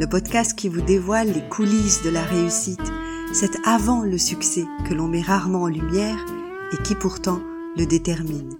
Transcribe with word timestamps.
le 0.00 0.06
podcast 0.06 0.54
qui 0.54 0.70
vous 0.70 0.80
dévoile 0.80 1.30
les 1.30 1.46
coulisses 1.46 2.02
de 2.02 2.08
la 2.08 2.22
réussite, 2.22 2.90
c'est 3.34 3.50
avant 3.66 4.00
le 4.00 4.16
succès 4.16 4.64
que 4.88 4.94
l'on 4.94 5.08
met 5.08 5.20
rarement 5.20 5.64
en 5.64 5.68
lumière 5.68 6.24
et 6.72 6.82
qui 6.82 6.94
pourtant 6.94 7.42
le 7.76 7.84
détermine. 7.84 8.56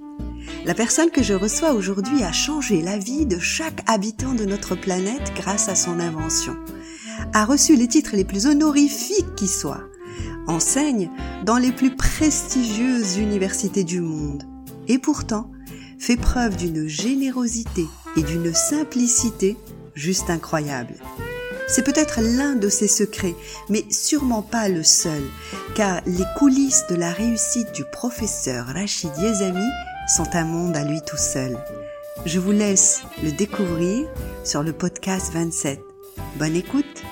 La 0.66 0.74
personne 0.74 1.08
que 1.08 1.22
je 1.22 1.32
reçois 1.32 1.72
aujourd'hui 1.72 2.22
a 2.24 2.30
changé 2.30 2.82
la 2.82 2.98
vie 2.98 3.24
de 3.24 3.38
chaque 3.38 3.82
habitant 3.86 4.34
de 4.34 4.44
notre 4.44 4.74
planète 4.74 5.32
grâce 5.34 5.70
à 5.70 5.74
son 5.74 5.98
invention. 5.98 6.54
A 7.32 7.46
reçu 7.46 7.74
les 7.74 7.88
titres 7.88 8.16
les 8.16 8.26
plus 8.26 8.44
honorifiques 8.44 9.34
qui 9.34 9.48
soient. 9.48 9.84
Enseigne 10.46 11.08
dans 11.46 11.56
les 11.56 11.72
plus 11.72 11.96
prestigieuses 11.96 13.16
universités 13.16 13.84
du 13.84 14.02
monde. 14.02 14.42
Et 14.88 14.98
pourtant, 14.98 15.50
fait 15.98 16.18
preuve 16.18 16.56
d'une 16.56 16.86
générosité 16.86 17.86
et 18.18 18.22
d'une 18.24 18.52
simplicité 18.52 19.56
juste 19.94 20.28
incroyable. 20.28 20.96
C'est 21.70 21.84
peut-être 21.84 22.20
l'un 22.20 22.56
de 22.56 22.68
ses 22.68 22.88
secrets, 22.88 23.36
mais 23.68 23.84
sûrement 23.90 24.42
pas 24.42 24.68
le 24.68 24.82
seul, 24.82 25.22
car 25.76 26.00
les 26.04 26.24
coulisses 26.36 26.84
de 26.90 26.96
la 26.96 27.12
réussite 27.12 27.72
du 27.72 27.84
professeur 27.84 28.66
Rachid 28.66 29.16
Yezami 29.18 29.68
sont 30.16 30.34
un 30.34 30.44
monde 30.44 30.76
à 30.76 30.82
lui 30.82 31.00
tout 31.00 31.16
seul. 31.16 31.56
Je 32.26 32.40
vous 32.40 32.50
laisse 32.50 33.02
le 33.22 33.30
découvrir 33.30 34.08
sur 34.42 34.64
le 34.64 34.72
podcast 34.72 35.32
27. 35.32 35.80
Bonne 36.36 36.56
écoute 36.56 37.04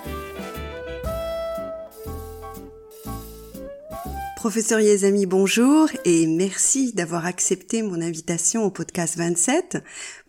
Professeur 4.39 4.79
Yezami, 4.79 5.27
bonjour 5.27 5.89
et 6.05 6.29
merci 6.29 6.93
d'avoir 6.93 7.27
accepté 7.27 7.83
mon 7.83 8.01
invitation 8.01 8.63
au 8.65 8.71
podcast 8.71 9.19
27 9.19 9.79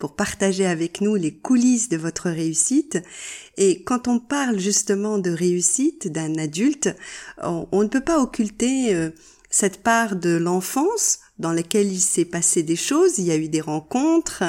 pour 0.00 0.16
partager 0.16 0.66
avec 0.66 1.00
nous 1.00 1.14
les 1.14 1.32
coulisses 1.32 1.88
de 1.88 1.96
votre 1.96 2.28
réussite. 2.28 2.98
Et 3.56 3.84
quand 3.84 4.08
on 4.08 4.18
parle 4.18 4.58
justement 4.58 5.18
de 5.18 5.30
réussite 5.30 6.08
d'un 6.08 6.34
adulte, 6.38 6.88
on, 7.40 7.84
ne 7.84 7.86
peut 7.86 8.00
pas 8.00 8.18
occulter 8.18 8.92
euh, 8.96 9.10
cette 9.48 9.80
part 9.80 10.16
de 10.16 10.30
l'enfance 10.30 11.20
dans 11.38 11.52
laquelle 11.52 11.86
il 11.86 12.00
s'est 12.00 12.24
passé 12.24 12.64
des 12.64 12.74
choses, 12.74 13.18
il 13.18 13.26
y 13.26 13.30
a 13.30 13.36
eu 13.36 13.48
des 13.48 13.60
rencontres 13.60 14.42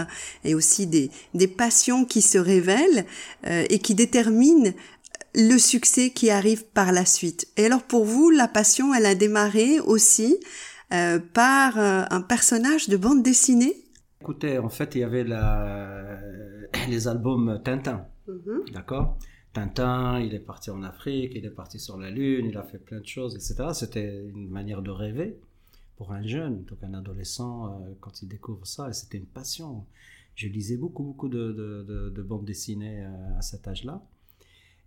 et 0.44 0.56
aussi 0.56 0.88
des, 0.88 1.12
des 1.36 1.48
passions 1.48 2.04
qui 2.04 2.24
se 2.24 2.40
révèlent 2.40 3.06
euh, 3.46 3.64
et 3.70 3.78
qui 3.78 3.94
déterminent 3.94 4.74
le 5.34 5.58
succès 5.58 6.12
qui 6.12 6.30
arrive 6.30 6.66
par 6.66 6.92
la 6.92 7.06
suite. 7.06 7.48
Et 7.58 7.66
alors 7.66 7.84
pour 7.84 8.06
vous, 8.06 8.30
la 8.30 8.48
passion, 8.48 8.94
elle 8.94 9.06
a 9.06 9.16
démarré 9.16 9.80
aussi 9.80 10.38
euh, 10.94 11.20
par 11.20 11.80
euh, 11.80 12.04
un 12.10 12.22
personnage 12.22 12.90
de 12.90 12.98
bande 12.98 13.24
dessinée? 13.24 13.76
Écoutez, 14.20 14.58
en 14.58 14.68
fait, 14.68 14.94
il 14.96 15.02
y 15.02 15.04
avait 15.04 15.24
la... 15.24 16.20
les 16.90 17.08
albums 17.08 17.62
Tintin, 17.64 18.06
mhm. 18.28 18.66
d'accord? 18.74 19.18
Tintin, 19.54 20.20
il 20.20 20.34
est 20.34 20.40
parti 20.40 20.70
en 20.70 20.84
Afrique, 20.84 21.32
il 21.34 21.46
est 21.46 21.50
parti 21.50 21.80
sur 21.80 21.98
la 21.98 22.10
Lune, 22.10 22.46
il 22.46 22.58
a 22.58 22.64
fait 22.64 22.78
plein 22.78 23.00
de 23.00 23.08
choses, 23.08 23.36
etc. 23.36 23.70
C'était 23.74 24.26
une 24.34 24.50
manière 24.50 24.82
de 24.82 24.92
rêver 24.92 25.40
pour 25.96 26.12
un 26.12 26.26
jeune, 26.26 26.64
donc 26.66 26.80
un 26.84 26.94
adolescent, 26.94 27.68
euh, 27.68 27.94
quand 28.02 28.22
il 28.22 28.28
découvre 28.28 28.68
ça, 28.68 28.90
et 28.90 28.94
c'était 28.94 29.18
une 29.18 29.26
passion. 29.26 29.86
Je 30.36 30.48
lisais 30.48 30.78
beaucoup, 30.78 31.04
beaucoup 31.04 31.30
de, 31.30 31.52
de, 31.52 32.10
de 32.10 32.22
bandes 32.22 32.46
dessinées 32.46 33.06
à 33.38 33.42
cet 33.42 33.68
âge-là. 33.68 34.02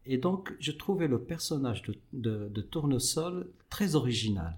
Et 0.07 0.19
donc, 0.19 0.53
je 0.61 0.73
trouvais 0.73 1.09
le 1.09 1.19
personnage 1.19 1.83
de, 2.13 2.61
Tournesol 2.71 3.49
très 3.71 3.95
original. 3.95 4.57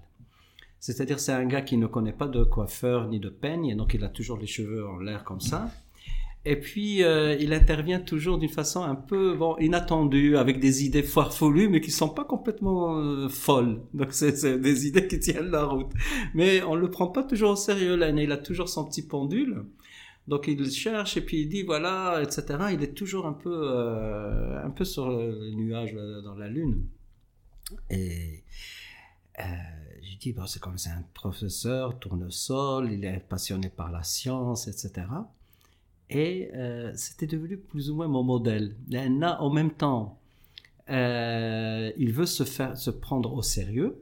C'est-à-dire, 0.79 1.19
c'est 1.19 1.31
un 1.31 1.45
gars 1.45 1.61
qui 1.61 1.77
ne 1.77 1.87
connaît 1.87 2.13
pas 2.13 2.27
de 2.27 2.43
coiffeur 2.43 3.07
ni 3.07 3.19
de 3.19 3.29
peigne, 3.29 3.65
et 3.65 3.75
donc 3.75 3.93
il 3.93 4.03
a 4.03 4.09
toujours 4.09 4.37
les 4.37 4.47
cheveux 4.47 4.87
en 4.87 4.97
l'air 4.99 5.23
comme 5.23 5.41
ça. 5.41 5.71
Et 6.45 6.55
puis, 6.55 7.03
euh, 7.03 7.35
il 7.39 7.51
intervient 7.51 7.99
toujours 7.99 8.37
d'une 8.37 8.49
façon 8.49 8.81
un 8.81 8.95
peu 8.95 9.37
inattendue, 9.59 10.37
avec 10.37 10.59
des 10.59 10.85
idées 10.85 11.03
farfelues, 11.03 11.67
mais 11.67 11.81
qui 11.81 11.91
sont 11.91 12.09
pas 12.09 12.23
complètement 12.23 12.97
euh, 12.97 13.27
folles. 13.27 13.81
Donc, 13.93 14.13
c'est 14.13 14.57
des 14.59 14.87
idées 14.87 15.07
qui 15.07 15.19
tiennent 15.19 15.51
la 15.51 15.65
route. 15.65 15.91
Mais 16.33 16.61
on 16.63 16.75
le 16.75 16.89
prend 16.89 17.07
pas 17.07 17.23
toujours 17.23 17.51
au 17.51 17.55
sérieux, 17.55 17.95
là. 17.95 18.09
Il 18.09 18.31
a 18.31 18.37
toujours 18.37 18.69
son 18.69 18.85
petit 18.85 19.05
pendule. 19.05 19.65
Donc 20.27 20.47
il 20.47 20.69
cherche 20.69 21.17
et 21.17 21.21
puis 21.21 21.41
il 21.41 21.49
dit 21.49 21.63
voilà, 21.63 22.21
etc. 22.21 22.45
Il 22.73 22.83
est 22.83 22.93
toujours 22.93 23.25
un 23.25 23.33
peu, 23.33 23.51
euh, 23.53 24.63
un 24.63 24.69
peu 24.69 24.83
sur 24.83 25.09
le 25.09 25.51
nuage 25.51 25.93
dans 25.93 26.35
la 26.35 26.49
lune. 26.49 26.85
Et 27.89 28.43
euh, 29.39 29.43
je 30.01 30.17
dis 30.17 30.33
bon, 30.33 30.45
c'est 30.45 30.59
comme 30.59 30.77
c'est 30.77 30.89
un 30.89 31.05
professeur 31.13 31.99
tournesol, 31.99 32.91
il 32.91 33.05
est 33.05 33.19
passionné 33.19 33.69
par 33.69 33.91
la 33.91 34.03
science, 34.03 34.67
etc. 34.67 35.07
Et 36.09 36.49
euh, 36.55 36.91
c'était 36.95 37.27
devenu 37.27 37.57
plus 37.57 37.89
ou 37.89 37.95
moins 37.95 38.07
mon 38.07 38.23
modèle. 38.23 38.75
Là, 38.89 39.41
en 39.41 39.49
même 39.49 39.71
temps, 39.71 40.19
euh, 40.89 41.91
il 41.97 42.13
veut 42.13 42.25
se 42.25 42.43
faire 42.43 42.77
se 42.77 42.89
prendre 42.89 43.33
au 43.33 43.41
sérieux, 43.41 44.01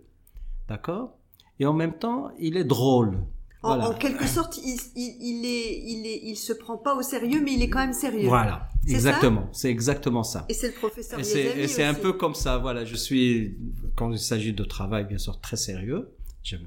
d'accord? 0.68 1.18
Et 1.60 1.66
en 1.66 1.74
même 1.74 1.98
temps, 1.98 2.32
il 2.38 2.58
est 2.58 2.64
drôle. 2.64 3.24
En, 3.66 3.94
quelque 3.94 4.28
sorte, 4.28 4.58
il, 4.58 4.80
il, 4.96 5.46
est, 5.46 5.82
il, 5.84 6.06
est, 6.06 6.22
il 6.24 6.36
se 6.36 6.54
prend 6.54 6.78
pas 6.78 6.96
au 6.96 7.02
sérieux, 7.02 7.42
mais 7.44 7.54
il 7.54 7.62
est 7.62 7.70
quand 7.70 7.80
même 7.80 7.94
sérieux. 7.94 8.28
Voilà, 8.28 8.70
exactement. 8.88 9.50
C'est 9.52 9.70
exactement 9.70 10.24
ça. 10.24 10.46
Et 10.50 10.54
c'est 10.54 10.68
le 10.68 10.74
professeur. 10.74 11.20
Et 11.20 11.68
c'est 11.68 11.84
un 11.84 11.94
peu 11.94 12.14
comme 12.14 12.36
ça. 12.36 12.58
Voilà, 12.58 12.86
je 12.86 12.96
suis 12.96 13.58
quand 13.96 14.12
il 14.12 14.20
s'agit 14.20 14.54
de 14.54 14.64
travail, 14.64 15.06
bien 15.06 15.18
sûr, 15.18 15.40
très 15.40 15.58
sérieux. 15.58 16.10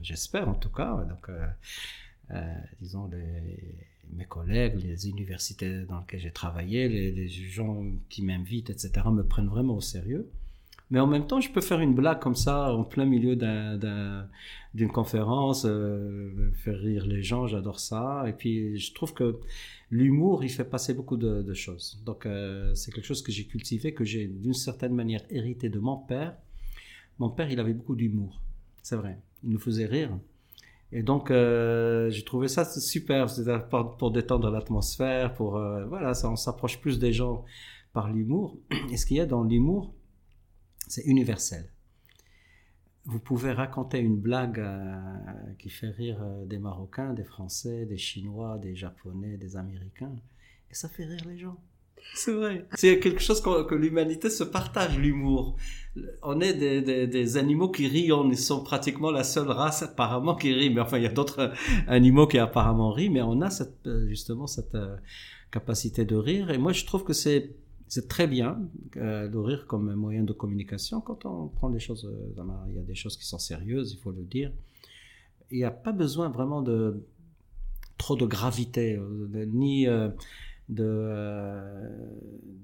J'espère 0.03 0.49
en 0.49 0.55
tout 0.55 0.71
cas. 0.71 1.07
Donc, 1.09 1.29
euh, 1.29 1.47
euh, 2.33 2.55
disons 2.81 3.09
les, 3.13 3.77
mes 4.13 4.25
collègues, 4.25 4.83
les 4.83 5.09
universités 5.09 5.85
dans 5.85 6.01
lesquelles 6.01 6.21
j'ai 6.21 6.33
travaillé, 6.33 6.89
les, 6.89 7.13
les 7.13 7.29
gens 7.29 7.85
qui 8.09 8.23
m'invitent, 8.23 8.71
etc., 8.71 8.91
me 9.13 9.23
prennent 9.23 9.49
vraiment 9.49 9.77
au 9.77 9.81
sérieux. 9.81 10.29
Mais 10.91 11.01
en 11.01 11.07
même 11.07 11.27
temps, 11.27 11.41
je 11.41 11.51
peux 11.51 11.61
faire 11.61 11.81
une 11.81 11.95
blague 11.95 12.21
comme 12.21 12.35
ça 12.35 12.73
en 12.75 12.83
plein 12.83 13.05
milieu 13.05 13.37
d'une 13.37 14.91
conférence, 14.91 15.67
euh, 15.67 16.51
faire 16.55 16.79
rire 16.79 17.07
les 17.07 17.23
gens, 17.23 17.47
j'adore 17.47 17.79
ça. 17.79 18.25
Et 18.27 18.33
puis, 18.33 18.79
je 18.79 18.95
trouve 18.95 19.13
que 19.13 19.39
l'humour, 19.91 20.45
il 20.45 20.51
fait 20.51 20.65
passer 20.65 20.95
beaucoup 20.95 21.17
de, 21.17 21.55
choses. 21.55 22.03
Donc, 22.07 22.25
euh, 22.25 22.75
c'est 22.75 22.93
quelque 22.93 23.07
chose 23.07 23.23
que 23.23 23.33
j'ai 23.33 23.45
cultivé, 23.45 23.93
que 23.93 24.05
j'ai 24.05 24.27
d'une 24.27 24.55
certaine 24.55 24.95
manière 24.95 25.23
hérité 25.31 25.69
de 25.69 25.79
mon 25.79 25.97
père. 25.97 26.35
Mon 27.19 27.31
père, 27.31 27.51
il 27.51 27.61
avait 27.61 27.75
beaucoup 27.75 27.97
d'humour, 27.97 28.41
c'est 28.83 28.97
vrai. 28.97 29.19
Il 29.45 29.51
nous 29.51 29.59
faisait 29.59 29.87
rire. 29.87 30.11
Et 30.91 31.03
donc, 31.03 31.31
euh, 31.31 32.09
j'ai 32.11 32.25
trouvé 32.25 32.49
ça 32.49 32.65
super, 32.65 33.27
pour, 33.69 33.97
pour 33.97 34.11
détendre 34.11 34.51
l'atmosphère, 34.51 35.35
pour 35.35 35.57
euh, 35.57 35.85
voilà, 35.85 36.15
ça, 36.15 36.31
on 36.31 36.37
s'approche 36.37 36.81
plus 36.81 36.99
des 36.99 37.13
gens 37.13 37.45
par 37.93 38.11
l'humour. 38.11 38.57
Et 38.91 38.97
ce 38.97 39.05
qu'il 39.05 39.19
y 39.19 39.21
a 39.21 39.27
dans 39.27 39.43
l'humour, 39.43 39.93
c'est 40.89 41.05
universel. 41.05 41.71
Vous 43.05 43.21
pouvez 43.21 43.53
raconter 43.53 43.99
une 43.99 44.19
blague 44.19 44.59
euh, 44.59 44.95
qui 45.59 45.71
fait 45.71 45.89
rire 45.89 46.19
euh, 46.21 46.45
des 46.45 46.59
Marocains, 46.59 47.15
des 47.15 47.25
Français, 47.25 47.87
des 47.87 47.97
Chinois, 47.97 48.59
des 48.59 48.77
Japonais, 48.77 49.39
des 49.39 49.57
Américains, 49.57 50.13
et 50.71 50.75
ça 50.75 50.91
fait 50.91 51.05
rire 51.05 51.25
les 51.27 51.39
gens. 51.39 51.57
C'est 52.15 52.33
vrai. 52.33 52.67
C'est 52.75 53.01
quelque 53.01 53.21
chose 53.21 53.41
que, 53.41 53.75
l'humanité 53.75 54.29
se 54.29 54.45
partage, 54.45 54.99
l'humour. 54.99 55.57
On 56.23 56.41
est 56.41 56.53
des, 56.53 57.37
animaux 57.39 57.71
qui 57.71 57.87
rient, 57.87 58.13
on 58.13 58.33
sont 58.35 58.63
pratiquement 58.63 59.11
la 59.11 59.25
seule 59.25 59.51
race 59.51 59.83
apparemment 59.83 60.35
qui 60.35 60.53
rit, 60.53 60.71
mais 60.71 60.81
enfin 60.81 60.99
il 60.99 61.05
y 61.05 61.07
a 61.07 61.13
d'autres 61.13 61.53
animaux 61.87 62.27
qui 62.27 62.39
apparemment 62.39 62.93
rient, 62.93 63.11
mais 63.11 63.23
on 63.23 63.41
a 63.41 63.51
cette, 63.51 63.87
euh, 63.87 64.07
justement 64.07 64.47
cette 64.47 64.77
capacité 65.51 66.05
de 66.05 66.17
rire, 66.17 66.51
et 66.51 66.59
moi 66.59 66.73
je 66.73 66.85
trouve 66.85 67.05
que 67.05 67.15
c'est 67.15 67.57
c'est 67.89 68.09
très 68.09 68.27
bien 68.27 68.69
euh, 68.97 69.29
de 69.29 69.39
rire 69.39 69.67
comme 69.67 69.95
moyen 69.95 70.23
de 70.23 70.33
communication 70.33 71.01
quand 71.01 71.25
on 71.25 71.49
prend 71.49 71.71
des 71.71 71.81
choses. 71.81 72.05
Euh, 72.05 72.43
il 72.69 72.75
y 72.75 72.79
a 72.79 72.83
des 72.83 72.95
choses 72.95 73.17
qui 73.17 73.27
sont 73.27 73.39
sérieuses, 73.39 73.93
il 73.93 73.99
faut 73.99 74.13
le 74.13 74.23
dire. 74.23 74.53
Il 75.51 75.59
n'y 75.59 75.65
a 75.65 75.71
pas 75.71 75.93
besoin 75.93 76.29
vraiment 76.29 76.63
de 76.63 77.03
trop 77.97 78.17
de 78.17 78.27
gravité, 78.27 78.97
euh, 78.97 79.47
ni 79.47 79.87
de, 79.87 80.13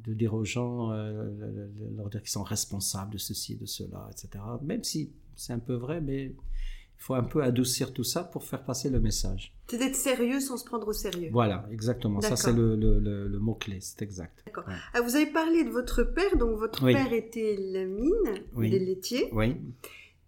de 0.05 0.15
dire 0.15 0.35
aux 0.35 0.44
gens, 0.44 0.91
leur 0.93 2.11
dire 2.11 2.20
qu'ils 2.20 2.31
sont 2.31 2.43
responsables 2.43 3.12
de 3.12 3.19
ceci, 3.19 3.56
de 3.56 3.65
cela, 3.65 4.09
etc. 4.11 4.44
Même 4.62 4.85
si 4.85 5.11
c'est 5.35 5.55
un 5.55 5.59
peu 5.59 5.75
vrai, 5.75 6.03
mais 6.03 6.35
faut 7.05 7.15
un 7.15 7.23
peu 7.23 7.43
adoucir 7.43 7.93
tout 7.93 8.03
ça 8.03 8.25
pour 8.25 8.45
faire 8.45 8.65
passer 8.65 8.89
le 8.89 8.99
message. 8.99 9.53
C'est 9.69 9.77
d'être 9.77 9.95
sérieux 9.95 10.41
sans 10.41 10.56
se 10.56 10.65
prendre 10.65 10.89
au 10.89 10.95
sérieux. 10.95 11.29
Voilà, 11.31 11.67
exactement. 11.71 12.23
Ça, 12.23 12.35
c'est 12.35 12.53
le, 12.53 12.77
le, 12.77 12.99
le, 12.99 13.39
mot-clé, 13.39 13.77
c'est 13.83 14.01
exact. 14.01 14.43
D'accord. 14.47 14.65
Ah, 14.95 15.03
vous 15.03 15.15
avez 15.15 15.27
parlé 15.27 15.65
de 15.65 15.69
votre 15.69 16.03
père, 16.03 16.39
donc 16.39 16.56
votre 16.59 16.83
père 16.83 17.12
était 17.12 17.59
la 17.61 17.85
mine 17.85 18.71
des 18.71 18.79
laitiers. 18.79 19.29
Oui. 19.33 19.55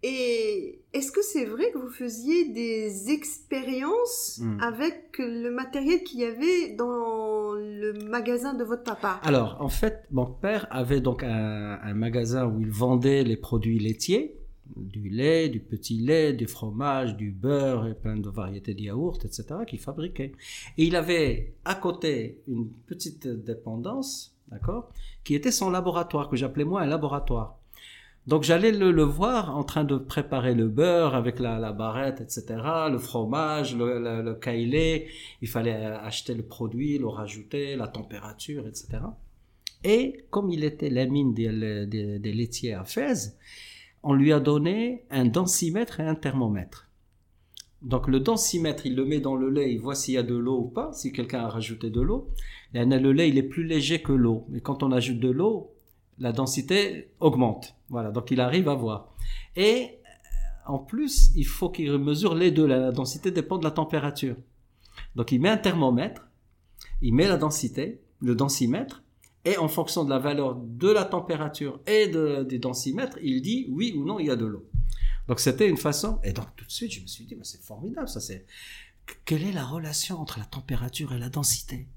Et 0.03 0.83
est-ce 0.93 1.11
que 1.11 1.23
c'est 1.23 1.45
vrai 1.45 1.71
que 1.71 1.79
vous 1.79 1.89
faisiez 1.89 2.49
des 2.49 3.09
expériences 3.09 4.39
hmm. 4.39 4.59
avec 4.61 5.15
le 5.17 5.49
matériel 5.49 6.03
qu'il 6.03 6.19
y 6.19 6.25
avait 6.25 6.75
dans 6.75 7.53
le 7.53 7.93
magasin 8.07 8.53
de 8.53 8.63
votre 8.63 8.83
papa? 8.83 9.19
Alors, 9.23 9.57
en 9.59 9.69
fait, 9.69 10.03
mon 10.11 10.27
père 10.27 10.67
avait 10.69 11.01
donc 11.01 11.23
un, 11.23 11.79
un 11.81 11.93
magasin 11.95 12.45
où 12.45 12.61
il 12.61 12.69
vendait 12.69 13.23
les 13.23 13.37
produits 13.37 13.79
laitiers 13.79 14.37
du 14.75 15.09
lait, 15.09 15.49
du 15.49 15.59
petit 15.59 15.97
lait, 15.97 16.33
du 16.33 16.47
fromage, 16.47 17.15
du 17.15 17.31
beurre 17.31 17.87
et 17.87 17.93
plein 17.93 18.17
de 18.17 18.29
variétés 18.29 18.73
de 18.73 18.81
yaourts, 18.81 19.19
etc., 19.23 19.45
qu'il 19.67 19.79
fabriquait. 19.79 20.33
Et 20.77 20.85
il 20.85 20.95
avait 20.95 21.53
à 21.65 21.75
côté 21.75 22.41
une 22.47 22.69
petite 22.69 23.27
dépendance 23.27 24.35
d'accord 24.51 24.91
Qui 25.23 25.35
était 25.35 25.51
son 25.51 25.69
laboratoire, 25.69 26.29
que 26.29 26.35
j'appelais 26.35 26.65
moi 26.65 26.81
un 26.81 26.87
laboratoire. 26.87 27.57
Donc 28.27 28.43
j'allais 28.43 28.73
le, 28.73 29.03
voir 29.03 29.55
en 29.55 29.63
train 29.63 29.85
de 29.85 29.95
préparer 29.95 30.53
le 30.53 30.67
beurre 30.67 31.15
avec 31.15 31.39
la, 31.39 31.71
barrette, 31.71 32.19
etc., 32.19 32.45
le 32.91 32.97
fromage, 32.97 33.73
le, 33.75 34.21
le, 34.21 34.33
caillé. 34.35 35.07
Il 35.41 35.47
fallait 35.47 35.73
acheter 35.73 36.33
le 36.33 36.43
produit, 36.43 36.97
le 36.97 37.07
rajouter, 37.07 37.77
la 37.77 37.87
température, 37.87 38.67
etc. 38.67 38.99
Et 39.85 40.25
comme 40.29 40.49
il 40.49 40.65
était 40.65 40.89
la 40.89 41.05
mine 41.05 41.33
des, 41.33 41.87
des, 41.87 42.19
des 42.19 42.33
laitiers 42.33 42.73
à 42.73 42.83
Fès, 42.83 43.37
on 44.07 44.13
lui 44.13 44.31
a 44.31 44.39
donné 44.39 45.03
un 45.11 45.25
densimètre 45.25 45.99
et 45.99 46.07
un 46.07 46.15
thermomètre. 46.15 46.89
Donc 47.81 48.07
le 48.07 48.21
densimètre, 48.21 48.85
il 48.85 48.95
le 48.95 49.03
met 49.03 49.19
dans 49.19 49.35
le 49.35 49.49
lait, 49.49 49.73
il 49.73 49.81
voit 49.81 49.95
s'il 49.95 50.13
y 50.13 50.17
a 50.17 50.23
de 50.23 50.33
l'eau 50.33 50.61
ou 50.61 50.69
pas, 50.69 50.93
si 50.93 51.11
quelqu'un 51.11 51.41
a 51.41 51.49
rajouté 51.49 51.89
de 51.89 51.99
l'eau. 51.99 52.29
Le 52.73 53.11
lait, 53.11 53.27
il 53.27 53.37
est 53.37 53.43
plus 53.43 53.65
léger 53.65 54.01
que 54.01 54.13
l'eau. 54.13 54.45
Mais 54.47 54.61
quand 54.61 54.81
on 54.81 54.93
ajoute 54.93 55.19
de 55.19 55.29
l'eau, 55.29 55.75
la 56.19 56.31
densité 56.31 57.11
augmente. 57.19 57.75
Voilà, 57.89 58.11
donc 58.11 58.31
il 58.31 58.39
arrive 58.39 58.69
à 58.69 58.75
voir. 58.75 59.13
Et 59.57 59.89
euh, 59.89 60.71
en 60.71 60.79
plus, 60.79 61.31
il 61.35 61.45
faut 61.45 61.69
qu'il 61.69 61.91
mesure 61.97 62.33
les 62.33 62.51
deux. 62.51 62.65
La 62.65 62.93
densité 62.93 63.31
dépend 63.31 63.57
de 63.57 63.65
la 63.65 63.71
température. 63.71 64.37
Donc 65.17 65.33
il 65.33 65.41
met 65.41 65.49
un 65.49 65.57
thermomètre, 65.57 66.29
il 67.01 67.13
met 67.13 67.27
la 67.27 67.35
densité, 67.35 67.99
le 68.21 68.35
densimètre, 68.35 69.03
et 69.47 69.57
en 69.57 69.69
fonction 69.69 70.03
de 70.03 70.09
la 70.09 70.19
valeur 70.19 70.55
de 70.55 70.89
la 70.89 71.05
température 71.05 71.79
et 71.87 72.07
de, 72.07 72.43
du 72.43 72.59
densimètre, 72.59 73.17
il 73.21 73.41
dit 73.41 73.67
oui 73.69 73.93
ou 73.95 74.03
non, 74.03 74.19
il 74.19 74.25
y 74.25 74.29
a 74.29 74.35
de 74.35 74.45
l'eau. 74.45 74.67
Donc 75.27 75.39
c'était 75.39 75.69
une 75.69 75.77
façon, 75.77 76.19
et 76.23 76.33
donc 76.33 76.47
tout 76.57 76.65
de 76.65 76.71
suite 76.71 76.91
je 76.91 77.01
me 77.01 77.07
suis 77.07 77.25
dit, 77.25 77.37
c'est 77.43 77.61
formidable, 77.61 78.09
ça 78.09 78.19
c'est... 78.19 78.45
Quelle 79.23 79.43
est 79.43 79.53
la 79.53 79.65
relation 79.65 80.19
entre 80.19 80.37
la 80.37 80.45
température 80.45 81.13
et 81.13 81.17
la 81.17 81.29
densité? 81.29 81.87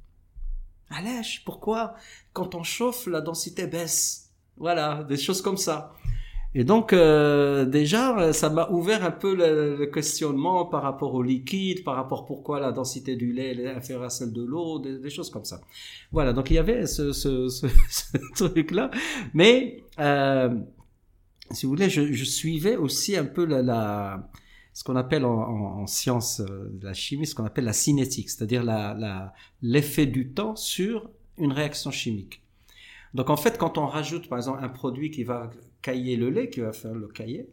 Allège, 0.91 1.43
pourquoi 1.45 1.95
quand 2.33 2.55
on 2.55 2.63
chauffe, 2.63 3.09
la 3.09 3.21
densité 3.21 3.67
baisse? 3.67 4.31
Voilà, 4.57 5.03
des 5.03 5.17
choses 5.17 5.43
comme 5.43 5.57
ça. 5.57 5.93
Et 6.55 6.65
donc 6.65 6.93
euh, 6.93 7.65
déjà, 7.65 8.33
ça 8.33 8.51
m'a 8.51 8.69
ouvert 8.71 9.05
un 9.05 9.13
peu 9.13 9.37
le, 9.37 9.87
questionnement 9.87 10.65
par 10.65 10.83
rapport 10.83 11.15
au 11.15 11.23
liquide, 11.23 11.85
par 11.85 11.95
rapport 11.95 12.27
pourquoi 12.27 12.59
la 12.59 12.73
densité 12.73 13.15
du 13.15 13.33
lait 13.33 13.55
est 13.55 13.69
inférieure 13.69 14.07
à 14.07 14.11
celle 14.11 14.33
de 14.33 14.43
l'eau, 14.43 14.81
des, 14.81 15.11
choses 15.11 15.31
comme 15.31 15.45
ça. 15.45 15.61
Voilà, 16.11 16.33
donc 16.33 16.51
il 16.51 16.55
y 16.55 16.59
avait 16.59 16.87
ce, 16.87 17.13
ce, 17.13 17.49
ce, 17.89 18.45
truc-là. 18.45 18.91
Mais 19.33 19.85
euh, 20.01 20.53
si 21.53 21.67
vous 21.67 21.71
voulez, 21.71 21.89
je, 21.89 22.13
je, 22.13 22.25
suivais 22.25 22.77
aussi 22.77 23.17
un 23.17 23.27
peu 23.27 23.45
la, 23.45 23.63
la 23.63 24.29
ce 24.73 24.83
qu'on 24.83 24.97
appelle 24.97 25.25
en, 25.25 25.39
en, 25.39 25.83
en, 25.83 25.87
science 25.87 26.41
de 26.41 26.85
la 26.85 26.95
chimie, 26.95 27.27
ce 27.27 27.37
qu'on 27.37 27.45
appelle 27.45 27.65
la 27.65 27.73
cinétique, 27.73 28.29
c'est-à-dire 28.29 28.65
l'effet 29.63 30.07
du 30.07 30.33
temps 30.33 30.57
sur 30.57 31.09
une 31.39 31.53
réaction 31.53 31.93
chimique. 31.93 32.43
Donc 33.15 33.31
en 33.31 33.37
fait, 33.37 33.57
quand 33.57 33.79
on 33.79 33.87
rajoute 33.87 34.29
par 34.29 34.39
exemple 34.39 34.65
un 34.65 34.69
produit 34.69 35.11
qui 35.11 35.25
va 35.25 35.51
cailler 35.83 36.17
le 36.17 36.31
lait, 36.31 36.51
qui 36.51 36.61
va 36.61 36.73
faire 36.73 36.95
le 36.95 37.09
cahier, 37.09 37.49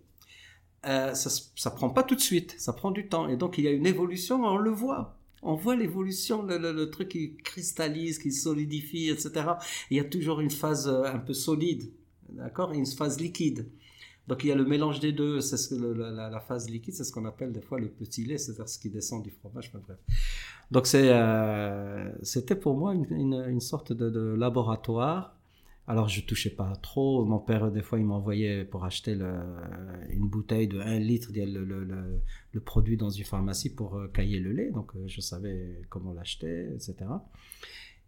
euh, 0.85 1.13
ça, 1.13 1.29
ça 1.55 1.71
prend 1.71 1.89
pas 1.89 2.03
tout 2.03 2.15
de 2.15 2.21
suite, 2.21 2.55
ça 2.57 2.73
prend 2.73 2.91
du 2.91 3.07
temps. 3.07 3.27
Et 3.27 3.35
donc 3.37 3.57
il 3.57 3.63
y 3.63 3.67
a 3.67 3.71
une 3.71 3.85
évolution, 3.85 4.43
on 4.43 4.57
le 4.57 4.71
voit. 4.71 5.17
On 5.43 5.55
voit 5.55 5.75
l'évolution, 5.75 6.43
le, 6.43 6.85
truc 6.85 7.09
qui 7.09 7.35
cristallise, 7.35 8.17
qui 8.17 8.31
solidifie, 8.31 9.09
etc. 9.09 9.51
il 9.91 9.97
y 9.97 9.99
a 9.99 10.03
toujours 10.03 10.39
une 10.39 10.49
phase 10.49 10.87
euh, 10.87 11.03
un 11.03 11.19
peu 11.19 11.33
solide, 11.33 11.91
d'accord, 12.29 12.73
et 12.73 12.77
une 12.77 12.85
phase 12.85 13.19
liquide. 13.19 13.67
Donc 14.27 14.43
il 14.43 14.47
y 14.47 14.51
a 14.51 14.55
le 14.55 14.65
mélange 14.65 14.99
des 14.99 15.13
deux, 15.13 15.39
c'est 15.39 15.57
ce 15.57 15.75
la, 15.75 16.39
phase 16.41 16.69
liquide, 16.69 16.93
c'est 16.93 17.05
ce 17.05 17.11
qu'on 17.13 17.25
appelle 17.25 17.53
des 17.53 17.61
fois 17.61 17.79
le 17.79 17.87
petit 17.87 18.25
lait, 18.25 18.37
c'est-à-dire 18.37 18.67
ce 18.67 18.77
qui 18.77 18.89
descend 18.89 19.23
du 19.23 19.31
fromage, 19.31 19.71
enfin, 19.73 19.81
bref. 19.85 19.97
Donc 20.69 20.87
euh, 20.93 22.11
c'était 22.23 22.55
pour 22.55 22.75
moi 22.75 22.93
une, 22.93 23.45
une, 23.47 23.61
sorte 23.61 23.93
de, 23.93 24.35
laboratoire. 24.35 25.36
Alors 25.89 26.09
je 26.09 26.21
touchais 26.21 26.49
pas 26.49 26.73
trop. 26.81 27.23
Mon 27.23 27.39
père 27.39 27.71
des 27.71 27.81
fois 27.81 27.97
il 27.97 28.05
m'envoyait 28.05 28.65
pour 28.65 28.83
acheter 28.83 29.15
le, 29.15 29.39
une 30.09 30.27
bouteille 30.27 30.67
de 30.67 30.79
1 30.79 30.99
litre 30.99 31.29
le, 31.33 31.45
le, 31.45 31.83
le, 31.85 32.21
le 32.51 32.59
produit 32.59 32.97
dans 32.97 33.09
une 33.09 33.23
pharmacie 33.23 33.73
pour 33.73 33.95
euh, 33.95 34.07
cailler 34.09 34.39
le 34.39 34.51
lait, 34.51 34.71
donc 34.71 34.95
euh, 34.95 35.03
je 35.07 35.21
savais 35.21 35.79
comment 35.89 36.13
l'acheter, 36.13 36.67
etc. 36.73 37.05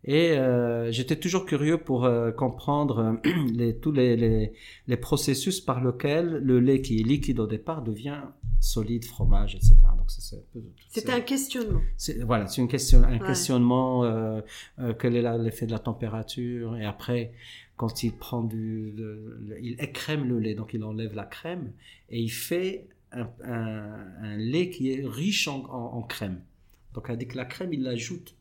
Et 0.05 0.31
euh, 0.31 0.91
j'étais 0.91 1.17
toujours 1.17 1.45
curieux 1.45 1.77
pour 1.77 2.05
euh, 2.05 2.31
comprendre 2.31 3.19
euh, 3.25 3.31
les, 3.53 3.77
tous 3.77 3.91
les, 3.91 4.15
les, 4.15 4.53
les, 4.87 4.97
processus 4.97 5.59
par 5.59 5.83
lesquels 5.83 6.37
le 6.41 6.61
lait 6.61 6.81
qui 6.81 7.01
est 7.01 7.03
liquide 7.03 7.39
au 7.39 7.47
départ 7.47 7.81
devient 7.81 8.21
solide, 8.61 9.03
fromage, 9.03 9.55
etc. 9.55 9.75
Donc 9.97 10.09
c'était 10.09 11.11
un 11.11 11.21
questionnement. 11.21 11.81
Voilà, 12.25 12.47
c'est 12.47 12.61
une 12.61 12.67
question, 12.67 13.03
un 13.03 13.19
ouais. 13.19 13.27
questionnement. 13.27 14.41
Quel 14.99 15.15
est 15.15 15.37
l'effet 15.37 15.65
de 15.65 15.71
la 15.71 15.79
température 15.79 16.75
Et 16.77 16.85
après, 16.85 17.31
quand 17.79 18.03
il 18.03 18.11
prend 18.11 18.43
du, 18.43 18.93
il 19.61 19.77
écrème 19.79 20.27
le 20.27 20.37
lait, 20.37 20.53
donc 20.53 20.73
il 20.73 20.83
enlève 20.83 21.15
la 21.15 21.23
crème 21.23 21.71
et 22.09 22.19
il 22.19 22.29
fait 22.29 22.89
un, 23.13 24.35
lait 24.35 24.69
qui 24.69 24.91
est 24.91 25.07
riche 25.07 25.47
en, 25.47 26.01
crème. 26.01 26.41
Donc 26.93 27.09
avec 27.09 27.35
la 27.35 27.45
crème, 27.45 27.71
il 27.71 27.83
l'ajoute 27.83 28.35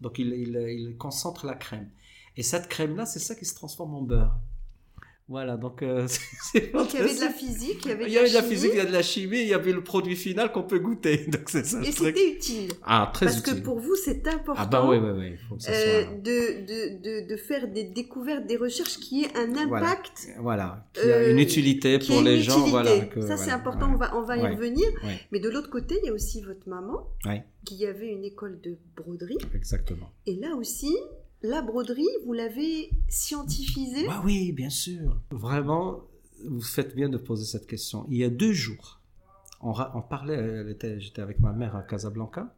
donc 0.00 0.18
il, 0.18 0.96
concentre 0.98 1.46
la 1.46 1.54
crème. 1.54 1.88
Et 2.36 2.42
cette 2.42 2.66
crème-là, 2.66 3.06
c'est 3.06 3.20
ça 3.20 3.36
qui 3.36 3.44
se 3.44 3.54
transforme 3.54 3.94
en 3.94 4.02
beurre. 4.02 4.36
Voilà, 5.28 5.56
donc 5.56 5.82
euh, 5.82 6.06
c'est 6.52 6.72
Donc 6.72 6.92
il 6.92 7.00
y 7.00 7.02
avait 7.02 7.14
de 7.14 7.20
la 7.20 7.30
physique, 7.30 7.78
il 7.84 7.88
y 7.88 7.92
avait 7.92 8.04
de, 8.04 8.08
il 8.08 8.12
y 8.12 8.18
avait 8.18 8.28
de 8.28 8.34
la, 8.34 8.42
physique, 8.42 8.70
il 8.74 8.76
y 8.76 8.80
a 8.80 8.84
de 8.84 8.92
la 8.92 9.02
chimie, 9.02 9.40
il 9.40 9.48
y 9.48 9.54
avait 9.54 9.72
le 9.72 9.82
produit 9.82 10.16
final 10.16 10.52
qu'on 10.52 10.64
peut 10.64 10.78
goûter. 10.78 11.26
Donc 11.28 11.48
c'est 11.48 11.64
ça. 11.64 11.80
Et 11.80 11.92
c'était 11.92 12.32
utile. 12.32 12.70
Ah, 12.82 13.10
très 13.14 13.26
Parce 13.26 13.38
utile. 13.38 13.54
que 13.54 13.60
pour 13.60 13.78
vous, 13.78 13.94
c'est 13.94 14.26
important. 14.26 14.60
Ah 14.62 14.66
bah 14.66 14.86
oui, 14.86 14.98
oui, 14.98 15.10
oui. 15.16 15.36
Faut 15.48 15.56
que 15.56 15.62
ça 15.62 15.70
euh, 15.70 16.04
soit... 16.04 16.14
de, 16.16 16.20
de, 16.20 17.02
de, 17.02 17.28
de, 17.28 17.36
faire 17.36 17.68
des 17.68 17.84
découvertes, 17.84 18.46
des 18.46 18.56
recherches 18.56 18.98
qui 18.98 19.24
aient 19.24 19.36
un 19.36 19.56
impact. 19.56 20.28
Voilà, 20.40 20.42
voilà. 20.42 20.86
qui 20.92 21.10
a 21.10 21.30
une 21.30 21.38
utilité 21.38 21.98
pour 21.98 22.20
les 22.20 22.38
utilité. 22.38 22.42
gens. 22.42 22.66
Voilà, 22.66 22.98
que, 23.00 23.20
ça 23.20 23.26
voilà. 23.28 23.42
c'est 23.42 23.50
important, 23.52 23.90
on 23.92 23.96
va, 23.96 24.16
on 24.16 24.22
va 24.22 24.36
ouais. 24.36 24.42
y 24.42 24.54
revenir. 24.54 24.86
Ouais. 25.04 25.18
Mais 25.30 25.40
de 25.40 25.48
l'autre 25.48 25.70
côté, 25.70 25.98
il 26.02 26.06
y 26.06 26.10
a 26.10 26.12
aussi 26.12 26.42
votre 26.42 26.68
maman 26.68 27.08
qui 27.64 27.86
avait 27.86 28.08
une 28.08 28.24
école 28.24 28.60
de 28.60 28.76
broderie. 28.96 29.38
Exactement. 29.54 30.10
Et 30.26 30.34
là 30.34 30.56
aussi, 30.56 30.96
la 31.42 31.62
broderie, 31.62 32.08
vous 32.24 32.32
l'avez 32.32 32.90
scientifisée 33.08 34.06
bah 34.06 34.22
Oui, 34.24 34.52
bien 34.52 34.70
sûr. 34.70 35.16
Vraiment, 35.30 36.02
vous 36.44 36.62
faites 36.62 36.94
bien 36.94 37.08
de 37.08 37.18
poser 37.18 37.44
cette 37.44 37.66
question. 37.66 38.06
Il 38.10 38.16
y 38.16 38.24
a 38.24 38.30
deux 38.30 38.52
jours, 38.52 39.00
on, 39.60 39.72
on 39.94 40.02
parlait, 40.02 40.76
j'étais 40.98 41.22
avec 41.22 41.40
ma 41.40 41.52
mère 41.52 41.76
à 41.76 41.82
Casablanca, 41.82 42.54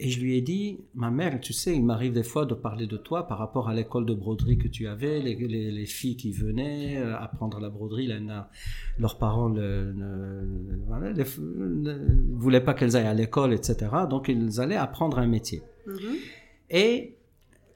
et 0.00 0.10
je 0.10 0.20
lui 0.20 0.36
ai 0.36 0.40
dit, 0.40 0.80
ma 0.94 1.12
mère, 1.12 1.40
tu 1.40 1.52
sais, 1.52 1.72
il 1.72 1.84
m'arrive 1.84 2.12
des 2.12 2.24
fois 2.24 2.46
de 2.46 2.54
parler 2.54 2.88
de 2.88 2.96
toi 2.96 3.28
par 3.28 3.38
rapport 3.38 3.68
à 3.68 3.74
l'école 3.74 4.04
de 4.04 4.14
broderie 4.14 4.58
que 4.58 4.66
tu 4.66 4.88
avais, 4.88 5.20
les, 5.20 5.36
les, 5.36 5.70
les 5.70 5.86
filles 5.86 6.16
qui 6.16 6.32
venaient 6.32 6.96
euh, 6.96 7.16
apprendre 7.16 7.60
la 7.60 7.70
broderie, 7.70 8.08
là, 8.08 8.50
leurs 8.98 9.18
parents 9.18 9.50
ne, 9.50 9.92
ne, 9.92 11.12
ne, 11.14 12.34
voulaient 12.34 12.60
pas 12.60 12.74
qu'elles 12.74 12.96
aillent 12.96 13.06
à 13.06 13.14
l'école, 13.14 13.52
etc. 13.52 13.86
Donc 14.10 14.26
ils 14.28 14.60
allaient 14.60 14.74
apprendre 14.74 15.18
un 15.18 15.28
métier. 15.28 15.62
Mm 15.86 15.92
-hmm. 15.92 16.16
Et 16.73 17.17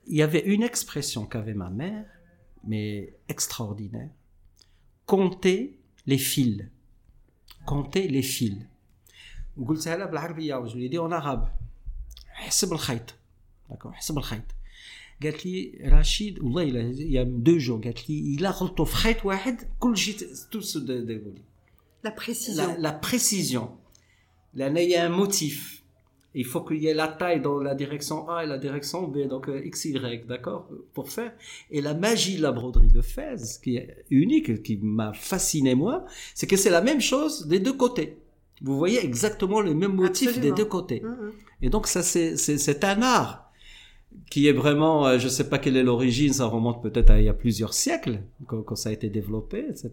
il 0.08 0.16
y 0.16 0.22
avait 0.22 0.46
une 0.46 0.64
expression 0.64 1.26
qu'avait 1.26 1.54
ma 1.54 1.70
mère, 1.70 2.06
mais 2.66 3.14
extraordinaire. 3.30 4.10
Compter 5.06 5.80
les 6.06 6.18
fils. 6.18 6.66
Compter 7.66 8.08
les 8.08 8.22
fils. 8.22 8.58
Je 9.58 10.76
lui 10.76 10.86
ai 10.86 10.90
dit 10.90 10.98
en 10.98 11.12
arabe. 11.12 11.50
حسب 12.34 12.74
الخيط 12.74 13.16
d'accord 13.70 13.94
حسب 13.94 14.18
الخيط 14.18 14.44
قالت 15.24 15.46
لي 15.46 15.80
رشيد 15.86 16.40
والله 16.40 16.94
il 16.94 17.12
y 17.12 17.18
a 17.18 17.26
deux 17.26 17.60
jours 17.60 17.84
قالت 17.84 18.10
لي 18.10 18.36
الا 18.36 18.50
غلطوا 18.50 18.86
في 18.86 18.96
خيط 18.96 19.26
واحد 19.26 19.58
كل 19.80 19.98
شيء 19.98 20.18
tout 20.52 20.62
se 20.62 20.80
déroule 20.80 21.40
la 22.04 22.12
précision 22.12 22.68
la, 22.68 22.78
la 22.78 22.92
précision 22.92 23.68
لان 24.54 24.78
il 24.78 24.90
y 24.90 24.96
a 24.96 25.06
un 25.06 25.10
motif 25.10 25.84
il 26.35 26.45
faut 26.45 26.61
qu'il 26.61 26.79
y 26.79 26.87
ait 26.87 26.95
la 26.95 27.09
taille 27.09 27.41
dans 27.41 27.59
la 27.59 27.75
direction 27.75 28.29
A 28.29 28.45
et 28.45 28.47
la 28.47 28.59
direction 28.59 29.09
B, 29.09 29.27
donc 29.29 29.49
euh, 29.49 29.65
X, 29.65 29.87
Y, 29.87 30.27
d'accord, 30.27 30.69
pour 30.93 31.11
faire. 31.11 31.33
Et 31.71 31.81
la 31.81 31.95
magie 31.95 32.37
de 32.37 32.43
la 32.43 32.53
broderie 32.53 32.89
de 32.89 33.01
Fès, 33.01 33.59
qui 33.59 33.77
est 33.77 34.05
unique, 34.11 34.63
qui 34.63 34.77
m'a 34.77 35.13
fasciné 35.13 35.75
moi, 35.75 36.05
c'est 36.35 36.47
que 36.47 36.57
c'est 36.57 36.71
la 36.71 36.83
même 36.83 37.01
chose 37.01 37.47
des 37.47 37.61
deux 37.61 37.73
côtés. 37.73 38.19
Vous 38.61 38.77
voyez 38.77 39.05
exactement 39.05 39.61
le 39.61 39.73
même 39.75 39.95
motif 39.95 40.29
Absolument. 40.29 40.55
des 40.57 40.63
deux 40.63 40.69
côtés. 40.69 41.01
Mm 41.01 41.07
-hmm. 41.07 41.33
Et 41.63 41.71
donc 41.71 41.87
ça, 41.87 42.03
c'est 42.03 42.85
un 42.85 43.03
art 43.03 43.49
qui 44.31 44.47
est 44.49 44.53
vraiment, 44.53 45.07
euh, 45.07 45.19
je 45.19 45.25
ne 45.25 45.31
sais 45.31 45.49
pas 45.49 45.59
quelle 45.59 45.77
est 45.77 45.83
l'origine, 45.83 46.33
ça 46.33 46.47
remonte 46.47 46.83
peut-être 46.83 47.11
à 47.11 47.19
il 47.21 47.27
y 47.27 47.29
a 47.29 47.35
plusieurs 47.35 47.75
siècles 47.75 48.21
quand, 48.47 48.63
quand, 48.63 48.77
ça 48.77 48.89
a 48.91 48.93
été 48.93 49.09
développé, 49.09 49.59
etc. 49.71 49.89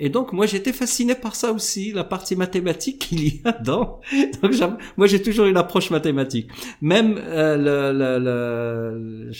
Et 0.00 0.08
donc 0.08 0.32
moi 0.32 0.46
j'étais 0.46 0.72
fasciné 0.72 1.14
par 1.14 1.34
ça 1.36 1.52
aussi, 1.52 1.92
la 1.92 2.04
partie 2.04 2.36
mathématique 2.36 2.98
qu'il 2.98 3.22
y 3.28 3.40
a 3.44 3.52
dans. 3.52 4.00
Donc 4.42 4.52
moi 4.96 5.06
j'ai 5.06 5.22
toujours 5.22 5.46
une 5.46 5.56
approche 5.56 5.90
mathématique. 5.90 6.50
Même 6.80 7.16
euh, 7.18 7.56
le, 7.56 7.92
le, 8.00 8.18
le, 8.18 9.30
le, 9.30 9.32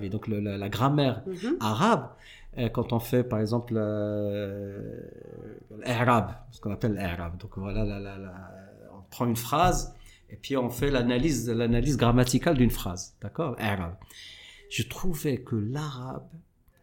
le 0.00 0.08
donc 0.08 0.26
le, 0.26 0.40
la 0.40 0.68
grammaire 0.68 1.22
mm 1.26 1.32
-hmm. 1.32 1.56
arabe, 1.60 2.04
euh, 2.58 2.68
quand 2.74 2.92
on 2.92 3.00
fait 3.10 3.24
par 3.32 3.40
exemple 3.44 3.74
l'arabe, 5.86 6.30
ce 6.50 6.58
qu'on 6.60 6.72
appelle 6.72 6.94
l'arabe. 6.94 7.34
Donc 7.42 7.52
voilà, 7.56 7.84
la, 7.84 7.98
la, 8.06 8.14
la, 8.24 8.34
on 8.96 9.02
prend 9.14 9.26
une 9.26 9.36
phrase 9.48 9.80
Et 10.30 10.36
puis 10.36 10.56
on 10.56 10.70
fait 10.70 10.90
l'analyse, 10.90 11.48
l'analyse 11.50 11.96
grammaticale 11.96 12.56
d'une 12.56 12.70
phrase, 12.70 13.16
d'accord? 13.22 13.56
Arabe. 13.58 13.96
Je 14.70 14.82
trouvais 14.82 15.38
que 15.38 15.56
l'arabe 15.56 16.28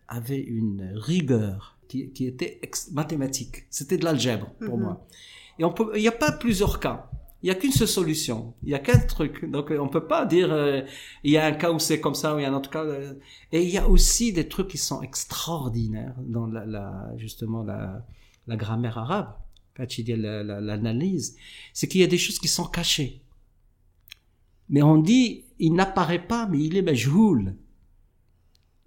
avait 0.08 0.42
une 0.42 0.92
rigueur 0.96 1.78
qui, 1.88 2.10
qui 2.12 2.26
était 2.26 2.60
mathématique. 2.94 3.66
C'était 3.70 3.98
de 3.98 4.06
l'algèbre 4.06 4.52
pour 4.66 4.78
Mhm. 4.78 4.84
moi. 4.84 5.08
Et 5.60 5.64
on 5.64 5.72
peut, 5.72 5.92
il 5.96 6.02
n'y 6.02 6.08
a 6.08 6.12
pas 6.12 6.32
plusieurs 6.32 6.80
cas. 6.80 7.10
Il 7.44 7.48
n'y 7.48 7.52
a 7.52 7.56
qu'une 7.56 7.72
seule 7.72 7.88
solution. 7.88 8.56
Il 8.64 8.70
y 8.70 8.74
a 8.74 8.80
qu'un 8.80 8.98
truc. 9.00 9.46
Donc 9.46 9.72
on 9.78 9.88
peut 9.88 10.08
pas 10.08 10.26
dire 10.26 10.52
euh, 10.52 10.82
il 11.24 11.32
y 11.32 11.38
a 11.38 11.46
un 11.46 11.52
cas 11.52 11.72
où 11.72 11.78
c'est 11.80 12.00
comme 12.00 12.16
ça 12.16 12.36
ou 12.36 12.40
il 12.40 12.42
y 12.42 12.46
a 12.46 12.50
un 12.52 12.56
autre 12.56 12.72
cas. 12.72 12.84
euh, 12.84 13.14
et 13.52 13.62
il 13.62 13.70
y 13.70 13.78
a 13.78 13.88
aussi 13.88 14.34
des 14.34 14.48
trucs 14.48 14.68
qui 14.70 14.78
sont 14.80 15.02
extraordinaires 15.04 16.16
dans 16.20 16.48
la, 16.48 16.66
la- 16.66 17.12
justement 17.18 17.64
la, 17.64 18.04
la 18.48 18.56
grammaire 18.56 18.98
arabe. 18.98 19.36
Quand 19.78 19.86
tu 19.86 20.02
dis 20.04 20.16
la- 20.16 20.44
la- 20.44 20.60
l'analyse, 20.62 21.38
c'est 21.74 21.88
qu'il 21.88 22.02
y 22.02 22.04
a 22.04 22.08
des 22.08 22.18
choses 22.18 22.40
qui 22.40 22.48
sont 22.48 22.66
cachées. 22.66 23.22
Mais 24.70 24.82
on 24.82 24.98
dit, 24.98 25.44
il 25.60 25.74
n'apparaît 25.74 26.26
pas, 26.26 26.48
mais 26.48 26.60
il 26.60 26.76
est 26.78 26.82
majhoul. 26.82 27.56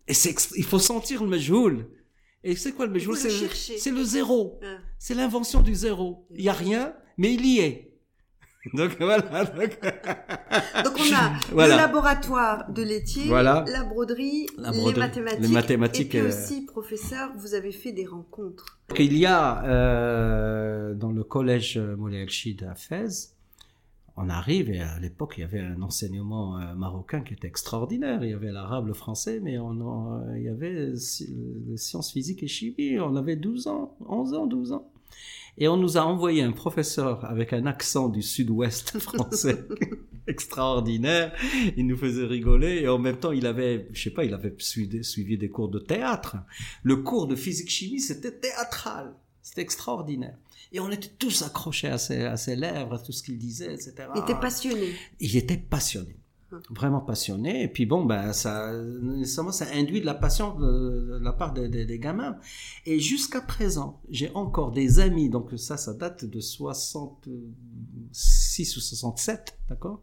Et 0.08 0.12
il 0.56 0.64
faut 0.64 0.78
sentir 0.78 1.22
le 1.22 1.28
majhoul. 1.28 1.86
Et 2.44 2.56
c'est 2.56 2.72
quoi 2.72 2.86
le 2.86 2.92
majhoul 2.92 3.14
le 3.14 3.48
C'est 3.78 3.90
le 3.90 4.02
zéro. 4.04 4.58
Hein. 4.62 4.78
C'est 4.98 5.14
l'invention 5.14 5.60
du 5.60 5.74
zéro. 5.74 6.26
Il 6.34 6.42
y 6.42 6.48
a 6.48 6.52
rien, 6.52 6.94
mais 7.18 7.34
il 7.34 7.44
y 7.46 7.58
est. 7.60 7.84
Donc 8.74 8.96
voilà. 8.98 9.20
donc- 9.22 9.78
Donc 10.84 10.94
on 10.98 11.14
a 11.14 11.32
Voilà. 11.52 11.74
le 11.76 11.80
laboratoire 11.80 12.70
de 12.70 12.82
laitier, 12.82 13.24
Voilà. 13.28 13.64
la 13.68 13.84
broderie, 13.84 14.46
La 14.58 14.70
les 14.72 14.92
mathématiques. 14.94 15.40
les 15.40 15.48
mathématiques, 15.48 16.14
Et 16.14 16.18
puis 16.20 16.28
euh, 16.28 16.28
aussi, 16.28 16.64
professeur, 16.64 17.30
vous 17.36 17.54
avez 17.54 17.72
fait 17.72 17.92
des 17.92 18.04
rencontres. 18.04 18.80
Il 18.98 19.16
y 19.16 19.26
a 19.26 19.64
euh, 19.64 20.94
dans 20.94 21.12
le 21.12 21.22
collège 21.24 21.78
Moulay 21.78 22.22
El-Chid 22.22 22.64
à 22.70 22.74
Fès, 22.74 23.36
on 24.20 24.28
arrive 24.28 24.70
et 24.70 24.80
à 24.80 24.98
l'époque 24.98 25.34
il 25.36 25.40
y 25.42 25.44
avait 25.44 25.60
un 25.60 25.80
enseignement 25.82 26.58
euh, 26.58 26.74
marocain 26.74 27.20
qui 27.20 27.34
était 27.34 27.46
extraordinaire. 27.48 28.22
Il 28.24 28.30
y 28.30 28.34
avait 28.34 28.52
l'arabe, 28.52 28.86
le 28.88 28.94
français, 28.94 29.40
mais 29.42 29.58
on, 29.58 29.80
en- 29.80 30.34
il 30.34 30.42
y 30.42 30.48
avait 30.48 30.92
les 30.92 31.76
sciences 31.76 32.12
physiques 32.12 32.42
et 32.42 32.48
chimie. 32.48 32.98
On 32.98 33.16
avait 33.16 33.36
12 33.36 33.66
ans, 33.68 33.96
11 34.08 34.34
ans, 34.34 34.46
12 34.46 34.72
ans. 34.72 34.90
Et 35.60 35.66
on 35.66 35.76
nous 35.76 35.98
a 35.98 36.02
envoyé 36.02 36.42
un 36.42 36.52
professeur 36.52 37.24
avec 37.24 37.52
un 37.52 37.66
accent 37.66 38.08
du 38.08 38.22
sud-ouest 38.22 38.98
français 39.00 39.66
extraordinaire. 40.28 41.32
Il 41.76 41.86
nous 41.86 41.96
faisait 41.96 42.26
rigoler 42.26 42.80
et 42.82 42.88
en 42.88 42.98
même 42.98 43.16
temps 43.18 43.32
il 43.32 43.46
avait, 43.46 43.88
je 43.92 44.02
sais 44.04 44.10
pas, 44.10 44.24
il 44.24 44.34
avait 44.34 44.54
suivi, 44.58 45.02
suivi 45.04 45.36
des 45.36 45.48
cours 45.48 45.68
de 45.68 45.78
théâtre. 45.78 46.36
Le 46.82 46.96
cours 46.96 47.26
de 47.26 47.34
physique-chimie 47.34 48.00
c'était 48.00 48.32
théâtral. 48.32 49.14
C'était 49.42 49.62
extraordinaire. 49.62 50.36
Et 50.72 50.80
on 50.80 50.90
était 50.90 51.10
tous 51.18 51.42
accrochés 51.42 51.88
à 51.88 51.98
ses, 51.98 52.22
à 52.24 52.36
ses 52.36 52.56
lèvres, 52.56 52.94
à 52.94 52.98
tout 52.98 53.12
ce 53.12 53.22
qu'il 53.22 53.38
disait, 53.38 53.72
etc. 53.74 53.94
Il 54.14 54.20
était 54.22 54.38
passionné. 54.38 54.92
Il 55.20 55.36
était 55.36 55.56
passionné. 55.56 56.16
Hum. 56.50 56.62
Vraiment 56.70 57.00
passionné. 57.00 57.62
Et 57.62 57.68
puis 57.68 57.84
bon, 57.84 58.04
ben, 58.06 58.32
ça, 58.32 58.72
nécessairement, 59.02 59.52
ça 59.52 59.66
induit 59.74 60.00
de 60.00 60.06
la 60.06 60.14
passion 60.14 60.54
de, 60.58 61.18
de 61.18 61.18
la 61.22 61.32
part 61.34 61.52
des, 61.52 61.68
des- 61.68 61.84
des 61.84 61.98
gamins. 61.98 62.36
Et 62.86 63.00
jusqu'à 63.00 63.40
présent, 63.42 64.00
j'ai 64.10 64.30
encore 64.34 64.72
des 64.72 64.98
amis, 64.98 65.28
donc 65.28 65.50
ça, 65.58 65.76
ça 65.76 65.92
date 65.94 66.24
de 66.24 66.40
66 68.12 68.76
ou 68.76 68.80
67, 68.80 69.58
d'accord? 69.68 70.00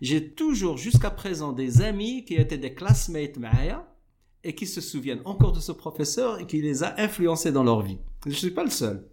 J'ai 0.00 0.30
toujours, 0.30 0.76
jusqu'à 0.78 1.10
présent, 1.10 1.52
des 1.52 1.82
amis 1.82 2.24
qui 2.24 2.34
étaient 2.34 2.58
des 2.58 2.74
classmates 2.74 3.36
Maya 3.36 3.86
et 4.44 4.54
qui 4.54 4.66
se 4.66 4.80
souviennent 4.80 5.20
encore 5.26 5.52
de 5.52 5.60
ce 5.60 5.72
professeur 5.72 6.40
et 6.40 6.46
qui 6.46 6.62
les 6.62 6.82
a 6.82 6.98
influencés 7.00 7.52
dans 7.52 7.64
leur 7.64 7.82
vie. 7.82 7.98
Je 8.24 8.30
ne 8.30 8.34
suis 8.34 8.50
pas 8.50 8.64
le 8.64 8.70
seul. 8.70 9.04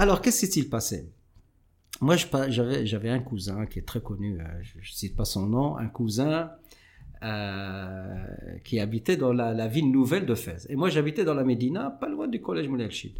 Alors, 0.00 0.22
qu'est-ce 0.22 0.40
qui 0.40 0.46
s'est-il 0.46 0.70
passé? 0.70 1.12
Moi, 2.00 2.16
j'avais 2.16 3.10
un 3.10 3.18
cousin 3.18 3.66
qui 3.66 3.80
est 3.80 3.86
très 3.86 4.00
connu, 4.00 4.40
euh, 4.40 4.44
je 4.62 4.78
ne 4.78 4.82
cite 4.82 5.14
pas 5.14 5.26
son 5.26 5.44
nom, 5.44 5.76
un 5.76 5.88
cousin 5.88 6.52
euh, 7.22 8.24
qui 8.64 8.80
habitait 8.80 9.18
dans 9.18 9.34
la, 9.34 9.68
ville 9.68 9.90
nouvelle 9.90 10.24
de 10.24 10.34
Fès. 10.34 10.66
Et 10.70 10.74
moi, 10.74 10.88
j'habitais 10.88 11.22
dans 11.22 11.34
la 11.34 11.44
Médina, 11.44 11.90
pas 11.90 12.08
loin 12.08 12.28
du 12.28 12.40
collège 12.40 12.66
Moulay 12.66 12.84
El-Chid. 12.86 13.12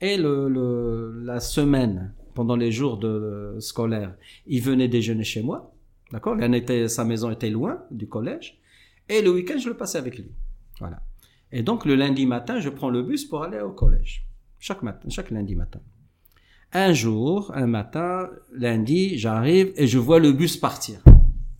Et 0.00 0.16
la 0.16 1.38
semaine, 1.38 2.12
pendant 2.34 2.56
les 2.56 2.72
jours 2.72 2.96
de, 2.96 3.54
scolaires, 3.60 4.16
il 4.48 4.62
venait 4.62 4.88
déjeuner 4.88 5.22
chez 5.22 5.44
moi. 5.44 5.76
D'accord? 6.10 6.36
Sa 6.88 7.04
maison 7.04 7.30
était 7.30 7.50
loin 7.50 7.84
du 7.92 8.08
collège. 8.08 8.60
Et 9.08 9.22
le 9.22 9.30
week-end, 9.30 9.58
je 9.58 9.68
le 9.68 9.76
passais 9.76 9.98
avec 9.98 10.18
lui. 10.18 10.32
Voilà. 10.80 11.00
Et 11.52 11.62
donc, 11.62 11.84
le 11.84 11.94
lundi 11.94 12.26
matin, 12.26 12.58
je 12.58 12.68
prends 12.68 12.90
le 12.90 13.04
bus 13.04 13.26
pour 13.26 13.44
aller 13.44 13.60
au 13.60 13.70
collège. 13.70 14.26
Chaque 14.66 14.82
matin, 14.82 15.10
chaque 15.10 15.30
lundi 15.30 15.54
matin. 15.54 15.80
Un 16.72 16.94
jour, 16.94 17.52
un 17.54 17.66
matin, 17.66 18.30
lundi, 18.50 19.18
j'arrive 19.18 19.74
et 19.76 19.86
je 19.86 19.98
vois 19.98 20.18
le 20.20 20.32
bus 20.32 20.56
partir. 20.56 21.00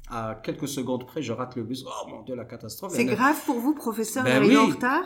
À 0.08 0.40
quelques 0.42 0.68
secondes 0.68 1.06
près, 1.06 1.20
je 1.20 1.34
rate 1.34 1.54
le 1.56 1.64
bus. 1.64 1.84
Oh 1.86 2.08
mon 2.08 2.22
Dieu, 2.22 2.34
la 2.34 2.46
catastrophe. 2.46 2.94
C'est 2.94 3.04
grave 3.04 3.36
pour 3.44 3.60
vous, 3.60 3.74
professeur, 3.74 4.24
Ben 4.24 4.42
oui. 4.42 4.56
en 4.56 4.68
retard? 4.68 5.04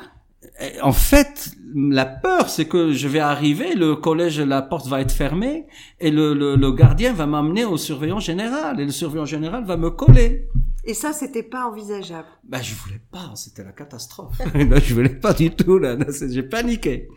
Et 0.61 0.81
En 0.81 0.93
fait, 0.93 1.50
la 1.75 2.07
peur, 2.07 2.49
c'est 2.49 2.69
que 2.69 2.93
je 2.93 3.09
vais 3.09 3.19
arriver, 3.19 3.75
le 3.75 3.97
collège, 3.97 4.38
la 4.38 4.62
porte 4.62 4.87
va 4.87 5.00
être 5.00 5.11
fermée, 5.11 5.67
et 5.99 6.12
le, 6.12 6.35
le, 6.35 6.55
le 6.55 6.71
gardien 6.71 7.12
va 7.12 7.26
m'amener 7.26 7.64
au 7.64 7.76
surveillant 7.76 8.21
général, 8.21 8.78
et 8.78 8.85
le 8.85 8.93
surveillant 8.93 9.25
général 9.25 9.64
va 9.64 9.76
me 9.76 9.90
coller. 9.90 10.47
Et 10.85 10.95
ça, 10.95 11.12
c'était 11.12 11.43
pas 11.43 11.67
envisageable? 11.67 12.28
Ben, 12.45 12.62
je 12.62 12.76
voulais 12.76 13.00
pas, 13.11 13.33
c'était 13.35 13.64
la 13.64 13.73
catastrophe. 13.73 14.38
là, 14.55 14.78
je 14.78 14.95
voulais 14.95 15.17
pas 15.17 15.33
du 15.35 15.50
tout, 15.50 15.78
là, 15.78 15.97
j'ai 16.31 16.45
paniqué. 16.45 17.09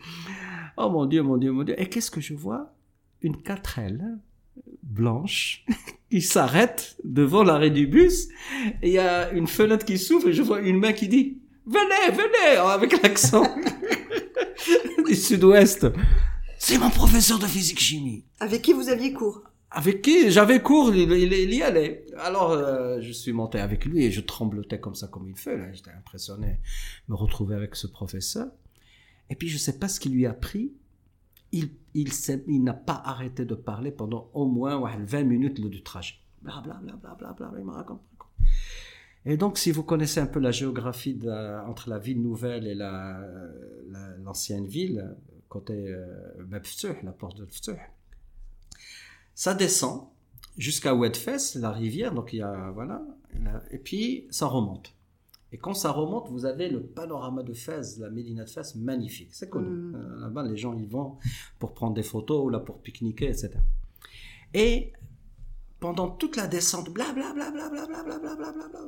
Oh 0.76 0.88
mon 0.90 1.06
Dieu, 1.06 1.22
mon 1.22 1.36
Dieu, 1.36 1.52
mon 1.52 1.62
Dieu. 1.64 1.80
Et 1.80 1.88
qu'est-ce 1.88 2.10
que 2.10 2.20
je 2.20 2.34
vois? 2.34 2.72
Une 3.20 3.36
4L 3.36 4.18
blanche 4.82 5.64
qui 6.10 6.20
s'arrête 6.20 6.96
devant 7.04 7.42
l'arrêt 7.42 7.70
du 7.70 7.86
bus, 7.86 8.28
il 8.82 8.90
y 8.90 8.98
a 8.98 9.30
une 9.32 9.46
fenêtre 9.46 9.84
qui 9.86 9.98
s'ouvre, 9.98 10.28
et 10.28 10.32
je 10.32 10.42
vois 10.42 10.60
une 10.60 10.78
main 10.78 10.92
qui 10.92 11.08
dit 11.08 11.38
Venez, 11.66 12.10
venez 12.16 12.56
Avec 12.58 13.00
l'accent 13.02 13.44
du 15.06 15.14
sud-ouest. 15.14 15.86
C'est 16.58 16.78
mon 16.78 16.90
professeur 16.90 17.38
de 17.38 17.46
physique-chimie 17.46 18.24
Avec 18.40 18.62
qui 18.62 18.72
vous 18.72 18.88
aviez 18.88 19.12
cours? 19.12 19.42
Avec 19.70 20.02
qui? 20.02 20.30
J'avais 20.30 20.60
cours, 20.60 20.94
il, 20.94 21.10
il- 21.12 21.32
il 21.32 21.54
y 21.54 21.62
allait. 21.62 22.04
Alors, 22.18 22.50
euh, 22.50 23.00
je 23.00 23.10
suis 23.10 23.32
monté 23.32 23.58
avec 23.58 23.84
lui 23.86 24.04
et 24.04 24.10
je 24.10 24.20
tremblotais 24.20 24.78
comme 24.78 24.94
ça, 24.94 25.06
comme 25.08 25.26
il 25.28 25.36
fait. 25.36 25.56
Là, 25.56 25.72
j'étais 25.72 25.90
impressionné 25.96 26.46
de 27.08 27.12
me 27.12 27.14
retrouver 27.16 27.54
avec 27.54 27.74
ce 27.74 27.86
professeur. 27.86 28.48
Et 29.32 29.34
puis, 29.34 29.48
je 29.48 29.56
sais 29.56 29.78
pas 29.78 29.88
ce 29.88 29.98
qui 29.98 30.10
lui 30.10 30.26
a 30.26 30.34
pris. 30.34 30.74
Il, 31.52 31.70
il, 31.94 32.62
n'a 32.62 32.74
pas 32.74 33.00
arrêté 33.02 33.46
de 33.46 33.54
parler 33.54 33.90
pendant 33.90 34.30
au 34.34 34.44
moins 34.46 34.78
ouais, 34.78 34.92
20 34.98 35.22
minutes 35.24 35.58
du 35.58 35.82
trajet. 35.82 36.16
Bla, 36.42 36.60
bla, 36.62 36.78
bla, 36.82 37.32
bla, 37.32 37.52
il 37.58 37.64
me 37.64 37.70
raconte. 37.70 38.02
Et 39.24 39.38
donc, 39.38 39.56
si 39.56 39.70
vous 39.70 39.84
connaissez 39.84 40.20
un 40.20 40.26
peu 40.26 40.38
la 40.38 40.50
géographie 40.50 41.18
la- 41.22 41.64
entre 41.66 41.88
la 41.88 41.98
ville 41.98 42.20
nouvelle 42.20 42.66
et 42.66 42.74
la- 42.74 43.26
la- 43.88 44.16
l'ancienne 44.18 44.66
ville, 44.66 45.16
côté 45.48 45.88
euh, 45.88 46.44
la 47.02 47.12
porte 47.12 47.38
de 47.38 47.46
Ftouh, 47.46 47.72
ça 49.34 49.54
descend 49.54 50.08
jusqu'à 50.58 50.94
Ouedfès, 50.94 51.54
la 51.54 51.70
rivière, 51.70 52.12
donc 52.12 52.34
il 52.34 52.40
y 52.40 52.42
a, 52.42 52.70
voilà, 52.72 53.02
et 53.70 53.78
puis 53.78 54.26
ça 54.28 54.44
remonte. 54.46 54.94
Et 55.52 55.58
quand 55.58 55.74
ça 55.74 55.90
remonte, 55.90 56.28
vous 56.30 56.46
avez 56.46 56.68
le 56.68 56.82
panorama 56.82 57.42
de 57.42 57.52
Fès, 57.52 57.98
la 57.98 58.08
Médina 58.08 58.44
de 58.44 58.50
Fès, 58.50 58.74
magnifique. 58.74 59.28
C'est 59.32 59.50
connu. 59.50 59.68
Mmh. 59.68 60.20
Là-bas, 60.20 60.44
les 60.44 60.56
gens 60.56 60.74
y 60.74 60.86
vont 60.86 61.18
pour 61.58 61.74
prendre 61.74 61.94
des 61.94 62.02
photos, 62.02 62.50
là 62.50 62.58
pour 62.58 62.80
pique-niquer, 62.80 63.26
etc. 63.26 63.50
Et 64.54 64.92
pendant 65.78 66.08
toute 66.08 66.36
la 66.36 66.46
descente, 66.46 66.90
blablabla, 66.90 67.50
blablabla, 67.50 67.86
blablabla, 67.88 68.34
blablabla. 68.36 68.80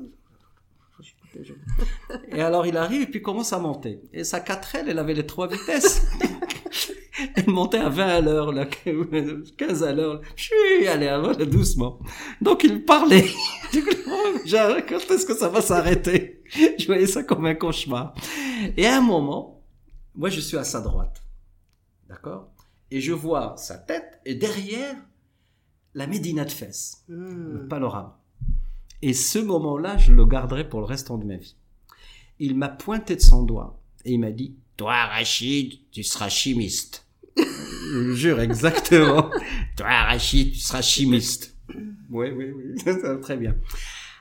Et 2.28 2.40
alors 2.40 2.66
il 2.66 2.76
arrive 2.76 3.02
et 3.02 3.06
puis 3.06 3.20
commence 3.20 3.52
à 3.52 3.58
monter. 3.58 4.00
Et 4.12 4.24
sa 4.24 4.40
4L, 4.40 4.84
elle 4.88 4.98
avait 4.98 5.14
les 5.14 5.26
trois 5.26 5.48
vitesses. 5.48 6.06
elle 7.36 7.48
montait 7.48 7.78
à 7.78 7.88
20 7.88 8.06
à 8.06 8.20
l'heure, 8.20 8.54
15 9.56 9.82
à 9.82 9.92
l'heure. 9.92 10.20
Je 10.36 10.44
suis 10.44 10.86
allé 10.86 11.46
doucement. 11.46 11.98
Donc 12.40 12.62
il 12.64 12.84
parlait. 12.84 13.26
quand 13.74 15.10
est-ce 15.10 15.26
que 15.26 15.34
ça 15.34 15.48
va 15.48 15.60
s'arrêter 15.60 16.43
Je 16.78 16.86
voyais 16.86 17.06
ça 17.06 17.22
comme 17.22 17.46
un 17.46 17.54
cauchemar. 17.54 18.14
Et 18.76 18.86
à 18.86 18.98
un 18.98 19.00
moment, 19.00 19.62
moi 20.14 20.28
je 20.30 20.40
suis 20.40 20.56
à 20.56 20.64
sa 20.64 20.80
droite. 20.80 21.22
D'accord? 22.08 22.50
Et 22.90 23.00
je 23.00 23.12
vois 23.12 23.54
sa 23.56 23.76
tête 23.78 24.20
et 24.24 24.34
derrière 24.34 24.96
la 25.94 26.06
Médina 26.06 26.44
de 26.44 26.50
Fès 26.52 27.02
le 27.08 27.64
Hmm. 27.64 27.68
panorama. 27.68 28.20
Et 29.02 29.12
ce 29.12 29.38
moment-là, 29.38 29.96
je 29.98 30.12
le 30.12 30.24
garderai 30.24 30.68
pour 30.68 30.80
le 30.80 30.86
restant 30.86 31.18
de 31.18 31.24
ma 31.24 31.36
vie. 31.36 31.56
Il 32.38 32.56
m'a 32.56 32.68
pointé 32.68 33.16
de 33.16 33.20
son 33.20 33.42
doigt 33.42 33.80
et 34.04 34.12
il 34.12 34.18
m'a 34.20 34.30
dit 34.30 34.56
Toi, 34.76 34.94
Rachid, 34.94 35.90
tu 35.90 36.02
seras 36.02 36.28
chimiste. 36.28 37.06
je 37.36 37.98
vous 38.10 38.14
jure, 38.16 38.40
exactement. 38.40 39.30
Toi, 39.76 39.86
Rachid, 39.88 40.52
tu 40.52 40.58
seras 40.58 40.82
chimiste. 40.82 41.56
Oui, 42.10 42.28
oui, 42.30 42.50
oui, 42.52 43.20
très 43.22 43.36
bien. 43.36 43.56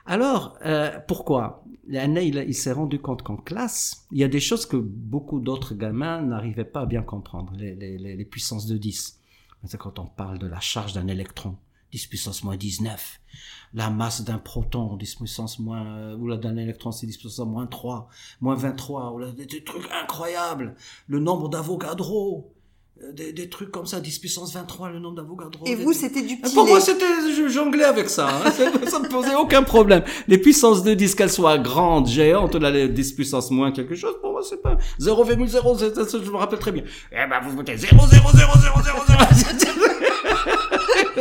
Alors, 0.05 0.57
euh, 0.65 0.99
pourquoi? 1.07 1.62
L'année, 1.87 2.25
il, 2.27 2.55
s'est 2.55 2.71
rendu 2.71 2.99
compte 2.99 3.23
qu'en 3.23 3.35
classe, 3.35 4.07
il 4.11 4.17
y 4.17 4.23
a 4.23 4.29
des 4.29 4.39
choses 4.39 4.65
que 4.65 4.77
beaucoup 4.77 5.39
d'autres 5.39 5.75
gamins 5.75 6.21
n'arrivaient 6.21 6.63
pas 6.63 6.81
à 6.81 6.85
bien 6.85 7.01
comprendre, 7.01 7.53
les, 7.57 8.25
puissances 8.25 8.67
de 8.67 8.77
10. 8.77 9.19
C'est 9.65 9.77
quand 9.77 9.99
on 9.99 10.05
parle 10.05 10.39
de 10.39 10.47
la 10.47 10.59
charge 10.59 10.93
d'un 10.93 11.07
électron. 11.07 11.57
10 11.91 12.07
puissance 12.07 12.43
moins 12.43 12.57
19. 12.57 13.19
La 13.75 13.91
masse 13.91 14.23
d'un 14.23 14.39
proton, 14.39 14.97
10 14.97 15.15
puissance 15.15 15.59
moins, 15.59 15.85
euh, 15.85 16.17
ou 16.17 16.27
la 16.27 16.37
d'un 16.37 16.57
électron, 16.57 16.91
c'est 16.91 17.05
10 17.05 17.17
puissance 17.17 17.47
moins 17.47 17.67
3, 17.67 18.09
moins 18.41 18.55
23, 18.55 19.11
ou 19.11 19.19
là, 19.19 19.31
des, 19.31 19.63
trucs 19.63 19.87
incroyables. 19.91 20.75
Le 21.07 21.19
nombre 21.19 21.49
d'Avogadro, 21.49 22.51
euh, 22.51 22.62
des, 23.11 23.33
des, 23.33 23.49
trucs 23.49 23.71
comme 23.71 23.85
ça, 23.85 23.99
10 23.99 24.19
puissance 24.19 24.53
23, 24.53 24.89
le 24.89 24.99
nombre 24.99 25.15
d'Avogadro. 25.15 25.65
Et 25.65 25.75
vous, 25.75 25.93
c'était 25.93 26.21
du 26.21 26.37
petit 26.37 26.53
Pour 26.53 26.67
moi, 26.67 26.79
c'était, 26.79 27.05
je 27.35 27.49
jonglais 27.49 27.83
avec 27.83 28.09
ça. 28.09 28.29
Hein. 28.29 28.51
ça 28.87 28.99
me 28.99 29.09
posait 29.09 29.35
aucun 29.35 29.63
problème. 29.63 30.03
Les 30.27 30.37
puissances 30.37 30.83
de 30.83 30.93
10, 30.93 31.15
qu'elles 31.15 31.31
soient 31.31 31.57
grandes, 31.57 32.07
géantes, 32.07 32.55
là, 32.55 32.69
les 32.71 32.87
10 32.87 33.13
puissance 33.13 33.51
moins 33.51 33.71
quelque 33.71 33.95
chose, 33.95 34.15
pour 34.21 34.31
moi, 34.31 34.41
c'est 34.47 34.61
pas 34.61 34.77
0,0, 34.99 36.23
je 36.23 36.31
me 36.31 36.37
rappelle 36.37 36.59
très 36.59 36.71
bien. 36.71 36.83
Eh 37.11 37.27
ben, 37.29 37.41
vous 37.43 37.57
mettez 37.57 37.77
0, 37.77 37.95
0, 38.07 38.29
0, 38.31 38.31
0, 38.33 38.79
0, 38.83 38.99
0. 39.07 40.12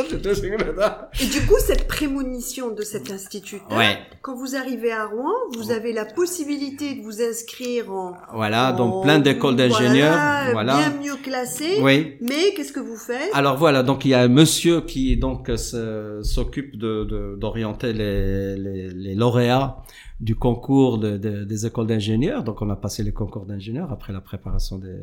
Et 1.21 1.27
du 1.27 1.47
coup, 1.47 1.57
cette 1.59 1.87
prémonition 1.87 2.71
de 2.75 2.83
cet 2.83 3.11
institut, 3.11 3.61
ouais. 3.71 3.99
quand 4.23 4.35
vous 4.35 4.57
arrivez 4.57 4.93
à 4.93 5.07
Rouen, 5.07 5.33
vous 5.55 5.71
avez 5.71 5.93
la 5.93 6.05
possibilité 6.05 6.95
de 6.95 7.03
vous 7.03 7.23
inscrire 7.23 7.91
en... 7.93 8.17
Voilà, 8.35 8.73
donc 8.73 9.05
plein 9.05 9.19
d'écoles 9.19 9.57
d'ingénieurs. 9.57 10.13
Voilà, 10.13 10.53
voilà, 10.53 10.77
Bien 10.77 11.01
mieux 11.01 11.17
classées. 11.23 11.79
Oui. 11.81 12.17
Mais 12.21 12.55
qu'est-ce 12.55 12.73
que 12.73 12.81
vous 12.81 12.97
faites? 12.97 13.31
Alors 13.33 13.57
voilà, 13.57 13.83
donc 13.83 14.05
il 14.05 14.09
y 14.09 14.15
a 14.15 14.21
un 14.21 14.29
monsieur 14.29 14.81
qui 14.81 15.17
donc 15.17 15.51
s'occupe 15.57 16.77
de 16.79 17.37
d'orienter 17.39 17.93
les, 17.93 18.57
les, 18.57 18.89
les 18.89 19.15
lauréats 19.15 19.83
du 20.21 20.37
concours 20.37 20.99
de, 20.99 21.17
de, 21.17 21.45
des 21.45 21.67
écoles 21.67 21.89
d'ingénieurs. 21.89 22.45
Donc, 22.45 22.63
on 22.63 22.71
a 22.71 22.77
passé 22.77 23.03
les 23.03 23.13
concours 23.13 23.45
d'ingénieurs 23.45 23.91
après 23.91 24.13
la 24.13 24.21
préparation 24.21 24.79
des 24.79 24.97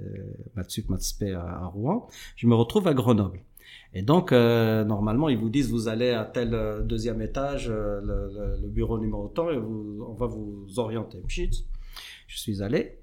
Matsup, 0.55 0.89
Matspé 0.89 1.33
à, 1.33 1.41
à 1.41 1.65
Rouen. 1.65 2.07
Je 2.37 2.47
me 2.47 2.55
retrouve 2.55 2.87
à 2.87 2.93
Grenoble. 2.93 3.41
Et 3.93 4.03
donc, 4.03 4.31
euh, 4.31 4.83
normalement, 4.83 5.29
ils 5.29 5.37
vous 5.37 5.49
disent, 5.49 5.71
vous 5.71 5.87
allez 5.87 6.11
à 6.11 6.25
tel 6.25 6.53
euh, 6.53 6.81
deuxième 6.81 7.21
étage, 7.21 7.69
euh, 7.69 7.99
le, 8.61 8.67
bureau 8.67 8.99
numéro 8.99 9.27
temps, 9.29 9.49
et 9.49 9.57
vous, 9.57 10.05
on 10.07 10.13
va 10.13 10.27
vous 10.27 10.67
orienter. 10.77 11.17
Je 11.27 12.37
suis 12.37 12.61
allé. 12.61 12.99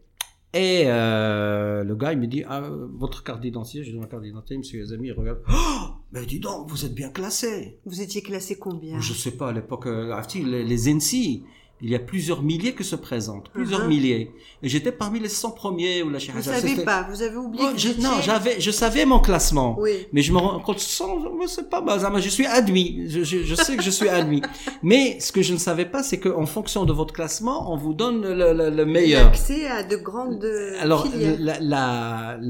Et 0.54 0.84
euh, 0.86 1.84
le 1.84 1.96
gars, 1.96 2.12
il 2.12 2.18
me 2.18 2.26
dit, 2.26 2.44
ah, 2.48 2.62
votre 2.94 3.22
carte 3.24 3.42
d'identité, 3.42 3.84
j'ai 3.84 3.98
ma 3.98 4.06
carte 4.06 4.22
d'identité, 4.22 4.56
monsieur 4.56 4.80
les 4.80 4.92
amis, 4.92 5.08
il 5.08 5.12
regarde, 5.12 5.40
oh, 5.50 5.88
mais 6.12 6.24
dis 6.24 6.40
donc, 6.40 6.70
vous 6.70 6.86
êtes 6.86 6.94
bien 6.94 7.10
classé. 7.10 7.78
Vous 7.84 8.00
étiez 8.00 8.22
classé 8.22 8.56
combien? 8.56 8.98
Je 9.00 9.12
sais 9.12 9.32
pas, 9.32 9.48
à 9.50 9.52
l'époque, 9.52 9.86
euh, 9.86 10.18
les, 10.34 10.64
les 10.64 10.94
NC, 10.94 11.42
il 11.82 11.90
y 11.90 11.94
a 11.94 11.98
plusieurs 11.98 12.42
milliers 12.42 12.74
qui 12.74 12.84
se 12.84 12.96
présentent, 12.96 13.48
plusieurs 13.50 13.80
Uh-huh. 13.80 13.82
uh 13.82 13.86
-huh. 13.86 13.88
milliers. 13.88 14.30
Et 14.62 14.68
j'étais 14.68 14.92
parmi 14.92 15.18
les 15.20 15.28
100 15.28 15.50
premiers 15.50 16.02
ou 16.02 16.08
la 16.08 16.18
Vous 16.18 16.42
savez 16.42 16.76
pas, 16.84 17.00
vous 17.10 17.20
avez 17.22 17.36
oublié. 17.36 17.64
Oh, 17.66 17.72
que 17.74 17.78
je, 17.78 17.88
vous 17.88 18.02
non, 18.02 18.14
j'avais, 18.22 18.56
je 18.66 18.70
savais 18.70 19.04
mon 19.04 19.20
classement. 19.28 19.70
Oui. 19.78 19.94
Mais 20.12 20.22
je 20.26 20.32
me 20.32 20.38
rends 20.38 20.58
compte, 20.60 20.78
sans, 20.80 21.10
c'est 21.46 21.68
pas 21.68 21.80
moi, 21.82 22.20
je 22.28 22.30
suis 22.38 22.46
admis. 22.46 22.88
Je, 23.12 23.20
je, 23.30 23.36
je 23.50 23.54
sais 23.54 23.76
que 23.76 23.82
je 23.82 23.90
suis 23.98 24.08
admis. 24.08 24.42
Mais 24.90 25.20
ce 25.20 25.30
que 25.34 25.42
je 25.48 25.52
ne 25.52 25.58
savais 25.68 25.84
pas, 25.94 26.02
c'est 26.08 26.18
qu'en 26.24 26.46
fonction 26.56 26.82
de 26.90 26.94
votre 27.00 27.12
classement, 27.18 27.58
on 27.72 27.76
vous 27.84 27.94
donne 28.02 28.18
le, 28.40 28.48
le, 28.60 28.66
le 28.80 28.84
meilleur. 28.96 29.26
Accès 29.28 29.62
à 29.66 29.82
de 29.92 29.96
grandes 30.08 30.46
Alors, 30.80 31.02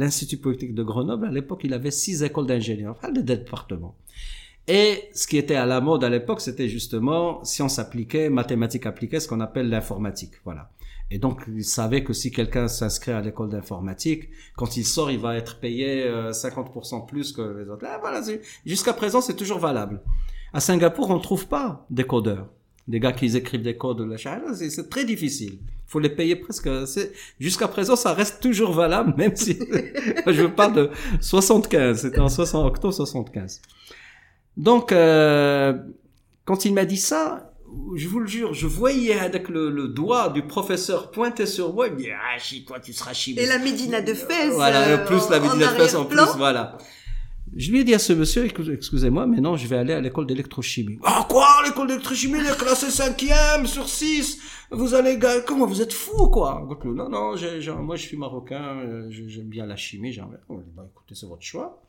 l'Institut 0.00 0.38
politique 0.46 0.74
de 0.80 0.84
Grenoble, 0.90 1.26
à 1.26 1.32
l'époque, 1.38 1.62
il 1.64 1.74
avait 1.74 1.90
six 2.04 2.22
écoles 2.22 2.46
d'ingénieurs, 2.46 2.94
enfin, 2.96 3.10
des 3.12 3.22
départements. 3.22 3.94
Et 4.68 5.04
ce 5.14 5.26
qui 5.28 5.36
était 5.38 5.54
à 5.54 5.64
la 5.66 5.80
mode 5.80 6.02
à 6.02 6.08
l'époque, 6.10 6.40
c'était 6.40 6.68
justement 6.68 7.44
sciences 7.44 7.78
appliquées, 7.78 8.28
mathématiques 8.28 8.86
appliquées, 8.86 9.20
ce 9.20 9.28
qu'on 9.28 9.40
appelle 9.40 9.68
l'informatique. 9.68 10.32
Voilà. 10.44 10.70
Et 11.12 11.18
donc, 11.20 11.42
il 11.46 11.64
savait 11.64 12.02
que 12.02 12.12
si 12.12 12.32
quelqu'un 12.32 12.66
s'inscrit 12.66 13.12
à 13.12 13.20
l'école 13.20 13.48
d'informatique, 13.50 14.28
quand 14.56 14.76
il 14.76 14.84
sort, 14.84 15.12
il 15.12 15.20
va 15.20 15.36
être 15.36 15.60
payé 15.60 16.02
euh, 16.02 16.32
50% 16.32 17.06
plus 17.06 17.30
que 17.30 17.42
les 17.42 17.70
autres. 17.70 17.84
Là, 17.84 17.98
voilà, 18.00 18.20
jusqu'à 18.64 18.92
présent, 18.92 19.20
c'est 19.20 19.34
toujours 19.36 19.60
valable. 19.60 20.02
À 20.52 20.58
Singapour, 20.58 21.10
on 21.10 21.16
ne 21.18 21.22
trouve 21.22 21.46
pas 21.46 21.86
des 21.90 22.02
codeurs. 22.04 22.48
Des 22.88 22.98
gars 22.98 23.12
qui 23.12 23.36
écrivent 23.36 23.62
des 23.62 23.76
codes, 23.76 24.16
c'est 24.54 24.88
très 24.90 25.04
difficile. 25.04 25.58
faut 25.86 26.00
les 26.00 26.08
payer 26.08 26.34
presque. 26.36 26.68
c'est- 26.88 27.12
Jusqu'à 27.38 27.68
présent, 27.68 27.94
ça 27.94 28.12
reste 28.12 28.40
toujours 28.42 28.72
valable, 28.72 29.14
même 29.16 29.34
si 29.36 29.58
je 30.26 30.46
parle 30.46 30.72
de 30.74 30.90
75. 31.20 32.00
C'était 32.00 32.18
en 32.18 32.28
60, 32.28 32.66
octobre 32.66 32.92
75. 32.94 33.60
Donc, 34.56 34.92
euh, 34.92 35.74
quand 36.44 36.64
il 36.64 36.72
m'a 36.74 36.84
dit 36.84 36.96
ça, 36.96 37.52
je 37.94 38.08
vous 38.08 38.20
le 38.20 38.26
jure, 38.26 38.54
je 38.54 38.66
voyais 38.66 39.18
avec 39.18 39.48
le, 39.48 39.70
le 39.70 39.88
doigt 39.88 40.30
du 40.30 40.42
professeur 40.42 41.10
pointer 41.10 41.46
sur 41.46 41.74
moi, 41.74 41.88
il 41.88 41.92
me 41.94 41.98
dit, 41.98 42.10
ah, 42.10 42.38
chi, 42.38 42.64
toi, 42.64 42.80
tu 42.80 42.92
seras 42.92 43.12
chimiste. 43.12 43.42
Et 43.42 43.46
la 43.48 43.58
Médina 43.58 44.00
de 44.00 44.14
Fès. 44.14 44.52
Voilà, 44.54 44.82
euh, 44.88 45.02
en 45.02 45.06
plus 45.06 45.28
la 45.30 45.40
Médina 45.40 45.72
de 45.72 45.76
Fès 45.78 45.94
en 45.94 46.04
plus, 46.06 46.16
voilà. 46.36 46.78
Je 47.54 47.70
lui 47.70 47.80
ai 47.80 47.84
dit 47.84 47.94
à 47.94 47.98
ce 47.98 48.12
monsieur, 48.12 48.44
écoute, 48.44 48.66
excusez-moi, 48.72 49.26
mais 49.26 49.40
non, 49.40 49.56
je 49.56 49.66
vais 49.66 49.76
aller 49.76 49.92
à 49.92 50.00
l'école 50.00 50.26
d'électrochimie. 50.26 50.98
Ah 51.04 51.26
quoi, 51.28 51.46
l'école 51.64 51.86
d'électrochimie, 51.88 52.38
elle 52.40 52.46
est 52.46 52.56
classée 52.58 52.90
cinquième 52.90 53.66
sur 53.66 53.88
6 53.88 54.38
Vous 54.72 54.94
allez, 54.94 55.18
comment, 55.46 55.64
vous 55.66 55.80
êtes 55.80 55.92
fou, 55.92 56.28
quoi? 56.28 56.66
Donc, 56.68 56.84
Non, 56.84 57.08
non, 57.08 57.36
j'ai- 57.36 57.60
j'ai- 57.62 57.70
moi 57.72 57.94
je 57.96 58.02
suis 58.02 58.16
marocain, 58.16 58.78
euh, 58.84 59.06
je- 59.10 59.28
j'aime 59.28 59.46
bien 59.48 59.64
la 59.64 59.76
chimie, 59.76 60.12
j'ai 60.12 60.20
envie- 60.22 60.36
Oh, 60.48 60.60
bah, 60.76 60.86
écoutez, 60.92 61.14
c'est 61.14 61.26
votre 61.26 61.42
choix. 61.44 61.80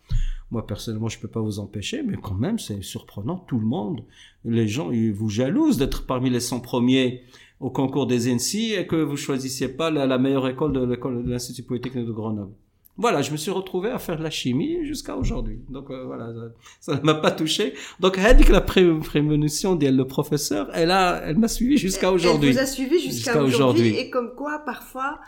Moi, 0.52 0.66
personnellement, 0.66 1.10
je 1.10 1.20
peux 1.20 1.28
pas 1.28 1.42
vous 1.42 1.60
empêcher, 1.60 2.04
mais 2.04 2.16
quand 2.22 2.36
même, 2.36 2.58
c'est 2.58 2.82
surprenant, 2.82 3.38
tout 3.48 3.60
le 3.60 3.66
monde, 3.66 4.02
les 4.46 4.68
gens, 4.68 4.92
ils 4.92 5.12
vous 5.12 5.30
jalousent 5.30 5.78
d'être 5.78 6.06
parmi 6.06 6.30
les 6.30 6.40
100 6.40 6.62
premiers 6.62 7.24
au 7.60 7.70
concours 7.70 8.08
des 8.08 8.32
ENSI 8.34 8.74
et 8.74 8.88
que 8.88 8.96
vous 8.96 9.18
choisissiez 9.18 9.68
pas 9.68 9.90
la, 9.92 10.06
la 10.06 10.18
meilleure 10.18 10.48
école 10.48 10.72
de 10.74 10.86
l'école 10.86 11.26
de 11.26 11.30
l'Institut 11.32 11.64
Polytechnique 11.64 12.06
de 12.06 12.12
Grenoble. 12.14 12.52
Voilà, 13.00 13.22
je 13.22 13.32
me 13.32 13.38
suis 13.38 13.52
retrouvé 13.52 13.90
à 13.92 14.00
faire 14.00 14.18
de 14.18 14.24
la 14.24 14.32
chimie 14.32 14.84
jusqu'à 14.86 15.16
aujourd'hui. 15.18 15.60
Donc 15.70 15.92
euh, 15.92 16.06
voilà, 16.06 16.34
ça- 16.80 16.96
ne 16.96 17.02
m'a 17.02 17.14
pas 17.14 17.30
touché. 17.32 17.74
Donc 18.00 18.18
elle 18.18 18.36
dit 18.38 18.44
que 18.44 18.52
la 18.52 18.62
pré 18.62 18.84
prémonition 19.00 19.76
dit 19.76 19.88
le 19.92 20.08
professeur, 20.08 20.70
elle 20.74 20.90
a, 20.90 21.22
elle 21.26 21.38
m'a 21.38 21.48
suivi 21.48 21.78
jusqu'à 21.78 22.12
aujourd'hui. 22.12 22.50
Elle 22.50 22.56
vous 22.56 22.60
a 22.62 22.66
suivi 22.66 23.00
jusqu'à 23.00 23.42
aujourd'hui. 23.44 23.90
Et 23.90 24.10
comme 24.10 24.32
quoi, 24.36 24.60
parfois, 24.66 25.20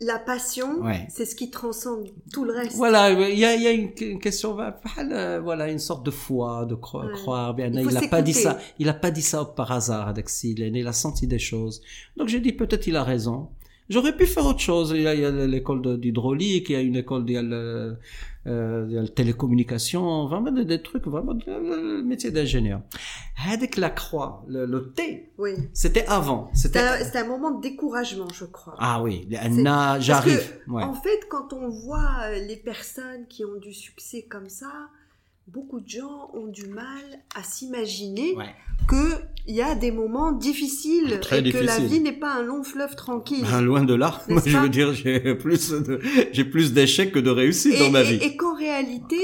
la 0.00 0.18
passion, 0.18 0.80
Ouais. 0.82 1.06
c'est 1.08 1.24
ce 1.24 1.34
qui 1.36 1.50
transcende 1.50 2.08
tout 2.32 2.44
le 2.44 2.52
reste. 2.52 2.76
Voilà, 2.76 3.10
il 3.30 3.38
y 3.38 3.44
a, 3.44 3.54
y 3.54 3.66
a 3.66 3.70
une, 3.70 3.90
une 4.00 4.18
question, 4.18 4.58
euh, 4.58 5.40
voilà, 5.40 5.70
une 5.70 5.78
sorte 5.78 6.04
de 6.04 6.10
foi, 6.10 6.66
de 6.66 6.74
cro 6.74 7.00
Ouais. 7.02 7.12
croire. 7.12 7.54
Bien, 7.54 7.68
Il 7.72 7.86
n'a 7.86 8.08
pas 8.08 8.20
dit 8.22 8.34
ça, 8.34 8.58
il 8.78 8.88
a 8.88 8.94
pas 8.94 9.10
dit 9.10 9.22
ça 9.22 9.44
par 9.44 9.70
hasard, 9.72 10.08
Alexis. 10.08 10.52
Il, 10.52 10.62
est 10.62 10.70
né, 10.70 10.80
il 10.80 10.86
a 10.88 10.92
senti 10.92 11.26
des 11.26 11.38
choses. 11.38 11.80
Donc 12.16 12.28
j'ai 12.28 12.40
dit 12.40 12.52
peut-être 12.52 12.86
il 12.86 12.96
a 12.96 13.04
raison. 13.04 13.48
J'aurais 13.90 14.16
pu 14.16 14.26
faire 14.26 14.46
autre 14.46 14.60
chose. 14.60 14.92
Il 14.94 15.02
y 15.02 15.06
a, 15.08 15.30
l'école 15.46 15.82
de- 15.82 15.96
d'hydraulique, 15.96 16.70
il 16.70 16.72
y 16.72 16.76
a 16.76 16.80
une 16.80 16.96
école, 16.96 17.24
le, 17.26 17.96
euh, 18.46 19.06
télécommunication, 19.08 20.26
vraiment 20.26 20.50
des, 20.52 20.64
des 20.64 20.82
trucs, 20.82 21.06
vraiment 21.06 21.34
le, 21.46 22.02
métier 22.02 22.30
d'ingénieur. 22.30 22.80
Avec 23.52 23.76
la 23.76 23.90
croix, 23.90 24.44
le, 24.48 24.64
le 24.66 24.92
T, 24.92 25.32
Oui. 25.38 25.52
c'était 25.72 26.06
avant. 26.06 26.50
C'était 26.54 26.78
un, 26.80 26.96
un 27.14 27.26
moment 27.26 27.50
de 27.52 27.60
découragement, 27.62 28.28
je 28.32 28.44
crois. 28.46 28.74
ah 28.78 29.02
oui, 29.02 29.28
j'arrive. 30.00 30.60
Ouais. 30.68 30.82
En 30.82 30.94
fait, 30.94 31.20
quand 31.28 31.52
on 31.52 31.68
voit 31.68 32.10
euh, 32.24 32.38
les 32.46 32.56
personnes 32.56 33.26
qui 33.28 33.44
ont 33.44 33.56
du 33.60 33.72
succès 33.72 34.22
comme 34.22 34.48
ça, 34.48 34.72
beaucoup 35.48 35.80
de 35.80 35.88
gens 35.88 36.30
ont 36.34 36.46
du 36.46 36.66
mal 36.66 37.04
à 37.34 37.42
s'imaginer 37.42 38.34
Ouais. 38.34 38.54
qu'il 38.88 39.54
y 39.54 39.62
a 39.62 39.74
des 39.74 39.90
moments 39.90 40.32
difficiles 40.32 41.18
Très 41.20 41.40
et 41.46 41.52
que 41.52 41.58
la 41.58 41.78
vie 41.78 42.00
n'est 42.00 42.12
pas 42.12 42.32
un 42.34 42.42
long 42.42 42.62
fleuve 42.64 42.96
tranquille. 42.96 43.44
Ben, 43.48 43.60
loin 43.60 43.82
de 43.84 43.94
là. 43.94 44.22
Moi, 44.28 44.42
je 44.44 44.56
veux 44.56 44.68
dire, 44.68 44.92
j'ai 44.94 45.34
plus 45.34 45.70
de, 45.70 46.00
j'ai 46.32 46.44
plus 46.44 46.72
d'échecs 46.72 47.12
que 47.12 47.18
de 47.18 47.30
réussites 47.30 47.78
dans 47.78 47.90
ma 47.90 48.02
vie. 48.02 48.16
et 48.16 48.36
qu'en 48.36 48.54
réalité, 48.54 49.16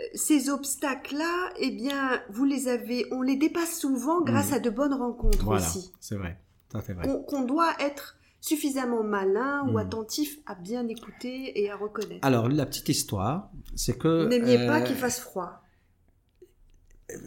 euh, 0.00 0.04
ces 0.14 0.50
obstacles-là, 0.50 1.50
eh 1.60 1.70
bien, 1.70 2.20
vous 2.30 2.44
les 2.44 2.68
avez, 2.68 3.06
on 3.12 3.22
les 3.22 3.36
dépasse 3.36 3.78
souvent 3.78 4.20
grâce 4.20 4.48
Mhm. 4.50 4.54
à 4.54 4.58
de 4.58 4.70
bonnes 4.70 4.94
rencontres 4.94 5.44
Voilà, 5.44 5.64
aussi. 5.66 5.92
c'est 6.00 6.16
vrai. 6.16 6.38
Ça, 6.72 6.80
c'est 6.84 6.92
vrai. 6.94 7.06
Qu'on 7.06 7.20
qu'on 7.22 7.42
doit 7.42 7.72
être 7.80 8.16
suffisamment 8.42 9.04
malin 9.04 9.62
ou 9.68 9.70
Mhm. 9.72 9.76
attentif 9.78 10.38
à 10.46 10.54
bien 10.56 10.86
écouter 10.88 11.62
et 11.62 11.70
à 11.70 11.76
reconnaître. 11.76 12.26
Alors, 12.26 12.48
la 12.48 12.66
petite 12.66 12.88
histoire, 12.90 13.50
c'est 13.76 13.96
que... 13.96 14.24
Vous 14.24 14.28
n'aimiez 14.28 14.66
pas 14.66 14.80
euh, 14.80 14.84
qu'il 14.84 14.96
fasse 14.96 15.20
froid. 15.20 15.62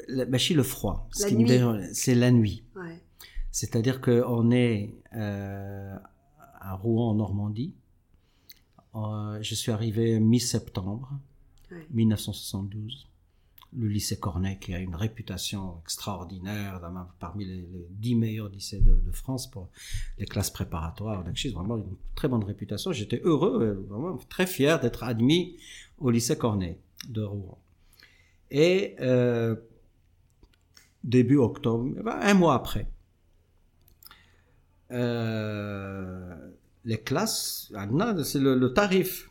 la- 0.07 0.37
chez 0.37 0.53
le 0.55 0.63
froid, 0.63 1.07
ce 1.13 1.23
c'est 1.93 2.15
la 2.15 2.31
nuit. 2.31 2.63
Ouais. 2.75 3.01
C'est-à-dire 3.51 4.01
qu'on 4.01 4.51
est 4.51 4.93
euh, 5.15 5.95
à 6.59 6.73
Rouen, 6.75 7.11
en 7.11 7.15
Normandie. 7.15 7.73
Euh, 8.95 9.37
je 9.41 9.55
suis 9.55 9.71
arrivé 9.71 10.19
mi-septembre 10.19 11.11
Ouais. 11.71 11.87
1972. 11.91 13.07
Le 13.73 13.87
lycée 13.87 14.17
Cornet, 14.17 14.57
qui 14.59 14.73
a 14.73 14.79
une 14.79 14.95
réputation 14.95 15.79
extraordinaire, 15.83 16.79
parmi 17.19 17.45
les, 17.45 17.65
10 17.89 18.15
meilleurs 18.15 18.49
lycées 18.49 18.79
de, 18.79 18.95
France 19.11 19.49
pour 19.49 19.69
les 20.17 20.25
classes 20.25 20.49
préparatoires, 20.49 21.23
donc 21.23 21.35
j'ai 21.35 21.51
vraiment 21.51 21.77
une 21.77 21.95
très 22.15 22.27
bonne 22.27 22.43
réputation. 22.43 22.91
J'étais 22.91 23.21
heureux, 23.23 23.61
euh, 23.61 23.85
vraiment 23.89 24.17
très 24.29 24.45
fier 24.47 24.79
d'être 24.79 25.03
admis 25.03 25.57
au 25.97 26.09
lycée 26.09 26.37
Cornet 26.37 26.79
de 27.09 27.21
Rouen. 27.21 27.57
Et 28.51 28.95
euh, 28.99 29.55
début 31.03 31.37
octobre, 31.37 31.89
ben, 32.03 32.19
un 32.21 32.33
mois 32.33 32.55
après, 32.55 32.87
euh, 34.91 36.35
les 36.83 36.99
classes, 36.99 37.71
c'est 38.23 38.39
le 38.39 38.73
tarif. 38.73 39.29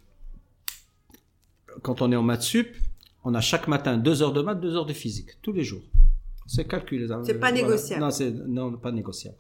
Quand 1.82 2.02
on 2.02 2.12
est 2.12 2.16
en 2.16 2.22
maths 2.22 2.42
sup, 2.42 2.76
on 3.24 3.34
a 3.34 3.40
chaque 3.40 3.68
matin 3.68 3.96
deux 3.96 4.22
heures 4.22 4.32
de 4.32 4.42
maths, 4.42 4.60
deux 4.60 4.76
heures 4.76 4.86
de 4.86 4.92
physique, 4.92 5.40
tous 5.42 5.52
les 5.52 5.64
jours. 5.64 5.82
C'est 6.46 6.66
calculé. 6.68 7.06
C'est 7.24 7.40
pas 7.40 7.52
négociable. 7.52 8.02
Non, 8.02 8.10
c'est 8.10 8.30
non, 8.30 8.76
pas 8.76 8.92
négociable. 8.92 9.38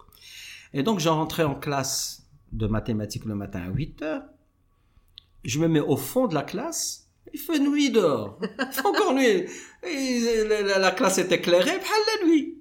Et 0.72 0.82
donc, 0.82 1.00
j'en 1.00 1.16
rentrais 1.16 1.44
en 1.44 1.54
classe 1.54 2.26
de 2.52 2.66
mathématiques 2.66 3.26
le 3.26 3.34
matin 3.34 3.60
à 3.60 3.68
8 3.68 4.02
heures. 4.02 4.22
Je 5.44 5.60
me 5.60 5.68
mets 5.68 5.80
au 5.80 5.96
fond 5.96 6.26
de 6.26 6.34
la 6.34 6.42
classe. 6.42 7.10
Il 7.32 7.38
fait 7.38 7.58
nuit 7.58 7.90
dehors. 7.90 8.38
Il 8.42 8.72
fait 8.72 8.86
encore 8.86 9.14
nuit. 9.14 9.44
Et 9.86 10.44
la, 10.48 10.78
la 10.78 10.90
classe 10.92 11.18
est 11.18 11.30
éclairée. 11.30 11.70
la 11.70 12.26
nuit. 12.26 12.58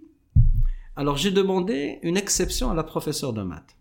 Alors, 0.97 1.15
j'ai 1.15 1.31
demandé 1.31 1.99
une 2.03 2.17
exception 2.17 2.69
à 2.69 2.73
la 2.75 2.83
professeure 2.83 3.33
de 3.33 3.43
maths. 3.43 3.75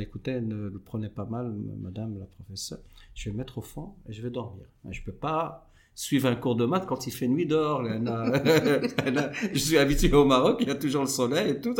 Écoutait, 0.00 0.40
ne 0.40 0.70
le 0.70 0.78
prenait 0.78 1.10
pas 1.10 1.26
mal, 1.26 1.52
madame 1.80 2.18
la 2.18 2.24
professeure. 2.24 2.78
Je 3.14 3.26
vais 3.28 3.32
me 3.32 3.36
mettre 3.38 3.58
au 3.58 3.60
fond 3.60 3.94
et 4.08 4.12
je 4.14 4.22
vais 4.22 4.30
dormir. 4.30 4.64
Je 4.88 5.02
peux 5.02 5.12
pas 5.12 5.70
suivre 5.94 6.28
un 6.28 6.36
cours 6.36 6.56
de 6.56 6.64
maths 6.64 6.86
quand 6.86 7.06
il 7.06 7.12
fait 7.12 7.28
nuit 7.28 7.46
dehors. 7.46 7.82
je 9.52 9.58
suis 9.58 9.78
habitué 9.78 10.12
au 10.12 10.24
Maroc, 10.24 10.58
il 10.60 10.68
y 10.68 10.70
a 10.70 10.74
toujours 10.74 11.02
le 11.02 11.08
soleil 11.08 11.50
et 11.50 11.60
tout. 11.60 11.74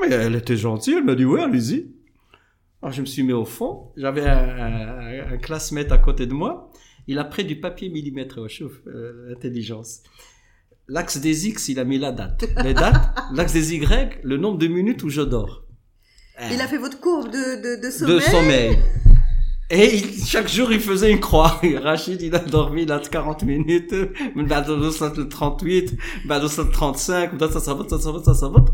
Mais 0.00 0.10
elle 0.10 0.36
était 0.36 0.56
gentille, 0.56 0.94
elle 0.94 1.04
m'a 1.04 1.14
dit 1.14 1.24
ouais, 1.24 1.42
allez-y. 1.42 1.90
Alors 2.82 2.92
je 2.92 3.00
me 3.00 3.06
suis 3.06 3.24
mis 3.24 3.32
au 3.32 3.44
fond, 3.44 3.90
j'avais 3.96 4.24
un, 4.24 5.32
un, 5.32 5.36
classmate 5.38 5.90
à 5.90 5.98
côté 5.98 6.26
de 6.26 6.32
moi. 6.32 6.70
Il 7.08 7.18
a 7.18 7.24
pris 7.24 7.44
du 7.44 7.58
papier 7.58 7.88
millimètre 7.88 8.38
au 8.38 8.48
chauffe, 8.48 8.80
euh, 8.86 9.34
intelligence. 9.34 10.02
L'axe 10.86 11.18
des 11.18 11.48
X, 11.48 11.68
il 11.68 11.80
a 11.80 11.84
mis 11.84 11.98
la 11.98 12.12
date. 12.12 12.44
Les 12.62 12.74
dates, 12.74 13.18
l'axe 13.34 13.52
des 13.52 13.74
Y, 13.74 14.20
le 14.22 14.36
nombre 14.36 14.58
de 14.58 14.68
minutes 14.68 15.02
où 15.02 15.08
je 15.08 15.22
dors. 15.22 15.64
Il 16.52 16.60
a 16.60 16.68
fait 16.68 16.78
votre 16.78 17.00
courbe 17.00 17.30
de, 17.30 17.76
de, 17.76 17.82
de 17.82 17.90
sommeil. 17.90 18.14
De 18.14 18.20
sommeil. 18.20 18.78
Et 19.70 19.98
chaque 20.24 20.48
jour, 20.48 20.72
il 20.72 20.80
faisait 20.80 21.12
une 21.12 21.20
croix. 21.20 21.60
Rachid, 21.82 22.22
il 22.22 22.34
a 22.34 22.38
dormi 22.38 22.86
là 22.86 23.00
40 23.00 23.42
minutes. 23.42 23.94
Bah, 24.34 24.62
38, 24.62 25.98
bah, 26.26 26.40
35, 26.40 27.36
bah, 27.36 27.50
ça, 27.50 27.60
ça 27.60 27.74
va, 27.74 27.88
ça, 27.88 27.98
ça 27.98 28.12
va, 28.12 28.22
ça, 28.22 28.34
ça 28.34 28.48
va. 28.48 28.64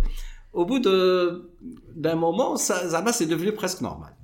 Au 0.52 0.64
bout 0.64 0.78
de, 0.78 1.50
d'un 1.96 2.14
moment, 2.14 2.56
ça, 2.56 2.88
ça 2.88 3.12
c'est 3.12 3.26
devenu 3.26 3.52
presque 3.52 3.80
normal. 3.80 4.14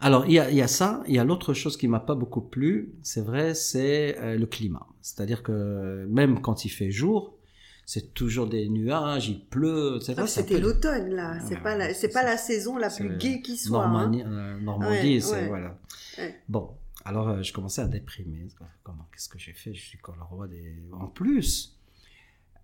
Alors, 0.00 0.26
il 0.26 0.32
y 0.32 0.38
a, 0.38 0.50
il 0.50 0.56
y 0.56 0.62
a 0.62 0.68
ça. 0.68 1.02
Il 1.08 1.14
y 1.14 1.18
a 1.18 1.24
l'autre 1.24 1.52
chose 1.52 1.76
qui 1.76 1.88
m'a 1.88 1.98
pas 1.98 2.14
beaucoup 2.14 2.42
plu. 2.42 2.94
C'est 3.02 3.24
vrai, 3.24 3.54
c'est 3.54 4.16
euh, 4.20 4.36
le 4.36 4.46
climat. 4.46 4.86
C'est-à-dire 5.00 5.42
que 5.42 6.06
même 6.08 6.42
quand 6.42 6.64
il 6.64 6.68
fait 6.68 6.92
jour, 6.92 7.34
c'est 7.86 8.14
toujours 8.14 8.46
des 8.46 8.68
nuages, 8.68 9.28
il 9.28 9.44
pleut, 9.44 9.96
etc. 9.96 10.14
Ah, 10.18 10.26
c'était 10.26 10.58
l'automne 10.58 11.10
là, 11.10 11.38
c'est 11.46 11.60
pas 11.60 11.76
la, 11.76 11.92
c'est 11.92 12.08
pas 12.08 12.22
la 12.22 12.36
saison 12.36 12.76
la 12.76 12.90
plus 12.90 13.16
gaie 13.16 13.40
qui 13.42 13.56
soit. 13.56 13.86
Normandie, 13.86 14.22
hein. 14.22 14.32
euh, 14.32 14.60
Normandie 14.60 15.20
c'est 15.20 15.48
voilà. 15.48 15.78
Bon, 16.48 16.70
alors 17.04 17.28
euh, 17.28 17.42
je 17.42 17.52
commençais 17.52 17.82
à 17.82 17.88
déprimer. 17.88 18.48
Comment, 18.82 19.06
qu'est-ce 19.12 19.28
que 19.28 19.38
j'ai 19.38 19.52
fait? 19.52 19.74
Je 19.74 19.82
suis 19.82 19.98
comme 19.98 20.16
le 20.16 20.22
roi 20.22 20.48
des. 20.48 20.82
En 20.92 21.06
plus, 21.06 21.78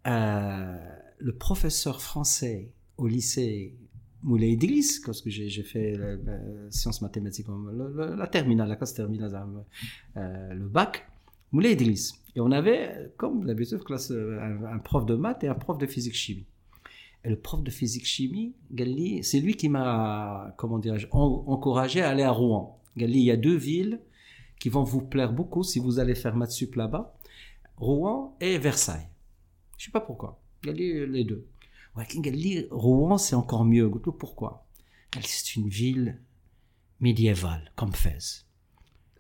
euh, 0.07 0.77
le 1.19 1.35
professeur 1.35 2.01
français 2.01 2.73
au 2.97 3.07
lycée 3.07 3.77
Moulay 4.23 4.53
Idriss, 4.53 5.01
parce 5.01 5.21
que 5.21 5.31
j'ai 5.31 5.63
fait 5.63 5.97
la, 5.97 6.17
sciences 6.71 7.03
mathématiques, 7.03 7.47
la 8.17 8.27
terminale, 8.27 8.69
la 8.69 8.77
classe 8.77 8.95
terminale, 8.95 9.47
le 10.15 10.67
bac, 10.67 11.10
Moulay 11.53 11.73
Idriss? 11.73 12.15
Et 12.37 12.41
on 12.41 12.53
avait, 12.53 13.13
comme 13.17 13.45
d'habitude, 13.45 13.83
classe, 13.83 14.11
un, 14.13 14.65
un, 14.65 14.79
prof 14.79 15.05
de 15.05 15.15
maths 15.15 15.43
et 15.43 15.49
un 15.49 15.55
prof 15.55 15.79
de 15.79 15.87
physique-chimie. 15.87 16.47
Et 17.25 17.31
le 17.31 17.37
prof 17.37 17.63
de 17.63 17.71
physique-chimie, 17.71 18.55
c'est 19.23 19.41
lui 19.41 19.57
qui 19.57 19.69
m'a, 19.69 20.55
comment 20.57 20.79
dirais-je, 20.79 21.09
encouragé 21.11 22.03
à 22.03 22.11
aller 22.11 22.23
à 22.23 22.31
Rouen. 22.31 22.81
Gali, 22.97 23.19
il 23.19 23.25
y 23.25 23.31
a 23.31 23.37
deux 23.37 23.57
villes 23.57 24.01
qui 24.59 24.69
vont 24.69 24.85
vous 24.85 25.03
plaire 25.03 25.33
beaucoup 25.33 25.63
si 25.63 25.81
vous 25.81 25.99
allez 25.99 26.15
faire 26.15 26.37
maths 26.37 26.53
sup 26.53 26.77
là-bas. 26.77 27.17
Rouen 27.77 28.37
et 28.41 28.59
Versailles. 28.59 29.09
Je 29.77 29.87
sais 29.87 29.91
pas 29.91 30.01
pourquoi. 30.01 30.41
Gali, 30.63 31.07
les 31.07 31.25
deux. 31.25 31.47
Ouais, 31.97 32.07
Gali, 32.15 32.67
Rouen, 32.71 33.19
c'est 33.19 33.35
encore 33.35 33.65
mieux. 33.65 33.91
Pourquoi? 33.91 34.67
C'est 35.21 35.57
une 35.57 35.69
ville 35.69 36.21
médiévale, 37.01 37.73
comme 37.75 37.93
Fès 37.93 38.47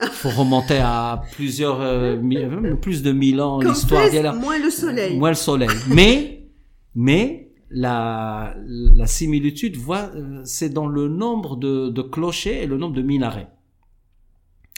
faut 0.08 0.30
remonter 0.30 0.78
à 0.78 1.22
plusieurs 1.32 1.80
euh, 1.80 2.16
euh, 2.16 2.74
plus 2.76 3.02
de 3.02 3.12
mille 3.12 3.40
ans 3.40 3.60
l'histoire 3.60 4.34
moins 4.34 4.58
le 4.58 4.70
soleil. 4.70 5.18
Moins 5.18 5.30
le 5.30 5.36
soleil. 5.36 5.68
Mais 5.88 6.48
mais 6.94 7.52
la 7.70 8.56
la 8.66 9.06
similitude 9.06 9.76
euh, 9.88 10.42
c'est 10.44 10.70
dans 10.70 10.86
le 10.86 11.08
nombre 11.08 11.56
de, 11.56 11.88
de 11.88 12.02
clochers 12.02 12.62
et 12.62 12.66
le 12.66 12.76
nombre 12.76 12.96
de 12.96 13.02
minarets 13.02 13.48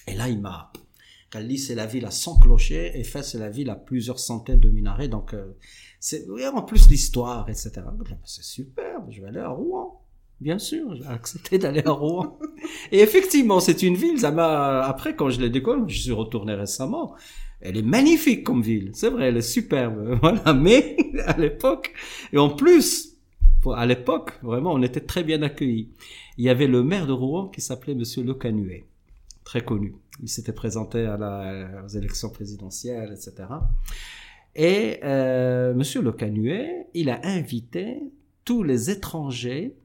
et 0.07 0.15
là 0.15 0.29
il 0.29 0.41
m'a 0.41 0.73
Cali 1.31 1.57
c'est 1.57 1.75
la 1.75 1.87
ville 1.87 2.05
à 2.05 2.11
100 2.11 2.41
clochers 2.41 2.99
et 2.99 3.03
Fès 3.03 3.23
c'est 3.23 3.39
la 3.39 3.49
ville 3.49 3.71
à 3.71 3.77
plusieurs 3.77 4.19
centaines 4.19 4.61
de 4.61 4.69
minarets 4.69 5.09
donc 5.09 5.35
c'est 6.01 6.27
vraiment 6.27 6.61
plus 6.61 6.91
l'histoire 6.91 7.49
etc 7.49 7.73
c'est 8.25 8.45
super 8.45 9.01
je 9.09 9.23
vais 9.23 9.29
aller 9.29 9.41
à 9.41 9.49
Rouen 9.49 10.03
Bien 10.40 10.59
sûr, 10.59 10.95
j'ai 10.97 11.07
accepté 11.07 11.59
d'aller 11.59 11.83
à 11.85 11.92
Rouen. 11.92 12.38
Et 12.90 12.99
effectivement, 13.01 13.61
c'est 13.61 13.83
une 13.83 13.95
ville, 13.95 14.18
ça 14.18 14.33
m'a, 14.33 14.83
après, 14.83 15.14
quand 15.14 15.31
je 15.31 15.40
l'ai 15.40 15.51
découvert, 15.51 15.88
je 15.88 16.01
suis 16.01 16.12
retourné 16.12 16.55
récemment. 16.55 17.14
Elle 17.61 17.77
est 17.77 17.83
magnifique 17.83 18.42
comme 18.42 18.61
ville. 18.61 18.90
C'est 18.92 19.09
vrai, 19.09 19.29
elle 19.29 19.37
est 19.37 19.42
superbe. 19.42 20.18
Voilà. 20.21 20.53
Mais, 20.53 20.97
à 21.27 21.38
l'époque, 21.38 21.92
et 22.33 22.38
en 22.38 22.51
plus, 22.51 23.16
à 23.77 23.87
l'époque, 23.87 24.33
vraiment, 24.42 24.73
on 24.73 24.83
était 24.83 25.01
très 25.01 25.23
bien 25.23 25.42
accueillis. 25.42 25.90
Il 26.38 26.45
y 26.45 26.49
avait 26.49 26.66
le 26.66 26.83
maire 26.83 27.07
de 27.07 27.12
Rouen 27.12 27.47
qui 27.49 27.61
s'appelait 27.61 27.95
Monsieur 27.95 28.25
Le 28.25 28.35
Canuet. 28.35 28.85
Très 29.45 29.64
connu. 29.64 29.95
Il 30.21 30.29
s'était 30.29 30.53
présenté 30.53 31.05
à 31.07 31.16
la, 31.16 31.85
aux 31.85 31.88
élections 31.88 32.31
présidentielles, 32.31 33.12
etc. 33.12 33.49
Et, 34.57 34.99
euh, 35.05 35.73
Monsieur 35.75 36.03
Le 36.03 36.12
Canuet, 36.12 36.88
il 36.95 37.11
a 37.11 37.21
invité 37.25 37.99
tous 38.45 38.62
les 38.64 38.90
étrangers 38.90 39.77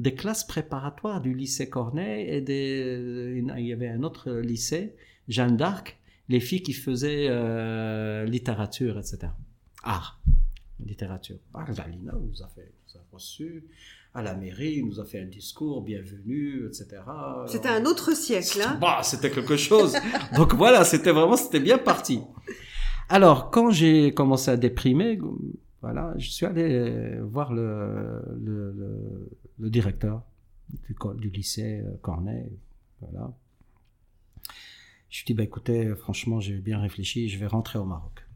des 0.00 0.14
classes 0.14 0.44
préparatoires 0.44 1.20
du 1.20 1.34
lycée 1.34 1.68
Corneille 1.68 2.26
et 2.26 2.40
des, 2.40 3.42
il 3.58 3.66
y 3.66 3.72
avait 3.72 3.88
un 3.88 4.02
autre 4.02 4.32
lycée, 4.32 4.94
Jeanne 5.28 5.56
d'Arc, 5.56 5.98
les 6.28 6.40
filles 6.40 6.62
qui 6.62 6.72
faisaient 6.72 7.26
euh, 7.28 8.24
littérature, 8.24 8.98
etc. 8.98 9.32
Art, 9.82 10.20
littérature. 10.84 11.36
Zalina 11.72 12.12
nous 12.12 12.42
a 12.42 12.48
fait, 12.48 12.72
nous 12.88 12.98
a 12.98 13.04
reçu 13.12 13.64
à 14.14 14.22
la 14.22 14.34
mairie, 14.34 14.76
il 14.78 14.86
nous 14.86 15.00
a 15.00 15.04
fait 15.04 15.20
un 15.20 15.26
discours, 15.26 15.82
bienvenue, 15.82 16.66
etc. 16.66 17.02
C'était 17.46 17.68
un 17.68 17.84
autre 17.84 18.16
siècle, 18.16 18.62
hein 18.66 18.78
bah, 18.80 19.00
C'était 19.02 19.30
quelque 19.30 19.56
chose. 19.56 19.96
Donc 20.36 20.54
voilà, 20.54 20.84
c'était 20.84 21.12
vraiment, 21.12 21.36
c'était 21.36 21.60
bien 21.60 21.78
parti. 21.78 22.20
Alors, 23.08 23.50
quand 23.50 23.70
j'ai 23.70 24.14
commencé 24.14 24.50
à 24.50 24.56
déprimer, 24.56 25.18
voilà, 25.82 26.14
je 26.16 26.30
suis 26.30 26.46
allé 26.46 27.18
voir 27.22 27.52
le, 27.52 28.22
le, 28.40 28.72
le, 28.72 29.30
le 29.60 29.70
directeur 29.70 30.24
du, 31.18 31.30
lycée 31.30 31.80
euh, 31.80 31.96
Cornet. 32.02 32.50
Voilà. 33.00 33.36
Je 35.08 35.18
lui 35.18 35.26
dis, 35.26 35.34
bah, 35.34 35.42
écoutez, 35.42 35.94
franchement, 35.96 36.40
j'ai 36.40 36.58
bien 36.58 36.80
réfléchi, 36.80 37.28
je 37.28 37.38
vais 37.38 37.46
rentrer 37.46 37.78
au 37.78 37.84
Maroc. 37.84 38.26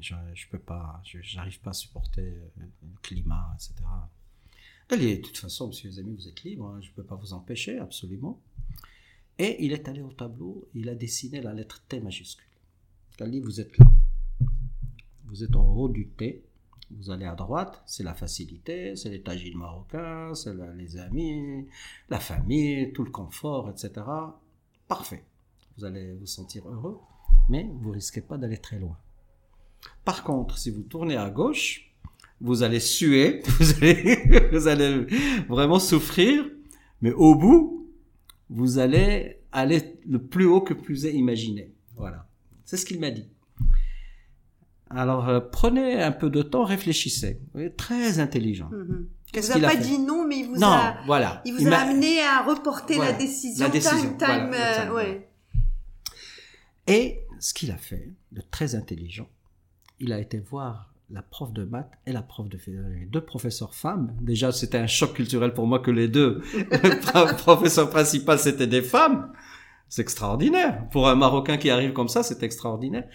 Je, 0.00 0.14
je 0.34 0.46
peux 0.48 0.58
pas, 0.58 1.02
j'arrive 1.04 1.60
pas 1.60 1.70
à 1.70 1.74
supporter 1.74 2.22
euh, 2.22 2.64
le 2.82 2.98
climat, 3.02 3.54
etc. 3.54 3.74
Dit, 4.90 5.18
de 5.18 5.22
toute 5.22 5.36
façon, 5.36 5.68
monsieur 5.68 5.90
les 5.90 5.98
amis, 5.98 6.14
vous 6.14 6.28
êtes 6.28 6.42
libre, 6.44 6.66
hein, 6.66 6.80
je 6.80 6.90
peux 6.92 7.02
pas 7.02 7.14
vous 7.14 7.34
empêcher, 7.34 7.78
absolument. 7.78 8.40
Et 9.38 9.64
il 9.64 9.72
est 9.72 9.86
allé 9.88 10.00
au 10.00 10.12
tableau, 10.12 10.68
il 10.74 10.88
a 10.88 10.94
dessiné 10.94 11.40
la 11.42 11.52
lettre 11.52 11.82
T 11.88 12.00
majuscule. 12.00 12.46
Elle 13.20 13.30
dit, 13.32 13.40
vous 13.40 13.60
êtes 13.60 13.76
là. 13.78 13.86
Vous 15.26 15.44
êtes 15.44 15.54
en 15.56 15.66
haut 15.74 15.88
du 15.88 16.08
T. 16.08 16.47
Vous 16.90 17.10
allez 17.10 17.26
à 17.26 17.34
droite, 17.34 17.82
c'est 17.86 18.02
la 18.02 18.14
facilité, 18.14 18.96
c'est 18.96 19.10
les 19.10 19.20
tagines 19.20 19.58
marocains, 19.58 20.34
c'est 20.34 20.54
les 20.76 20.96
amis, 20.96 21.66
la 22.08 22.18
famille, 22.18 22.92
tout 22.92 23.04
le 23.04 23.10
confort, 23.10 23.68
etc. 23.68 24.06
Parfait. 24.86 25.22
Vous 25.76 25.84
allez 25.84 26.14
vous 26.14 26.26
sentir 26.26 26.66
heureux, 26.68 26.98
mais 27.48 27.70
vous 27.80 27.90
risquez 27.90 28.22
pas 28.22 28.38
d'aller 28.38 28.56
très 28.56 28.78
loin. 28.78 28.96
Par 30.04 30.24
contre, 30.24 30.58
si 30.58 30.70
vous 30.70 30.82
tournez 30.82 31.16
à 31.16 31.30
gauche, 31.30 31.92
vous 32.40 32.62
allez 32.62 32.80
suer, 32.80 33.42
vous 34.52 34.68
allez, 34.68 35.06
vraiment 35.48 35.78
souffrir, 35.78 36.50
mais 37.02 37.12
au 37.12 37.34
bout, 37.34 37.86
vous 38.48 38.78
allez 38.78 39.40
aller 39.52 39.98
le 40.06 40.22
plus 40.22 40.46
haut 40.46 40.60
que 40.60 40.74
vous 40.74 41.04
avez 41.04 41.14
imaginé. 41.14 41.72
Voilà. 41.96 42.26
C'est 42.64 42.76
ce 42.76 42.86
qu'il 42.86 42.98
m'a 43.00 43.10
dit. 43.10 43.28
Alors, 44.90 45.28
euh, 45.28 45.40
prenez 45.40 46.02
un 46.02 46.12
peu 46.12 46.30
de 46.30 46.42
temps, 46.42 46.64
réfléchissez. 46.64 47.40
Vous 47.54 47.68
très 47.76 48.20
intelligent. 48.20 48.70
Mm 48.72 49.06
-hmm. 49.32 49.40
vous 49.40 49.52
a 49.52 49.60
pas 49.60 49.76
dit 49.76 49.98
non, 49.98 50.26
mais 50.26 50.38
il 50.38 50.48
vous 50.48 50.64
a, 50.64 50.96
voilà. 51.06 51.42
il 51.44 51.54
vous 51.54 51.68
a 51.68 51.76
amené 51.76 52.22
à 52.22 52.42
reporter 52.42 52.98
la 52.98 53.12
décision. 53.12 53.66
La 53.66 53.70
décision. 53.70 54.16
Time, 54.16 54.50
time, 54.50 54.54
euh, 54.54 54.94
ouais. 54.94 55.28
Et 56.86 57.20
ce 57.38 57.52
qu'il 57.52 57.70
a 57.70 57.76
fait, 57.76 58.12
de 58.32 58.42
très 58.50 58.74
intelligent, 58.74 59.28
il 60.00 60.12
a 60.12 60.18
été 60.18 60.38
voir 60.38 60.94
la 61.10 61.22
prof 61.22 61.52
de 61.52 61.64
maths 61.64 61.92
et 62.06 62.12
la 62.12 62.22
prof 62.22 62.48
de 62.48 62.58
philosophie, 62.58 63.06
deux 63.06 63.24
professeurs 63.24 63.74
femmes. 63.74 64.14
Déjà, 64.20 64.52
c'était 64.52 64.78
un 64.78 64.86
choc 64.86 65.14
culturel 65.14 65.52
pour 65.54 65.66
moi 65.66 65.78
que 65.80 65.90
les 65.90 66.08
deux 66.08 66.42
professeurs 67.38 67.90
principaux 67.90 68.36
c'était 68.36 68.66
des 68.66 68.82
femmes. 68.82 69.32
C'est 69.88 70.02
extraordinaire. 70.02 70.86
Pour 70.90 71.08
un 71.08 71.14
Marocain 71.14 71.56
qui 71.56 71.70
arrive 71.70 71.92
comme 71.94 72.08
ça, 72.08 72.22
c'est 72.22 72.42
extraordinaire. 72.42 73.08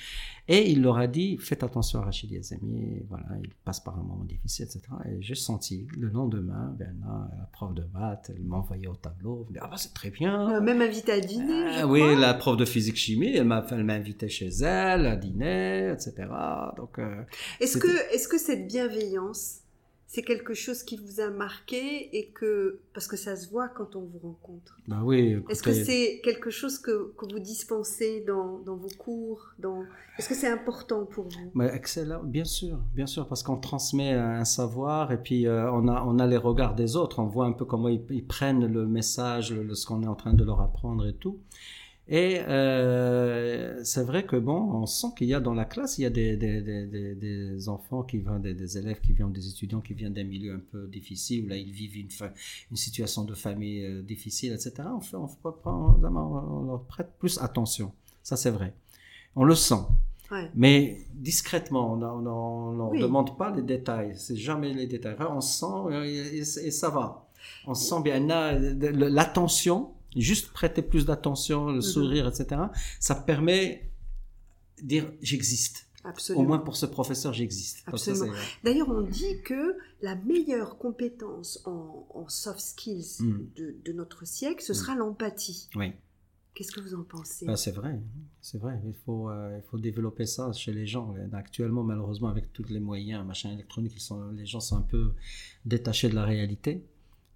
Et 0.49 0.69
il 0.69 0.81
leur 0.81 0.97
a 0.97 1.07
dit, 1.07 1.37
faites 1.37 1.63
attention 1.63 1.99
à 1.99 2.05
Rachid 2.05 2.29
Yazemi, 2.29 3.01
voilà, 3.07 3.25
il 3.41 3.49
passe 3.63 3.79
par 3.79 3.97
un 3.97 4.03
moment 4.03 4.25
difficile, 4.25 4.65
etc. 4.65 4.81
Et 5.09 5.21
j'ai 5.21 5.35
senti, 5.35 5.87
le 5.97 6.09
lendemain, 6.09 6.75
ben, 6.77 6.93
la 7.37 7.45
prof 7.53 7.73
de 7.73 7.83
maths, 7.93 8.29
elle 8.35 8.43
m'a 8.43 8.57
envoyé 8.57 8.87
au 8.87 8.95
tableau, 8.95 9.47
elle 9.49 9.59
ah 9.61 9.67
bah 9.67 9.77
c'est 9.77 9.93
très 9.93 10.09
bien. 10.09 10.59
Même 10.59 10.81
invité 10.81 11.13
à 11.13 11.19
dîner, 11.21 11.79
ah, 11.79 11.87
Oui, 11.87 12.01
la 12.17 12.33
prof 12.33 12.57
de 12.57 12.65
physique-chimie, 12.65 13.35
elle 13.35 13.45
m'a 13.45 13.65
invité 13.69 14.27
chez 14.27 14.49
elle 14.49 15.05
à 15.05 15.15
dîner, 15.15 15.91
etc. 15.93 16.27
Donc, 16.75 16.99
euh, 16.99 17.23
est-ce 17.61 17.77
que, 17.77 18.13
est-ce 18.13 18.27
que 18.27 18.37
cette 18.37 18.67
bienveillance, 18.67 19.62
c'est 20.13 20.21
quelque 20.21 20.53
chose 20.53 20.83
qui 20.83 20.95
vous 20.95 21.21
a 21.21 21.31
marqué 21.31 22.15
et 22.15 22.27
que 22.27 22.81
parce 22.93 23.07
que 23.07 23.17
ça 23.17 23.35
se 23.35 23.49
voit 23.49 23.67
quand 23.67 23.95
on 23.95 24.01
vous 24.01 24.19
rencontre. 24.19 24.77
Bah 24.87 25.01
oui. 25.03 25.41
Est-ce 25.49 25.63
que 25.63 25.73
c'est 25.73 26.21
quelque 26.23 26.51
chose 26.51 26.77
que, 26.77 27.11
que 27.17 27.25
vous 27.33 27.39
dispensez 27.39 28.23
dans, 28.27 28.59
dans, 28.59 28.75
vos 28.75 28.91
cours 28.95 29.49
dans... 29.57 29.81
Est-ce 30.19 30.29
que 30.29 30.35
c'est 30.35 30.51
important 30.51 31.05
pour 31.05 31.29
vous? 31.29 31.51
Bah, 31.55 31.73
Excellent, 31.73 32.21
bien 32.23 32.43
sûr, 32.43 32.77
bien 32.93 33.07
sûr, 33.07 33.27
parce 33.27 33.41
qu'on 33.41 33.57
transmet 33.57 34.11
un 34.11 34.45
savoir 34.45 35.11
et 35.11 35.17
puis 35.17 35.47
euh, 35.47 35.71
on, 35.71 35.87
a, 35.87 36.03
on 36.03 36.19
a 36.19 36.27
les 36.27 36.37
regards 36.37 36.75
des 36.75 36.95
autres, 36.95 37.17
on 37.17 37.25
voit 37.25 37.47
un 37.47 37.53
peu 37.53 37.65
comment 37.65 37.89
ils, 37.89 38.27
prennent 38.27 38.71
le 38.71 38.85
message, 38.85 39.51
le, 39.51 39.73
ce 39.73 39.87
qu'on 39.87 40.03
est 40.03 40.07
en 40.07 40.15
train 40.15 40.35
de 40.35 40.43
leur 40.43 40.61
apprendre 40.61 41.07
et 41.07 41.15
tout. 41.15 41.39
Et 42.09 42.39
euh, 42.39 43.81
c'est 43.85 44.03
vrai 44.03 44.25
que 44.25 44.35
bon, 44.35 44.57
on 44.57 44.85
sent 44.85 45.07
qu'il 45.17 45.27
y 45.27 45.33
a 45.33 45.39
dans 45.39 45.53
la 45.53 45.63
classe, 45.63 45.97
il 45.97 46.01
y 46.01 46.05
a 46.05 46.09
des, 46.09 46.35
des, 46.35 46.61
des, 46.61 47.15
des 47.15 47.69
enfants 47.69 48.03
qui 48.03 48.17
viennent, 48.17 48.41
des, 48.41 48.77
élèves 48.77 48.99
qui 48.99 49.13
viennent, 49.13 49.31
des 49.31 49.47
étudiants 49.47 49.79
qui 49.79 49.93
viennent 49.93 50.13
d'un 50.13 50.25
milieu 50.25 50.55
un 50.55 50.61
peu 50.71 50.87
difficile, 50.87 51.45
où 51.45 51.47
là 51.47 51.55
ils 51.55 51.71
vivent 51.71 51.97
une, 51.97 52.09
une 52.71 52.77
situation 52.77 53.23
de 53.23 53.33
famille 53.33 53.85
euh, 53.85 54.01
difficile, 54.01 54.51
etc. 54.51 54.73
On, 54.93 54.99
fait, 54.99 55.15
on, 55.15 55.29
on, 55.65 56.63
leur 56.65 56.83
prête 56.83 57.09
plus 57.19 57.37
attention. 57.39 57.93
Ça 58.21 58.35
c'est 58.35 58.51
vrai. 58.51 58.73
On 59.37 59.45
le 59.45 59.55
sent. 59.55 59.75
Ouais. 60.29 60.51
Mais 60.55 61.05
discrètement, 61.13 61.93
on 61.93 61.95
ne 61.95 62.77
leur 62.77 62.91
demande 62.91 63.37
pas 63.37 63.49
les 63.51 63.61
détails. 63.61 64.13
C'est 64.17 64.35
jamais 64.35 64.73
les 64.73 64.87
détails. 64.87 65.15
On 65.19 65.39
sent 65.39 65.65
euh, 65.89 66.03
et, 66.03 66.39
et 66.39 66.71
ça 66.71 66.89
va. 66.89 67.29
On 67.65 67.73
sent 67.73 68.01
bien 68.03 68.19
l'attention 68.19 69.91
juste 70.15 70.51
prêter 70.51 70.81
plus 70.81 71.05
d'attention, 71.05 71.67
le 71.67 71.75
mhm. 71.75 71.81
sourire, 71.81 72.27
etc., 72.27 72.61
ça 72.99 73.15
permet 73.15 73.89
de 74.81 74.87
dire 74.87 75.11
j'existe. 75.21 75.87
Absolument. 76.05 76.43
Au 76.43 76.47
moins 76.47 76.59
pour 76.59 76.75
ce 76.75 76.85
professeur, 76.85 77.33
j'existe. 77.33 77.83
Absolument. 77.87 78.33
D'ailleurs, 78.63 78.89
on 78.89 79.01
dit 79.01 79.41
que 79.43 79.77
la 80.01 80.15
meilleure 80.15 80.77
compétence 80.77 81.61
en, 81.65 82.25
soft 82.27 82.59
skills 82.59 83.21
mm. 83.21 83.47
de, 83.85 83.93
notre 83.93 84.25
siècle, 84.27 84.61
ce 84.61 84.73
mm. 84.73 84.75
sera 84.75 84.95
l'empathie. 84.95 85.69
Oui. 85.75 85.93
Qu'est-ce 86.53 86.71
que 86.71 86.81
vous 86.81 86.93
en 86.93 87.03
pensez? 87.03 87.45
Ben, 87.45 87.55
C'est 87.55 87.71
vrai, 87.71 87.99
c'est 88.41 88.59
vrai. 88.59 88.79
Il 88.85 88.93
faut, 88.93 89.29
euh, 89.29 89.57
il 89.57 89.63
faut 89.69 89.79
développer 89.79 90.25
ça 90.25 90.51
chez 90.51 90.71
les 90.71 90.85
gens. 90.85 91.15
Actuellement, 91.31 91.83
malheureusement, 91.83 92.27
avec 92.27 92.53
tous 92.53 92.67
les 92.69 92.79
moyens, 92.79 93.25
machin 93.25 93.51
électronique, 93.51 93.93
ils 93.95 94.01
sont, 94.01 94.29
les 94.31 94.45
gens 94.45 94.59
sont 94.59 94.77
un 94.77 94.81
peu 94.81 95.13
détachés 95.65 96.09
de 96.09 96.15
la 96.15 96.25
réalité. 96.25 96.85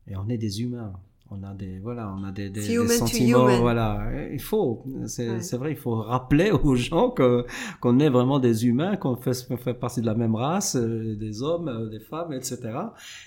Et 0.08 0.16
on 0.16 0.30
est 0.30 0.38
des 0.38 0.62
humains 0.62 0.94
on 1.30 1.44
a 1.44 1.54
des 1.54 1.80
voilà 1.80 2.13
on 2.18 2.24
a 2.24 2.32
des, 2.32 2.50
des, 2.50 2.88
sentiments 2.88 3.60
voilà. 3.60 4.10
Il 4.32 4.42
faut 4.42 4.84
c'est 5.06 5.58
vrai 5.58 5.72
il 5.72 5.78
faut 5.78 5.96
rappeler 5.96 6.52
aux 6.52 6.76
gens 6.76 7.10
que 7.10 7.46
qu'on 7.82 8.00
est 8.00 8.10
vraiment 8.10 8.40
des 8.40 8.66
humains 8.66 8.96
qu'on 8.96 9.16
fait, 9.16 9.34
fait 9.58 9.74
partie 9.74 10.02
de 10.02 10.06
la 10.06 10.16
même 10.16 10.36
race 10.36 10.76
euh, 10.76 11.16
des 11.16 11.44
hommes 11.44 11.68
euh, 11.68 11.90
des 11.90 12.00
femmes 12.00 12.34
etc 12.34 12.60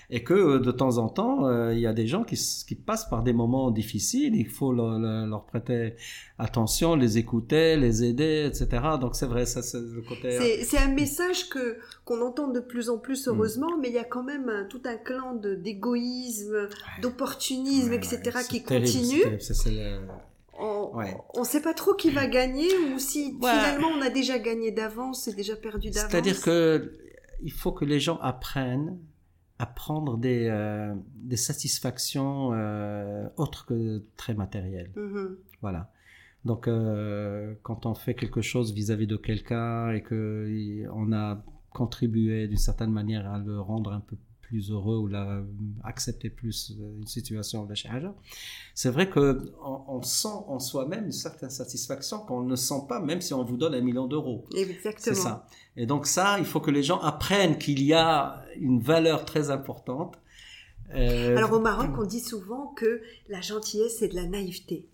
et 0.09 0.23
que 0.23 0.33
euh, 0.33 0.59
de 0.59 0.71
temps 0.71 0.97
en 0.97 1.09
temps 1.09 1.69
il 1.71 1.79
y 1.79 1.87
a 1.87 1.93
des 1.93 2.07
gens 2.07 2.23
qui, 2.23 2.35
qui 2.67 2.75
passent 2.75 3.09
par 3.09 3.23
des 3.23 3.33
moments 3.33 3.71
difficiles. 3.71 4.35
Il 4.35 4.47
faut 4.47 4.73
leur, 4.73 4.97
leur 4.99 5.45
prêter 5.45 5.95
attention 6.37 6.95
les 6.95 7.17
écouter 7.17 7.77
les 7.77 8.03
aider 8.03 8.47
etc 8.47 8.83
donc 8.99 9.15
c'est 9.15 9.27
vrai 9.27 9.45
ça 9.45 9.61
c'est 9.61 9.79
le 9.79 10.01
côté 10.01 10.63
c'est 10.63 10.77
un 10.79 10.93
message 10.93 11.49
que 11.49 11.77
qu'on 12.03 12.21
entend 12.21 12.47
de 12.47 12.59
plus 12.59 12.89
en 12.89 12.97
plus 12.97 13.27
hmm. 13.27 13.31
heureusement 13.31 13.77
mais 13.79 13.89
il 13.89 13.93
y 13.93 13.99
a 13.99 14.03
quand 14.03 14.23
même 14.23 14.67
tout 14.69 14.81
un 14.85 14.97
clan 14.97 15.35
d'égoïsme 15.35 16.67
d'opportunisme 17.01 17.90
etc., 17.91 18.39
qui 18.49 18.63
continue. 18.63 19.23
On 20.57 21.39
ne 21.39 21.45
sait 21.45 21.61
pas 21.61 21.73
trop 21.73 21.93
qui 21.93 22.11
va 22.11 22.27
gagner 22.27 22.67
ou 22.93 22.99
si 22.99 23.33
finalement 23.33 23.87
on 23.87 24.01
a 24.01 24.09
déjà 24.09 24.39
gagné 24.39 24.71
d'avance 24.71 25.27
et 25.27 25.33
déjà 25.33 25.55
perdu 25.55 25.89
d'avance. 25.89 26.11
C'est-à-dire 26.11 26.41
que 26.41 26.93
il 27.43 27.51
faut 27.51 27.71
que 27.71 27.85
les 27.85 27.99
gens 27.99 28.19
apprennent 28.19 28.99
à 29.61 29.67
prendre 29.67 30.17
des, 30.17 30.47
euh, 30.49 30.93
des 31.15 31.37
satisfactions 31.37 32.51
euh, 32.53 33.27
autres 33.37 33.67
que 33.67 34.03
très 34.17 34.33
matérielles. 34.33 34.91
Mm-hmm. 34.95 35.35
Voilà. 35.61 35.91
Donc, 36.45 36.67
euh, 36.67 37.53
quand 37.61 37.85
on 37.85 37.93
fait 37.93 38.15
quelque 38.15 38.41
chose 38.41 38.73
vis-à-vis 38.73 39.05
de 39.05 39.17
quelqu'un 39.17 39.91
et 39.91 40.01
que 40.01 40.87
on 40.91 41.13
a 41.13 41.43
contribué 41.69 42.47
d'une 42.47 42.57
certaine 42.57 42.91
manière 42.91 43.31
à 43.31 43.37
le 43.37 43.59
rendre 43.59 43.93
un 43.93 43.99
peu 43.99 44.15
plus 44.51 44.69
heureux 44.69 44.97
ou 44.97 45.07
la, 45.07 45.41
accepter 45.85 46.29
plus 46.29 46.73
euh, 46.77 46.97
une 46.99 47.07
situation 47.07 47.63
de 47.63 47.73
la 47.73 48.13
c'est 48.75 48.89
vrai 48.89 49.09
que 49.09 49.53
on, 49.63 50.01
sent 50.01 50.27
en 50.27 50.59
soi-même 50.59 51.05
une 51.05 51.13
certaine 51.13 51.49
satisfaction 51.49 52.19
qu'on 52.19 52.43
ne 52.43 52.57
sent 52.57 52.83
pas 52.89 52.99
même 52.99 53.21
si 53.21 53.33
on 53.33 53.45
vous 53.45 53.55
donne 53.55 53.73
un 53.73 53.79
million 53.79 54.07
d'euros. 54.07 54.43
Exactement. 54.53 55.15
C'est 55.15 55.21
ça. 55.21 55.47
Et 55.77 55.85
donc 55.85 56.05
ça, 56.05 56.37
il 56.39 56.45
faut 56.45 56.59
que 56.59 56.69
les 56.69 56.83
gens 56.83 56.99
apprennent 56.99 57.57
qu'il 57.57 57.81
y 57.81 57.93
a 57.93 58.43
une 58.59 58.81
valeur 58.81 59.23
très 59.23 59.51
importante. 59.51 60.19
Euh, 60.93 61.37
Alors 61.37 61.53
au 61.53 61.61
Maroc, 61.61 61.91
on 61.97 62.05
dit 62.05 62.19
souvent 62.19 62.73
que 62.75 63.01
la 63.29 63.39
gentillesse, 63.39 63.99
c'est 63.99 64.09
de 64.09 64.15
la 64.15 64.27
naïveté. 64.27 64.85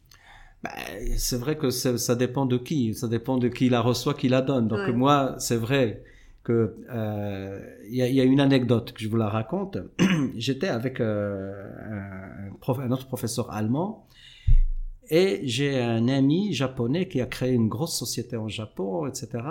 Bah, 0.64 0.70
c'est 1.18 1.38
vrai 1.38 1.58
que 1.58 1.72
ça 1.72 2.16
dépend 2.16 2.46
de 2.46 2.58
qui, 2.58 2.94
ça 2.94 3.08
dépend 3.08 3.38
de 3.38 3.48
qui 3.48 3.70
la 3.70 3.82
reçoit, 3.82 4.14
qui 4.14 4.30
la 4.30 4.44
donne. 4.44 4.68
Donc 4.68 4.88
moi, 4.90 5.36
c'est 5.40 5.58
vrai 5.58 6.04
que 6.48 6.78
euh, 6.90 7.60
il 7.90 7.96
y, 7.96 8.22
a 8.22 8.24
une 8.24 8.40
anecdote 8.40 8.94
que 8.94 9.02
je 9.02 9.10
vous 9.10 9.18
la 9.18 9.28
raconte. 9.28 9.78
J'étais 10.38 10.70
avec 10.70 11.02
euh, 11.02 11.52
un, 12.66 12.92
autre 12.92 13.06
professeur 13.06 13.52
allemand 13.52 14.08
et 15.10 15.42
j'ai 15.44 15.82
un 15.82 16.08
ami 16.08 16.54
japonais 16.54 17.10
qui 17.10 17.20
a 17.20 17.26
créé 17.26 17.52
une 17.52 17.68
grosse 17.68 17.98
société 18.00 18.38
en 18.38 18.48
Japon, 18.48 19.08
etc. 19.08 19.44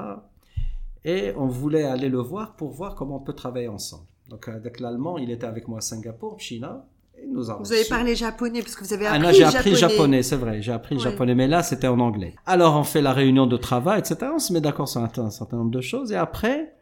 Et 1.05 1.35
on 1.37 1.49
voulait 1.49 1.85
aller 1.85 2.09
le 2.09 2.19
voir 2.19 2.57
pour 2.57 2.71
voir 2.71 2.95
comment 2.95 3.17
on 3.17 3.21
peut 3.21 3.35
travailler 3.35 3.69
ensemble. 3.69 4.07
Donc 4.31 4.49
avec 4.49 4.81
l'allemand, 4.81 5.19
il 5.19 5.31
était 5.31 5.47
avec 5.47 5.69
moi 5.69 5.79
à 5.79 5.83
Singapour, 5.83 6.41
China. 6.41 6.87
Et 7.19 7.27
nous 7.27 7.45
vous 7.45 7.73
avez 7.73 7.85
parlé 7.85 8.15
japonais 8.17 8.63
parce 8.63 8.75
que 8.75 8.85
vous 8.85 8.93
avez 8.95 9.07
appris 9.07 9.19
ah 9.19 9.23
non, 9.23 9.33
j'ai 9.33 9.45
appris 9.45 9.75
japonais, 9.75 10.23
c'est 10.23 10.37
vrai, 10.37 10.63
j'ai 10.63 10.73
appris 10.73 10.99
japonais, 10.99 11.35
mais 11.35 11.47
là 11.47 11.63
c'était 11.63 11.89
en 11.89 12.01
anglais. 12.01 12.35
Alors 12.47 12.77
on 12.77 12.85
fait 12.85 13.03
la 13.03 13.13
réunion 13.13 13.47
de 13.47 13.59
travail, 13.59 13.99
etc. 13.99 14.31
On 14.35 14.39
se 14.39 14.55
met 14.55 14.63
d'accord 14.63 14.89
sur 14.89 15.03
un 15.03 15.31
certain 15.31 15.57
nombre 15.59 15.71
de 15.71 15.83
choses 15.83 16.11
et 16.11 16.17
après 16.17 16.76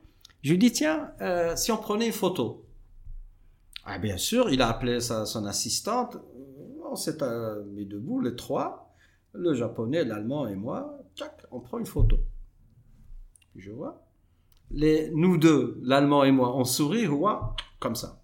je 0.45 0.51
lui 0.51 0.59
dis, 0.59 0.73
tiens, 0.73 1.11
euh, 1.23 1.57
si 1.57 1.73
on 1.73 1.79
prenait 1.79 2.07
une 2.07 2.13
photo. 2.13 2.67
Ah, 3.87 3.99
bien 3.99 4.19
sûr, 4.19 4.51
il 4.51 4.61
a 4.61 4.69
appelé 4.69 5.01
sa, 5.01 5.25
son 5.25 5.47
assistante. 5.47 6.19
On 6.85 6.97
s'est 6.97 7.23
euh, 7.23 7.65
mis 7.65 7.87
debout, 7.87 8.21
les 8.21 8.37
trois, 8.37 8.95
le 9.33 9.55
japonais, 9.55 10.05
l'allemand 10.05 10.47
et 10.47 10.55
moi. 10.55 10.99
Tac, 11.17 11.47
on 11.51 11.61
prend 11.61 11.79
une 11.79 11.87
photo. 11.87 12.19
Je 13.57 13.71
vois. 13.71 14.07
Les, 14.71 15.11
nous 15.13 15.39
deux, 15.39 15.81
l'allemand 15.83 16.25
et 16.25 16.31
moi, 16.31 16.55
on 16.55 16.65
sourit, 16.65 17.07
comme 17.81 17.95
ça. 17.95 18.23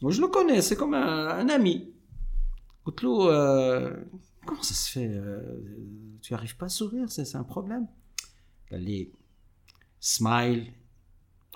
Moi, 0.00 0.12
je 0.12 0.20
le 0.22 0.28
connais, 0.28 0.62
c'est 0.62 0.76
comme 0.76 0.94
un, 0.94 1.46
ami. 1.50 1.92
Outlou, 2.86 3.28
euh, 3.28 3.94
comment 4.46 4.62
ça 4.62 4.72
se 4.72 4.90
fait 4.90 5.10
Tu 6.22 6.32
arrives 6.32 6.56
pas 6.56 6.66
à 6.66 6.70
sourire, 6.70 7.10
c'est 7.10 7.36
un 7.36 7.44
problème? 7.44 7.86
Les 8.70 9.12
smile 10.00 10.72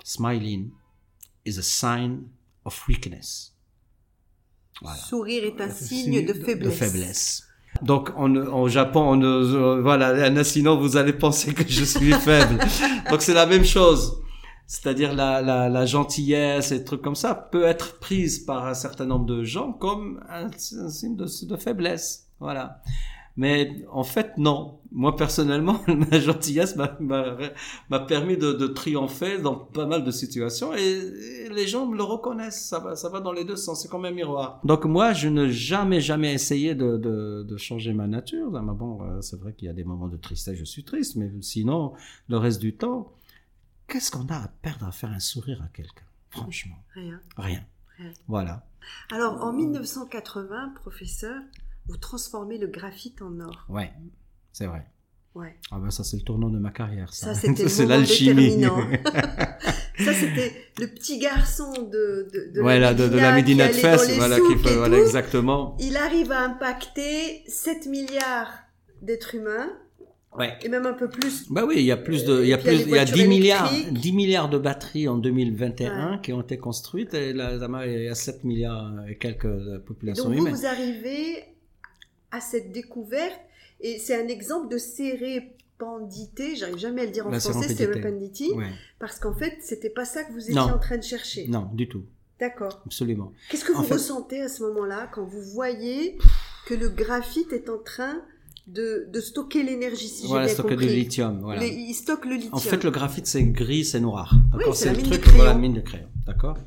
Smiling 0.03 0.71
is 1.45 1.57
a 1.57 1.63
sign 1.63 2.29
of 2.65 2.87
weakness. 2.87 3.53
Sourire 5.09 5.45
est 5.45 5.61
un 5.61 5.69
signe 5.69 6.25
de 6.25 6.33
faiblesse. 6.69 7.43
Donc 7.81 8.11
en, 8.15 8.35
au 8.35 8.69
Japon, 8.69 9.01
on, 9.01 9.21
euh, 9.21 9.81
voilà, 9.81 10.43
sinon 10.43 10.77
vous 10.77 10.97
allez 10.97 11.13
penser 11.13 11.53
que 11.53 11.67
je 11.67 11.83
suis 11.83 12.13
faible. 12.27 12.59
Donc 13.09 13.21
c'est 13.21 13.33
la 13.33 13.45
même 13.45 13.65
chose. 13.65 14.21
C'est-à-dire 14.65 15.13
la, 15.13 15.41
la, 15.41 15.69
la, 15.69 15.85
gentillesse 15.85 16.73
et 16.73 16.83
trucs 16.83 17.01
comme 17.01 17.15
ça 17.15 17.33
peut 17.33 17.63
être 17.63 17.99
prise 17.99 18.39
par 18.39 18.65
un 18.65 18.73
certain 18.73 19.05
nombre 19.05 19.25
de 19.25 19.43
gens 19.43 19.71
comme 19.71 20.21
un, 20.29 20.49
signe 20.57 21.15
de, 21.15 21.25
de, 21.45 21.55
faiblesse. 21.55 22.27
Voilà. 22.39 22.81
Mais 23.37 23.85
en 23.91 24.03
fait, 24.03 24.37
non. 24.37 24.79
Moi, 24.91 25.15
personnellement, 25.15 25.81
ma 25.87 26.19
gentillesse 26.19 26.75
m'a 26.75 27.99
permis 27.99 28.35
de, 28.35 28.53
de, 28.53 28.67
triompher 28.67 29.37
dans 29.37 29.55
pas 29.55 29.85
mal 29.85 30.03
de 30.03 30.11
situations 30.11 30.73
et, 30.73 31.49
les 31.51 31.67
gens 31.67 31.85
me 31.85 31.95
le 31.95 32.03
reconnaissent. 32.03 32.67
Ça 32.67 32.79
va, 32.79 32.95
ça 32.95 33.09
va 33.09 33.19
dans 33.19 33.31
les 33.31 33.45
deux 33.45 33.55
sens. 33.55 33.81
C'est 33.81 33.89
comme 33.89 34.05
un 34.05 34.11
miroir. 34.11 34.59
Donc 34.63 34.85
moi, 34.85 35.13
je 35.13 35.29
ne 35.29 35.49
jamais, 35.49 36.01
jamais 36.01 36.33
essayé 36.33 36.73
de, 36.73 36.97
de, 36.97 37.43
de 37.43 37.57
changer 37.57 37.93
ma 37.93 38.07
nature. 38.07 38.51
Mais 38.51 38.73
bon, 38.73 39.01
euh, 39.03 39.21
c'est 39.21 39.39
vrai 39.39 39.53
qu'il 39.53 39.67
y 39.67 39.69
a 39.69 39.73
des 39.73 39.83
moments 39.83 40.07
de 40.07 40.17
tristesse, 40.17 40.57
je 40.57 40.65
suis 40.65 40.83
triste, 40.83 41.15
mais 41.15 41.31
sinon, 41.41 41.93
le 42.27 42.37
reste 42.37 42.59
du 42.59 42.75
temps, 42.75 43.13
qu'est-ce 43.87 44.11
qu'on 44.11 44.27
a 44.27 44.35
à 44.35 44.47
perdre 44.47 44.85
à 44.85 44.91
faire 44.91 45.11
un 45.11 45.19
sourire 45.19 45.61
à 45.63 45.67
quelqu'un? 45.67 46.05
Franchement. 46.29 46.75
Rien. 46.93 47.19
Rien. 47.37 47.63
Rien. 47.97 48.11
Voilà. 48.27 48.65
Alors, 49.11 49.43
en 49.43 49.53
1980, 49.53 50.73
professeur, 50.75 51.41
vous 51.87 51.97
transformez 51.97 52.57
le 52.57 52.67
graphite 52.67 53.21
en 53.21 53.39
or. 53.39 53.65
Ouais, 53.69 53.91
c'est 54.53 54.65
vrai. 54.65 54.85
Ouais. 55.35 55.55
Ah 55.71 55.77
ben 55.79 55.91
ça 55.91 56.03
c'est 56.03 56.17
le 56.17 56.23
tournant 56.23 56.49
de 56.49 56.57
ma 56.57 56.71
carrière. 56.71 57.13
Ça, 57.13 57.33
Ça, 57.35 57.41
c'était 57.41 57.67
c'est 57.69 57.85
l'alchimie. 57.85 58.57
Ça, 59.99 60.13
c'était 60.13 60.51
le 60.79 60.87
petit 60.87 61.17
garçon 61.17 61.71
de, 61.73 62.27
de, 62.31 62.53
de 62.53 62.61
voilà, 62.61 62.93
de, 62.93 63.07
de 63.07 63.17
la 63.17 63.33
Médina 63.33 63.65
Medina 63.67 63.67
qui 63.69 63.81
de 63.81 64.15
voilà, 64.15 64.37
voilà, 64.77 64.97
tout. 64.97 65.03
exactement. 65.03 65.75
Il 65.79 65.97
arrive 65.97 66.31
à 66.31 66.41
impacter 66.43 67.41
7 67.47 67.87
milliards 67.87 68.51
d'êtres 69.01 69.33
humains, 69.35 69.69
Ouais. 70.37 70.53
et 70.63 70.69
même 70.69 70.85
un 70.85 70.93
peu 70.93 71.09
plus. 71.09 71.49
Bah 71.49 71.63
oui, 71.65 71.75
il 71.77 71.85
y 71.85 71.91
a 71.91 71.97
plus 71.97 72.25
de, 72.25 72.43
il 72.43 72.47
y 72.49 72.53
a 72.53 72.59
plus, 72.59 72.73
il 72.73 72.79
y 72.89 72.93
a 72.93 73.05
voitures 73.05 73.15
10 73.15 73.27
milliards, 73.27 73.73
électriques. 73.73 73.99
10 74.01 74.13
milliards 74.13 74.49
de 74.49 74.57
batteries 74.59 75.07
en 75.07 75.17
2021 75.17 76.19
qui 76.19 76.31
ont 76.31 76.41
été 76.41 76.57
construites 76.59 77.15
et 77.15 77.33
là, 77.33 77.53
il 77.85 78.03
y 78.03 78.07
a 78.07 78.13
7 78.15 78.43
milliards 78.43 78.93
et 79.09 79.17
quelques 79.17 79.47
de 79.47 79.77
Et 79.77 79.79
population 79.79 80.25
donc 80.25 80.33
vous, 80.35 80.41
humaine. 80.41 80.53
vous 80.55 80.65
arrivez 80.67 81.43
à 82.31 82.41
cette 82.41 82.71
découverte, 82.71 83.39
et 83.81 83.99
c'est 83.99 84.15
un 84.15 84.27
exemple 84.27 84.67
de 84.69 84.77
sérépandité, 84.77 86.55
j'arrive 86.55 86.77
jamais 86.77 87.01
à 87.01 87.05
le 87.05 87.11
dire 87.11 87.27
en 87.27 87.31
La 87.31 87.39
français, 87.39 87.73
sérépandity, 87.73 88.51
Ouais. 88.55 88.65
parce 88.99 89.19
qu'en 89.19 89.33
fait, 89.33 89.57
c'était 89.61 89.89
pas 89.89 90.05
ça 90.05 90.23
que 90.23 90.33
vous 90.33 90.41
étiez 90.41 90.55
Non. 90.55 90.63
en 90.73 90.79
train 90.79 90.97
de 90.97 91.03
chercher. 91.03 91.47
Non, 91.47 91.69
du 91.73 91.87
tout, 91.87 92.03
D'accord. 92.39 92.81
absolument. 92.85 93.31
Qu'est-ce 93.49 93.65
que 93.65 93.73
En 93.73 93.81
vous 93.81 93.87
fait- 93.87 93.93
ressentez 93.95 94.41
à 94.41 94.49
ce 94.49 94.63
moment-là 94.63 95.09
quand 95.13 95.23
vous 95.25 95.41
voyez 95.41 96.17
que 96.67 96.73
le 96.73 96.89
graphite 96.89 97.53
est 97.53 97.69
en 97.69 97.77
train 97.77 98.21
de, 98.67 99.07
de 99.13 99.21
stocker 99.21 99.63
l'énergie, 99.63 100.09
si 100.09 100.27
Voilà, 100.27 100.47
j'ai 100.47 100.49
bien 100.49 100.53
stocker 100.55 100.75
compris 100.75 100.87
du 100.87 100.93
lithium, 100.95 101.39
voilà. 101.41 101.63
Il 101.65 101.93
stocke 101.93 102.25
le 102.25 102.35
lithium. 102.35 102.53
En 102.53 102.57
fait, 102.59 102.83
le 102.83 102.91
graphite, 102.91 103.25
c'est 103.27 103.43
gris, 103.43 103.85
c'est 103.85 104.01
noir. 104.01 104.33
D'accord, 104.51 104.75
c'est 104.75 104.87
la 104.91 104.93
le 104.93 105.03
truc, 105.03 105.21
crayon. 105.21 105.37
voilà, 105.37 105.53
la 105.53 105.59
mine 105.59 105.73
de 105.73 105.81
crayon. 105.81 106.07
D'accord. 106.25 106.57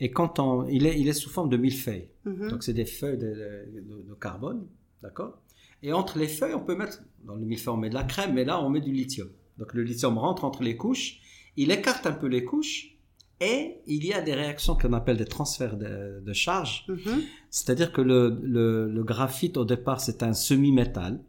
Et 0.00 0.10
quand 0.10 0.40
on, 0.40 0.66
il 0.66 0.86
est, 0.86 0.98
il 0.98 1.06
est 1.06 1.12
sous 1.12 1.30
forme 1.30 1.48
de 1.50 1.56
millefeuilles. 1.56 2.08
Mhm. 2.24 2.48
Donc, 2.50 2.64
c'est 2.64 2.72
des 2.72 2.84
feuilles 2.84 3.18
de, 3.18 3.26
de- 3.26 4.02
de 4.08 4.14
carbone. 4.20 4.66
D'accord? 5.04 5.38
Et 5.82 5.92
entre 5.92 6.18
les 6.18 6.28
feuilles, 6.28 6.54
on 6.54 6.64
peut 6.64 6.76
mettre, 6.76 7.02
dans 7.26 7.34
le 7.34 7.44
millefeuille, 7.44 7.74
on 7.74 7.76
met 7.76 7.90
de 7.90 7.94
la 7.94 8.04
crème, 8.04 8.32
mais 8.32 8.46
là, 8.46 8.60
on 8.64 8.70
met 8.70 8.80
du 8.80 8.90
lithium. 8.90 9.28
Donc, 9.58 9.74
le 9.74 9.82
lithium 9.82 10.16
rentre 10.16 10.44
entre 10.44 10.62
les 10.62 10.76
couches. 10.78 11.20
Il 11.58 11.70
écarte 11.70 12.06
un 12.06 12.12
peu 12.12 12.26
les 12.26 12.42
couches. 12.42 12.96
Et 13.40 13.80
il 13.86 14.02
y 14.06 14.14
a 14.14 14.22
des 14.22 14.32
réactions 14.32 14.76
qu'on 14.76 14.94
appelle 14.94 15.18
des 15.18 15.26
transferts 15.26 15.76
de, 15.76 16.22
de 16.24 16.32
charge. 16.32 16.86
Mhm. 16.88 17.22
C'est-à-dire 17.50 17.92
que 17.92 18.00
le, 18.00 18.40
le, 18.42 18.88
le 18.88 19.04
graphite, 19.04 19.58
au 19.58 19.66
départ, 19.66 20.00
c'est 20.00 20.22
un 20.22 20.32
semi-métal. 20.32 21.20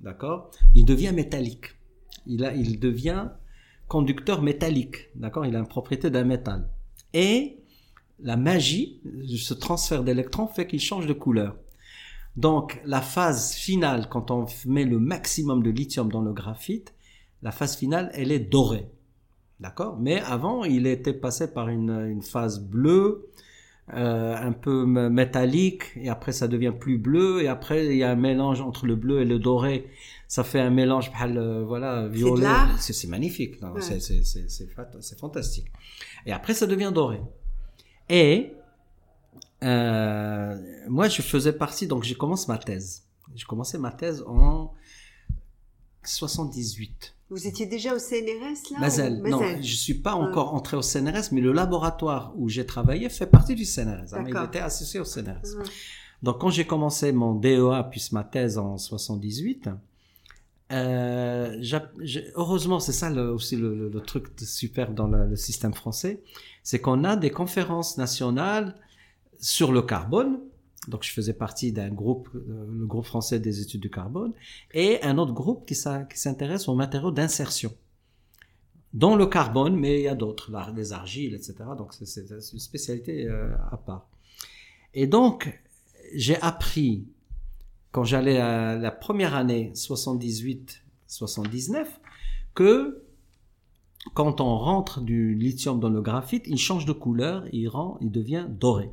D'accord? 0.00 0.50
Il 0.74 0.86
devient 0.86 1.12
métallique. 1.12 1.66
Il, 2.26 2.46
a, 2.46 2.54
il 2.54 2.80
devient 2.80 3.28
conducteur 3.88 4.40
métallique. 4.40 5.10
D'accord? 5.16 5.44
Il 5.44 5.54
a 5.54 5.58
une 5.58 5.68
propriété 5.68 6.08
d'un 6.08 6.24
métal. 6.24 6.66
Et 7.12 7.58
la 8.20 8.38
magie, 8.38 9.02
ce 9.36 9.52
transfert 9.52 10.02
d'électrons 10.02 10.46
fait 10.46 10.66
qu'il 10.66 10.80
change 10.80 11.06
de 11.06 11.12
couleur. 11.12 11.56
Donc, 12.36 12.80
la 12.84 13.00
phase 13.00 13.52
finale, 13.54 14.08
quand 14.08 14.30
on 14.30 14.46
met 14.66 14.84
le 14.84 14.98
maximum 14.98 15.62
de 15.62 15.70
lithium 15.70 16.10
dans 16.10 16.22
le 16.22 16.32
graphite, 16.32 16.94
la 17.42 17.50
phase 17.50 17.76
finale, 17.76 18.10
elle 18.14 18.32
est 18.32 18.38
dorée. 18.38 18.88
D'accord? 19.60 19.98
Mais 20.00 20.20
avant, 20.20 20.64
il 20.64 20.86
était 20.86 21.12
passé 21.12 21.52
par 21.52 21.68
une, 21.68 21.90
une 21.90 22.22
phase 22.22 22.60
bleue, 22.60 23.28
euh, 23.94 24.34
un 24.36 24.52
peu 24.52 24.86
métallique, 24.86 25.84
et 25.96 26.08
après 26.08 26.32
ça 26.32 26.48
devient 26.48 26.72
plus 26.78 26.98
bleu, 26.98 27.42
et 27.42 27.48
après 27.48 27.86
il 27.86 27.96
y 27.96 28.04
a 28.04 28.10
un 28.10 28.16
mélange 28.16 28.60
entre 28.60 28.86
le 28.86 28.94
bleu 28.96 29.20
et 29.20 29.24
le 29.24 29.38
doré. 29.38 29.86
Ça 30.28 30.44
fait 30.44 30.60
un 30.60 30.70
mélange, 30.70 31.10
euh, 31.20 31.64
voilà, 31.66 32.06
violet. 32.08 32.46
C'est 32.78 33.08
magnifique, 33.08 33.60
Ouais. 33.62 33.80
c'est 33.80 35.18
fantastique. 35.18 35.66
Et 36.26 36.32
après 36.32 36.54
ça 36.54 36.66
devient 36.66 36.92
doré. 36.94 37.20
Et 38.08 38.52
euh, 39.62 40.56
moi 40.88 41.08
je 41.08 41.22
faisais 41.22 41.52
partie, 41.52 41.86
donc 41.86 42.02
j'ai 42.04 42.14
commencé 42.14 42.46
ma 42.48 42.58
thèse. 42.58 43.04
J'ai 43.34 43.44
commencé 43.46 43.78
ma 43.78 43.90
thèse 43.92 44.22
en 44.26 44.72
78. 46.04 47.14
Vous 47.30 47.46
étiez 47.46 47.66
déjà 47.66 47.94
au 47.94 47.98
CNRS 47.98 48.72
là 48.72 48.78
Mazel. 48.80 49.22
ou- 49.24 49.28
Non, 49.28 49.40
je 49.62 49.74
suis 49.74 49.94
pas 49.94 50.14
Ouais. 50.16 50.22
encore 50.22 50.54
entré 50.54 50.76
au 50.76 50.82
CNRS, 50.82 51.32
mais 51.32 51.40
le 51.40 51.52
laboratoire 51.52 52.32
où 52.36 52.48
j'ai 52.48 52.66
travaillé 52.66 53.08
fait 53.08 53.26
partie 53.26 53.54
du 53.54 53.64
CNRS. 53.64 54.12
hein, 54.14 54.22
mais 54.24 54.30
il 54.30 54.44
était 54.44 54.58
associé 54.58 55.00
au 55.00 55.04
CNRS. 55.04 55.56
Ouais. 55.56 55.64
Donc 56.22 56.40
quand 56.40 56.50
j'ai 56.50 56.66
commencé 56.66 57.10
mon 57.12 57.34
DEA 57.34 57.84
puis 57.90 58.06
ma 58.12 58.22
thèse 58.24 58.58
en 58.58 58.76
78, 58.78 59.70
euh, 60.72 61.56
j'ai- 61.60 62.30
heureusement 62.34 62.80
c'est 62.80 62.92
ça 62.92 63.08
le- 63.10 63.30
aussi 63.32 63.56
le, 63.56 63.74
le- 63.74 63.88
le 63.88 64.00
truc 64.00 64.28
super 64.40 64.92
dans 64.92 65.06
le 65.08 65.34
système 65.36 65.74
français, 65.74 66.22
c'est 66.62 66.80
qu'on 66.80 67.02
a 67.04 67.16
des 67.16 67.30
conférences 67.30 67.96
nationales 67.98 68.74
sur 69.42 69.72
le 69.72 69.82
carbone. 69.82 70.40
Donc 70.88 71.04
je 71.04 71.12
faisais 71.12 71.34
partie 71.34 71.72
d'un 71.72 71.90
groupe, 71.90 72.30
euh, 72.34 72.66
le 72.70 72.86
groupe 72.86 73.04
français 73.04 73.38
des 73.38 73.60
études 73.60 73.82
du 73.82 73.90
carbone, 73.90 74.32
et 74.72 75.02
un 75.02 75.18
autre 75.18 75.34
groupe 75.34 75.66
qui 75.66 75.74
s'intéresse 75.74 76.68
aux 76.68 76.74
matériaux 76.74 77.10
d'insertion 77.10 77.74
dont 78.94 79.16
le 79.16 79.26
carbone, 79.26 79.76
mais 79.76 79.98
il 80.00 80.04
y 80.04 80.08
a 80.08 80.14
d'autres, 80.14 80.50
les 80.74 80.92
argiles, 80.92 81.34
etc. 81.34 81.56
Donc 81.76 81.92
c'est 81.94 82.30
une 82.30 82.58
spécialité 82.58 83.26
euh, 83.26 83.54
à 83.70 83.76
part. 83.76 84.08
Et 84.94 85.06
donc, 85.06 85.60
j'ai 86.14 86.40
appris, 86.42 87.06
quand 87.90 88.04
j'allais 88.04 88.38
à 88.38 88.76
la 88.76 88.90
première 88.90 89.34
année, 89.34 89.72
78-79, 89.74 91.86
que 92.54 93.02
quand 94.14 94.40
on 94.40 94.58
rentre 94.58 95.00
du 95.00 95.34
lithium 95.34 95.80
dans 95.80 95.88
le 95.88 96.02
graphite, 96.02 96.44
il 96.46 96.58
change 96.58 96.84
de 96.84 96.92
couleur, 96.92 97.44
il, 97.52 97.70
devient 98.10 98.46
doré. 98.48 98.90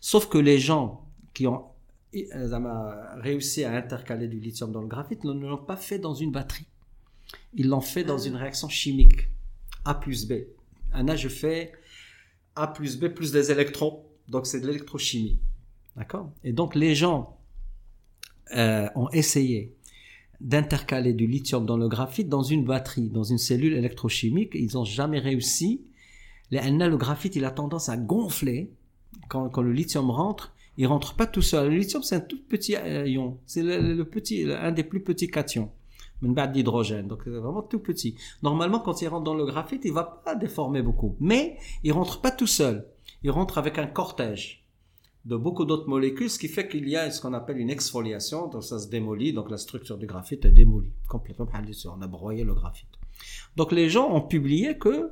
Sauf 0.00 0.28
que 0.28 0.38
les 0.38 0.58
gens 0.58 1.06
qui 1.34 1.46
ont 1.46 1.64
euh, 2.14 3.20
réussi 3.20 3.64
à 3.64 3.72
intercaler 3.72 4.28
du 4.28 4.38
lithium 4.38 4.70
dans 4.70 4.82
le 4.82 4.88
graphite 4.88 5.24
ne 5.24 5.32
l'ont 5.32 5.56
pas 5.56 5.76
fait 5.76 5.98
dans 5.98 6.14
une 6.14 6.30
batterie. 6.30 6.66
Ils 7.54 7.68
l'ont 7.68 7.80
fait 7.80 8.04
dans 8.04 8.18
une 8.18 8.36
réaction 8.36 8.68
chimique. 8.68 9.28
A 9.84 9.94
plus 9.94 10.28
B. 10.28 10.34
Anna, 10.92 11.16
je 11.16 11.28
fais 11.28 11.72
A 12.54 12.66
plus 12.66 12.98
B 12.98 13.08
plus 13.08 13.32
des 13.32 13.50
électrons. 13.50 14.04
Donc 14.28 14.46
c'est 14.46 14.60
de 14.60 14.66
l'électrochimie. 14.66 15.40
D'accord? 15.96 16.30
Et 16.44 16.52
donc 16.52 16.74
les 16.74 16.94
gens 16.94 17.38
euh, 18.54 18.88
ont 18.94 19.08
essayé 19.10 19.74
d'intercaler 20.40 21.12
du 21.12 21.26
lithium 21.26 21.66
dans 21.66 21.76
le 21.76 21.88
graphite 21.88 22.28
dans 22.28 22.42
une 22.42 22.64
batterie, 22.64 23.10
dans 23.10 23.24
une 23.24 23.38
cellule 23.38 23.74
électrochimique. 23.74 24.52
Ils 24.54 24.74
n'ont 24.74 24.84
jamais 24.84 25.18
réussi. 25.18 25.82
Le 26.50 26.96
graphite, 26.96 27.36
il 27.36 27.44
a 27.44 27.50
tendance 27.50 27.88
à 27.88 27.96
gonfler 27.96 28.72
quand, 29.28 29.48
quand 29.50 29.62
le 29.62 29.72
lithium 29.72 30.10
rentre. 30.10 30.54
Il 30.76 30.86
rentre 30.86 31.14
pas 31.14 31.26
tout 31.26 31.42
seul. 31.42 31.70
Le 31.70 31.76
lithium, 31.76 32.02
c'est 32.02 32.16
un 32.16 32.20
tout 32.20 32.40
petit 32.48 32.74
euh, 32.76 33.06
ion. 33.06 33.38
C'est 33.46 33.62
le, 33.62 34.02
petit, 34.04 34.44
un 34.50 34.72
des 34.72 34.84
plus 34.84 35.02
petits 35.02 35.28
cations. 35.28 35.70
Une 36.22 36.34
barre 36.34 36.50
d'hydrogène. 36.50 37.06
Donc, 37.06 37.20
c'est 37.24 37.30
vraiment 37.30 37.62
tout 37.62 37.80
petit. 37.80 38.14
Normalement, 38.42 38.80
quand 38.80 39.02
il 39.02 39.08
rentre 39.08 39.24
dans 39.24 39.34
le 39.34 39.44
graphite, 39.44 39.82
il 39.84 39.92
va 39.92 40.04
pas 40.04 40.34
déformer 40.34 40.82
beaucoup. 40.82 41.16
Mais, 41.20 41.58
il 41.82 41.92
rentre 41.92 42.20
pas 42.20 42.30
tout 42.30 42.46
seul. 42.46 42.86
Il 43.22 43.30
rentre 43.30 43.58
avec 43.58 43.78
un 43.78 43.86
cortège 43.86 44.59
de 45.26 45.36
beaucoup 45.36 45.64
d'autres 45.64 45.88
molécules, 45.88 46.30
ce 46.30 46.38
qui 46.38 46.48
fait 46.48 46.66
qu'il 46.68 46.88
y 46.88 46.96
a 46.96 47.10
ce 47.10 47.20
qu'on 47.20 47.34
appelle 47.34 47.58
une 47.58 47.70
exfoliation, 47.70 48.48
donc 48.48 48.64
ça 48.64 48.78
se 48.78 48.88
démolit, 48.88 49.32
donc 49.32 49.50
la 49.50 49.58
structure 49.58 49.98
du 49.98 50.06
graphite 50.06 50.44
est 50.46 50.50
démolie 50.50 50.92
complètement. 51.08 51.46
On 51.96 52.02
a 52.02 52.06
broyé 52.06 52.42
le 52.44 52.54
graphite. 52.54 52.88
Donc 53.56 53.72
les 53.72 53.90
gens 53.90 54.10
ont 54.14 54.22
publié 54.22 54.78
que, 54.78 55.10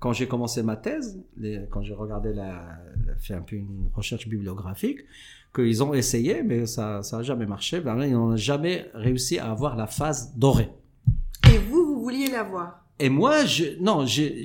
quand 0.00 0.12
j'ai 0.12 0.26
commencé 0.26 0.62
ma 0.62 0.76
thèse, 0.76 1.20
les- 1.36 1.66
quand 1.70 1.82
j'ai 1.82 1.94
regardé 1.94 2.32
la, 2.32 2.78
fait 3.20 3.34
un 3.34 3.42
peu 3.42 3.56
une 3.56 3.88
recherche 3.94 4.28
bibliographique, 4.28 5.00
qu'ils 5.54 5.82
ont 5.82 5.94
essayé, 5.94 6.42
mais 6.42 6.66
ça 6.66 7.02
ça 7.02 7.18
a 7.18 7.22
jamais 7.22 7.46
marché. 7.46 7.80
Ben 7.80 7.94
là, 7.94 8.06
ils 8.06 8.12
n'ont 8.12 8.36
jamais 8.36 8.86
réussi 8.92 9.38
à 9.38 9.50
avoir 9.50 9.76
la 9.76 9.86
phase 9.86 10.34
dorée. 10.36 10.70
Et 11.52 11.58
vous, 11.58 11.84
vous 11.86 12.00
vouliez 12.02 12.28
l'avoir. 12.30 12.84
Et 13.00 13.08
moi, 13.08 13.44
je, 13.44 13.80
non, 13.80 14.04
j'ai, 14.04 14.44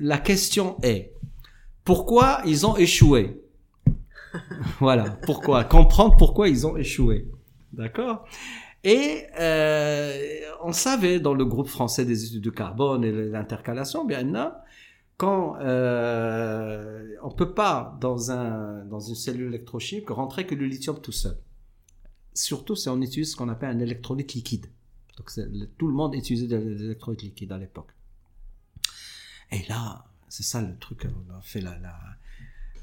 la 0.00 0.18
question 0.18 0.76
est, 0.82 1.12
pourquoi 1.84 2.42
ils 2.44 2.66
ont 2.66 2.76
échoué? 2.76 3.40
voilà, 4.80 5.10
pourquoi? 5.22 5.64
Comprendre 5.64 6.16
pourquoi 6.16 6.48
ils 6.48 6.66
ont 6.66 6.76
échoué. 6.76 7.30
D'accord? 7.72 8.26
Et 8.84 9.26
euh, 9.38 10.40
on 10.62 10.72
savait 10.72 11.20
dans 11.20 11.34
le 11.34 11.44
groupe 11.44 11.68
français 11.68 12.04
des 12.04 12.24
études 12.26 12.42
du 12.42 12.52
carbone 12.52 13.04
et 13.04 13.12
l'intercalation, 13.12 14.04
bien 14.04 14.22
là, 14.22 14.64
quand 15.16 15.56
euh, 15.60 17.16
on 17.22 17.30
peut 17.30 17.52
pas 17.52 17.98
dans 18.00 18.30
un 18.30 18.84
dans 18.84 19.00
une 19.00 19.16
cellule 19.16 19.48
électrochimique 19.48 20.08
rentrer 20.10 20.46
que 20.46 20.54
le 20.54 20.66
lithium 20.66 21.00
tout 21.00 21.12
seul. 21.12 21.36
Surtout 22.34 22.76
si 22.76 22.88
on 22.88 23.02
utilise 23.02 23.32
ce 23.32 23.36
qu'on 23.36 23.48
appelle 23.48 23.70
un 23.70 23.80
électrolyte 23.80 24.34
liquide. 24.34 24.66
Tout 25.76 25.88
le 25.88 25.94
monde 25.94 26.14
utilisait 26.14 26.46
des 26.46 26.84
électrolytes 26.84 27.22
liquides 27.22 27.50
à 27.50 27.58
l'époque. 27.58 27.90
Et 29.50 29.66
là, 29.68 30.04
c'est 30.28 30.44
ça 30.44 30.62
le 30.62 30.76
truc, 30.78 31.04
on 31.06 31.34
a 31.36 31.40
fait 31.40 31.60
la, 31.60 31.76
la 31.78 31.98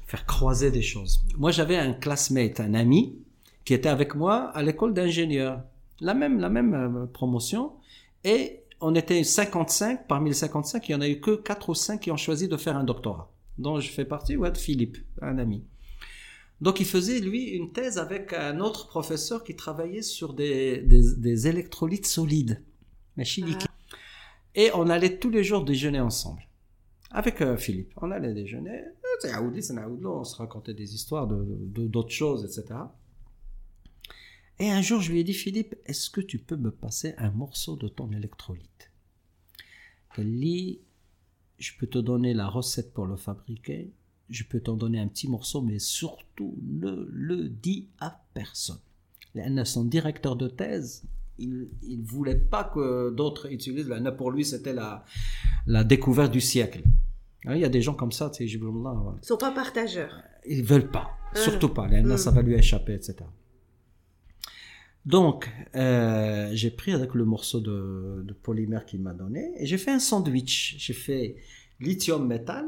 faire 0.06 0.24
croiser 0.24 0.70
des 0.70 0.82
choses. 0.82 1.20
Moi, 1.36 1.50
j'avais 1.50 1.76
un 1.76 1.92
classmate, 1.92 2.60
un 2.60 2.74
ami, 2.74 3.18
qui 3.64 3.74
était 3.74 3.88
avec 3.88 4.14
moi 4.14 4.50
à 4.54 4.62
l'école 4.62 4.94
d'ingénieur, 4.94 5.62
la 6.00 6.14
même 6.14 6.38
la 6.38 6.48
même 6.48 6.74
euh, 6.74 7.06
promotion, 7.06 7.72
et 8.24 8.62
on 8.80 8.94
était 8.94 9.24
55 9.24 10.06
parmi 10.06 10.30
les 10.30 10.34
55, 10.34 10.88
il 10.88 10.92
y 10.92 10.94
en 10.94 11.00
a 11.00 11.08
eu 11.08 11.20
que 11.20 11.36
4 11.36 11.68
ou 11.68 11.74
5 11.74 12.00
qui 12.00 12.10
ont 12.10 12.16
choisi 12.16 12.48
de 12.48 12.56
faire 12.56 12.76
un 12.76 12.84
doctorat, 12.84 13.32
dont 13.58 13.80
je 13.80 13.90
fais 13.90 14.04
partie, 14.04 14.36
ouais, 14.36 14.50
de 14.50 14.58
Philippe, 14.58 14.98
un 15.20 15.38
ami. 15.38 15.64
Donc 16.60 16.80
il 16.80 16.86
faisait 16.86 17.20
lui 17.20 17.50
une 17.50 17.72
thèse 17.72 17.98
avec 17.98 18.32
un 18.32 18.60
autre 18.60 18.86
professeur 18.86 19.44
qui 19.44 19.56
travaillait 19.56 20.02
sur 20.02 20.32
des, 20.32 20.78
des, 20.78 21.02
des 21.16 21.48
électrolytes 21.48 22.06
solides, 22.06 22.62
liquide. 23.16 23.68
Et 24.54 24.70
on 24.74 24.88
allait 24.88 25.18
tous 25.18 25.30
les 25.30 25.44
jours 25.44 25.64
déjeuner 25.64 26.00
ensemble. 26.00 26.42
Avec 27.10 27.42
euh, 27.42 27.56
Philippe. 27.56 27.92
On 28.00 28.10
allait 28.10 28.32
déjeuner. 28.32 28.82
On 29.24 30.24
se 30.24 30.36
racontait 30.36 30.74
des 30.74 30.94
histoires 30.94 31.26
de 31.26 31.86
d'autres 31.86 32.10
choses, 32.10 32.44
etc. 32.44 32.80
Et 34.58 34.70
un 34.70 34.80
jour, 34.80 35.00
je 35.00 35.12
lui 35.12 35.20
ai 35.20 35.24
dit, 35.24 35.34
Philippe, 35.34 35.74
est-ce 35.84 36.08
que 36.08 36.20
tu 36.20 36.38
peux 36.38 36.56
me 36.56 36.70
passer 36.70 37.14
un 37.18 37.30
morceau 37.30 37.76
de 37.76 37.88
ton 37.88 38.10
électrolyte? 38.12 38.90
Elle 40.16 40.40
dit, 40.40 40.80
je 41.58 41.72
peux 41.78 41.86
te 41.86 41.98
donner 41.98 42.32
la 42.32 42.48
recette 42.48 42.94
pour 42.94 43.06
le 43.06 43.16
fabriquer, 43.16 43.92
je 44.30 44.44
peux 44.44 44.60
t'en 44.60 44.74
donner 44.76 44.98
un 44.98 45.08
petit 45.08 45.28
morceau, 45.28 45.60
mais 45.60 45.78
surtout 45.78 46.56
ne 46.62 47.06
le 47.10 47.48
dis 47.48 47.88
à 48.00 48.24
personne. 48.32 48.80
Son 49.64 49.84
directeur 49.84 50.36
de 50.36 50.48
thèse, 50.48 51.04
il 51.38 51.68
ne 51.82 52.04
voulait 52.06 52.38
pas 52.38 52.64
que 52.64 53.10
d'autres 53.10 53.52
utilisent. 53.52 53.92
Pour 54.16 54.30
lui, 54.30 54.44
c'était 54.44 54.72
la, 54.72 55.04
la 55.66 55.84
découverte 55.84 56.32
du 56.32 56.40
siècle. 56.40 56.82
Hein, 57.46 57.54
Il 57.54 57.60
y 57.60 57.64
a 57.64 57.68
des 57.68 57.80
gens 57.82 57.94
comme 57.94 58.12
ça, 58.12 58.28
tu 58.30 58.46
sais. 58.48 58.56
Ils 58.56 59.26
sont 59.26 59.36
pas 59.36 59.52
partageurs. 59.52 60.22
Ils 60.46 60.64
veulent 60.64 60.90
pas, 60.90 61.10
Ah. 61.32 61.36
surtout 61.38 61.68
pas. 61.68 61.86
Mm. 61.88 62.16
ça 62.16 62.30
va 62.30 62.42
lui 62.42 62.54
échapper, 62.54 62.94
etc. 62.94 63.16
Donc, 65.04 65.48
euh, 65.76 66.50
j'ai 66.52 66.70
pris 66.70 66.92
avec 66.92 67.14
le 67.14 67.24
morceau 67.24 67.60
de, 67.60 68.22
de 68.26 68.32
polymère 68.34 68.84
qu'il 68.84 69.00
m'a 69.00 69.14
donné 69.14 69.52
et 69.56 69.66
j'ai 69.66 69.78
fait 69.78 69.92
un 69.92 70.00
sandwich. 70.00 70.74
J'ai 70.78 70.94
fait 70.94 71.36
lithium 71.78 72.26
métal, 72.26 72.66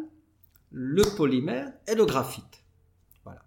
le 0.71 1.03
polymère 1.17 1.73
et 1.89 1.97
le 1.97 2.05
graphite. 2.07 2.63
Voilà. 3.25 3.41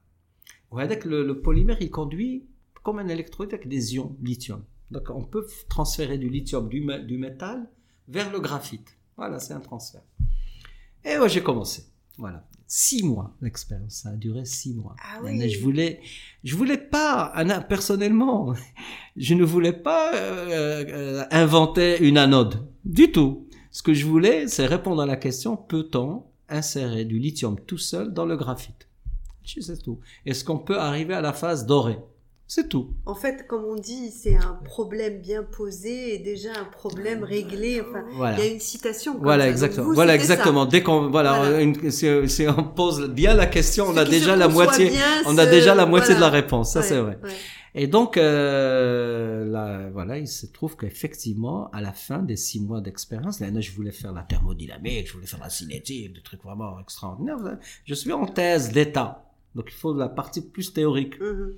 Vous 0.70 0.78
voyez 0.78 1.00
que 1.00 1.08
le, 1.08 1.24
le 1.26 1.42
polymère, 1.42 1.78
il 1.80 1.90
conduit 1.90 2.46
comme 2.84 3.00
un 3.00 3.08
électrolyte 3.08 3.54
avec 3.54 3.68
des 3.70 3.96
ions 3.96 4.18
lithium. 4.22 4.64
Donc, 4.90 5.10
on 5.10 5.24
peut 5.24 5.48
transférer 5.70 6.18
du 6.18 6.28
lithium 6.28 6.68
du 6.68 7.18
métal 7.18 7.70
vers 8.10 8.30
le 8.30 8.42
graphite. 8.42 8.98
Voilà, 9.16 9.40
c'est 9.40 9.54
un 9.54 9.62
transfert. 9.62 10.02
Et 11.06 11.18
ouais, 11.18 11.30
j'ai 11.30 11.42
commencé. 11.42 11.86
Voilà. 12.18 12.46
Six 12.68 13.04
mois 13.04 13.36
l'expérience. 13.42 13.96
Ça 13.96 14.10
a 14.10 14.16
duré 14.16 14.46
six 14.46 14.74
mois. 14.74 14.96
Ah 15.04 15.20
Mais 15.24 15.32
oui. 15.32 15.50
Je 15.50 15.60
voulais, 15.62 16.00
je 16.44 16.56
voulais 16.56 16.78
pas, 16.78 17.34
personnellement, 17.68 18.54
je 19.18 19.34
ne 19.34 19.44
voulais 19.44 19.74
pas 19.74 20.14
euh, 20.16 20.86
euh, 20.88 21.24
inventer 21.32 22.00
une 22.00 22.18
anode 22.18 22.66
du 22.86 23.12
tout. 23.12 23.48
Ce 23.72 23.84
que 23.84 23.94
je 23.94 24.06
voulais, 24.06 24.48
c'est 24.48 24.66
répondre 24.66 25.02
à 25.02 25.06
la 25.06 25.18
question 25.18 25.58
peut-on 25.58 26.24
insérer 26.50 27.06
du 27.06 27.20
lithium 27.20 27.58
tout 27.60 27.78
seul 27.78 28.14
dans 28.14 28.26
le 28.26 28.38
graphite? 28.38 28.88
C'est 29.44 29.82
tout. 29.82 30.00
Est-ce 30.26 30.46
qu'on 30.46 30.60
peut 30.60 30.80
arriver 30.80 31.14
à 31.14 31.22
la 31.22 31.34
phase 31.34 31.66
dorée? 31.66 32.00
C'est 32.54 32.68
tout. 32.68 32.90
En 33.06 33.16
fait, 33.16 33.48
comme 33.48 33.64
on 33.64 33.76
dit, 33.78 34.12
c'est 34.12 34.36
un 34.36 34.60
problème 34.66 35.22
bien 35.22 35.42
posé 35.42 36.16
et 36.16 36.20
déjà 36.20 36.50
un 36.60 36.66
problème 36.66 37.24
réglé. 37.24 37.80
Enfin, 37.80 38.04
Voilà. 38.18 38.38
il 38.40 38.44
y 38.44 38.50
a 38.50 38.52
une 38.52 38.60
citation. 38.60 39.14
comme 39.14 39.24
Voilà, 39.24 39.46
ça. 39.46 39.50
Exactement. 39.52 39.88
vous, 39.88 39.94
voilà, 39.94 40.12
ça. 40.12 40.16
exactement. 40.16 40.66
Dès 40.66 40.84
qu'on, 40.84 41.10
voilà, 41.10 41.38
Voilà. 41.38 41.62
une- 41.62 41.78
on 42.58 42.64
pose 42.64 43.08
bien 43.08 43.36
la 43.36 43.46
question, 43.46 43.86
on 43.88 43.96
a 43.96 44.04
déjà 44.04 44.36
la 44.36 44.50
moitié, 44.50 44.90
bien, 44.90 45.22
on 45.28 45.38
a 45.38 45.46
déjà 45.46 45.74
la 45.76 45.86
moitié 45.86 46.14
de 46.14 46.20
la 46.20 46.28
réponse. 46.30 46.74
Ça, 46.74 46.82
Ouais, 46.82 46.86
c'est 46.86 47.00
vrai. 47.00 47.18
ouais. 47.24 47.30
Et 47.74 47.88
donc, 47.88 48.18
euh, 48.18 49.46
là, 49.46 49.90
voilà, 49.94 50.18
il 50.18 50.28
se 50.28 50.46
trouve 50.46 50.76
qu'effectivement, 50.76 51.70
à 51.72 51.80
la 51.80 51.94
fin 51.94 52.20
des 52.20 52.36
six 52.36 52.60
mois 52.60 52.82
d'expérience, 52.82 53.40
là, 53.40 53.48
je 53.62 53.72
voulais 53.72 53.94
faire 53.94 54.12
la 54.12 54.24
thermodynamique, 54.24 55.08
je 55.08 55.14
voulais 55.14 55.26
faire 55.26 55.40
la 55.40 55.50
cinétique, 55.50 56.12
des 56.16 56.22
trucs 56.22 56.44
vraiment 56.44 56.78
extraordinaires. 56.82 57.38
Je 57.86 57.94
suis 57.94 58.12
en 58.12 58.26
thèse 58.26 58.74
d'état. 58.74 59.24
Donc, 59.56 59.68
il 59.70 59.74
faut 59.74 59.94
la 59.94 60.10
partie 60.10 60.42
plus 60.42 60.74
théorique. 60.74 61.18
Mhm. 61.22 61.54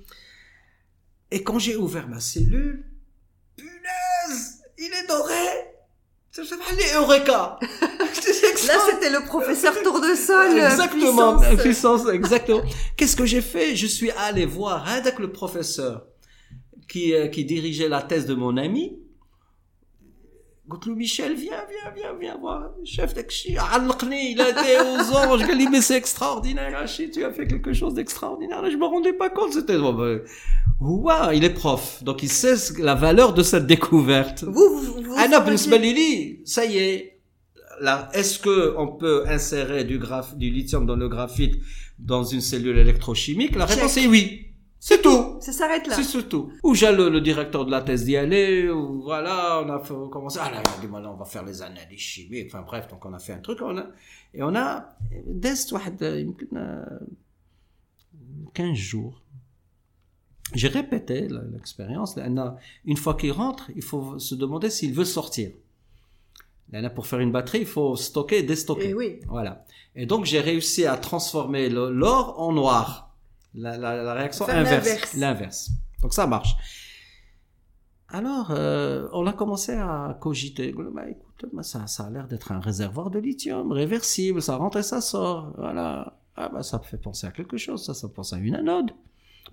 Et 1.34 1.42
quand 1.42 1.58
j'ai 1.58 1.74
ouvert 1.76 2.06
ma 2.08 2.20
cellule, 2.20 2.84
punaise, 3.56 4.60
il 4.78 4.84
est 4.86 5.08
doré. 5.08 5.34
Ça 6.30 6.44
s'appelle 6.44 6.78
Eureka. 6.96 7.58
Là, 8.68 8.74
c'était 8.90 9.10
le 9.10 9.24
professeur 9.26 9.74
Tournesol. 9.82 10.58
euh, 10.58 10.64
Exactement, 10.70 11.38
puissance. 11.38 11.60
puissance, 11.62 12.08
exactement. 12.12 12.62
Qu'est-ce 12.96 13.16
que 13.16 13.26
j'ai 13.26 13.40
fait? 13.40 13.74
Je 13.74 13.86
suis 13.86 14.10
allé 14.12 14.46
voir 14.46 14.84
hein, 14.88 14.94
avec 14.98 15.18
le 15.18 15.32
professeur 15.32 16.06
qui, 16.88 17.12
euh, 17.14 17.26
qui 17.26 17.44
dirigeait 17.44 17.88
la 17.88 18.00
thèse 18.02 18.26
de 18.26 18.34
mon 18.34 18.56
ami. 18.56 18.96
قلت 20.69 20.87
Michel, 20.87 21.33
viens, 21.33 21.63
viens, 21.71 21.91
viens, 21.95 22.13
viens 22.21 22.37
voir. 22.37 22.71
Chef 22.85 23.13
d'Akshi, 23.15 23.57
علقني, 23.57 24.33
il 24.35 24.41
a 24.41 24.49
été 24.49 24.79
aux 24.79 25.15
anges. 25.15 25.41
Il 25.41 25.51
a 25.51 25.55
dit, 25.55 25.67
mais 25.67 25.81
c'est 25.81 25.97
extraordinaire, 25.97 26.77
Hachi, 26.77 27.09
tu 27.09 27.23
as 27.25 27.31
fait 27.31 27.47
quelque 27.47 27.73
chose 27.73 27.93
d'extraordinaire. 27.95 28.61
Là, 28.61 28.69
je 28.69 28.77
me 28.77 28.85
rendais 28.85 29.13
pas 29.13 29.29
compte, 29.31 29.53
c'était, 29.53 29.77
bon, 29.77 29.93
ben, 29.93 30.21
Waouh, 30.79 31.31
il 31.33 31.43
est 31.43 31.49
prof. 31.63 32.03
Donc, 32.03 32.21
il 32.23 32.29
sait 32.29 32.55
ce- 32.55 32.79
la 32.81 32.95
valeur 32.95 33.33
de 33.33 33.43
cette 33.43 33.65
découverte. 33.67 34.43
Vous, 34.43 34.69
vous, 34.77 35.01
vous 35.07 35.15
Ah 35.17 35.27
non, 35.27 35.37
sauriez- 35.39 35.45
بالنسبة 35.45 35.77
لي 35.77 35.93
لي, 35.93 36.39
ça 36.45 36.63
y 36.65 36.77
est. 36.77 37.19
Là, 37.81 38.09
est-ce 38.13 38.37
que 38.39 38.75
on 38.77 38.87
peut 39.01 39.23
insérer 39.27 39.83
du 39.85 39.97
graph, 39.99 40.35
du 40.37 40.49
lithium 40.51 40.85
dans 40.85 40.95
le 40.95 41.09
graphite 41.09 41.55
dans 41.97 42.23
une 42.23 42.41
cellule 42.41 42.77
électrochimique 42.77 43.55
La 43.55 43.65
Check. 43.67 43.75
réponse 43.77 43.97
est 43.97 44.07
oui. 44.07 44.42
C'est 44.83 45.01
tout. 45.01 45.37
Ça 45.41 45.51
s'arrête 45.51 45.85
là. 45.87 45.95
C'est 45.95 46.03
surtout. 46.03 46.51
Ou 46.63 46.73
j'ai 46.73 46.91
le, 46.99 47.09
le 47.09 47.19
directeur 47.21 47.65
de 47.65 47.71
la 47.71 47.81
thèse 47.81 48.05
d'y 48.05 48.15
aller, 48.15 48.69
ou 48.69 49.01
voilà, 49.01 49.61
on 49.63 49.69
a 49.69 49.79
fait, 49.83 49.93
on 49.93 50.07
commencé, 50.07 50.39
ah 50.41 50.49
là, 50.51 50.61
on 50.77 50.81
dit, 50.81 50.87
maintenant, 50.87 51.13
on 51.15 51.17
va 51.17 51.25
faire 51.25 51.43
les 51.43 51.61
analyses 51.61 51.99
chimiques, 51.99 52.47
enfin 52.47 52.61
bref, 52.61 52.87
donc 52.87 53.03
on 53.05 53.13
a 53.13 53.19
fait 53.19 53.33
un 53.33 53.39
truc, 53.39 53.59
on 53.61 53.77
a, 53.77 53.85
et 54.33 54.41
on 54.41 54.55
a, 54.55 54.95
دازت 55.27 55.73
واحد 55.73 56.01
يمكن 56.01 56.57
آه، 56.57 57.01
15 58.55 58.75
jours. 58.77 59.21
J'ai 60.55 60.67
répété 60.69 61.27
la- 61.27 61.43
l'expérience. 61.53 62.15
لأن 62.17 62.55
Une 62.85 62.97
fois 62.97 63.13
qu'il 63.15 63.31
rentre, 63.31 63.69
il 63.75 63.83
faut 63.83 64.17
se 64.17 64.33
demander 64.35 64.69
s'il 64.69 64.93
veut 64.93 65.05
sortir. 65.05 65.51
لأن 66.71 66.89
Pour 66.95 67.05
faire 67.07 67.19
une 67.19 67.31
batterie, 67.31 67.59
il 67.61 67.65
faut 67.67 67.95
stocker 67.95 68.37
et 68.39 68.43
déstocker. 68.43 68.89
Eh 68.89 68.93
oui. 68.93 69.19
Voilà. 69.27 69.65
Et 69.95 70.05
donc, 70.05 70.25
j'ai 70.25 70.39
réussi 70.41 70.85
à 70.85 70.97
transformer 70.97 71.69
le- 71.69 71.91
l'or 71.91 72.39
en 72.39 72.51
noir. 72.53 73.02
La, 73.54 73.76
la, 73.76 74.02
la 74.02 74.14
réaction 74.14 74.48
inverse. 74.48 75.14
L'inverse. 75.14 75.70
Donc 76.02 76.12
ça 76.12 76.26
marche. 76.26 76.56
Alors, 78.08 78.52
euh, 78.52 79.08
on 79.12 79.26
a 79.26 79.32
commencé 79.32 79.72
à 79.72 80.16
cogiter. 80.20 80.72
Bah, 80.72 81.08
écoute, 81.08 81.46
bah, 81.52 81.62
ça, 81.62 81.86
ça, 81.86 82.04
a 82.04 82.10
l'air 82.10 82.28
d'être 82.28 82.52
un 82.52 82.60
réservoir 82.60 83.10
de 83.10 83.18
lithium 83.18 83.72
réversible, 83.72 84.40
ça 84.40 84.56
rentre 84.56 84.78
et 84.78 84.82
ça 84.82 85.00
sort. 85.00 85.52
Voilà. 85.56 86.18
Ah 86.36 86.48
bah 86.48 86.62
ça 86.64 86.78
me 86.78 86.82
fait 86.82 86.96
penser 86.96 87.26
à 87.28 87.30
quelque 87.30 87.56
chose, 87.56 87.84
ça, 87.84 87.94
ça 87.94 88.08
me 88.08 88.12
pense 88.12 88.32
à 88.32 88.38
une 88.38 88.56
anode. 88.56 88.90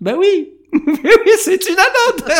Ben 0.00 0.16
oui, 0.16 0.52
ben 0.72 0.80
oui, 0.84 1.32
c'est 1.38 1.68
une 1.68 1.76
anode. 1.76 2.32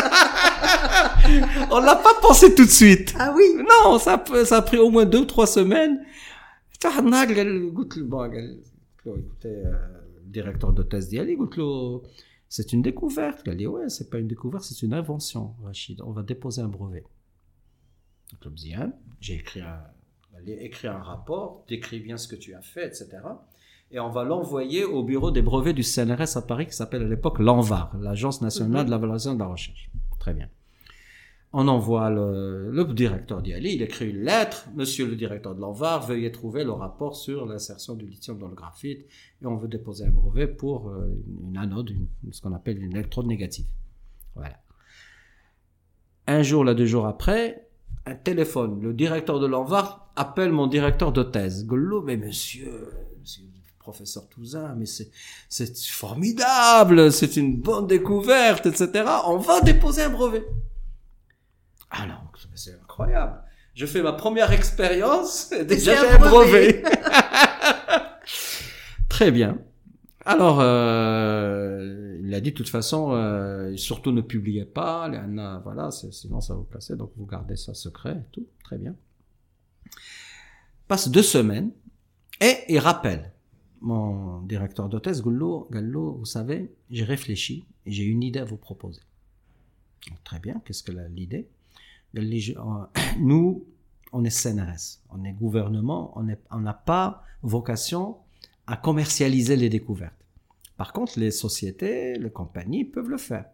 on 1.71 1.81
l'a 1.81 1.97
pas 1.97 2.15
pensé 2.21 2.55
tout 2.55 2.65
de 2.65 2.71
suite. 2.71 3.15
Ah 3.19 3.33
oui. 3.37 3.45
Non, 3.57 3.99
ça, 3.99 4.23
ça 4.45 4.57
a 4.57 4.63
pris 4.63 4.79
au 4.79 4.91
moins 4.91 5.05
deux, 5.05 5.27
trois 5.27 5.47
semaines. 5.47 6.05
Bon, 9.05 9.15
écoutez, 9.17 9.49
euh, 9.65 9.73
euh, 10.32 10.32
directeur 10.32 10.74
de 10.74 10.84
thèse 10.84 11.10
ديالي 11.10 11.36
قلت 11.36 11.58
له 11.58 12.02
c'est 12.50 12.72
une 12.74 12.82
découverte 12.82 13.44
قال 13.46 13.58
لي 13.58 13.68
ouais 13.68 13.90
c'est 13.90 14.10
pas 14.10 14.20
une 14.20 14.28
découverte 14.28 14.64
c'est 14.64 14.82
une 14.86 14.94
invention 14.94 15.54
Rachid 15.64 16.02
on 16.02 16.12
va 16.12 16.24
déposer 16.24 16.62
un 16.62 16.68
brevet 16.70 17.04
قلت 18.32 18.46
له 18.46 18.52
مزيان 18.52 18.94
j'ai 19.22 19.36
écrit 19.44 19.62
un 19.62 19.80
قال 20.34 20.46
لي 20.46 20.70
écrit 20.70 20.88
un 20.88 21.02
rapport 21.04 21.66
décris 21.70 22.00
bien 22.00 22.18
ce 22.18 22.28
que 22.28 22.36
tu 22.36 22.54
as 22.54 22.62
fait 22.62 22.86
etc 22.88 23.04
et 23.92 24.00
on 24.00 24.10
va 24.10 24.24
l'envoyer 24.24 24.84
au 24.84 25.02
bureau 25.04 25.32
des 25.32 25.42
brevets 25.42 25.74
du 25.74 25.84
CNRS 25.84 26.34
à 26.36 26.42
Paris 26.52 26.68
qui 26.70 26.76
s'appelle 26.80 27.04
à 27.04 27.10
l'époque 27.16 27.40
l'ANVAR 27.40 27.86
l'agence 28.08 28.42
nationale 28.42 28.82
Mhm. 28.84 28.88
de 28.88 28.92
la 28.92 28.98
valorisation 29.04 29.34
de 29.36 29.40
la 29.46 29.50
recherche 29.56 29.84
très 30.24 30.34
bien 30.40 30.50
on 31.53 31.69
envoie 31.69 32.09
le, 32.11 32.71
le 32.71 32.85
directeur 32.85 33.43
d'IALI, 33.43 33.75
il 33.75 33.83
écrit 33.83 34.11
une 34.11 34.23
lettre, 34.25 34.69
Monsieur 34.75 35.07
le 35.07 35.17
directeur 35.17 35.55
de 35.55 35.61
l'ANVAR, 35.61 36.07
veuillez 36.07 36.33
trouver 36.33 36.65
le 36.65 36.73
rapport 36.73 37.15
sur 37.15 37.47
l'insertion 37.47 37.95
du 37.95 38.07
lithium 38.07 38.39
dans 38.39 38.49
le 38.49 38.55
graphite, 38.55 39.07
et 39.43 39.47
on 39.47 39.57
veut 39.57 39.69
déposer 39.69 40.07
un 40.07 40.11
brevet 40.11 40.47
pour 40.47 40.89
euh, 40.89 41.15
une 41.47 41.57
anode, 41.57 41.95
ce 42.31 42.41
qu'on 42.41 42.55
appelle 42.55 42.83
une 42.83 42.93
électrode 42.93 43.27
négative. 43.27 43.67
Voilà. 44.35 44.61
Un 46.27 46.43
jour, 46.43 46.65
là, 46.65 46.75
deux 46.75 46.87
jours 46.87 47.07
après, 47.07 47.69
un 48.07 48.15
téléphone, 48.15 48.81
le 48.81 48.95
directeur 48.95 49.39
de 49.39 49.47
l'ANVAR 49.47 50.11
appelle 50.17 50.53
mon 50.53 50.67
directeur 50.67 51.13
de 51.13 51.23
thèse. 51.23 51.67
Gollo, 51.67 52.03
mais 52.03 52.17
monsieur, 52.17 52.89
monsieur 53.21 53.45
professeur 53.79 54.29
Touzin, 54.29 54.75
mais 54.77 54.87
c'est 54.87 55.11
formidable, 55.89 57.13
c'est 57.13 57.37
une 57.37 57.57
bonne 57.57 57.89
découverte, 57.89 58.67
etc. 58.67 59.05
On 59.27 59.39
va 59.39 59.61
déposer 59.61 60.03
un 60.03 60.11
brevet. 60.11 60.47
Ah 61.93 62.07
non, 62.07 62.15
c'est 62.55 62.73
incroyable. 62.73 63.43
Je 63.75 63.87
fais 63.87 64.03
ma 64.03 64.13
première 64.13 64.53
expérience, 64.53 65.53
et 65.53 65.65
déjà 65.65 65.95
j'ai 65.95 66.09
un 66.09 66.19
brevet. 66.19 66.83
brevet. 66.83 66.85
Très 69.09 69.31
bien. 69.31 69.59
Alors, 70.25 70.59
euh, 70.61 72.19
il 72.23 72.33
a 72.35 72.41
dit 72.41 72.53
de 72.53 72.57
toute 72.57 72.69
façon, 72.69 73.13
euh, 73.13 73.77
surtout 73.77 74.13
ne 74.13 74.23
publiez 74.23 74.65
pas, 74.65 75.11
voilà, 75.63 75.91
sinon 75.91 76.41
ça 76.41 76.55
va 76.55 76.61
vous 76.61 76.67
casser, 76.67 76.97
donc 76.97 77.13
vous 77.17 77.27
gardez 77.27 77.57
ça 77.57 77.75
secret 77.75 78.13
et 78.13 78.33
tout, 78.33 78.47
très 78.65 78.79
bien. 78.79 78.95
Passe 80.89 81.09
deux 81.09 81.23
semaines 81.23 81.73
et 82.41 82.57
il 82.69 82.79
rappelle 82.79 83.33
mon 83.81 84.41
directeur 84.43 84.89
d'hôtesse, 84.89 85.23
Gullo, 85.23 85.69
Gallo, 85.71 86.13
vous 86.13 86.25
savez, 86.25 86.73
j'ai 86.91 87.05
réfléchi 87.05 87.67
et 87.85 87.93
j'ai 87.93 88.05
une 88.05 88.23
idée 88.23 88.39
à 88.39 88.45
vous 88.45 88.57
proposer. 88.57 89.01
Très 90.25 90.39
bien, 90.39 90.63
qu'est-ce 90.65 90.85
que 90.85 90.93
l'idée? 91.11 91.49
Nous, 93.19 93.67
on 94.13 94.25
est 94.25 94.31
CNRS, 94.31 95.01
on 95.11 95.25
est 95.25 95.33
gouvernement, 95.33 96.15
on 96.51 96.61
n'a 96.61 96.75
pas 96.75 97.25
vocation 97.43 98.17
à 98.67 98.77
commercialiser 98.77 99.57
les 99.57 99.69
découvertes. 99.69 100.15
Par 100.77 100.93
contre, 100.93 101.19
les 101.19 101.31
sociétés, 101.31 102.19
les 102.19 102.31
compagnies 102.31 102.85
peuvent 102.85 103.09
le 103.09 103.19
faire. 103.19 103.47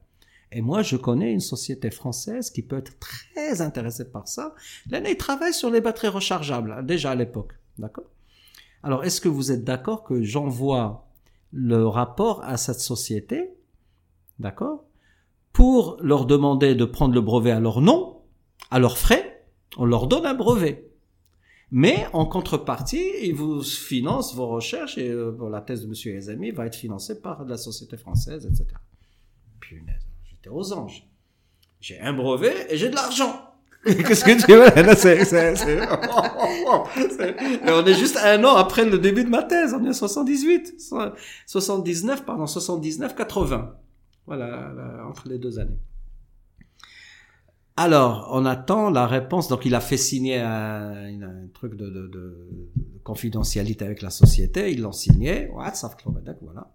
Et 0.51 0.63
moi, 0.63 0.83
je 0.83 0.97
connais 0.97 1.33
une 1.33 1.41
société 1.41 1.91
française 1.91 2.51
qui 2.51 2.63
peut 2.63 2.79
être 2.79 2.99
très 2.99 3.61
intéressée 3.61 4.11
par 4.11 4.29
ça. 4.29 4.55
L'année, 4.89 5.11
ils 5.11 5.17
travaillent 5.17 5.53
sur 5.53 5.71
les 5.71 5.81
batteries 5.81 6.09
rechargeables, 6.09 6.87
déjà 6.87 7.11
à 7.11 7.15
l'époque. 7.15 7.53
D'accord? 7.77 8.11
Alors, 8.83 9.05
est-ce 9.05 9.21
que 9.21 9.29
vous 9.29 9.53
êtes 9.53 9.65
d'accord 9.65 10.05
que 10.05 10.23
j'envoie 10.23 11.07
le 11.53 11.87
rapport 11.87 12.43
à 12.45 12.57
cette 12.57 12.81
société, 12.81 13.51
d'accord, 14.39 14.85
pour 15.53 15.99
leur 16.01 16.27
demander 16.27 16.75
de 16.75 16.85
prendre 16.85 17.15
le 17.15 17.21
brevet 17.21 17.51
à 17.51 17.61
leur 17.61 17.81
nom, 17.81 18.18
à 18.71 18.79
leurs 18.79 18.99
frais, 18.99 19.47
on 19.77 19.85
leur 19.85 20.07
donne 20.07 20.27
un 20.27 20.35
brevet. 20.35 20.85
Mais 21.71 22.07
en 22.13 22.25
contrepartie, 22.25 23.11
ils 23.23 23.35
vous 23.35 23.63
financent 23.63 24.35
vos 24.35 24.47
recherches 24.47 24.97
et 24.97 25.11
euh, 25.11 25.37
la 25.51 25.61
thèse 25.61 25.83
de 25.83 25.87
M. 25.87 26.17
Ezami 26.17 26.51
va 26.51 26.67
être 26.67 26.77
financée 26.77 27.21
par 27.21 27.45
la 27.45 27.59
société 27.59 27.99
française, 27.99 28.47
etc. 28.47 28.65
Punaise 29.61 30.09
aux 30.51 30.73
anges. 30.73 31.07
J'ai 31.81 32.01
un 32.01 32.13
brevet 32.13 32.67
et 32.71 32.77
j'ai 32.77 32.89
de 32.89 32.95
l'argent. 32.95 33.45
Qu'est-ce 33.85 34.25
que 34.25 34.45
tu 34.45 34.53
veux? 34.53 34.67
On 37.73 37.87
est 37.87 37.95
juste 37.95 38.17
un 38.17 38.43
an 38.45 38.57
après 38.57 38.85
le 38.85 38.99
début 38.99 39.25
de 39.25 39.29
ma 39.29 39.45
thèse, 39.45 39.73
on 39.73 39.85
est 39.85 39.93
78, 39.93 40.81
79, 41.47 42.25
pardon, 42.25 42.47
79, 42.47 43.15
80. 43.15 43.77
Voilà, 44.27 44.73
entre 45.09 45.29
les 45.29 45.39
deux 45.39 45.61
années. 45.61 45.79
Alors, 47.81 48.29
on 48.33 48.45
attend 48.45 48.91
la 48.91 49.07
réponse. 49.07 49.47
Donc, 49.47 49.65
il 49.65 49.77
a 49.77 49.81
fait 49.81 49.97
signer 49.97 50.41
un, 50.41 51.47
truc 51.55 51.77
de, 51.77 51.89
de, 51.89 52.49
confidentialité 53.05 53.85
avec 53.85 54.03
la 54.03 54.11
société. 54.11 54.73
Ils 54.73 54.81
l'ont 54.81 54.91
signé. 54.91 55.49
Voilà. 55.53 56.73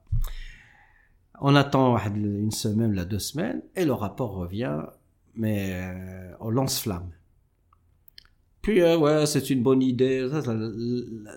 On 1.41 1.55
attend 1.57 1.97
une 1.97 2.51
semaine, 2.51 2.93
la 2.93 3.03
deux 3.03 3.19
semaines, 3.19 3.61
et 3.75 3.83
le 3.83 3.91
rapport 3.91 4.31
revient, 4.31 4.79
mais 5.35 5.73
euh, 5.73 6.31
on 6.39 6.49
lance-flamme. 6.49 7.09
Puis, 8.61 8.79
euh, 8.79 8.97
ouais, 8.97 9.25
c'est 9.25 9.49
une 9.49 9.61
bonne 9.61 9.81
idée. 9.81 10.25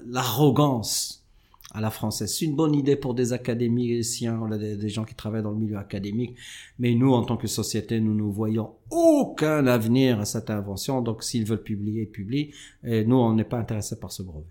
L'arrogance 0.07 1.26
à 1.73 1.81
la 1.81 1.91
française. 1.91 2.35
C'est 2.35 2.45
une 2.45 2.57
bonne 2.57 2.75
idée 2.75 2.97
pour 2.97 3.15
des 3.15 3.33
académiciens, 3.33 4.49
des, 4.57 4.89
gens 4.89 5.05
qui 5.05 5.15
travaillent 5.15 5.43
dans 5.43 5.51
le 5.51 5.59
milieu 5.59 5.77
académique, 5.77 6.37
mais 6.79 6.95
nous, 6.95 7.13
en 7.13 7.25
tant 7.25 7.37
que 7.37 7.47
société, 7.47 8.01
nous 8.01 8.15
ne 8.15 8.23
voyons 8.23 8.75
aucun 8.91 9.67
avenir 9.67 10.21
à 10.21 10.25
cette 10.25 10.51
invention. 10.51 11.03
Donc, 11.03 11.23
s'ils 11.23 11.45
veulent 11.45 11.63
publier, 11.63 12.03
ils 12.03 12.11
publient. 12.11 12.55
Et 12.85 13.05
nous, 13.05 13.17
on 13.17 13.35
n'est 13.35 13.45
pas 13.45 13.59
intéressés 13.59 13.99
par 13.99 14.13
ce 14.13 14.23
brevet. 14.23 14.47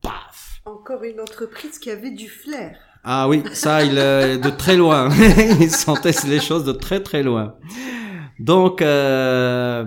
Paf 0.00 0.62
Encore 0.64 1.04
une 1.04 1.20
entreprise 1.20 1.78
qui 1.78 1.90
avait 1.90 2.10
du 2.10 2.28
flair. 2.28 2.76
Ah 3.04 3.28
oui, 3.28 3.42
ça, 3.52 3.84
il 3.84 3.98
est 3.98 4.38
de 4.38 4.50
très 4.50 4.76
loin. 4.76 5.08
il 5.60 5.70
sentait 5.70 6.12
les 6.28 6.40
choses 6.40 6.64
de 6.64 6.72
très 6.72 7.02
très 7.02 7.22
loin. 7.22 7.56
Donc, 8.38 8.80
euh, 8.80 9.84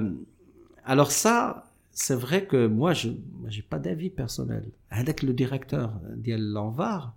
alors 0.86 1.12
ça, 1.12 1.72
c'est 1.92 2.16
vrai 2.16 2.46
que 2.46 2.68
moi, 2.68 2.94
je 2.94 3.10
j'ai 3.50 3.62
pas 3.62 3.80
d'avis 3.80 4.10
personnel. 4.10 4.72
Avec 4.90 5.22
le 5.24 5.34
directeur 5.34 6.00
d'Iel 6.16 6.42
Lanvar, 6.42 7.16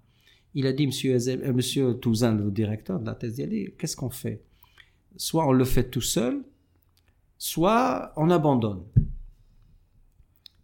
il 0.55 0.67
a 0.67 0.73
dit, 0.73 0.87
monsieur, 0.87 1.17
euh, 1.17 1.53
monsieur 1.53 1.95
Touzin, 1.95 2.35
le 2.35 2.51
directeur 2.51 3.01
de 3.01 3.07
la 3.07 3.15
thèse, 3.15 3.37
dit, 3.37 3.71
qu'est-ce 3.79 3.97
qu'on 3.97 4.11
fait? 4.11 4.43
Soit 5.17 5.47
on 5.47 5.53
le 5.53 5.65
fait 5.65 5.91
tout 5.91 6.01
seul, 6.01 6.43
soit 7.39 8.13
on 8.17 8.31
abandonne. 8.31 8.83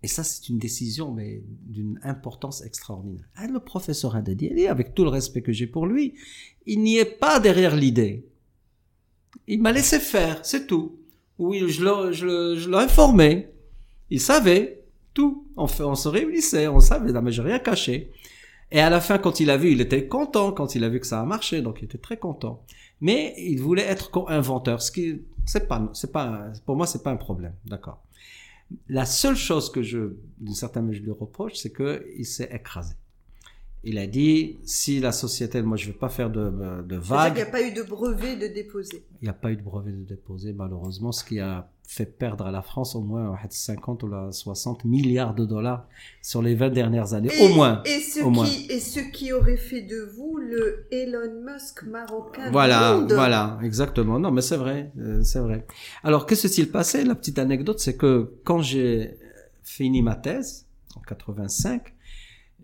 Et 0.02 0.06
ça, 0.06 0.22
c'est 0.22 0.48
une 0.48 0.58
décision, 0.58 1.12
mais 1.12 1.42
d'une 1.46 1.98
importance 2.02 2.62
extraordinaire. 2.62 3.24
Ah, 3.36 3.46
le 3.46 3.58
professeur 3.58 4.16
Hadadi, 4.16 4.66
avec 4.66 4.94
tout 4.94 5.04
le 5.04 5.08
respect 5.08 5.42
que 5.42 5.52
j'ai 5.52 5.66
pour 5.66 5.86
lui, 5.86 6.14
il 6.66 6.82
n'y 6.82 6.98
est 6.98 7.18
pas 7.18 7.40
derrière 7.40 7.74
l'idée. 7.74 8.26
Il 9.46 9.62
m'a 9.62 9.72
laissé 9.72 9.98
faire, 9.98 10.44
c'est 10.44 10.66
tout. 10.66 10.98
Oui, 11.38 11.68
je 11.68 12.68
l'ai 12.68 12.76
informé. 12.76 13.48
Il 14.10 14.20
savait 14.20 14.83
tout. 15.14 15.46
On, 15.56 15.66
fait, 15.66 15.84
on 15.84 15.94
se 15.94 16.08
réunissait, 16.08 16.68
on 16.68 16.80
savait, 16.80 17.12
mais 17.20 17.32
j'ai 17.32 17.42
rien 17.42 17.58
caché. 17.58 18.12
Et 18.70 18.80
à 18.80 18.90
la 18.90 19.00
fin, 19.00 19.18
quand 19.18 19.40
il 19.40 19.50
a 19.50 19.56
vu, 19.56 19.70
il 19.70 19.80
était 19.80 20.08
content 20.08 20.52
quand 20.52 20.74
il 20.74 20.84
a 20.84 20.88
vu 20.88 21.00
que 21.00 21.06
ça 21.06 21.20
a 21.20 21.24
marché, 21.24 21.62
donc 21.62 21.80
il 21.80 21.84
était 21.84 21.98
très 21.98 22.16
content. 22.16 22.64
Mais 23.00 23.34
il 23.38 23.60
voulait 23.60 23.84
être 23.84 24.10
co-inventeur, 24.10 24.82
ce 24.82 24.90
qui, 24.90 25.22
c'est 25.46 25.68
pas, 25.68 25.90
c'est 25.92 26.12
pas, 26.12 26.52
pour 26.66 26.76
moi, 26.76 26.86
c'est 26.86 27.02
pas 27.02 27.10
un 27.10 27.16
problème, 27.16 27.54
d'accord. 27.66 28.02
La 28.88 29.04
seule 29.04 29.36
chose 29.36 29.70
que 29.70 29.82
je, 29.82 30.14
d'une 30.38 30.54
certaine 30.54 30.84
manière, 30.86 31.00
je 31.00 31.04
lui 31.04 31.12
reproche, 31.12 31.54
c'est 31.54 31.72
qu'il 31.72 32.26
s'est 32.26 32.48
écrasé. 32.52 32.94
Il 33.84 33.98
a 33.98 34.06
dit, 34.06 34.58
si 34.64 34.98
la 34.98 35.12
société, 35.12 35.60
moi 35.60 35.76
je 35.76 35.86
ne 35.86 35.92
veux 35.92 35.98
pas 35.98 36.08
faire 36.08 36.30
de, 36.30 36.82
de 36.82 36.96
vagues. 36.96 37.34
Il 37.34 37.36
n'y 37.36 37.42
a 37.42 37.46
pas 37.46 37.62
eu 37.62 37.72
de 37.72 37.82
brevet 37.82 38.36
de 38.36 38.46
déposer. 38.46 39.04
Il 39.20 39.24
n'y 39.24 39.28
a 39.28 39.34
pas 39.34 39.52
eu 39.52 39.56
de 39.56 39.62
brevet 39.62 39.92
de 39.92 40.04
déposer, 40.04 40.54
malheureusement, 40.54 41.12
ce 41.12 41.22
qui 41.22 41.38
a 41.38 41.70
fait 41.86 42.06
perdre 42.06 42.46
à 42.46 42.50
la 42.50 42.62
France 42.62 42.94
au 42.94 43.00
moins 43.00 43.36
50 43.48 44.02
ou 44.02 44.10
60 44.30 44.84
milliards 44.84 45.34
de 45.34 45.44
dollars 45.44 45.86
sur 46.22 46.42
les 46.42 46.54
20 46.54 46.70
dernières 46.70 47.14
années, 47.14 47.30
au 47.42 47.54
moins. 47.54 47.82
Et 47.84 48.00
ce, 48.00 48.20
qui, 48.20 48.72
et 48.72 48.80
ce 48.80 49.00
qui 49.00 49.32
aurait 49.32 49.56
fait 49.56 49.82
de 49.82 50.00
vous 50.16 50.38
le 50.38 50.86
Elon 50.90 51.42
Musk 51.44 51.84
marocain. 51.84 52.50
Voilà, 52.50 53.04
voilà, 53.08 53.58
exactement. 53.62 54.18
Non, 54.18 54.30
mais 54.30 54.42
c'est 54.42 54.56
vrai, 54.56 54.92
euh, 54.98 55.22
c'est 55.22 55.40
vrai. 55.40 55.66
Alors, 56.02 56.26
qu'est-ce 56.26 56.48
qui 56.48 56.54
s'est 56.54 56.66
passé? 56.66 57.04
La 57.04 57.14
petite 57.14 57.38
anecdote, 57.38 57.78
c'est 57.78 57.96
que 57.96 58.34
quand 58.44 58.60
j'ai 58.62 59.18
fini 59.62 60.02
ma 60.02 60.16
thèse, 60.16 60.66
en 60.96 61.00
85, 61.00 61.94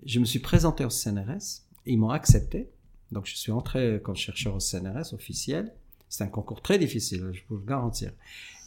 je 0.04 0.18
me 0.18 0.24
suis 0.24 0.38
présenté 0.38 0.84
au 0.84 0.90
CNRS, 0.90 1.62
ils 1.86 1.98
m'ont 1.98 2.10
accepté. 2.10 2.70
Donc 3.12 3.26
je 3.26 3.36
suis 3.36 3.52
entré 3.52 4.00
comme 4.02 4.14
chercheur 4.14 4.54
au 4.54 4.60
CNRS 4.60 5.12
officiel. 5.12 5.72
C'est 6.10 6.24
un 6.24 6.28
concours 6.28 6.60
très 6.60 6.78
difficile, 6.78 7.30
je 7.32 7.40
peux 7.44 7.54
vous 7.54 7.60
le 7.60 7.66
garantir. 7.66 8.12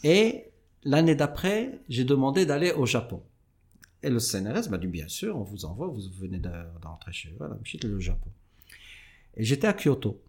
Et 0.03 0.45
l'année 0.83 1.13
d'après, 1.13 1.79
j'ai 1.89 2.05
demandé 2.05 2.45
d'aller 2.45 2.71
au 2.71 2.85
Japon. 2.85 3.21
Et 4.01 4.09
le 4.09 4.19
CNRS 4.19 4.69
m'a 4.69 4.77
dit, 4.77 4.87
bien 4.87 5.09
sûr, 5.09 5.37
on 5.37 5.43
vous 5.43 5.65
envoie, 5.65 5.87
vous 5.87 6.01
venez 6.19 6.39
d'entrer 6.39 7.11
chez 7.11 7.29
vous, 7.37 7.45
je 7.63 7.69
suis 7.69 7.85
au 7.85 7.99
Japon. 7.99 8.29
Et 9.35 9.43
j'étais 9.43 9.67
à 9.67 9.73
Kyoto. 9.73 10.21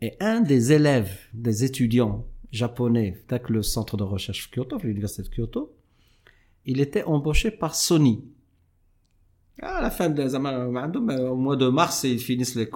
Et 0.00 0.16
un 0.18 0.40
des 0.40 0.72
élèves, 0.72 1.16
des 1.32 1.64
étudiants 1.64 2.26
japonais, 2.50 3.22
avec 3.28 3.48
le 3.48 3.62
centre 3.62 3.96
de 3.96 4.02
recherche 4.02 4.50
Kyoto, 4.50 4.78
l'université 4.78 5.22
de 5.22 5.28
Kyoto, 5.28 5.72
il 6.66 6.80
était 6.80 7.04
embauché 7.04 7.52
par 7.52 7.74
Sony, 7.74 8.24
à 9.62 9.80
la 9.80 9.90
fin 9.90 10.10
de 10.10 10.22
au 11.28 11.36
mois 11.36 11.56
de 11.56 11.68
mars, 11.68 12.04
ils 12.04 12.18
finissent 12.18 12.56
les, 12.56 12.68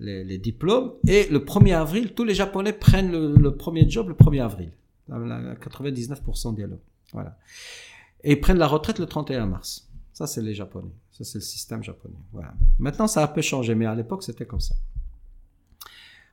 les, 0.00 0.24
les, 0.24 0.38
diplômes. 0.38 0.92
Et 1.06 1.28
le 1.30 1.38
1er 1.38 1.76
avril, 1.76 2.14
tous 2.14 2.24
les 2.24 2.34
Japonais 2.34 2.72
prennent 2.72 3.12
le, 3.12 3.56
premier 3.56 3.88
job 3.88 4.08
le 4.08 4.14
1er 4.14 4.42
avril. 4.42 4.72
99% 5.08 6.54
des 6.54 6.66
Voilà. 7.12 7.38
Et 8.22 8.32
ils 8.32 8.40
prennent 8.40 8.58
la 8.58 8.66
retraite 8.66 8.98
le 8.98 9.06
31 9.06 9.46
mars. 9.46 9.88
Ça, 10.12 10.26
c'est 10.26 10.42
les 10.42 10.54
Japonais. 10.54 10.92
Ça, 11.12 11.22
c'est 11.22 11.38
le 11.38 11.42
système 11.42 11.82
japonais. 11.82 12.16
Voilà. 12.32 12.54
Maintenant, 12.78 13.06
ça 13.06 13.20
a 13.20 13.24
un 13.24 13.28
peu 13.28 13.40
changé, 13.40 13.76
mais 13.76 13.86
à 13.86 13.94
l'époque, 13.94 14.24
c'était 14.24 14.46
comme 14.46 14.60
ça. 14.60 14.74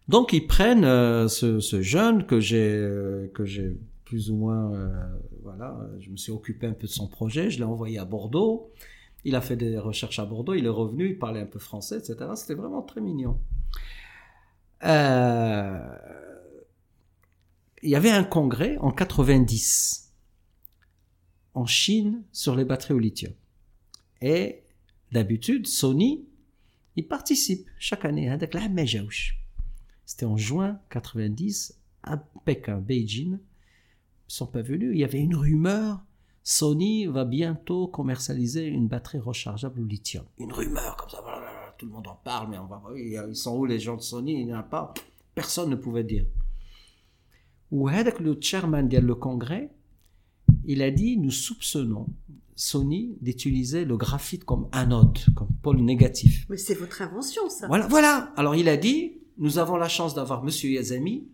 Donc, 0.07 0.33
ils 0.33 0.47
prennent 0.47 0.85
euh, 0.85 1.27
ce, 1.27 1.59
ce, 1.59 1.81
jeune 1.81 2.25
que 2.25 2.39
j'ai 2.39 2.75
euh, 2.75 3.27
que 3.33 3.45
j'ai 3.45 3.77
plus 4.11 4.29
ou 4.29 4.35
moins, 4.35 4.73
euh, 4.73 4.89
voilà, 5.41 5.79
je 6.01 6.09
me 6.09 6.17
suis 6.17 6.33
occupé 6.33 6.67
un 6.67 6.73
peu 6.73 6.85
de 6.85 6.91
son 6.91 7.07
projet, 7.07 7.49
je 7.49 7.59
l'ai 7.59 7.63
envoyé 7.63 7.97
à 7.97 8.03
Bordeaux, 8.03 8.69
il 9.23 9.35
a 9.35 9.41
fait 9.41 9.55
des 9.55 9.77
recherches 9.77 10.19
à 10.19 10.25
Bordeaux, 10.25 10.53
il 10.53 10.65
est 10.65 10.67
revenu, 10.67 11.11
il 11.11 11.17
parlait 11.17 11.39
un 11.39 11.45
peu 11.45 11.59
français, 11.59 11.99
etc. 11.99 12.17
C'était 12.35 12.55
vraiment 12.55 12.81
très 12.81 12.99
mignon. 12.99 13.39
Euh, 14.83 15.95
il 17.81 17.89
y 17.89 17.95
avait 17.95 18.11
un 18.11 18.25
congrès 18.25 18.75
en 18.79 18.91
90 18.91 20.11
en 21.53 21.65
Chine 21.65 22.21
sur 22.33 22.57
les 22.57 22.65
batteries 22.65 22.95
au 22.95 22.99
lithium. 22.99 23.31
Et 24.21 24.63
d'habitude, 25.13 25.67
Sony, 25.67 26.25
il 26.97 27.07
participe 27.07 27.65
chaque 27.79 28.03
année. 28.03 28.27
Hein, 28.27 28.37
C'était 30.05 30.25
en 30.25 30.35
juin 30.35 30.81
90 30.89 31.79
à 32.03 32.17
Pékin, 32.43 32.79
Beijing 32.79 33.39
sont 34.33 34.47
pas 34.47 34.61
venus. 34.61 34.91
Il 34.93 34.99
y 34.99 35.03
avait 35.03 35.19
une 35.19 35.35
rumeur. 35.35 36.03
Sony 36.43 37.05
va 37.05 37.25
bientôt 37.25 37.87
commercialiser 37.87 38.65
une 38.65 38.87
batterie 38.87 39.19
rechargeable 39.19 39.81
au 39.81 39.85
lithium. 39.85 40.25
Une 40.39 40.51
rumeur 40.51 40.95
comme 40.97 41.09
ça. 41.09 41.23
Tout 41.77 41.85
le 41.85 41.91
monde 41.91 42.07
en 42.07 42.19
parle, 42.23 42.49
mais 42.49 42.57
on 42.57 42.65
va, 42.65 42.81
ils 42.95 43.35
sont 43.35 43.57
où 43.57 43.65
les 43.65 43.79
gens 43.79 43.95
de 43.95 44.01
Sony 44.01 44.39
Il 44.39 44.45
n'y 44.45 44.53
en 44.53 44.59
a 44.59 44.63
pas. 44.63 44.93
Personne 45.33 45.69
ne 45.69 45.75
pouvait 45.75 46.03
dire. 46.03 46.25
Ou 47.71 47.87
le 47.87 48.37
chairman 48.39 48.89
le 48.89 49.15
congrès, 49.15 49.71
il 50.65 50.81
a 50.81 50.91
dit 50.91 51.17
nous 51.17 51.31
soupçonnons 51.31 52.07
Sony 52.55 53.17
d'utiliser 53.21 53.85
le 53.85 53.97
graphite 53.97 54.43
comme 54.43 54.67
anode, 54.71 55.17
comme 55.35 55.49
pôle 55.63 55.77
négatif. 55.77 56.45
Mais 56.49 56.57
c'est 56.57 56.75
votre 56.75 57.01
invention, 57.01 57.49
ça. 57.49 57.67
Voilà, 57.67 57.87
voilà. 57.87 58.33
Alors 58.35 58.55
il 58.55 58.69
a 58.69 58.77
dit, 58.77 59.19
nous 59.37 59.57
avons 59.57 59.77
la 59.77 59.87
chance 59.87 60.13
d'avoir 60.13 60.43
Monsieur 60.43 60.69
Yazami. 60.69 61.27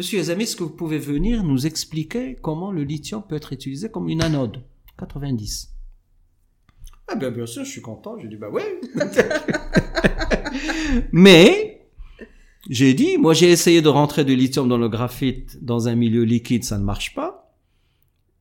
Monsieur 0.00 0.16
Yazami, 0.16 0.44
est-ce 0.44 0.56
que 0.56 0.62
vous 0.62 0.70
pouvez 0.70 0.96
venir 0.96 1.44
nous 1.44 1.66
expliquer 1.66 2.34
comment 2.40 2.72
le 2.72 2.84
lithium 2.84 3.22
peut 3.22 3.36
être 3.36 3.52
utilisé 3.52 3.90
comme 3.90 4.08
une 4.08 4.22
anode? 4.22 4.62
90. 4.96 5.74
Ah 7.06 7.16
bien, 7.16 7.30
bien 7.30 7.44
sûr, 7.44 7.66
je 7.66 7.70
suis 7.70 7.82
content. 7.82 8.16
J'ai 8.18 8.28
dit, 8.28 8.36
bah 8.36 8.48
oui. 8.50 8.62
Mais, 11.12 11.86
j'ai 12.70 12.94
dit, 12.94 13.18
moi 13.18 13.34
j'ai 13.34 13.50
essayé 13.50 13.82
de 13.82 13.90
rentrer 13.90 14.24
du 14.24 14.34
lithium 14.34 14.70
dans 14.70 14.78
le 14.78 14.88
graphite 14.88 15.62
dans 15.62 15.86
un 15.86 15.96
milieu 15.96 16.22
liquide, 16.22 16.64
ça 16.64 16.78
ne 16.78 16.84
marche 16.84 17.14
pas. 17.14 17.54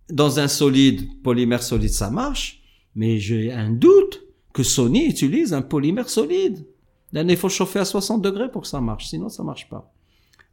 Dans 0.08 0.40
un 0.40 0.48
solide, 0.48 1.22
polymère 1.24 1.62
solide, 1.62 1.92
ça 1.92 2.10
marche. 2.10 2.64
Mais 2.96 3.18
j'ai 3.18 3.52
un 3.52 3.70
doute 3.70 4.22
que 4.54 4.64
Sony 4.64 5.08
utilise 5.08 5.52
un 5.54 5.62
polymère 5.62 6.10
solide. 6.10 6.66
il 7.12 7.36
faut 7.36 7.50
chauffer 7.50 7.80
à 7.80 7.86
60 7.86 8.22
degrés 8.22 8.50
pour 8.50 8.62
que 8.62 8.68
ça 8.70 8.80
marche, 8.80 9.10
sinon 9.10 9.28
ça 9.28 9.44
marche 9.44 9.68
pas. 9.68 9.94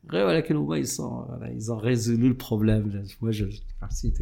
Voilà, 0.09 0.40
ils 0.78 0.86
sont, 0.86 1.24
voilà, 1.28 1.52
ils 1.52 1.72
ont 1.72 1.78
résolu 1.78 2.28
le 2.28 2.36
problème. 2.36 3.04
Moi, 3.20 3.32
je, 3.32 3.46
ah, 3.80 3.88
c'est 3.90 4.12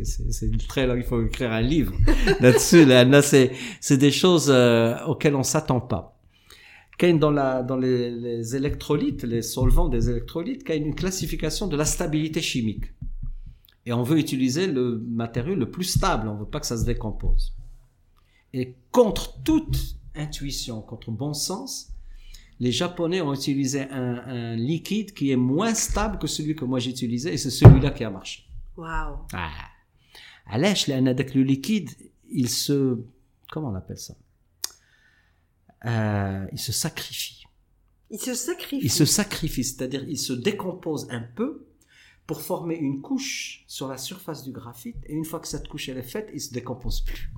très 0.67 0.87
long. 0.87 0.95
Il 0.95 1.03
faut 1.03 1.23
écrire 1.23 1.53
un 1.53 1.61
livre 1.61 1.93
là-dessus. 2.41 2.87
Là, 2.87 3.23
c'est, 3.23 3.53
c'est 3.81 3.99
des 3.99 4.11
choses 4.11 4.51
euh, 4.51 4.97
auxquelles 5.07 5.35
on 5.35 5.43
s'attend 5.43 5.81
pas. 5.81 6.19
Quand 6.99 7.19
dans 7.19 7.31
la, 7.31 7.63
dans 7.63 7.77
les, 7.77 8.11
les, 8.11 8.57
électrolytes, 8.57 9.25
les 9.25 9.43
solvants 9.43 9.89
des 9.89 10.09
électrolytes, 10.09 10.63
il 10.67 10.69
y 10.71 10.73
a 10.73 10.77
une 10.77 10.95
classification 10.95 11.67
de 11.67 11.77
la 11.77 11.85
stabilité 11.85 12.41
chimique. 12.41 12.85
Et 13.85 13.93
on 13.93 14.03
veut 14.03 14.19
utiliser 14.19 14.67
le 14.67 15.03
matériau 15.07 15.55
le 15.55 15.71
plus 15.71 15.85
stable. 15.85 16.29
On 16.29 16.37
veut 16.37 16.47
pas 16.47 16.61
que 16.61 16.67
ça 16.67 16.79
se 16.79 16.85
décompose. 16.85 17.53
Et 18.55 18.75
contre 18.91 19.43
toute 19.43 19.97
intuition, 20.15 20.81
contre 20.81 21.11
bon 21.11 21.35
sens, 21.35 21.94
les 22.60 22.72
Japonais 22.72 23.22
ont 23.22 23.34
utilisé 23.34 23.82
un, 23.90 24.16
un, 24.38 24.56
liquide 24.56 25.14
qui 25.14 25.32
est 25.32 25.38
moins 25.38 25.74
stable 25.74 26.18
que 26.20 26.28
celui 26.28 26.56
que 26.56 26.66
moi 26.66 26.80
j'utilisais 26.80 27.34
et 27.34 27.38
c'est 27.38 27.50
celui-là 27.50 27.92
qui 27.92 28.04
a 28.04 28.10
marché. 28.10 28.44
Waouh. 28.78 29.18
Ah. 29.34 29.70
علاش 30.48 30.90
لان 30.90 31.08
avec 31.08 31.36
le 31.36 31.44
liquide 31.44 31.90
il 32.30 32.50
se 32.50 32.98
comment 33.52 33.70
on 33.70 33.76
appelle 33.76 33.98
ça 33.98 34.16
euh, 35.86 36.46
il 36.52 36.60
se 36.60 36.72
sacrifie 36.72 37.44
il 38.10 38.20
se 38.20 38.34
sacrifie 38.34 38.80
il 38.82 38.92
se 38.92 39.06
sacrifie 39.06 39.64
c'est-à-dire 39.64 40.04
il 40.08 40.18
se 40.18 40.34
décompose 40.34 41.08
un 41.12 41.22
peu 41.22 41.68
pour 42.26 42.42
former 42.42 42.76
une 42.76 43.02
couche 43.02 43.64
sur 43.68 43.88
la 43.88 43.98
surface 43.98 44.44
du 44.44 44.52
graphite 44.52 44.98
et 45.08 45.14
une 45.14 45.26
fois 45.26 45.40
que 45.40 45.48
cette 45.48 45.68
couche 45.68 45.90
elle 45.90 45.98
est 45.98 46.12
faite 46.16 46.30
il 46.34 46.42
se 46.42 46.52
décompose 46.52 47.02
plus 47.02 47.32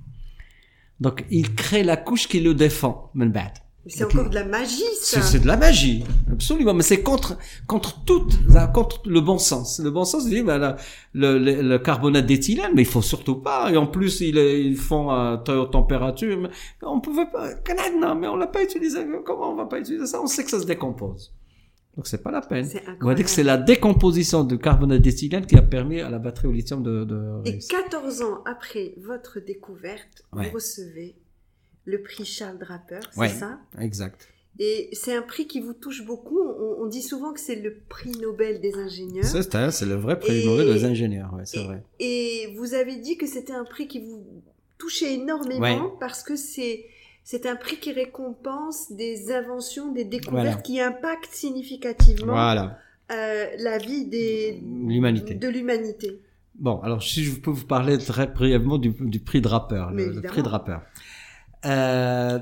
donc 1.00 1.26
il 1.30 1.54
crée 1.56 1.84
la 1.84 1.98
couche 1.98 2.28
qui 2.28 2.40
le 2.40 2.54
défend 2.54 3.12
من 3.16 3.32
بعد 3.32 3.58
c'est 3.89 4.05
encore 4.05 4.31
de 4.31 4.35
la 4.35 4.45
magie, 4.45 4.83
ça. 5.01 5.23
C'est 5.23 5.41
de 5.41 5.47
la 5.47 5.57
magie, 5.57 6.05
absolument. 6.33 6.75
Mais 6.75 6.83
c'est 6.83 7.03
contre 7.03 7.39
contre 7.67 8.05
tout, 8.05 8.27
contre 8.75 9.03
le 9.07 9.21
bon 9.21 9.39
sens. 9.39 9.81
Le 9.83 9.91
bon 9.91 10.05
sens 10.05 10.27
dit, 10.27 10.43
ben, 10.43 10.77
le, 11.15 11.39
le, 11.39 11.63
le, 11.63 11.79
carbonate 11.79 12.27
d'éthylène, 12.27 12.73
mais 12.75 12.83
il 12.83 12.89
faut 12.89 13.03
surtout 13.03 13.37
pas. 13.37 13.71
Et 13.71 13.77
en 13.77 13.87
plus, 13.87 14.21
ils, 14.21 14.37
ils 14.37 14.77
font 14.77 15.11
à 15.11 15.41
très 15.45 15.57
haute 15.57 15.73
température. 15.73 16.39
Mais 16.41 16.49
on 16.83 17.01
pouvait 17.01 17.27
pas. 17.31 17.51
Non, 18.01 18.15
mais 18.15 18.27
on 18.27 18.37
l'a 18.37 18.49
pas 18.49 18.63
utilisé. 18.63 19.07
Comment 19.25 19.53
on 19.53 19.57
va 19.57 19.67
pas 19.67 19.79
utiliser 19.79 20.07
ça? 20.07 20.21
On 20.21 20.27
sait 20.27 20.45
que 20.45 20.51
ça 20.51 20.61
se 20.61 20.67
décompose. 20.67 21.33
Donc 21.97 22.07
c'est 22.07 22.23
pas 22.23 22.31
la 22.31 22.43
peine. 22.43 22.69
On 23.01 23.07
va 23.07 23.15
dire 23.15 23.25
que 23.25 23.31
c'est 23.31 23.43
la 23.43 23.57
décomposition 23.57 24.45
du 24.45 24.59
carbonate 24.59 25.01
d'éthylène 25.01 25.47
qui 25.47 25.57
a 25.57 25.63
permis 25.63 26.01
à 26.01 26.11
la 26.11 26.19
batterie 26.19 26.47
au 26.49 26.53
lithium 26.53 26.83
de. 26.83 27.05
de 27.05 27.41
Et 27.47 27.59
14 27.59 28.23
ans 28.23 28.43
après 28.45 28.95
votre 28.99 29.41
découverte, 29.41 30.25
vous 30.33 30.51
recevez 30.53 31.17
le 31.87 32.03
prix 32.03 32.25
Charles 32.25 32.59
Draper, 32.59 33.01
c'est 33.13 33.29
ça? 33.29 33.59
Exact. 33.81 34.29
Et 34.59 34.89
c'est 34.93 35.15
un 35.15 35.23
prix 35.23 35.47
qui 35.47 35.61
vous 35.61 35.75
touche 35.75 36.05
beaucoup. 36.05 36.41
On, 36.41 36.87
dit 36.87 37.03
souvent 37.03 37.33
que 37.33 37.41
c'est 37.41 37.57
le 37.57 37.77
prix 37.89 38.13
Nobel 38.13 38.61
des 38.61 38.75
ingénieurs. 38.75 39.25
C'est 39.25 39.71
c'est 39.71 39.87
le 39.87 39.95
vrai 39.95 40.19
prix 40.19 40.45
Nobel 40.47 40.73
des 40.73 40.85
ingénieurs, 40.85 41.33
ouais, 41.35 41.45
c'est 41.45 41.63
vrai. 41.63 41.83
Et 42.01 42.55
vous 42.57 42.75
avez 42.75 42.97
dit 42.97 43.17
que 43.17 43.27
c'était 43.27 43.53
un 43.53 43.65
prix 43.65 43.87
qui 43.87 44.01
vous 44.01 44.25
touchait 44.79 45.15
énormément 45.15 45.97
parce 46.01 46.23
que 46.23 46.37
c'est 46.37 46.87
c'est 47.23 47.45
un 47.47 47.57
prix 47.57 47.79
qui 47.79 47.93
récompense 47.93 48.93
des 48.93 49.33
inventions, 49.33 49.93
des 49.93 50.05
découvertes 50.05 50.65
qui 50.65 50.81
impactent 50.81 51.33
significativement 51.33 52.33
voilà. 52.33 52.79
euh, 53.13 53.47
la 53.59 53.79
vie 53.79 54.07
des 54.07 54.61
de 54.63 55.49
l'humanité. 55.49 56.21
Bon, 56.59 56.81
alors 56.81 57.03
si 57.03 57.25
je 57.25 57.39
peux 57.39 57.51
vous 57.51 57.67
parler 57.67 57.99
très 57.99 58.29
brièvement 58.29 58.79
du, 58.79 58.95
du 58.99 59.21
prix 59.21 59.41
Draper, 59.41 59.89
le, 59.93 60.13
le, 60.13 60.23
prix 60.23 60.43
Draper. 60.43 60.79
Euh, 61.67 62.39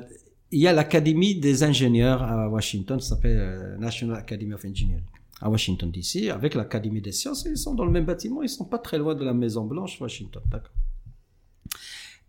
il 0.50 0.60
y 0.60 0.68
a 0.68 0.72
l'Académie 0.72 1.34
des 1.34 1.62
ingénieurs 1.62 2.22
à 2.22 2.48
Washington, 2.48 3.00
ça 3.00 3.16
s'appelle 3.16 3.38
euh, 3.38 3.76
National 3.78 4.16
Academy 4.16 4.52
of 4.52 4.64
Engineering, 4.64 5.04
à 5.40 5.50
Washington 5.50 5.90
DC, 5.90 6.30
avec 6.30 6.54
l'Académie 6.54 7.00
des 7.00 7.12
sciences. 7.12 7.44
Ils 7.48 7.56
sont 7.56 7.74
dans 7.74 7.84
le 7.84 7.90
même 7.90 8.04
bâtiment, 8.04 8.42
ils 8.42 8.48
sont 8.48 8.64
pas 8.64 8.78
très 8.78 8.98
loin 8.98 9.14
de 9.14 9.24
la 9.24 9.34
Maison 9.34 9.64
Blanche, 9.64 10.00
Washington. 10.00 10.42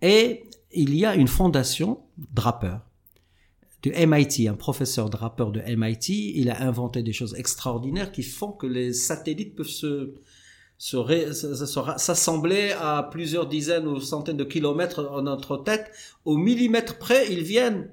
Et 0.01 0.43
il 0.71 0.95
y 0.95 1.05
a 1.05 1.15
une 1.15 1.27
fondation 1.27 1.99
Draper 2.33 2.77
du 3.83 3.91
MIT, 3.91 4.47
un 4.47 4.55
professeur 4.55 5.09
Draper 5.09 5.51
de 5.51 5.61
MIT. 5.75 6.33
Il 6.35 6.49
a 6.49 6.63
inventé 6.63 7.03
des 7.03 7.13
choses 7.13 7.35
extraordinaires 7.35 8.11
qui 8.11 8.23
font 8.23 8.51
que 8.51 8.65
les 8.65 8.93
satellites 8.93 9.55
peuvent 9.55 9.67
se 9.67 10.15
s'assembler 10.77 12.73
à 12.79 13.03
plusieurs 13.03 13.47
dizaines 13.47 13.87
ou 13.87 13.99
centaines 13.99 14.37
de 14.37 14.43
kilomètres 14.43 15.09
en 15.11 15.21
notre 15.21 15.57
tête, 15.57 15.91
au 16.25 16.37
millimètre 16.37 16.97
près, 16.97 17.31
ils 17.31 17.43
viennent 17.43 17.89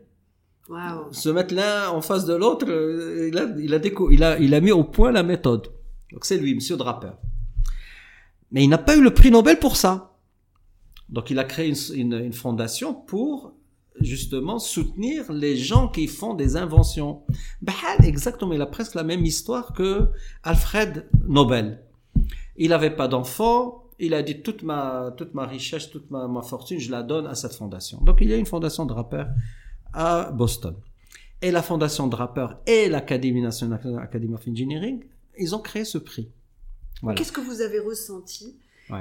se 1.10 1.28
mettre 1.28 1.54
l'un 1.54 1.90
en 1.90 2.00
face 2.00 2.24
de 2.24 2.34
l'autre. 2.34 2.66
Euh, 2.68 3.28
il 3.28 3.38
a, 3.38 3.44
il, 3.58 3.74
a 3.74 3.78
il, 4.10 4.24
a, 4.24 4.38
il 4.38 4.54
a 4.54 4.60
mis 4.60 4.72
au 4.72 4.84
point 4.84 5.12
la 5.12 5.22
méthode. 5.22 5.68
Donc 6.12 6.24
c'est 6.24 6.38
lui, 6.38 6.54
Monsieur 6.54 6.76
Draper. 6.76 7.12
Mais 8.50 8.64
il 8.64 8.68
n'a 8.68 8.78
pas 8.78 8.96
eu 8.96 9.02
le 9.02 9.12
prix 9.12 9.30
Nobel 9.30 9.58
pour 9.58 9.76
ça. 9.76 10.16
Donc 11.08 11.30
il 11.30 11.38
a 11.38 11.44
créé 11.44 11.68
une, 11.68 11.76
une, 11.94 12.24
une 12.24 12.32
fondation 12.32 12.94
pour 12.94 13.54
justement 14.00 14.58
soutenir 14.58 15.30
les 15.32 15.56
gens 15.56 15.88
qui 15.88 16.06
font 16.06 16.34
des 16.34 16.56
inventions. 16.56 17.22
Bah, 17.60 17.72
exactement, 18.02 18.52
il 18.52 18.62
a 18.62 18.66
presque 18.66 18.94
la 18.94 19.04
même 19.04 19.24
histoire 19.24 19.74
que 19.74 20.08
Alfred 20.42 21.08
Nobel. 21.26 21.82
Il 22.56 22.70
n'avait 22.70 22.94
pas 22.94 23.08
d'enfant. 23.08 23.84
Il 23.98 24.14
a 24.14 24.22
dit 24.22 24.42
toute 24.42 24.62
ma, 24.62 25.14
toute 25.16 25.34
ma 25.34 25.46
richesse, 25.46 25.90
toute 25.90 26.10
ma, 26.10 26.26
ma, 26.26 26.42
fortune, 26.42 26.78
je 26.78 26.90
la 26.90 27.02
donne 27.02 27.26
à 27.26 27.34
cette 27.34 27.54
fondation. 27.54 27.98
Donc 28.02 28.18
il 28.20 28.28
y 28.28 28.32
a 28.32 28.36
une 28.36 28.46
fondation 28.46 28.84
Draper 28.84 29.26
à 29.92 30.30
Boston. 30.32 30.74
Et 31.40 31.50
la 31.50 31.62
fondation 31.62 32.06
Draper 32.06 32.48
et 32.66 32.88
l'Académie 32.88 33.42
nationale 33.42 33.80
Academy 34.00 34.34
of 34.34 34.46
Engineering, 34.48 35.04
ils 35.38 35.54
ont 35.54 35.60
créé 35.60 35.84
ce 35.84 35.98
prix. 35.98 36.30
Qu'est-ce 37.16 37.32
que 37.32 37.40
vous 37.40 37.60
avez 37.60 37.80
ressenti 37.80 38.56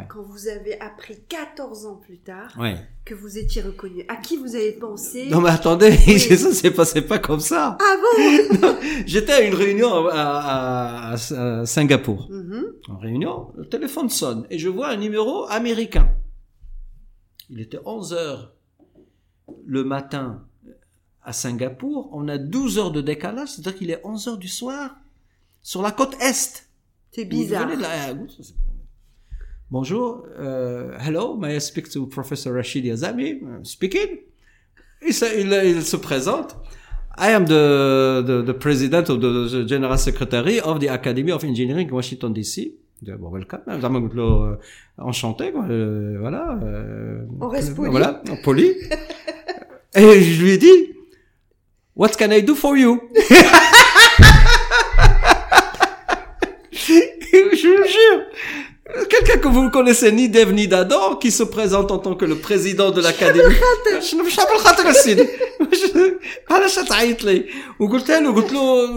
quand 0.09 0.21
vous 0.21 0.47
avez 0.47 0.79
appris 0.79 1.21
14 1.27 1.85
ans 1.85 1.95
plus 1.95 2.19
tard 2.19 2.57
que 3.05 3.13
vous 3.13 3.37
étiez 3.37 3.61
reconnu 3.61 4.05
À 4.07 4.17
qui 4.17 4.37
vous 4.37 4.55
avez 4.55 4.71
pensé 4.73 5.27
Non 5.29 5.41
mais 5.41 5.49
attendez, 5.49 5.91
ça 5.97 6.51
s'est 6.53 6.71
passé 6.71 7.01
pas 7.01 7.19
comme 7.19 7.39
ça. 7.39 7.77
Ah 7.79 7.95
bon 8.61 8.75
J'étais 9.05 9.33
à 9.33 9.41
une 9.41 9.53
réunion 9.53 10.07
à, 10.07 11.13
à, 11.13 11.65
Singapour. 11.65 12.29
Mm-hmm. 12.29 12.91
En 12.91 12.97
réunion, 12.97 13.51
le 13.55 13.67
téléphone 13.67 14.09
sonne 14.09 14.45
et 14.49 14.57
je 14.57 14.69
vois 14.69 14.89
un 14.89 14.97
numéro 14.97 15.45
américain. 15.49 16.13
Il 17.49 17.59
était 17.59 17.79
11 17.85 18.13
heures 18.13 18.53
le 19.65 19.83
matin 19.83 20.45
à 21.23 21.33
Singapour. 21.33 22.09
On 22.13 22.27
a 22.27 22.37
12 22.37 22.77
heures 22.77 22.91
de 22.91 23.01
décalage, 23.01 23.49
c'est-à-dire 23.49 23.75
qu'il 23.75 23.91
est 23.91 24.01
11 24.03 24.27
heures 24.29 24.37
du 24.37 24.47
soir 24.47 24.95
sur 25.61 25.81
la 25.81 25.91
côte 25.91 26.15
est. 26.21 26.67
C'est 27.11 27.25
bizarre. 27.25 27.69
Bonjour, 29.71 30.27
uh, 30.37 30.97
hello, 30.99 31.37
may 31.37 31.55
I 31.55 31.59
speak 31.59 31.89
to 31.91 32.05
Professor 32.05 32.51
Rashid 32.53 32.83
Yazami? 32.83 33.39
Speaking. 33.63 34.19
Il 35.01 35.13
se, 35.13 35.23
il, 35.39 35.49
il 35.63 35.81
se 35.81 35.95
présente. 35.95 36.57
I 37.17 37.31
am 37.31 37.45
the, 37.45 38.21
the, 38.21 38.43
the 38.45 38.53
president 38.53 39.09
of 39.09 39.21
the, 39.21 39.47
the, 39.49 39.65
general 39.65 39.97
secretary 39.97 40.59
of 40.59 40.81
the 40.81 40.89
Academy 40.89 41.31
of 41.31 41.45
Engineering 41.45 41.89
Washington 41.89 42.33
DC. 42.33 42.73
Bon, 43.17 43.29
welcome. 43.29 43.61
Euh, 43.69 44.57
enchanté, 44.97 45.53
quoi. 45.53 45.63
Euh, 45.69 46.17
voilà. 46.19 46.59
Euh, 46.63 47.21
On 47.39 47.47
reste 47.47 47.73
poli. 47.73 47.89
Voilà, 47.91 48.21
poli. 48.43 48.73
Et 49.95 50.21
je 50.21 50.43
lui 50.43 50.51
ai 50.51 50.57
dit, 50.57 50.95
What 51.95 52.09
can 52.19 52.31
I 52.31 52.43
do 52.43 52.55
for 52.55 52.75
you? 52.75 52.99
je 56.71 57.67
vous 57.67 57.87
jure. 57.87 58.25
Quelqu'un 59.09 59.37
que 59.37 59.40
vous 59.51 59.63
ne 59.63 59.69
connaissez 59.69 60.11
ni 60.11 60.29
d'Eve 60.29 60.53
ni 60.53 60.67
d'Adam, 60.67 61.15
qui 61.15 61.31
se 61.31 61.43
présente 61.43 61.91
en 61.91 61.99
tant 61.99 62.15
que 62.15 62.25
le 62.25 62.35
président 62.35 62.91
de 62.91 63.01
l'académie. 63.01 63.55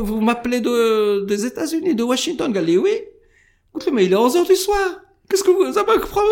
vous 0.03 0.21
m'appelez 0.21 0.61
de, 0.61 1.25
des 1.27 1.47
États-Unis, 1.47 1.95
de 1.95 2.03
Washington. 2.03 2.53
Il 2.55 2.65
dit 2.65 2.79
oui. 2.79 2.93
Mais 3.93 4.07
il 4.07 4.13
est 4.13 4.17
11 4.17 4.37
heures 4.37 4.47
du 4.47 4.57
soir. 4.57 5.01
Qu'est-ce 5.29 5.43
que 5.43 5.51
vous, 5.51 5.73
ça 5.73 5.85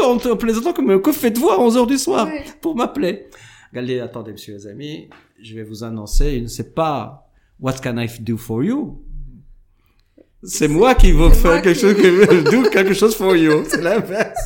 en, 0.05 0.37
plaisantant 0.37 0.73
comme, 0.73 1.01
que 1.01 1.13
faites-vous 1.13 1.51
à 1.51 1.61
11 1.61 1.77
heures 1.77 1.87
du 1.87 1.99
soir 1.99 2.29
pour 2.61 2.77
m'appeler? 2.77 3.27
Regardez, 3.73 4.01
attendez, 4.01 4.33
monsieur 4.33 4.55
les 4.55 4.67
amis, 4.67 5.09
je 5.41 5.55
vais 5.55 5.63
vous 5.63 5.83
annoncer, 5.83 6.45
c'est 6.47 6.75
pas 6.75 7.27
What 7.59 7.75
can 7.83 7.97
I 7.99 8.09
do 8.21 8.37
for 8.37 8.63
you? 8.63 9.03
C'est 10.45 10.69
moi 10.69 10.95
qui 10.95 11.13
veux 11.13 11.31
faire 11.31 11.63
quelque 11.63 11.77
qui- 11.77 11.81
chose, 11.81 11.95
que, 11.97 12.51
do 12.51 12.69
quelque 12.71 12.95
chose 12.95 13.15
for 13.17 13.37
you. 13.37 13.65
C'est 13.69 13.81
l'inverse. 13.81 14.39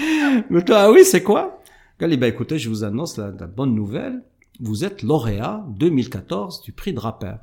Mais 0.50 0.62
toi, 0.62 0.80
ah 0.82 0.90
oui, 0.90 1.04
c'est 1.04 1.22
quoi? 1.22 1.60
Regardez, 1.98 2.16
ben 2.16 2.26
écoutez, 2.28 2.58
je 2.58 2.68
vous 2.68 2.84
annonce 2.84 3.16
la, 3.16 3.30
la 3.38 3.46
bonne 3.46 3.74
nouvelle. 3.74 4.22
Vous 4.60 4.84
êtes 4.84 5.02
lauréat 5.02 5.64
2014 5.70 6.62
du 6.62 6.72
prix 6.72 6.92
Draper. 6.92 7.36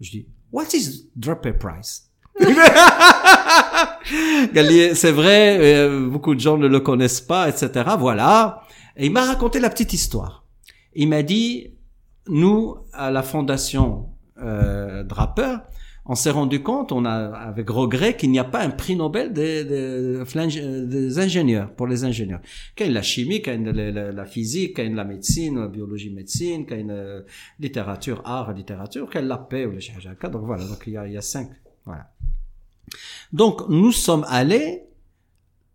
Je 0.00 0.10
dis, 0.10 0.26
what 0.52 0.64
is 0.72 1.10
Draper 1.16 1.52
Prize? 1.58 2.06
C'est 4.94 5.12
vrai, 5.12 5.58
euh, 5.60 6.08
beaucoup 6.08 6.34
de 6.34 6.40
gens 6.40 6.56
ne 6.58 6.66
le 6.66 6.80
connaissent 6.80 7.20
pas, 7.20 7.48
etc. 7.48 7.70
Voilà. 7.98 8.62
Et 8.96 9.06
il 9.06 9.12
m'a 9.12 9.24
raconté 9.24 9.60
la 9.60 9.70
petite 9.70 9.92
histoire. 9.92 10.44
Il 10.94 11.08
m'a 11.08 11.22
dit, 11.22 11.74
nous, 12.28 12.76
à 12.92 13.10
la 13.10 13.22
fondation 13.22 14.08
euh, 14.42 15.02
Draper, 15.04 15.58
on 16.12 16.16
s'est 16.16 16.32
rendu 16.32 16.60
compte, 16.60 16.90
on 16.90 17.04
a 17.04 17.14
avec 17.50 17.70
regret, 17.70 18.16
qu'il 18.16 18.32
n'y 18.32 18.40
a 18.40 18.48
pas 18.54 18.62
un 18.68 18.70
prix 18.70 18.96
Nobel 18.96 19.32
des, 19.32 19.64
des, 19.64 20.24
des 20.94 21.18
ingénieurs, 21.20 21.70
pour 21.76 21.86
les 21.86 22.02
ingénieurs. 22.02 22.40
Ait 22.76 22.90
la 22.90 23.00
chimie, 23.02 23.40
ait 23.46 23.56
la, 23.58 23.90
la- 23.92 24.12
la 24.20 24.24
physique, 24.24 24.80
ait 24.80 24.88
la 24.88 25.04
médecine, 25.04 25.60
la 25.60 25.68
biologie, 25.68 26.10
médecine, 26.10 26.66
ait 26.68 26.80
une 26.80 27.24
littérature, 27.60 28.22
art, 28.24 28.52
littérature, 28.52 29.08
ait 29.14 29.22
la 29.22 29.38
paix 29.38 29.66
ou 29.66 29.70
le. 29.70 30.30
Donc 30.32 30.44
voilà, 30.44 30.64
donc 30.64 30.82
il 30.88 30.94
y 30.94 30.96
a, 30.96 31.06
il 31.06 31.12
y 31.12 31.16
a 31.16 31.22
cinq. 31.22 31.48
Voilà. 31.86 32.10
Donc 33.32 33.68
nous 33.68 33.92
sommes 33.92 34.26
allés 34.28 34.82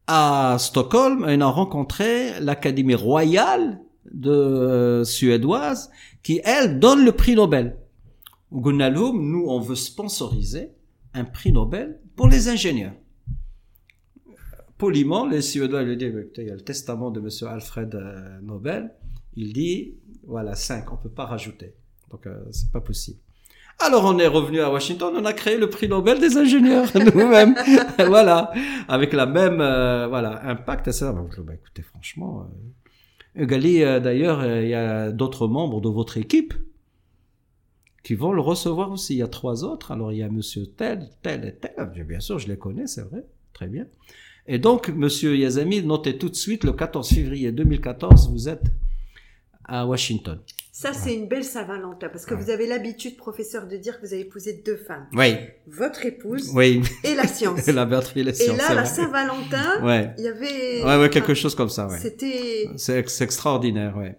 à 0.08 0.58
Stockholm 0.60 1.26
et 1.30 1.38
on 1.38 1.42
a 1.42 1.48
rencontré 1.48 2.42
l'Académie 2.42 2.94
royale 2.94 3.80
de 4.12 4.32
euh, 4.32 5.04
suédoise 5.06 5.90
qui 6.24 6.42
elle 6.44 6.80
donne 6.80 7.06
le 7.06 7.14
prix 7.14 7.36
Nobel. 7.36 7.78
Au 8.56 8.62
Gunnalhum, 8.62 9.20
nous 9.20 9.48
on 9.50 9.60
veut 9.60 9.76
sponsoriser 9.76 10.70
un 11.14 11.26
prix 11.26 11.52
Nobel 11.52 12.00
pour 12.16 12.30
les 12.30 12.48
ingénieurs. 12.48 12.94
Poliment, 14.78 15.26
les 15.26 15.42
Suédois 15.42 15.84
lui 15.84 15.98
disent, 15.98 16.14
il 16.38 16.46
y 16.46 16.50
a 16.50 16.56
le 16.56 16.62
testament 16.62 17.12
de 17.12 17.20
Monsieur 17.20 17.48
Alfred 17.48 17.94
euh, 17.94 18.40
Nobel. 18.42 18.94
Il 19.36 19.52
dit, 19.52 19.96
voilà, 20.26 20.56
cinq, 20.56 20.94
on 20.94 20.96
peut 20.96 21.10
pas 21.10 21.26
rajouter. 21.26 21.76
Donc 22.10 22.28
euh, 22.28 22.46
c'est 22.52 22.72
pas 22.72 22.80
possible. 22.80 23.20
Alors 23.80 24.06
on 24.06 24.18
est 24.20 24.28
revenu 24.28 24.62
à 24.62 24.72
Washington, 24.72 25.14
on 25.18 25.26
a 25.26 25.34
créé 25.34 25.58
le 25.58 25.70
prix 25.70 25.90
Nobel 25.90 26.22
des 26.22 26.38
ingénieurs 26.38 26.88
nous-mêmes, 26.96 27.56
voilà, 28.08 28.54
avec 28.88 29.12
la 29.12 29.26
même 29.26 29.60
euh, 29.60 30.08
voilà 30.08 30.48
impact. 30.48 30.94
Ça, 30.94 31.12
bah, 31.12 31.54
écoutez, 31.54 31.82
franchement, 31.82 32.48
euh, 33.38 33.46
Gali, 33.46 33.84
euh, 33.84 34.00
d'ailleurs, 34.00 34.46
il 34.46 34.70
y 34.70 34.74
a 34.74 35.12
d'autres 35.12 35.50
membres 35.50 35.82
de 35.82 35.90
votre 35.90 36.16
équipe 36.18 36.54
qui 38.06 38.14
vont 38.14 38.32
le 38.32 38.40
recevoir 38.40 38.92
aussi. 38.92 39.16
Il 39.16 39.18
y 39.18 39.24
a 39.24 39.28
trois 39.28 39.64
autres. 39.64 39.92
Alors 39.92 40.14
il 40.14 40.20
y 40.20 40.24
a 40.24 40.30
Monsieur 40.30 40.68
tel, 40.68 41.10
tel 41.24 41.44
et 41.44 41.56
tel. 41.56 42.06
Bien 42.08 42.20
sûr, 42.20 42.38
je 42.38 42.48
les 42.48 42.58
connais, 42.58 42.86
c'est 42.86 43.02
vrai, 43.02 43.26
très 43.52 43.68
bien. 43.68 43.88
Et 44.48 44.60
donc, 44.60 44.90
Monsieur 44.90 45.36
Yazami, 45.36 45.82
notez 45.82 46.20
tout 46.20 46.30
de 46.30 46.36
suite 46.36 46.64
le 46.66 46.74
14 46.74 47.10
février 47.10 47.52
2014, 47.52 48.30
vous 48.30 48.48
êtes 48.48 48.68
à 49.64 49.88
Washington. 49.88 50.40
Ça, 50.78 50.92
c'est 50.92 51.16
une 51.16 51.30
belle 51.30 51.46
Saint-Valentin, 51.46 52.10
parce 52.10 52.26
que 52.26 52.34
vous 52.34 52.50
avez 52.50 52.68
l'habitude, 52.68 53.16
professeur, 53.16 53.66
de 53.66 53.78
dire 53.78 53.96
que 53.96 54.06
vous 54.06 54.12
avez 54.12 54.24
épousé 54.24 54.62
deux 54.66 54.76
femmes. 54.76 55.08
Oui, 55.14 55.38
Votre 55.68 56.06
épouse 56.06 56.52
oui, 56.54 56.82
et 57.06 57.16
la 57.16 57.26
science. 57.28 57.66
la 57.68 57.86
batterie, 57.86 58.26
les 58.26 58.32
et 58.32 58.44
sciences, 58.44 58.58
là, 58.58 58.74
la. 58.74 58.84
Saint-Valentin, 58.84 59.82
Ouais. 59.86 60.14
il 60.18 60.26
y 60.26 60.28
avait... 60.28 60.84
Ouais, 60.84 60.98
ouais, 61.00 61.10
quelque 61.10 61.34
chose 61.34 61.56
comme 61.56 61.70
ça, 61.70 61.88
ouais. 61.88 61.98
C'était... 61.98 62.70
C'est 62.76 63.00
ex- 63.00 63.14
c'est 63.14 63.24
extraordinaire, 63.24 63.96
ouais. 63.96 64.18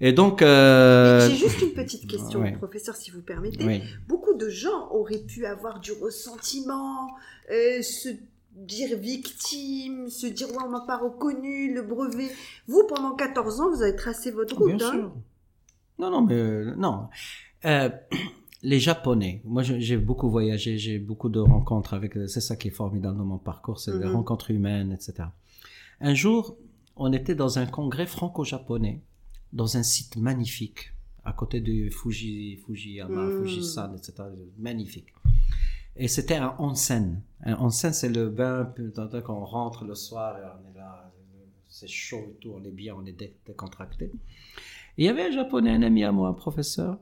Et 0.00 0.14
donc, 0.14 0.40
euh, 0.40 1.28
J'ai 1.28 1.36
juste 1.36 1.60
une 1.60 1.74
petite 1.74 2.06
question, 2.10 2.40
ouais. 2.40 2.52
professeur, 2.52 2.96
si 2.96 3.10
vous 3.10 3.20
permettez. 3.20 3.62
oui, 3.66 3.82
Beaucoup 4.08 4.32
de 4.32 4.48
gens 4.48 4.88
auraient 4.92 5.18
pu 5.18 5.44
avoir 5.44 5.80
du 5.80 5.92
ressentiment, 5.92 7.10
euh, 7.52 7.82
se 7.82 8.08
dire 8.56 8.96
victime, 8.98 10.08
se 10.08 10.26
dire 10.26 10.48
ouais, 10.48 10.62
on 10.64 10.70
m'a 10.70 10.84
pas 10.86 10.96
reconnu, 10.96 11.74
le 11.74 11.82
brevet. 11.82 12.30
Vous, 12.68 12.84
pendant 12.88 13.14
14 13.14 13.60
ans, 13.60 13.68
vous 13.70 13.82
avez 13.82 13.96
tracé 13.96 14.30
votre 14.30 14.56
route. 14.56 14.76
bien 14.78 14.86
hein. 14.86 14.92
sûr. 14.92 15.12
Non, 16.00 16.10
non, 16.10 16.22
mais 16.22 16.34
euh, 16.34 16.74
non. 16.76 17.08
Euh, 17.64 17.90
les 18.62 18.80
Japonais, 18.80 19.40
moi 19.44 19.62
j'ai 19.62 19.96
beaucoup 19.98 20.30
voyagé, 20.30 20.76
j'ai 20.78 20.98
beaucoup 20.98 21.28
de 21.28 21.40
rencontres 21.40 21.94
avec, 21.94 22.14
c'est 22.28 22.40
ça 22.48 22.56
qui 22.56 22.68
est 22.68 22.76
formidable 22.82 23.16
dans 23.18 23.24
mon 23.34 23.38
parcours, 23.38 23.78
c'est 23.80 23.92
les 23.92 24.06
Mhm. 24.06 24.16
rencontres 24.18 24.50
humaines, 24.50 24.92
etc. 24.92 25.28
Un 26.00 26.14
jour, 26.14 26.56
on 26.96 27.12
était 27.12 27.34
dans 27.34 27.58
un 27.58 27.66
congrès 27.66 28.06
franco-japonais, 28.06 29.00
dans 29.52 29.76
un 29.76 29.82
site 29.82 30.16
magnifique, 30.16 30.92
à 31.24 31.32
côté 31.32 31.60
de 31.60 31.90
Fuji, 31.90 32.56
Fujiyama, 32.64 33.24
Mhm. 33.26 33.30
Fujisan, 33.38 33.94
etc. 33.96 34.12
Magnifique. 34.58 35.08
Et 35.96 36.08
c'était 36.08 36.36
un 36.36 36.54
onsen. 36.58 37.20
Un 37.44 37.56
onsen, 37.60 37.92
c'est 37.92 38.08
le 38.08 38.28
bain, 38.30 38.72
quand 39.24 39.36
on 39.36 39.44
rentre 39.44 39.84
le 39.84 39.94
soir 39.94 40.38
et 40.38 40.42
on 40.56 40.70
est 40.70 40.76
là, 40.78 41.12
c'est 41.68 41.88
chaud 41.88 42.26
et 42.32 42.36
tout, 42.40 42.52
on 42.58 42.62
est 42.64 42.70
bien, 42.70 42.94
on 42.96 43.04
est 43.06 43.12
dé- 43.12 43.36
décontracté. 43.46 44.10
Et 45.00 45.04
il 45.04 45.06
y 45.06 45.08
avait 45.08 45.28
un 45.28 45.30
japonais, 45.30 45.70
un 45.70 45.82
ami 45.82 46.04
à 46.04 46.12
moi, 46.12 46.28
un 46.28 46.34
professeur, 46.34 46.98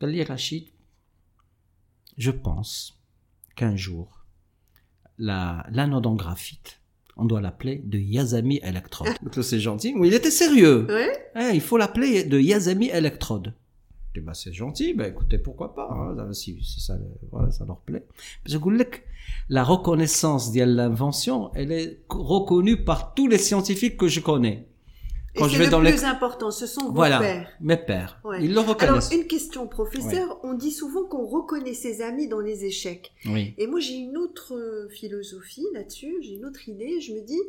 Gali 0.00 0.22
Rachid. 0.22 0.68
Je 2.16 2.30
pense 2.30 3.02
qu'un 3.56 3.74
jour, 3.74 4.24
la, 5.18 5.66
l'anode 5.72 6.06
en 6.06 6.14
graphite, 6.14 6.80
on 7.16 7.24
doit 7.24 7.40
l'appeler 7.40 7.82
de 7.84 7.98
Yazami 7.98 8.60
Electrode. 8.62 9.08
Donc 9.24 9.42
c'est 9.42 9.58
gentil. 9.58 9.92
Oui, 9.96 10.06
il 10.06 10.14
était 10.14 10.30
sérieux. 10.30 10.86
Hein, 11.34 11.50
il 11.52 11.60
faut 11.60 11.78
l'appeler 11.78 12.22
de 12.22 12.38
Yazami 12.38 12.90
Electrode. 12.90 13.54
Je 14.12 14.20
dis, 14.20 14.24
bah, 14.24 14.34
c'est 14.34 14.52
gentil, 14.52 14.94
bah, 14.94 15.08
écoutez, 15.08 15.38
pourquoi 15.38 15.74
pas, 15.74 15.90
hein, 15.90 16.32
si, 16.32 16.62
si 16.62 16.80
ça, 16.80 16.96
voilà, 17.32 17.50
ça 17.50 17.64
leur 17.64 17.80
plaît. 17.80 18.06
Parce 18.44 18.56
que 18.56 19.00
la 19.48 19.64
reconnaissance 19.64 20.52
de 20.52 20.62
l'invention, 20.62 21.52
elle 21.54 21.72
est 21.72 22.04
reconnue 22.08 22.84
par 22.84 23.14
tous 23.14 23.26
les 23.26 23.38
scientifiques 23.38 23.96
que 23.96 24.06
je 24.06 24.20
connais. 24.20 24.68
Quand 25.36 25.48
je 25.48 25.58
vais 25.58 25.64
le 25.64 25.70
dans 25.70 25.80
les, 25.80 25.90
plus 25.92 26.04
important, 26.04 26.50
ce 26.50 26.66
sont 26.66 26.86
vos 26.86 26.92
voilà, 26.92 27.18
pères. 27.18 27.48
mes 27.60 27.76
pères, 27.76 28.20
Ouais. 28.24 28.38
ils 28.42 28.52
le 28.52 28.58
Alors, 28.58 28.68
reconnaissent. 28.70 29.10
une 29.12 29.26
question, 29.26 29.66
professeur. 29.66 30.38
On 30.44 30.54
dit 30.54 30.70
souvent 30.70 31.04
qu'on 31.04 31.26
reconnaît 31.26 31.74
ses 31.74 32.02
amis 32.02 32.28
dans 32.28 32.40
les 32.40 32.64
échecs. 32.64 33.12
Oui. 33.26 33.54
Et 33.58 33.66
moi, 33.66 33.80
j'ai 33.80 33.94
une 33.94 34.16
autre 34.16 34.54
euh, 34.54 34.88
philosophie 34.90 35.66
là-dessus, 35.74 36.16
j'ai 36.22 36.34
une 36.34 36.44
autre 36.46 36.68
idée. 36.68 37.00
Je 37.00 37.12
me 37.14 37.20
dis, 37.20 37.40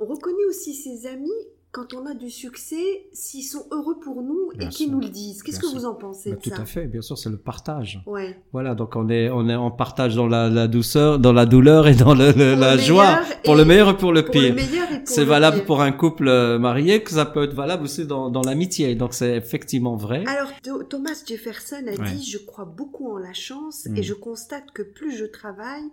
on 0.00 0.06
reconnaît 0.06 0.44
aussi 0.48 0.74
ses 0.74 1.06
amis 1.06 1.30
quand 1.78 1.94
on 1.94 2.06
a 2.06 2.14
du 2.14 2.28
succès, 2.30 3.06
s'ils 3.12 3.44
sont 3.44 3.66
heureux 3.70 4.00
pour 4.00 4.20
nous 4.22 4.50
Bien 4.56 4.66
et 4.66 4.70
qu'ils 4.70 4.90
nous 4.90 4.98
le 5.00 5.08
disent. 5.08 5.42
Qu'est-ce 5.44 5.60
que 5.60 5.66
vous 5.66 5.84
en 5.84 5.94
pensez 5.94 6.30
Bah, 6.30 6.36
de 6.36 6.40
tout 6.42 6.50
ça 6.50 6.62
à 6.62 6.64
fait, 6.64 6.86
bien 6.86 7.02
sûr, 7.02 7.16
c'est 7.16 7.30
le 7.30 7.36
partage. 7.36 8.02
Ouais. 8.06 8.36
Voilà, 8.52 8.74
donc 8.74 8.96
on 8.96 9.08
est, 9.08 9.30
on 9.30 9.48
est, 9.48 9.54
on 9.54 9.70
partage 9.70 10.16
dans 10.16 10.26
la, 10.26 10.48
la 10.50 10.66
douceur, 10.66 11.20
dans 11.20 11.32
la 11.32 11.46
douleur 11.46 11.86
et 11.86 11.94
dans 11.94 12.14
le, 12.14 12.32
la 12.56 12.76
joie, 12.76 13.20
pour 13.44 13.54
le 13.54 13.64
meilleur 13.64 13.90
et 13.90 13.96
pour 13.96 14.12
le 14.12 14.22
Pour 14.24 14.32
pire. 14.32 14.56
C'est 15.04 15.20
le 15.20 15.26
valable 15.28 15.58
pire. 15.58 15.66
pour 15.66 15.80
un 15.82 15.92
couple 15.92 16.26
euh, 16.26 16.58
marié, 16.58 17.02
que 17.04 17.10
ça 17.12 17.24
peut 17.26 17.44
être 17.44 17.54
valable 17.54 17.84
aussi 17.84 18.06
dans, 18.06 18.28
dans 18.28 18.42
l'amitié. 18.42 18.96
Donc 18.96 19.14
c'est 19.14 19.36
effectivement 19.36 19.94
vrai. 19.96 20.24
Alors, 20.26 20.50
Tho- 20.64 20.82
Thomas 20.82 21.22
Jefferson 21.26 21.84
a 21.86 21.90
Ouais. 22.00 22.10
dit 22.12 22.24
Je 22.28 22.38
crois 22.38 22.64
beaucoup 22.64 23.12
en 23.12 23.18
la 23.18 23.32
chance 23.34 23.86
Mm. 23.86 23.96
et 23.96 24.02
je 24.02 24.14
constate 24.14 24.72
que 24.74 24.82
plus 24.82 25.16
je 25.16 25.24
travaille, 25.26 25.84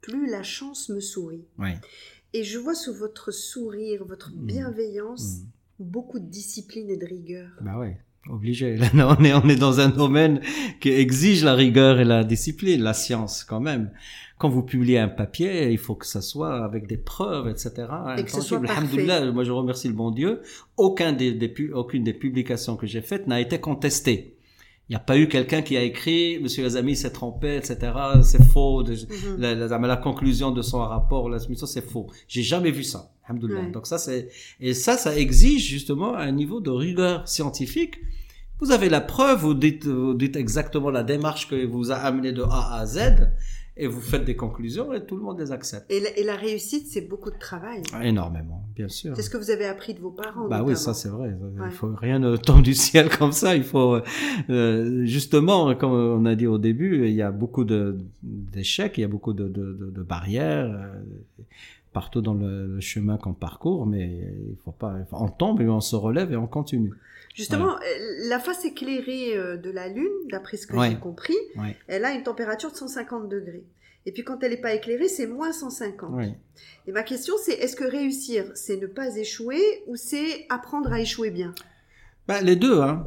plus 0.00 0.30
la 0.30 0.42
chance 0.42 0.88
me 0.88 1.00
sourit. 1.00 1.44
Oui. 1.58 1.70
Et 2.36 2.44
je 2.44 2.58
vois 2.58 2.74
sous 2.74 2.94
votre 2.94 3.30
sourire, 3.32 4.04
votre 4.04 4.30
Mm. 4.30 4.46
bienveillance, 4.46 5.26
Mm. 5.38 5.84
beaucoup 5.94 6.18
de 6.18 6.26
discipline 6.40 6.90
et 6.90 6.96
de 6.96 7.06
rigueur. 7.06 7.48
Bah 7.62 7.78
ouais, 7.78 7.98
obligé. 8.28 8.76
Là, 8.76 9.16
on 9.18 9.24
est, 9.24 9.32
on 9.34 9.48
est 9.48 9.56
dans 9.56 9.80
un 9.80 9.88
domaine 9.88 10.40
qui 10.80 10.90
exige 10.90 11.42
la 11.44 11.54
rigueur 11.54 11.98
et 12.00 12.04
la 12.04 12.24
discipline, 12.24 12.82
la 12.82 12.94
science 12.94 13.42
quand 13.44 13.60
même. 13.60 13.90
Quand 14.38 14.50
vous 14.50 14.62
publiez 14.62 14.98
un 14.98 15.08
papier, 15.08 15.70
il 15.72 15.78
faut 15.78 15.94
que 15.94 16.04
ça 16.06 16.20
soit 16.20 16.62
avec 16.62 16.86
des 16.86 16.98
preuves, 16.98 17.48
etc. 17.48 17.70
Et 18.18 18.24
que 18.24 18.30
ce 18.30 18.42
soit 18.42 18.60
parfait. 18.60 19.32
Moi 19.32 19.44
je 19.44 19.50
remercie 19.52 19.88
le 19.88 19.94
bon 19.94 20.10
Dieu. 20.10 20.42
Aucun 20.76 21.14
des, 21.14 21.32
des 21.32 21.48
pu- 21.48 21.72
aucune 21.72 22.04
des 22.04 22.12
publications 22.12 22.76
que 22.76 22.86
j'ai 22.86 23.00
faites 23.00 23.26
n'a 23.26 23.40
été 23.40 23.58
contestée. 23.60 24.35
Il 24.88 24.92
n'y 24.92 24.96
a 24.96 25.00
pas 25.00 25.18
eu 25.18 25.26
quelqu'un 25.28 25.62
qui 25.62 25.76
a 25.76 25.82
écrit, 25.82 26.38
Monsieur 26.40 26.64
Azami 26.64 26.94
s'est 26.94 27.10
trompé, 27.10 27.56
etc. 27.56 27.76
C'est 28.22 28.42
faux. 28.44 28.84
De- 28.84 28.92
Mhm. 28.92 29.36
la, 29.38 29.54
la, 29.56 29.78
la 29.78 29.96
conclusion 29.96 30.52
de 30.52 30.62
son 30.62 30.78
rapport, 30.78 31.28
la 31.28 31.40
soumission, 31.40 31.66
c'est 31.66 31.84
faux. 31.84 32.06
J'ai 32.28 32.42
jamais 32.44 32.70
vu 32.70 32.84
ça. 32.84 33.10
Ouais. 33.56 33.70
Donc 33.72 33.88
ça, 33.88 33.98
c'est, 33.98 34.28
et 34.60 34.74
ça, 34.74 34.96
ça 34.96 35.16
exige 35.16 35.66
justement 35.68 36.14
un 36.14 36.30
niveau 36.30 36.60
de 36.60 36.70
rigueur 36.70 37.26
scientifique. 37.26 37.94
Vous 38.60 38.70
avez 38.70 38.88
la 38.88 39.00
preuve, 39.00 39.40
vous 39.40 39.54
dites, 39.54 39.86
vous 39.86 40.14
dites 40.14 40.36
exactement 40.36 40.90
la 40.90 41.02
démarche 41.02 41.48
que 41.48 41.66
vous 41.66 41.90
a 41.90 41.96
amené 41.96 42.32
de 42.32 42.42
A 42.42 42.78
à 42.78 42.86
Z, 42.86 43.28
et 43.78 43.86
vous 43.86 44.00
faites 44.00 44.24
des 44.24 44.36
conclusions 44.36 44.92
et 44.92 45.04
tout 45.04 45.16
le 45.16 45.22
monde 45.22 45.38
les 45.38 45.52
accepte. 45.52 45.90
Et, 45.90 46.00
la, 46.00 46.16
et 46.18 46.24
la 46.24 46.34
réussite, 46.36 46.86
c'est 46.86 47.02
beaucoup 47.02 47.30
de 47.30 47.38
travail. 47.38 47.82
Énormément, 48.02 48.62
bien 48.74 48.88
sûr. 48.88 49.14
C'est 49.16 49.22
ce 49.22 49.28
que 49.30 49.36
vous 49.36 49.50
avez 49.50 49.66
appris 49.66 49.92
de 49.94 50.00
vos 50.00 50.10
parents. 50.10 50.48
Bah 50.48 50.62
oui, 50.64 50.76
ça 50.76 50.94
c'est 50.94 51.08
vrai. 51.10 51.28
Ouais. 51.28 51.66
Il 51.66 51.72
faut 51.72 51.94
rien 51.94 52.18
ne 52.18 52.36
tombe 52.36 52.62
du 52.62 52.74
ciel 52.84 53.08
comme 53.10 53.32
ça. 53.32 53.54
Il 53.54 53.64
faut 53.64 53.98
euh, 54.50 55.04
justement, 55.04 55.74
comme 55.74 55.92
on 55.92 56.24
a 56.24 56.34
dit 56.34 56.46
au 56.46 56.58
début, 56.58 57.06
il 57.06 57.14
y 57.14 57.22
a 57.22 57.30
beaucoup 57.30 57.64
d'échecs, 58.22 58.98
il 58.98 59.02
y 59.02 59.04
a 59.04 59.08
beaucoup 59.08 59.32
de, 59.32 59.48
de, 59.48 59.72
de, 59.72 59.90
de 59.90 60.02
barrières. 60.02 60.70
euh, 60.70 61.42
partout 61.92 62.20
dans 62.20 62.34
le, 62.34 62.66
le 62.66 62.80
chemin 62.80 63.16
qu'on 63.16 63.32
parcourt, 63.32 63.86
mais 63.86 64.06
il 64.50 64.56
faut 64.66 64.70
pas, 64.70 64.96
on 65.12 65.28
tombe 65.28 65.62
et 65.62 65.68
on 65.68 65.80
se 65.80 65.96
relève 65.96 66.30
et 66.30 66.36
on 66.36 66.46
continue. 66.46 66.92
Justement, 67.36 67.76
euh, 67.76 67.80
la 68.28 68.38
face 68.40 68.64
éclairée 68.64 69.36
euh, 69.36 69.56
de 69.58 69.70
la 69.70 69.88
Lune, 69.88 70.10
d'après 70.30 70.56
ce 70.56 70.66
que 70.66 70.74
Ouais. 70.76 70.90
j'ai 70.90 70.96
compris, 70.96 71.36
Ouais. 71.56 71.76
elle 71.86 72.04
a 72.06 72.12
une 72.12 72.22
température 72.22 72.72
de 72.72 72.76
150 72.76 73.28
degrés. 73.28 73.64
Et 74.06 74.12
puis 74.12 74.24
quand 74.24 74.42
elle 74.42 74.52
n'est 74.52 74.56
pas 74.60 74.72
éclairée, 74.72 75.08
c'est 75.08 75.26
moins 75.26 75.52
150. 75.52 76.10
Oui. 76.14 76.32
Et 76.86 76.92
ma 76.92 77.02
question, 77.02 77.34
c'est 77.44 77.52
est-ce 77.54 77.76
que 77.76 77.84
réussir, 77.84 78.50
c'est 78.54 78.76
ne 78.78 78.86
pas 78.86 79.16
échouer 79.16 79.60
ou 79.86 79.96
c'est 79.96 80.46
apprendre 80.48 80.92
à 80.92 81.00
échouer 81.00 81.30
bien? 81.30 81.54
Ben, 82.26 82.40
les 82.40 82.56
deux. 82.56 82.80
Hein. 82.80 83.06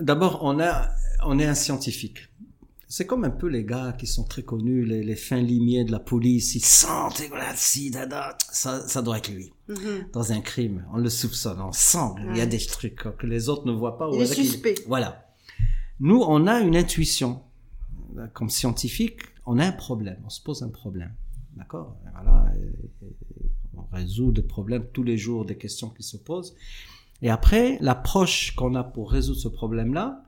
D'abord, 0.00 0.40
on, 0.42 0.58
a, 0.58 0.88
on 1.24 1.38
est 1.38 1.44
un 1.44 1.54
scientifique. 1.54 2.28
C'est 2.94 3.06
comme 3.06 3.24
un 3.24 3.30
peu 3.30 3.46
les 3.46 3.64
gars 3.64 3.94
qui 3.98 4.06
sont 4.06 4.24
très 4.24 4.42
connus, 4.42 4.84
les, 4.84 5.02
les 5.02 5.16
fins 5.16 5.40
limiers 5.40 5.82
de 5.82 5.90
la 5.92 5.98
police. 5.98 6.54
Ils 6.56 6.62
sentent, 6.62 7.22
voilà, 7.30 7.54
ça, 7.56 8.86
ça 8.86 9.00
doit 9.00 9.16
être 9.16 9.30
lui. 9.30 9.50
Mhm. 9.66 10.08
Dans 10.12 10.30
un 10.30 10.42
crime, 10.42 10.84
on 10.92 10.98
le 10.98 11.08
soupçonne, 11.08 11.58
on 11.62 11.72
sent. 11.72 12.20
Il 12.28 12.36
y 12.36 12.42
a 12.42 12.44
des 12.46 12.58
trucs 12.58 12.96
que 13.16 13.26
les 13.26 13.48
autres 13.48 13.66
ne 13.66 13.72
voient 13.72 13.96
pas. 13.96 14.10
ou 14.10 14.16
Il 14.16 14.20
avec- 14.20 14.34
suspect. 14.34 14.74
Voilà. 14.86 15.26
Nous, 16.00 16.20
on 16.20 16.46
a 16.46 16.60
une 16.60 16.76
intuition. 16.76 17.40
Comme 18.34 18.50
scientifique, 18.50 19.20
on 19.46 19.58
a 19.58 19.64
un 19.64 19.72
problème. 19.72 20.18
On 20.26 20.28
se 20.28 20.42
pose 20.42 20.62
un 20.62 20.68
problème. 20.68 21.14
D'accord? 21.56 21.96
Voilà. 22.12 22.52
On 23.74 23.96
résout 23.96 24.32
des 24.32 24.42
problèmes 24.42 24.84
tous 24.92 25.02
les 25.02 25.16
jours, 25.16 25.46
des 25.46 25.56
questions 25.56 25.88
qui 25.88 26.02
se 26.02 26.18
posent. 26.18 26.54
Et 27.22 27.30
après, 27.30 27.78
l'approche 27.80 28.54
qu'on 28.54 28.74
a 28.74 28.84
pour 28.84 29.10
résoudre 29.12 29.40
ce 29.40 29.48
problème-là, 29.48 30.22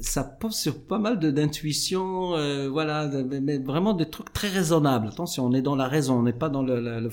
ça 0.00 0.24
pose 0.24 0.54
sur 0.56 0.84
pas 0.84 0.98
mal 0.98 1.18
de 1.18 1.30
d'intuition, 1.30 2.34
euh, 2.36 2.68
voilà, 2.68 3.06
mais- 3.08 3.40
mais 3.40 3.58
vraiment 3.58 3.94
des 3.94 4.08
trucs 4.10 4.32
très 4.32 4.48
raisonnables. 4.48 5.08
Attention, 5.08 5.44
on 5.46 5.52
est 5.52 5.62
dans 5.62 5.76
la 5.76 5.88
raison, 5.88 6.18
on 6.18 6.22
n'est 6.22 6.32
pas 6.32 6.48
dans 6.48 6.62
le, 6.62 6.80
le. 6.80 7.10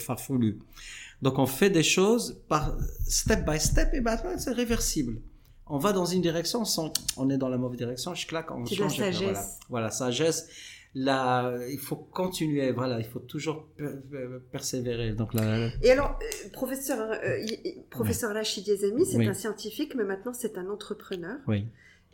Donc 1.22 1.40
on 1.40 1.46
fait 1.46 1.70
des 1.70 1.84
choses 1.84 2.42
par 2.50 2.76
step 3.08 3.46
by 3.50 3.60
step 3.60 3.94
et 3.94 4.02
maintenant 4.02 4.32
c'est 4.38 4.52
réversible. 4.52 5.22
On 5.68 5.78
va 5.78 5.94
dans 5.94 6.06
une 6.06 6.22
direction, 6.22 6.64
on, 7.18 7.30
est 7.30 7.38
dans 7.38 7.48
la 7.48 7.58
mauvaise 7.58 7.78
direction, 7.78 8.14
je 8.14 8.28
claque, 8.28 8.52
on 8.52 8.66
C'est 8.66 8.76
de 8.76 8.82
la 8.82 8.90
change. 8.90 8.98
puis 8.98 9.12
Voilà, 9.12 9.30
sagesse. 9.30 9.60
voilà, 9.70 9.90
sagesse. 9.90 10.50
Là, 10.96 11.54
il 11.72 11.80
faut 11.80 11.96
continuer, 11.96 12.72
voilà, 12.72 13.00
il 13.00 13.06
faut 13.06 13.20
toujours 13.20 13.66
per- 13.78 13.88
persévérer. 14.52 15.14
Donc 15.14 15.34
là, 15.34 15.70
Et 15.82 15.90
alors, 15.90 16.20
euh, 16.22 16.50
professeur, 16.52 17.00
euh, 17.12 17.38
professeur 17.90 18.32
Yazami, 18.36 19.06
c'est 19.06 19.18
Oui. 19.18 19.28
un 19.28 19.34
scientifique, 19.34 19.96
mais 19.96 20.04
maintenant 20.04 20.34
c'est 20.34 20.58
un 20.58 20.68
entrepreneur. 20.70 21.38
oui. 21.48 21.66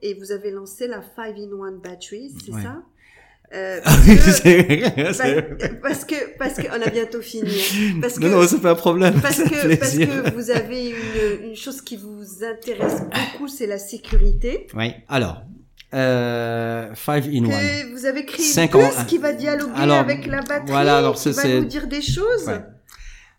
Et 0.02 0.14
vous 0.14 0.32
avez 0.32 0.52
lancé 0.52 0.88
la 0.88 1.00
5-in-1 1.02 1.82
Batteries, 1.82 2.34
c'est 2.46 2.54
Ouais. 2.54 2.62
ça? 2.64 2.82
Euh, 3.52 3.80
Ah 3.84 3.96
parce, 4.06 4.06
que, 4.06 4.32
c'est- 4.32 5.14
c'est- 5.14 5.82
parce- 5.82 6.06
que 6.06 6.70
a 6.86 6.90
bientôt 6.92 7.20
fini. 7.22 7.50
hein. 7.50 7.98
Parce 8.00 8.20
que 8.20 8.26
non, 8.28 8.42
non, 8.42 8.48
c'est 8.48 8.62
pas 8.62 8.72
un 8.72 8.76
problème. 8.76 9.20
parce 9.22 9.38
c'est 9.38 9.44
que 9.50 9.76
parce 9.76 9.98
que 9.98 10.34
vous 10.36 10.52
avez 10.52 10.90
une, 10.92 11.46
une 11.50 11.56
chose 11.56 11.82
qui 11.82 11.98
vous 11.98 12.44
intéresse 12.44 13.02
beaucoup, 13.02 13.48
c'est 13.48 13.66
la 13.66 13.80
sécurité. 13.80 14.68
Oui. 14.76 14.94
Alors, 15.08 15.42
euh, 15.96 16.94
five 16.94 17.28
in 17.34 17.46
one. 17.46 17.50
Que 17.50 17.92
vous 17.92 18.06
avez 18.06 18.24
créé 18.26 18.46
Cinq 18.46 18.76
une 18.76 18.82
puce 18.88 19.04
qui 19.08 19.18
va 19.18 19.34
dialoguer 19.34 19.72
Alors, 19.76 19.98
avec 19.98 20.28
la 20.28 20.42
batterie, 20.42 20.68
voilà, 20.72 20.98
alors 21.00 21.16
qui 21.16 21.22
ça, 21.24 21.32
va 21.32 21.42
c'est- 21.42 21.60
nous 21.60 21.66
dire 21.66 21.88
des 21.88 22.04
choses. 22.04 22.46
Ouais. 22.48 22.62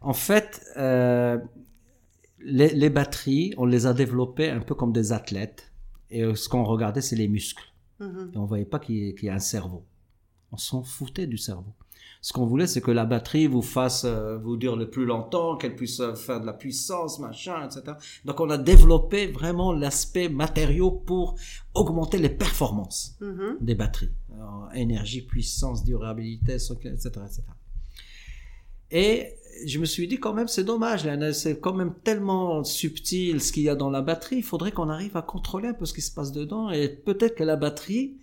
En 0.01 0.13
fait, 0.15 0.61
euh, 0.77 1.39
les, 2.41 2.71
les 2.71 2.91
batteries, 2.91 3.55
on 3.59 3.65
les 3.67 3.87
a 3.87 3.93
développées 3.93 4.51
un 4.51 4.59
peu 4.61 4.75
comme 4.75 4.93
des 4.93 5.13
athlètes. 5.13 5.70
Et 6.11 6.23
euh, 6.23 6.35
ce 6.35 6.49
qu'on 6.49 6.65
regardait, 6.65 7.01
c'est 7.03 7.17
les 7.17 7.29
muscles. 7.29 7.65
Mhm. 8.01 8.33
Et 8.35 8.39
on 8.39 8.45
voyait 8.47 8.65
pas 8.65 8.79
qu'il 8.79 8.97
y, 8.97 9.15
y 9.27 9.29
a 9.29 9.35
un 9.35 9.39
cerveau. 9.39 9.85
On 10.53 10.57
s'en 10.57 10.83
foutait 10.83 11.27
du 11.27 11.39
cerveau. 11.39 11.73
Ce 12.23 12.33
qu'on 12.35 12.45
voulait, 12.45 12.67
c'est 12.67 12.83
que 12.83 12.91
la 12.91 13.07
batterie 13.07 13.47
vous 13.47 13.63
fasse 13.63 14.05
euh, 14.05 14.37
vous 14.39 14.57
dure 14.59 14.77
le 14.77 14.91
plus 14.91 15.07
longtemps, 15.07 15.57
qu'elle 15.57 15.75
puisse 15.75 16.01
euh, 16.01 16.15
faire 16.15 16.41
de 16.41 16.45
la 16.47 16.53
puissance, 16.53 17.19
machin, 17.19 17.65
etc. 17.65 17.97
Donc 18.27 18.41
on 18.41 18.51
a 18.51 18.59
développé 18.59 19.27
vraiment 19.29 19.73
l'aspect 19.73 20.29
matériau 20.29 20.91
pour 20.91 21.37
augmenter 21.75 22.19
les 22.19 22.29
performances 22.29 23.17
Mhm. 23.21 23.57
des 23.61 23.75
batteries. 23.75 24.11
Alors, 24.35 24.69
énergie, 24.75 25.23
puissance, 25.23 25.83
durabilité, 25.85 26.55
etc., 26.55 26.75
etc. 27.05 27.43
Et 28.91 29.35
je 29.67 29.79
me 29.79 29.85
suis 29.85 30.07
dit 30.09 30.19
quand 30.19 30.35
même 30.35 30.49
c'est 30.49 30.65
dommage, 30.65 31.07
c'est 31.33 31.61
quand 31.61 31.75
même 31.75 31.95
tellement 32.05 32.65
subtil 32.65 33.41
ce 33.41 33.53
qu'il 33.53 33.63
y 33.65 33.69
a 33.69 33.75
dans 33.75 33.91
la 33.91 34.03
batterie, 34.03 34.37
il 34.37 34.43
faudrait 34.45 34.73
qu'on 34.73 34.89
arrive 34.89 35.17
à 35.17 35.23
contrôler 35.23 35.69
un 35.69 35.75
peu 35.75 35.85
ce 35.87 35.95
qui 35.95 36.03
se 36.03 36.13
passe 36.13 36.33
dedans 36.33 36.71
et 36.71 36.89
peut-être 36.89 37.35
que 37.37 37.45
la 37.45 37.57
batterie 37.57 38.17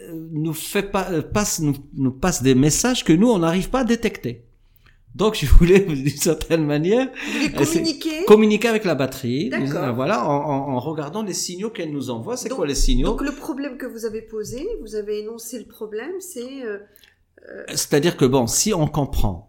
euh, 0.00 0.28
nous 0.30 0.54
fait 0.54 0.82
pas 0.90 1.10
euh, 1.10 1.22
passe 1.22 1.60
nous, 1.60 1.74
nous 1.94 2.12
passe 2.12 2.42
des 2.42 2.54
messages 2.54 3.04
que 3.04 3.12
nous 3.12 3.28
on 3.28 3.38
n'arrive 3.40 3.70
pas 3.70 3.80
à 3.80 3.84
détecter. 3.84 4.44
Donc 5.14 5.34
je 5.34 5.46
voulais 5.46 5.80
d'une 5.80 6.08
certaine 6.10 6.64
manière 6.66 7.08
communiquer? 7.56 8.24
communiquer 8.26 8.68
avec 8.68 8.84
la 8.84 8.94
batterie, 8.94 9.50
euh, 9.52 9.90
voilà, 9.92 10.28
en, 10.28 10.36
en- 10.36 10.68
en 10.76 10.78
regardant 10.80 11.22
les 11.22 11.32
signaux 11.32 11.70
qu'elle 11.70 11.90
nous 11.92 12.10
envoie. 12.10 12.36
C'est 12.36 12.50
quoi 12.50 12.66
les 12.66 12.74
signaux? 12.76 13.08
Donc 13.08 13.22
le 13.22 13.32
problème 13.32 13.78
que 13.78 13.86
vous 13.86 14.04
avez 14.04 14.22
posé, 14.22 14.68
vous 14.82 14.94
avez 14.94 15.20
énoncé 15.20 15.58
le 15.58 15.64
problème, 15.64 16.12
c'est 16.20 16.62
euh, 16.62 16.78
C'est-à-dire 17.70 18.16
que 18.16 18.26
bon, 18.26 18.46
si 18.46 18.72
on 18.74 18.86
comprend 18.86 19.47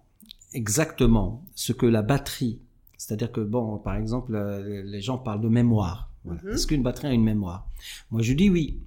exactement 0.54 1.46
ce 1.56 1.74
que 1.74 1.86
la 1.86 2.02
batterie, 2.02 2.60
c'est-à-dire 2.98 3.32
que 3.32 3.42
bon, 3.42 3.78
par 3.78 3.96
exemple, 3.96 4.36
euh, 4.36 4.84
les 4.84 5.02
gens 5.02 5.18
parlent 5.18 5.42
de 5.42 5.50
mémoire. 5.50 6.10
Voilà. 6.26 6.42
Mhm. 6.44 6.52
Est-ce 6.52 6.68
qu'une 6.68 6.84
batterie 6.84 7.08
a 7.08 7.12
une 7.14 7.24
mémoire? 7.24 7.68
Moi, 8.12 8.22
je 8.22 8.34
dis 8.34 8.50
oui. 8.50 8.80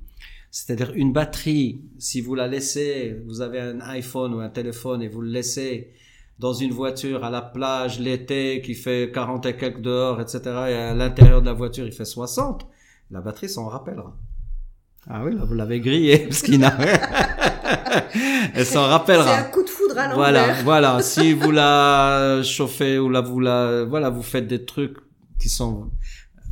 C'est-à-dire 0.51 0.93
une 0.95 1.13
batterie, 1.15 1.81
si 1.99 2.21
vous 2.21 2.35
la 2.35 2.47
laissez, 2.47 3.23
vous 3.27 3.41
avez 3.41 3.59
un 3.59 3.81
iPhone 3.81 4.35
ou 4.35 4.41
un 4.41 4.51
téléphone 4.51 5.03
et 5.03 5.09
vous 5.09 5.23
le 5.23 5.31
laissez 5.31 5.93
dans 6.39 6.53
une 6.53 6.73
voiture 6.73 7.25
à 7.25 7.31
la 7.31 7.41
plage 7.41 8.01
l'été 8.01 8.61
qui 8.61 8.75
fait 8.75 9.11
40 9.15 9.47
et 9.47 9.57
quelques 9.57 9.81
dehors, 9.81 10.21
etc. 10.21 10.41
Et 10.45 10.75
à 10.75 10.95
l'intérieur 10.95 11.41
de 11.41 11.47
la 11.47 11.53
voiture 11.55 11.87
il 11.87 11.93
fait 11.93 12.05
60, 12.05 12.67
la 13.11 13.21
batterie 13.23 13.49
s'en 13.49 13.69
rappellera. 13.69 14.15
Ah 15.09 15.25
oui, 15.25 15.35
là 15.35 15.45
vous 15.45 15.55
l'avez 15.55 15.81
grillé, 15.81 16.19
parce 16.29 16.43
qu'il 16.43 16.61
n'a 16.61 16.77
Elle 18.55 18.67
s'en 18.67 18.85
c'est 18.85 18.91
rappellera. 18.91 19.43
À 19.97 20.03
l'envers. 20.09 20.17
Voilà, 20.17 20.53
voilà. 20.65 21.03
Si 21.03 21.33
vous 21.33 21.51
la 21.51 22.41
chauffez 22.43 22.99
ou 22.99 23.09
la 23.09 23.21
vous 23.21 23.41
la, 23.41 23.85
voilà, 23.85 24.11
vous 24.11 24.23
faites 24.23 24.47
des 24.47 24.65
trucs 24.65 24.97
qui 25.39 25.49
sont 25.49 25.91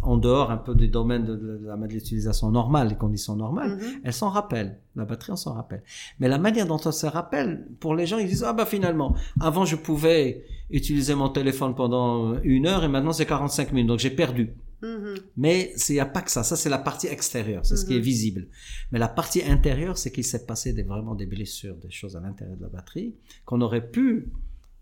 en 0.02 0.16
dehors 0.16 0.50
un 0.50 0.56
peu 0.56 0.74
du 0.74 0.88
domaine 0.88 1.24
de, 1.26 1.36
de 1.36 1.60
la 1.66 1.76
de 1.76 1.92
l'utilisation 1.92 2.50
normale, 2.50 2.88
les 2.88 2.94
conditions 2.96 3.36
normales, 3.36 3.76
Mhm. 3.76 4.00
elle 4.04 4.12
s'en 4.14 4.30
rappelle. 4.30 4.78
La 4.96 5.04
batterie, 5.04 5.32
on 5.32 5.36
s'en 5.36 5.52
rappelle. 5.52 5.82
Mais 6.18 6.28
la 6.28 6.38
manière 6.38 6.66
dont 6.66 6.80
on 6.84 6.92
se 6.92 7.06
rappelle, 7.06 7.66
pour 7.80 7.94
les 7.94 8.06
gens, 8.06 8.16
ils 8.18 8.26
disent, 8.26 8.44
ah 8.44 8.52
bah 8.54 8.64
finalement, 8.66 9.14
avant 9.40 9.64
je 9.66 9.76
pouvais 9.76 10.44
utiliser 10.70 11.14
mon 11.14 11.28
téléphone 11.28 11.74
pendant 11.74 12.40
une 12.42 12.66
heure 12.66 12.84
et 12.84 12.88
maintenant 12.88 13.12
c'est 13.12 13.26
45 13.26 13.72
minutes, 13.72 13.88
donc 13.88 13.98
j'ai 13.98 14.10
perdu. 14.10 14.54
Mhm. 14.82 15.14
Mais 15.36 15.74
il 15.88 15.92
n'y 15.92 16.00
a 16.00 16.06
pas 16.06 16.22
que 16.22 16.30
ça. 16.30 16.42
Ça, 16.42 16.56
c'est 16.56 16.70
la 16.70 16.78
partie 16.78 17.06
extérieure. 17.06 17.66
C'est 17.66 17.76
ce 17.76 17.84
qui 17.84 17.92
est 17.94 17.98
Mhm. 17.98 18.02
visible. 18.02 18.48
Mais 18.92 18.98
la 18.98 19.08
partie 19.08 19.42
intérieure, 19.42 19.98
c'est 19.98 20.10
qu'il 20.10 20.24
s'est 20.24 20.46
passé 20.46 20.72
des, 20.72 20.84
vraiment 20.84 21.14
des 21.14 21.26
blessures, 21.26 21.76
des 21.76 21.90
choses 21.90 22.16
à 22.16 22.20
l'intérieur 22.20 22.56
de 22.56 22.62
la 22.62 22.68
batterie 22.70 23.14
qu'on 23.44 23.60
aurait 23.60 23.90
pu 23.90 24.28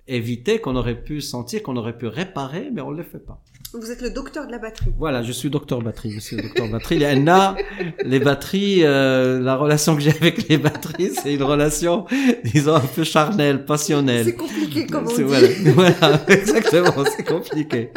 éviter, 0.08 0.58
qu'on 0.58 0.76
aurait 0.76 1.00
pu 1.00 1.20
sentir, 1.20 1.62
qu'on 1.62 1.76
aurait 1.76 1.96
pu 1.96 2.06
réparer, 2.06 2.70
mais 2.72 2.80
on 2.80 2.90
ne 2.90 2.96
le 2.96 3.02
fait 3.02 3.18
pas. 3.18 3.42
Vous 3.74 3.90
êtes 3.90 4.00
le 4.00 4.08
docteur 4.08 4.46
de 4.46 4.50
la 4.50 4.58
batterie. 4.58 4.94
Voilà, 4.98 5.22
je 5.22 5.30
suis 5.30 5.50
docteur 5.50 5.82
batterie. 5.82 6.12
Je 6.12 6.20
suis 6.20 6.36
docteur 6.36 6.68
batterie. 6.68 6.96
Il 6.96 7.02
y 7.02 7.06
en 7.06 7.26
a, 7.28 7.54
les 8.02 8.18
batteries, 8.18 8.82
euh, 8.82 9.40
la 9.40 9.56
relation 9.56 9.94
que 9.94 10.00
j'ai 10.00 10.10
avec 10.10 10.48
les 10.48 10.56
batteries, 10.56 11.10
c'est 11.14 11.34
une 11.34 11.42
relation, 11.42 12.06
disons, 12.44 12.76
un 12.76 12.80
peu 12.80 13.04
charnelle, 13.04 13.66
passionnelle. 13.66 14.24
C'est 14.24 14.36
compliqué 14.36 14.86
comme 14.86 15.06
on 15.06 15.14
dit. 15.14 15.22
voilà, 15.22 15.48
voilà, 15.74 16.20
exactement, 16.28 17.04
c'est 17.14 17.24
compliqué. 17.28 17.90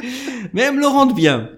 Mais 0.52 0.64
elles 0.64 0.76
me 0.76 0.82
le 0.82 0.88
rendent 0.88 1.16
bien. 1.16 1.50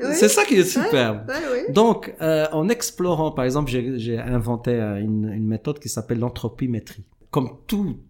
Oui. 0.00 0.06
C'est 0.14 0.28
ça 0.28 0.44
qui 0.44 0.56
est 0.56 0.64
superbe. 0.64 1.30
Donc, 1.68 2.12
euh, 2.20 2.46
en 2.52 2.68
explorant, 2.68 3.30
par 3.30 3.44
exemple, 3.44 3.70
j'ai 3.70 4.18
inventé 4.18 4.72
euh, 4.72 4.96
une, 4.96 5.32
une 5.32 5.46
méthode 5.46 5.78
qui 5.78 5.88
s'appelle 5.88 6.18
l'anthropimétrie. 6.18 7.04
Comme 7.30 7.50
tout, 7.68 8.00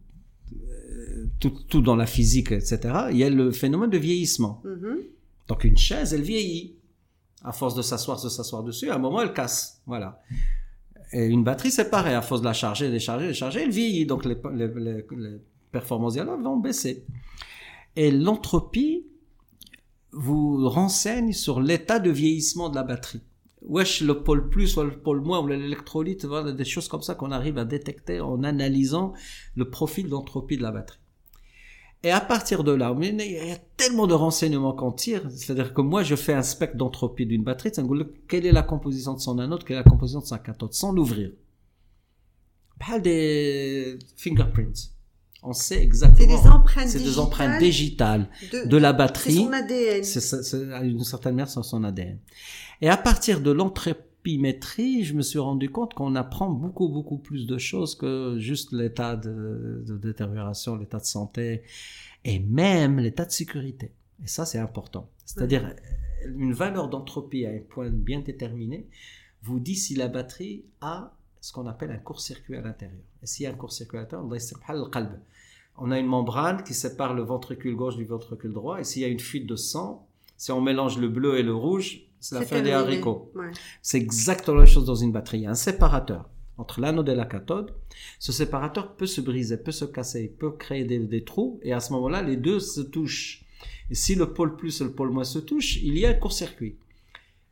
tout, 1.41 1.53
tout 1.69 1.83
dans 1.83 1.97
la 1.97 2.07
physique, 2.07 2.53
etc., 2.53 2.81
il 3.11 3.17
y 3.17 3.25
a 3.25 3.31
le 3.31 3.51
phénomène 3.51 3.91
de 3.91 3.99
vieillissement. 3.99 4.63
Mhm. 4.65 4.99
Donc, 5.49 5.65
une 5.65 5.77
chaise, 5.77 6.15
elle 6.15 6.23
vieillit. 6.23 6.77
À 7.43 7.53
force 7.53 7.75
de 7.75 7.83
s'asseoir, 7.83 8.23
de 8.23 8.29
s'asseoir 8.29 8.63
dessus, 8.63 8.91
à 8.91 8.97
un 8.97 8.99
moment, 8.99 9.23
elle 9.23 9.33
casse. 9.33 9.81
Voilà. 9.87 10.23
Et 11.13 11.25
une 11.27 11.43
batterie, 11.43 11.71
c'est 11.71 11.91
pareil. 11.91 12.15
À 12.15 12.23
force 12.23 12.43
de 12.43 12.47
la 12.47 12.53
charger, 12.53 12.89
de 12.89 12.93
la 12.93 12.99
charger, 12.99 13.29
de 13.29 13.33
charger, 13.33 13.63
elle 13.63 13.71
vieillit. 13.71 14.07
Donc, 14.07 14.25
les, 14.27 14.37
les, 14.55 14.69
les, 14.69 15.07
les 15.17 15.41
performances 15.73 16.13
dialogues 16.13 16.43
vont 16.43 16.59
baisser. 16.59 17.05
Et 17.97 18.11
l'entropie 18.11 19.07
vous 20.13 20.69
renseigne 20.69 21.33
sur 21.33 21.61
l'état 21.61 21.99
de 21.99 22.11
vieillissement 22.11 22.69
de 22.69 22.75
la 22.75 22.83
batterie. 22.83 23.23
Wesh, 23.63 24.01
le 24.03 24.23
pôle 24.23 24.49
plus 24.49 24.77
ou 24.77 24.83
le 24.83 24.99
pôle 24.99 25.21
moins 25.21 25.41
ou 25.41 25.47
l'électrolyte, 25.47 26.25
voilà, 26.25 26.53
des 26.53 26.65
choses 26.65 26.89
comme 26.89 27.03
ça 27.03 27.15
qu'on 27.15 27.31
arrive 27.31 27.59
à 27.59 27.65
détecter 27.65 28.21
en 28.21 28.43
analysant 28.43 29.13
le 29.55 29.69
profil 29.69 30.09
d'entropie 30.09 30.57
de 30.57 30.63
la 30.63 30.73
batterie. 30.73 31.00
Et 32.03 32.11
à 32.11 32.21
partir 32.21 32.65
de 32.65 32.73
là, 32.73 32.95
il 32.99 33.21
y 33.21 33.51
a 33.53 33.59
tellement 33.77 34.07
de 34.07 34.15
renseignements 34.15 34.73
qu'on 34.73 34.91
tire, 34.93 35.23
c'est-à-dire 35.37 35.75
que 35.75 35.83
moi 35.83 36.03
je 36.03 36.15
fais 36.17 36.33
un 36.33 36.43
spectre 36.43 36.77
d'entropie 36.79 37.27
d'une 37.27 37.45
batterie, 37.45 37.71
c'est 37.75 37.85
quelle 38.27 38.47
est 38.47 38.53
la 38.53 38.63
composition 38.63 39.13
de 39.15 39.21
son 39.21 39.39
anode, 39.39 39.65
quelle 39.65 39.77
est 39.77 39.81
la 39.85 39.91
composition 39.91 40.21
de 40.21 40.25
sa 40.27 40.39
cathode, 40.39 40.73
sans 40.73 40.93
l'ouvrir. 40.93 41.31
Pas 42.79 42.99
des 42.99 43.99
fingerprints. 44.17 44.93
On 45.43 45.53
sait 45.53 45.83
exactement. 45.83 46.37
C'est 46.37 46.43
des 46.43 46.49
empreintes 46.49 46.89
C'est 46.89 46.99
digitales. 46.99 47.15
des 47.15 47.19
empreintes 47.21 47.59
digitales 47.61 48.29
de, 48.53 48.69
de 48.69 48.77
la 48.77 48.91
c'est 48.93 48.97
batterie. 48.97 49.35
son 49.45 49.53
ADN. 49.53 50.05
C'est 50.05 50.21
c'est- 50.21 50.73
à 50.73 50.83
une 50.83 51.03
certaine 51.05 51.35
manière, 51.35 51.49
c'est 51.51 51.63
son 51.63 51.85
ADN. 51.85 52.19
Et 52.81 52.89
à 52.89 52.97
partir 52.97 53.41
de 53.43 53.51
l'entrépimétrie, 54.21 55.05
je 55.05 55.15
me 55.15 55.23
suis 55.23 55.39
rendu 55.39 55.71
compte 55.71 55.95
qu'on 55.95 56.15
apprend 56.15 56.51
beaucoup, 56.51 56.89
beaucoup 56.89 57.19
plus 57.19 57.47
de 57.47 57.59
choses 57.59 57.95
que 57.95 58.37
juste 58.39 58.73
l'état 58.73 59.17
de, 59.17 59.83
de 59.87 59.97
détérioration, 59.97 60.77
l'état 60.77 60.99
de 60.99 61.05
santé 61.05 61.63
et 62.25 62.39
même 62.39 62.99
l'état 62.99 63.25
de 63.25 63.31
sécurité. 63.31 63.93
Et 64.23 64.27
ça, 64.27 64.45
c'est 64.45 64.59
important. 64.59 65.09
C'est-à-dire, 65.25 65.75
une 66.37 66.53
valeur 66.53 66.89
d'entropie 66.89 67.47
à 67.47 67.51
un 67.51 67.61
point 67.69 67.89
bien 67.89 68.21
déterminé 68.21 68.87
vous 69.43 69.59
dit 69.59 69.77
si 69.77 69.95
la 69.95 70.09
batterie 70.09 70.65
a 70.83 71.15
ce 71.41 71.53
qu'on 71.53 71.67
appelle 71.67 71.91
un 71.91 71.99
court-circuit 71.99 72.57
à 72.57 72.61
l'intérieur. 72.61 73.01
Et 73.23 73.27
s'il 73.27 73.45
y 73.45 73.47
a 73.47 73.51
un 73.51 73.55
court-circuit 73.55 73.97
à 73.97 74.03
l'intérieur, 74.03 74.29
on 75.79 75.91
a 75.91 75.99
une 75.99 76.07
membrane 76.07 76.63
qui 76.63 76.75
sépare 76.75 77.15
le 77.15 77.23
ventricule 77.23 77.75
gauche 77.75 77.97
du 77.97 78.05
ventricule 78.05 78.53
droit. 78.53 78.81
Et 78.81 78.85
s'il 78.85 79.01
y 79.01 79.07
a 79.07 79.09
une 79.09 79.21
fuite 79.21 79.47
de 79.47 79.57
sang, 79.57 80.07
si 80.37 80.53
on 80.53 80.61
mélange 80.61 80.99
le 80.99 81.09
bleu 81.09 81.39
et 81.39 81.43
le 81.43 81.55
rouge, 81.55 82.10
c'est 82.21 82.35
la 82.35 82.43
C'est 82.43 82.47
fin 82.47 82.63
des 82.63 82.71
haricots. 82.71 83.33
Ouais. 83.35 83.51
C'est 83.83 83.99
exactement 83.99 84.59
la 84.59 84.65
même 84.65 84.73
chose 84.73 84.85
dans 84.85 84.95
une 84.95 85.13
batterie. 85.13 85.39
Il 85.39 85.43
y 85.43 85.47
a 85.47 85.51
un 85.51 85.55
séparateur 85.55 86.29
entre 86.59 86.81
l'anode 86.81 87.09
et 87.09 87.15
la 87.15 87.25
cathode. 87.25 87.75
Ce 88.19 88.33
séparateur 88.33 88.95
peut 88.95 89.07
se 89.07 89.21
briser, 89.21 89.57
peut 89.57 89.73
se 89.73 89.87
casser, 89.87 90.29
peut 90.39 90.53
créer 90.53 90.85
des, 90.85 90.99
des 90.99 91.25
trous. 91.25 91.59
Et 91.63 91.73
à 91.73 91.81
ce 91.81 91.93
moment-là, 91.95 92.23
les 92.23 92.37
deux 92.37 92.61
se 92.61 92.83
touchent. 92.83 93.45
Et 93.91 93.95
si 93.95 94.15
le 94.15 94.33
pôle 94.33 94.57
plus 94.57 94.81
et 94.81 94.85
le 94.85 94.93
pôle 94.93 95.11
moins 95.11 95.25
se 95.25 95.39
touchent, 95.39 95.77
il 95.77 95.99
y 95.99 96.07
a 96.07 96.11
un 96.11 96.15
court-circuit. 96.15 96.77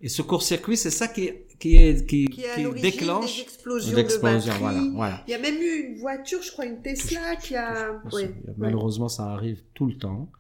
Et 0.00 0.08
ce 0.08 0.22
court-circuit, 0.22 0.76
c'est 0.76 0.90
ça 0.90 1.08
qui, 1.08 1.30
qui, 1.58 1.74
est, 1.76 2.06
qui, 2.06 2.26
Qui 2.26 2.42
est 2.42 2.50
à 2.50 2.54
qui 2.54 2.62
l'origine 2.62 2.82
des 2.82 2.90
déclenche 2.90 3.44
de 3.46 3.96
l'explosion. 3.96 4.52
Voilà, 4.60 4.80
voilà. 4.94 5.24
Il 5.26 5.30
y 5.32 5.34
a 5.34 5.38
même 5.38 5.56
eu 5.60 5.88
une 5.88 5.98
voiture, 5.98 6.40
je 6.42 6.52
crois, 6.52 6.66
une 6.66 6.80
Tesla 6.82 7.34
qui 7.36 7.56
a. 7.56 8.00
Ouais. 8.12 8.32
Malheureusement, 8.56 9.08
ça 9.08 9.32
arrive 9.32 9.62
tout 9.74 9.86
le 9.86 9.96
temps. 9.96 10.30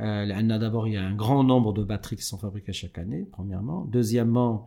Euh, 0.00 0.58
D'abord, 0.58 0.86
il 0.88 0.94
y 0.94 0.96
a 0.96 1.02
un 1.02 1.14
grand 1.14 1.44
nombre 1.44 1.72
de 1.72 1.82
batteries 1.84 2.16
qui 2.16 2.22
sont 2.22 2.38
fabriquées 2.38 2.72
chaque 2.72 2.98
année, 2.98 3.26
premièrement. 3.32 3.84
Deuxièmement, 3.90 4.64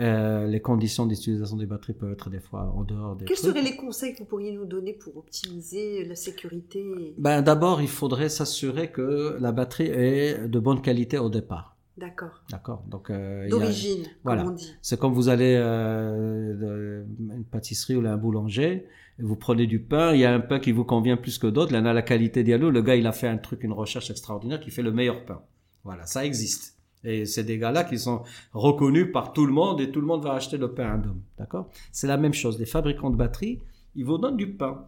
euh, 0.00 0.46
les 0.46 0.60
conditions 0.60 1.04
d'utilisation 1.06 1.56
des 1.56 1.66
batteries 1.66 1.92
peuvent 1.92 2.12
être 2.12 2.30
des 2.30 2.40
fois 2.40 2.72
en 2.74 2.82
dehors 2.82 3.14
des 3.16 3.26
Quels 3.26 3.36
trucs. 3.36 3.50
seraient 3.50 3.62
les 3.62 3.76
conseils 3.76 4.14
que 4.14 4.20
vous 4.20 4.24
pourriez 4.24 4.52
nous 4.52 4.64
donner 4.64 4.94
pour 4.94 5.16
optimiser 5.18 6.04
la 6.06 6.14
sécurité? 6.14 7.14
Ben, 7.18 7.42
D'abord, 7.42 7.82
il 7.82 7.88
faudrait 7.88 8.30
s'assurer 8.30 8.90
que 8.90 9.36
la 9.40 9.52
batterie 9.52 9.88
est 9.88 10.48
de 10.48 10.58
bonne 10.58 10.80
qualité 10.80 11.18
au 11.18 11.28
départ. 11.28 11.76
D'accord. 11.98 12.42
D'accord 12.50 12.82
Donc, 12.88 13.10
euh, 13.10 13.48
D'origine, 13.50 14.04
voilà. 14.24 14.42
comme 14.44 14.52
on 14.52 14.54
dit. 14.54 14.72
C'est 14.80 14.98
comme 14.98 15.12
vous 15.12 15.28
allez 15.28 15.54
euh, 15.58 17.04
une 17.18 17.44
pâtisserie 17.44 17.96
ou 17.96 18.06
un 18.06 18.16
boulanger, 18.16 18.86
vous 19.22 19.36
prenez 19.36 19.66
du 19.66 19.80
pain, 19.80 20.12
il 20.12 20.20
y 20.20 20.24
a 20.24 20.34
un 20.34 20.40
pain 20.40 20.58
qui 20.58 20.72
vous 20.72 20.84
convient 20.84 21.16
plus 21.16 21.38
que 21.38 21.46
d'autres, 21.46 21.72
il 21.72 21.76
y 21.76 21.78
en 21.78 21.86
a 21.86 21.92
la 21.92 22.02
qualité 22.02 22.42
dialogue, 22.42 22.74
le 22.74 22.82
gars 22.82 22.96
il 22.96 23.06
a 23.06 23.12
fait 23.12 23.28
un 23.28 23.38
truc, 23.38 23.62
une 23.62 23.72
recherche 23.72 24.10
extraordinaire 24.10 24.60
qui 24.60 24.70
fait 24.70 24.82
le 24.82 24.92
meilleur 24.92 25.24
pain. 25.24 25.40
Voilà, 25.84 26.06
ça 26.06 26.24
existe. 26.24 26.76
Et 27.04 27.26
c'est 27.26 27.44
des 27.44 27.58
gars-là 27.58 27.84
qui 27.84 27.98
sont 27.98 28.22
reconnus 28.52 29.08
par 29.12 29.32
tout 29.32 29.46
le 29.46 29.52
monde 29.52 29.80
et 29.80 29.90
tout 29.90 30.00
le 30.00 30.06
monde 30.06 30.22
va 30.22 30.34
acheter 30.34 30.56
le 30.56 30.72
pain 30.72 30.92
Indom. 30.92 31.16
D'accord? 31.38 31.68
C'est 31.90 32.06
la 32.06 32.16
même 32.16 32.32
chose. 32.32 32.58
Les 32.60 32.66
fabricants 32.66 33.10
de 33.10 33.16
batteries, 33.16 33.58
ils 33.96 34.04
vous 34.04 34.18
donnent 34.18 34.36
du 34.36 34.52
pain. 34.52 34.86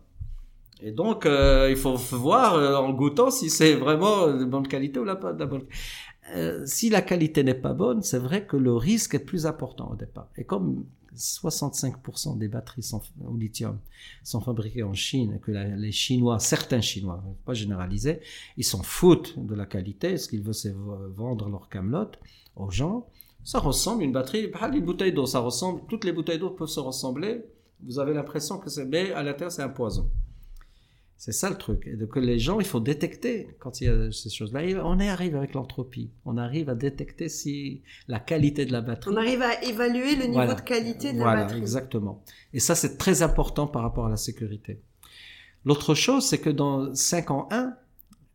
Et 0.80 0.92
donc, 0.92 1.26
euh, 1.26 1.68
il 1.70 1.76
faut 1.76 1.94
voir 1.94 2.54
euh, 2.54 2.76
en 2.76 2.92
goûtant 2.92 3.30
si 3.30 3.50
c'est 3.50 3.74
vraiment 3.74 4.28
de 4.28 4.44
bonne 4.44 4.68
qualité 4.68 5.00
ou 5.00 5.06
pas 5.06 5.32
bonne. 5.32 5.64
Euh, 6.34 6.62
si 6.66 6.88
la 6.88 7.02
qualité 7.02 7.42
n'est 7.42 7.54
pas 7.54 7.74
bonne, 7.74 8.02
c'est 8.02 8.18
vrai 8.18 8.46
que 8.46 8.56
le 8.56 8.74
risque 8.74 9.14
est 9.14 9.24
plus 9.24 9.46
important 9.46 9.90
au 9.92 9.96
départ. 9.96 10.28
Et 10.36 10.44
comme 10.44 10.84
65% 11.16 12.38
des 12.38 12.48
batteries 12.48 12.90
au 13.24 13.36
lithium 13.36 13.78
sont 14.22 14.40
fabriquées 14.40 14.82
en 14.82 14.94
Chine, 14.94 15.38
que 15.40 15.52
les 15.52 15.92
Chinois, 15.92 16.38
certains 16.38 16.80
Chinois, 16.80 17.22
pas 17.44 17.54
généraliser, 17.54 18.20
ils 18.56 18.64
s'en 18.64 18.82
foutent 18.82 19.38
de 19.38 19.54
la 19.54 19.66
qualité, 19.66 20.16
ce 20.18 20.28
qu'ils 20.28 20.42
veulent 20.42 20.54
c'est 20.54 20.74
vendre 21.14 21.48
leur 21.48 21.68
camelote 21.68 22.18
aux 22.56 22.70
gens. 22.70 23.06
Ça 23.42 23.58
ressemble 23.58 24.02
une 24.02 24.12
batterie, 24.12 24.50
une 24.72 24.84
bouteille 24.84 25.12
d'eau, 25.12 25.26
ça 25.26 25.40
ressemble, 25.40 25.82
toutes 25.88 26.04
les 26.04 26.12
bouteilles 26.12 26.38
d'eau 26.38 26.50
peuvent 26.50 26.68
se 26.68 26.80
ressembler. 26.80 27.44
Vous 27.82 27.98
avez 27.98 28.14
l'impression 28.14 28.58
que 28.58 28.70
c'est, 28.70 28.86
mais 28.86 29.12
à 29.12 29.22
l'intérieur 29.22 29.52
c'est 29.52 29.62
un 29.62 29.68
poison. 29.68 30.10
C'est 31.16 31.32
ça 31.32 31.48
le 31.48 31.56
truc. 31.56 31.86
Et 31.86 31.96
donc 31.96 32.16
les 32.16 32.38
gens, 32.38 32.60
il 32.60 32.66
faut 32.66 32.80
détecter 32.80 33.48
quand 33.58 33.80
il 33.80 33.84
y 33.84 33.88
a 33.88 34.12
ces 34.12 34.28
choses-là. 34.28 34.60
On 34.84 34.98
y 34.98 35.08
arrive 35.08 35.36
avec 35.36 35.54
l'entropie. 35.54 36.10
On 36.26 36.36
arrive 36.36 36.68
à 36.68 36.74
détecter 36.74 37.28
si 37.28 37.80
la 38.08 38.18
qualité 38.20 38.66
de 38.66 38.72
la 38.72 38.82
batterie. 38.82 39.14
On 39.14 39.16
arrive 39.16 39.40
à 39.42 39.62
évaluer 39.64 40.16
le 40.16 40.24
niveau 40.24 40.34
Voilà. 40.34 40.54
de 40.54 40.60
qualité 40.60 41.12
de 41.12 41.18
Voilà, 41.18 41.34
la 41.36 41.42
batterie. 41.44 41.60
exactement. 41.60 42.22
Et 42.52 42.60
ça, 42.60 42.74
c'est 42.74 42.98
très 42.98 43.22
important 43.22 43.66
par 43.66 43.82
rapport 43.82 44.06
à 44.06 44.10
la 44.10 44.16
sécurité. 44.18 44.80
L'autre 45.64 45.94
chose, 45.94 46.26
c'est 46.26 46.38
que 46.40 46.50
dans 46.50 46.94
5 46.94 47.30
en 47.30 47.48
1, 47.50 47.74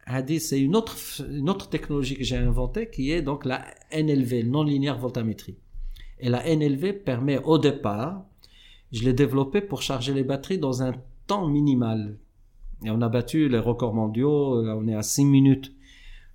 Hadi, 0.07 0.39
c'est 0.39 0.59
une 0.59 0.75
autre, 0.75 0.97
une 1.29 1.47
autre 1.51 1.69
technologie 1.69 2.17
que 2.17 2.23
j'ai 2.23 2.37
inventée 2.37 2.89
qui 2.89 3.11
est 3.11 3.21
donc 3.21 3.45
la 3.45 3.63
NLV, 3.91 4.45
non-linéaire 4.45 4.97
voltammétrie. 4.97 5.57
Et 6.19 6.29
la 6.29 6.43
NLV 6.43 6.93
permet 6.93 7.37
au 7.43 7.59
départ, 7.59 8.25
je 8.91 9.03
l'ai 9.03 9.13
développée 9.13 9.61
pour 9.61 9.83
charger 9.83 10.13
les 10.15 10.23
batteries 10.23 10.57
dans 10.57 10.81
un 10.81 10.93
temps 11.27 11.47
minimal. 11.47 12.17
Et 12.85 12.89
on 12.89 13.01
a 13.01 13.09
battu 13.09 13.49
les 13.49 13.59
records 13.59 13.93
mondiaux, 13.93 14.61
là, 14.63 14.75
on 14.75 14.87
est 14.87 14.95
à 14.95 15.03
6 15.03 15.25
minutes 15.25 15.73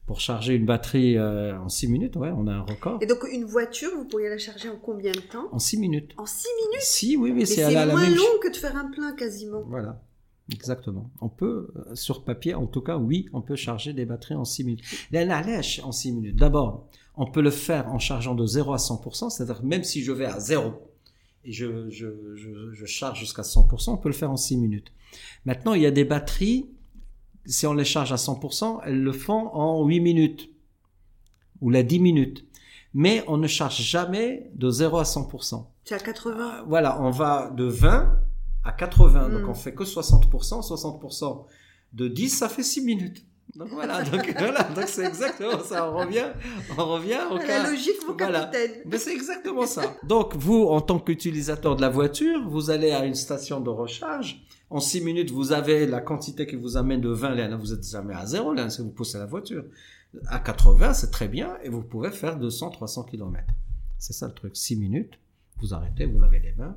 pour 0.06 0.20
charger 0.20 0.54
une 0.54 0.66
batterie 0.66 1.16
euh, 1.16 1.58
en 1.58 1.68
6 1.68 1.88
minutes, 1.88 2.16
ouais, 2.16 2.30
on 2.36 2.46
a 2.46 2.52
un 2.52 2.60
record. 2.60 2.98
Et 3.00 3.06
donc, 3.06 3.26
une 3.32 3.44
voiture, 3.44 3.90
vous 3.96 4.04
pourriez 4.04 4.28
la 4.28 4.38
charger 4.38 4.68
en 4.68 4.76
combien 4.76 5.12
de 5.12 5.20
temps? 5.20 5.48
En 5.50 5.58
6 5.58 5.78
minutes. 5.78 6.12
En 6.18 6.26
6 6.26 6.46
minutes? 6.66 6.82
Si, 6.82 7.16
oui, 7.16 7.30
oui, 7.30 7.40
Mais 7.40 7.46
c'est 7.46 7.62
à 7.62 7.70
la, 7.70 7.86
moins 7.86 8.02
même 8.02 8.14
long 8.14 8.24
que 8.42 8.50
de 8.50 8.56
faire 8.56 8.76
un 8.76 8.90
plein, 8.90 9.12
quasiment. 9.12 9.62
Voilà, 9.66 10.02
exactement. 10.52 11.10
On 11.22 11.30
peut, 11.30 11.68
euh, 11.76 11.94
sur 11.94 12.24
papier, 12.24 12.54
en 12.54 12.66
tout 12.66 12.82
cas, 12.82 12.98
oui, 12.98 13.28
on 13.32 13.40
peut 13.40 13.56
charger 13.56 13.94
des 13.94 14.04
batteries 14.04 14.34
en 14.34 14.44
6 14.44 14.64
minutes. 14.64 14.84
La 15.10 15.24
nalèche 15.24 15.80
en 15.82 15.92
6 15.92 16.12
minutes. 16.12 16.36
D'abord, 16.36 16.86
on 17.16 17.30
peut 17.30 17.42
le 17.42 17.50
faire 17.50 17.88
en 17.88 17.98
chargeant 17.98 18.34
de 18.34 18.44
0 18.44 18.74
à 18.74 18.76
100%, 18.76 19.30
c'est-à-dire 19.30 19.64
même 19.64 19.84
si 19.84 20.02
je 20.02 20.12
vais 20.12 20.26
à 20.26 20.38
0 20.38 20.74
et 21.44 21.52
je, 21.52 21.88
je, 21.90 22.06
je, 22.34 22.72
je 22.72 22.86
charge 22.86 23.18
jusqu'à 23.20 23.42
100%, 23.42 23.90
on 23.90 23.96
peut 23.96 24.08
le 24.08 24.14
faire 24.14 24.30
en 24.30 24.36
6 24.36 24.56
minutes. 24.56 24.92
Maintenant, 25.44 25.74
il 25.74 25.82
y 25.82 25.86
a 25.86 25.90
des 25.90 26.04
batteries, 26.04 26.70
si 27.46 27.66
on 27.66 27.74
les 27.74 27.84
charge 27.84 28.12
à 28.12 28.16
100%, 28.16 28.80
elles 28.84 29.00
le 29.02 29.12
font 29.12 29.48
en 29.54 29.84
8 29.84 30.00
minutes 30.00 30.50
ou 31.60 31.70
la 31.70 31.82
10 31.82 32.00
minutes. 32.00 32.46
Mais 32.94 33.24
on 33.26 33.36
ne 33.36 33.46
charge 33.46 33.80
jamais 33.82 34.50
de 34.54 34.70
0 34.70 34.98
à 34.98 35.02
100%. 35.02 35.66
C'est 35.84 35.94
à 35.94 35.98
80. 35.98 36.60
Euh, 36.60 36.62
voilà, 36.66 37.02
on 37.02 37.10
va 37.10 37.50
de 37.50 37.64
20 37.64 38.18
à 38.64 38.72
80, 38.72 39.28
donc 39.30 39.42
Mm. 39.42 39.48
on 39.50 39.54
fait 39.54 39.74
que 39.74 39.84
60%, 39.84 40.62
60% 40.62 41.46
de 41.92 42.08
10, 42.08 42.28
ça 42.30 42.48
fait 42.48 42.62
6 42.62 42.82
minutes. 42.82 43.26
Donc 43.56 43.68
voilà, 43.72 44.02
donc 44.02 44.34
voilà, 44.36 44.62
donc 44.64 44.84
c'est 44.86 45.04
exactement 45.04 45.60
ça, 45.60 45.90
on 45.90 45.98
revient, 45.98 46.26
on 46.76 46.84
revient 46.86 47.20
au 47.30 47.38
cas... 47.38 47.62
la 47.62 47.70
logique, 47.70 47.96
mon 48.06 48.14
voilà. 48.16 48.46
capitaine. 48.46 48.82
Mais 48.86 48.98
c'est 48.98 49.12
exactement 49.12 49.66
ça. 49.66 49.96
Donc 50.02 50.34
vous, 50.34 50.64
en 50.64 50.80
tant 50.80 50.98
qu'utilisateur 50.98 51.76
de 51.76 51.80
la 51.80 51.88
voiture, 51.88 52.48
vous 52.48 52.70
allez 52.70 52.90
à 52.90 53.04
une 53.04 53.14
station 53.14 53.60
de 53.60 53.70
recharge, 53.70 54.44
en 54.70 54.80
6 54.80 55.02
minutes, 55.02 55.30
vous 55.30 55.52
avez 55.52 55.86
la 55.86 56.00
quantité 56.00 56.46
qui 56.46 56.56
vous 56.56 56.76
amène 56.76 57.00
de 57.00 57.10
20, 57.10 57.34
là, 57.34 57.56
vous 57.56 57.72
êtes 57.72 57.88
jamais 57.88 58.14
à 58.14 58.26
0, 58.26 58.54
là, 58.54 58.68
si 58.70 58.82
vous 58.82 58.90
poussez 58.90 59.18
la 59.18 59.26
voiture. 59.26 59.64
À 60.26 60.40
80, 60.40 60.94
c'est 60.94 61.10
très 61.10 61.28
bien, 61.28 61.56
et 61.62 61.68
vous 61.68 61.82
pouvez 61.82 62.10
faire 62.10 62.38
200, 62.38 62.70
300 62.70 63.04
km. 63.04 63.44
C'est 63.98 64.12
ça 64.12 64.26
le 64.26 64.34
truc, 64.34 64.56
6 64.56 64.76
minutes, 64.76 65.14
vous 65.58 65.74
arrêtez, 65.74 66.06
vous 66.06 66.18
lavez 66.18 66.40
les 66.40 66.54
mains, 66.54 66.76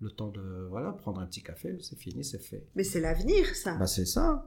le 0.00 0.10
temps 0.10 0.28
de 0.28 0.66
voilà 0.68 0.92
prendre 0.92 1.20
un 1.20 1.26
petit 1.26 1.42
café, 1.42 1.76
c'est 1.80 1.98
fini, 1.98 2.24
c'est 2.24 2.38
fait. 2.38 2.64
Mais 2.74 2.84
c'est 2.84 3.00
l'avenir, 3.00 3.46
ça. 3.54 3.74
Bah 3.76 3.86
c'est 3.86 4.04
ça. 4.04 4.46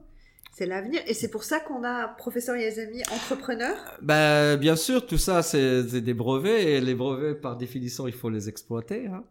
C'est 0.50 0.66
l'avenir. 0.66 1.00
Et 1.06 1.14
c'est 1.14 1.30
pour 1.30 1.44
ça 1.44 1.60
qu'on 1.60 1.82
a 1.84 2.08
professeur 2.08 2.56
Yazami, 2.56 3.02
entrepreneur? 3.10 3.74
Ben 4.02 4.56
bien 4.56 4.76
sûr, 4.76 5.06
tout 5.06 5.18
ça 5.18 5.42
c'est 5.42 5.82
des 5.82 6.14
brevets 6.14 6.64
et 6.64 6.80
les 6.80 6.94
brevets 6.94 7.40
par 7.40 7.56
définition 7.56 8.06
il 8.06 8.12
faut 8.12 8.28
les 8.28 8.48
exploiter. 8.48 9.06
Hein. 9.06 9.24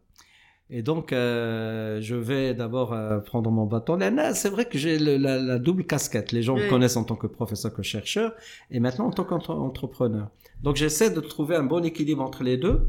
Et 0.74 0.82
donc 0.82 1.12
euh, 1.12 1.99
je 2.01 2.16
vais 2.16 2.53
d'abord 2.53 2.93
euh, 2.93 3.20
prendre 3.20 3.51
mon 3.51 3.66
bâton. 3.66 3.99
C'est 4.34 4.49
vrai 4.49 4.66
que 4.66 4.78
j'ai 4.78 4.97
la, 4.97 5.38
la 5.38 5.59
double 5.59 5.84
casquette. 5.84 6.32
Les 6.32 6.41
gens 6.41 6.55
me 6.55 6.70
connaissent 6.70 6.97
en 6.97 7.03
tant 7.03 7.18
que 7.18 7.28
professeur, 7.28 7.74
que 7.74 7.84
chercheur, 7.84 8.34
et 8.72 8.80
maintenant 8.80 9.07
en 9.07 9.12
tant 9.12 9.26
qu'entrepreneur. 9.26 10.30
Donc 10.64 10.76
j'essaie 10.76 11.09
de 11.09 11.20
trouver 11.20 11.55
un 11.55 11.64
bon 11.64 11.84
équilibre 11.84 12.22
entre 12.22 12.43
les 12.43 12.57
deux. 12.57 12.88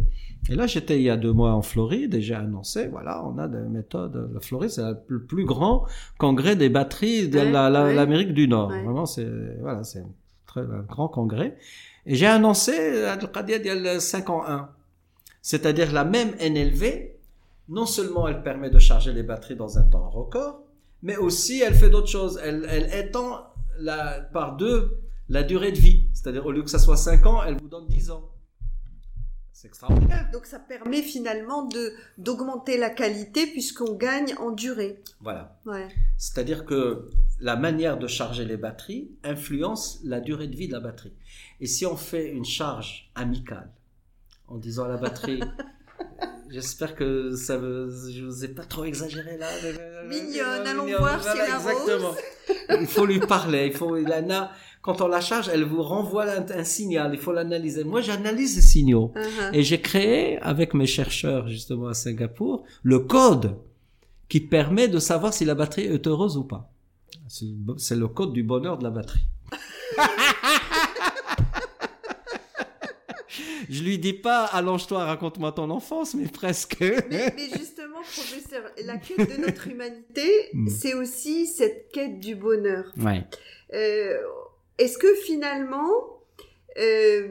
Et 0.51 0.55
là, 0.57 0.67
j'étais 0.67 0.97
il 0.97 1.03
y 1.03 1.11
a 1.11 1.17
deux 1.17 1.33
mois 1.33 1.53
en 1.53 1.63
Floride 1.63 2.15
et 2.15 2.21
j'ai 2.21 2.35
annoncé, 2.35 2.89
voilà, 2.89 3.25
on 3.25 3.39
a 3.39 3.47
des 3.49 3.61
méthodes. 3.69 4.31
La 4.35 4.41
Floride, 4.41 4.71
c'est 4.71 4.83
le 5.07 5.23
plus 5.23 5.45
grand 5.45 5.87
congrès 6.19 6.57
des 6.57 6.69
batteries 6.69 7.29
de 7.29 7.39
Ouais, 7.39 7.51
la- 7.51 7.71
la- 7.71 7.85
ouais. 7.85 7.95
l'Amérique 7.95 8.35
du 8.35 8.49
Nord. 8.49 8.71
Ouais. 8.71 8.83
Vraiment, 8.83 9.07
c'est 9.07 9.27
voilà, 9.61 9.85
c'est 9.85 10.01
un 10.01 10.11
très 10.47 10.61
un 10.63 10.85
grand 10.89 11.09
congrès. 11.09 11.57
Et 12.07 12.17
j'ai 12.17 12.27
annoncé 12.27 12.73
Al-Qadia 13.05 13.59
il 13.59 13.67
y 13.67 13.71
a 13.71 13.75
le 13.95 14.01
5 14.01 14.29
en 14.31 14.45
1. 14.47 14.69
C'est-à-dire 15.41 15.93
la 15.93 16.05
même 16.05 16.31
NLV, 16.41 17.13
non 17.69 17.87
seulement 17.87 18.27
elle 18.29 18.43
permet 18.43 18.69
de 18.71 18.79
charger 18.81 19.13
les 19.13 19.23
batteries 19.23 19.57
dans 19.57 19.79
un 19.79 19.83
temps 19.85 20.11
record, 20.11 20.61
mais 21.03 21.17
aussi 21.17 21.63
elle 21.63 21.75
fait 21.75 21.89
d'autres 21.91 22.09
choses. 22.09 22.39
Elle, 22.43 22.67
elle 22.69 22.93
étend 23.07 23.41
la, 23.79 24.21
par 24.33 24.57
deux 24.57 24.99
la 25.33 25.43
durée 25.43 25.73
de 25.73 25.79
vie. 25.79 26.11
C'est-à-dire 26.13 26.45
au 26.45 26.53
lieu 26.53 26.63
que 26.63 26.71
ça 26.71 26.79
soit 26.79 26.97
5 26.97 27.27
ans, 27.27 27.43
elle 27.43 27.57
vous 27.57 27.69
donne 27.69 27.89
10 27.89 28.11
ans. 28.11 28.31
C'est 29.51 29.69
extraordinaire. 29.69 30.29
Donc 30.31 30.45
ça 30.45 30.59
permet 30.59 31.03
finalement 31.03 31.65
de 31.65 31.95
d'augmenter 32.19 32.77
la 32.77 32.91
qualité 32.91 33.47
puisqu'on 33.47 33.95
gagne 33.95 34.35
en 34.39 34.51
durée. 34.51 35.03
Voilà. 35.21 35.59
Ouais. 35.65 35.89
C'est-à-dire 36.19 36.67
que 36.67 37.09
la 37.41 37.57
manière 37.57 37.99
de 37.99 38.07
charger 38.07 38.45
les 38.45 38.59
batteries 38.59 39.11
influence 39.25 40.01
la 40.05 40.21
durée 40.21 40.49
de 40.49 40.57
vie 40.57 40.69
de 40.69 40.73
la 40.73 40.81
batterie. 40.81 41.15
Et 41.61 41.67
si 41.67 41.87
on 41.87 41.97
fait 41.97 42.31
une 42.31 42.45
charge 42.45 43.11
amicale, 43.15 43.71
en 44.49 44.59
disant 44.59 44.85
à 44.85 44.89
la 44.89 44.99
batterie, 44.99 45.41
j'espère 46.53 46.95
que 46.95 47.35
ça 47.35 47.59
je 47.59 48.25
vous 48.25 48.45
ai 48.45 48.49
pas 48.49 48.65
trop 48.65 48.85
exagéré 48.85 49.39
là. 49.39 49.49
Mignonne, 50.09 50.67
allons 50.67 50.87
voir 50.99 51.23
si 51.23 51.29
elle 51.35 51.53
a 51.53 51.57
Exactement. 51.57 52.15
Il 52.81 52.87
faut 52.87 53.07
lui 53.07 53.21
parler, 53.21 53.67
il 53.67 53.73
faut, 53.73 53.97
Lana, 53.97 54.53
quand 54.83 55.01
on 55.01 55.09
la 55.09 55.21
charge, 55.21 55.49
elle 55.49 55.65
vous 55.65 55.83
renvoie 55.83 56.25
un, 56.25 56.45
un 56.51 56.65
signal, 56.65 57.13
il 57.15 57.21
faut 57.21 57.33
l'analyser. 57.33 57.85
Moi, 57.85 58.01
j'analyse 58.01 58.57
les 58.57 58.63
signaux. 58.63 59.13
Uh-huh. 59.15 59.55
Et 59.55 59.63
j'ai 59.63 59.81
créé, 59.81 60.39
avec 60.39 60.75
mes 60.75 60.87
chercheurs 60.87 61.49
justement 61.49 61.89
à 61.89 61.95
Singapour, 61.95 62.65
le 62.83 62.99
code 62.99 63.57
qui 64.29 64.41
permet 64.41 64.89
de 64.89 64.99
savoir 64.99 65.33
si 65.33 65.45
la 65.45 65.55
batterie 65.55 65.85
est 65.85 66.07
heureuse 66.07 66.37
ou 66.37 66.45
pas. 66.45 66.73
C'est 67.29 67.97
le 67.97 68.09
code 68.09 68.33
du 68.33 68.43
bonheur 68.43 68.79
de 68.79 68.85
la 68.85 68.91
batterie. 68.91 69.25
Je 73.73 73.83
lui 73.83 73.99
dis 73.99 74.13
pas 74.13 74.45
allonge-toi, 74.45 75.05
raconte-moi 75.05 75.53
ton 75.53 75.71
enfance, 75.71 76.15
mais 76.15 76.27
presque. 76.29 76.77
Mais, 76.81 77.03
mais 77.37 77.49
justement, 77.59 78.01
professeur, 78.03 78.63
la 78.85 78.99
quête 78.99 79.19
de 79.37 79.41
notre 79.41 79.67
humanité, 79.69 80.31
Mm. 80.53 80.69
c'est 80.69 80.95
aussi 80.95 81.47
cette 81.47 81.91
quête 81.93 82.19
du 82.21 82.35
bonheur. 82.37 82.93
Ouais. 82.99 83.25
Euh, 83.75 84.19
Est-ce 84.79 84.99
que 84.99 85.15
finalement, 85.15 85.91
euh, 86.79 87.29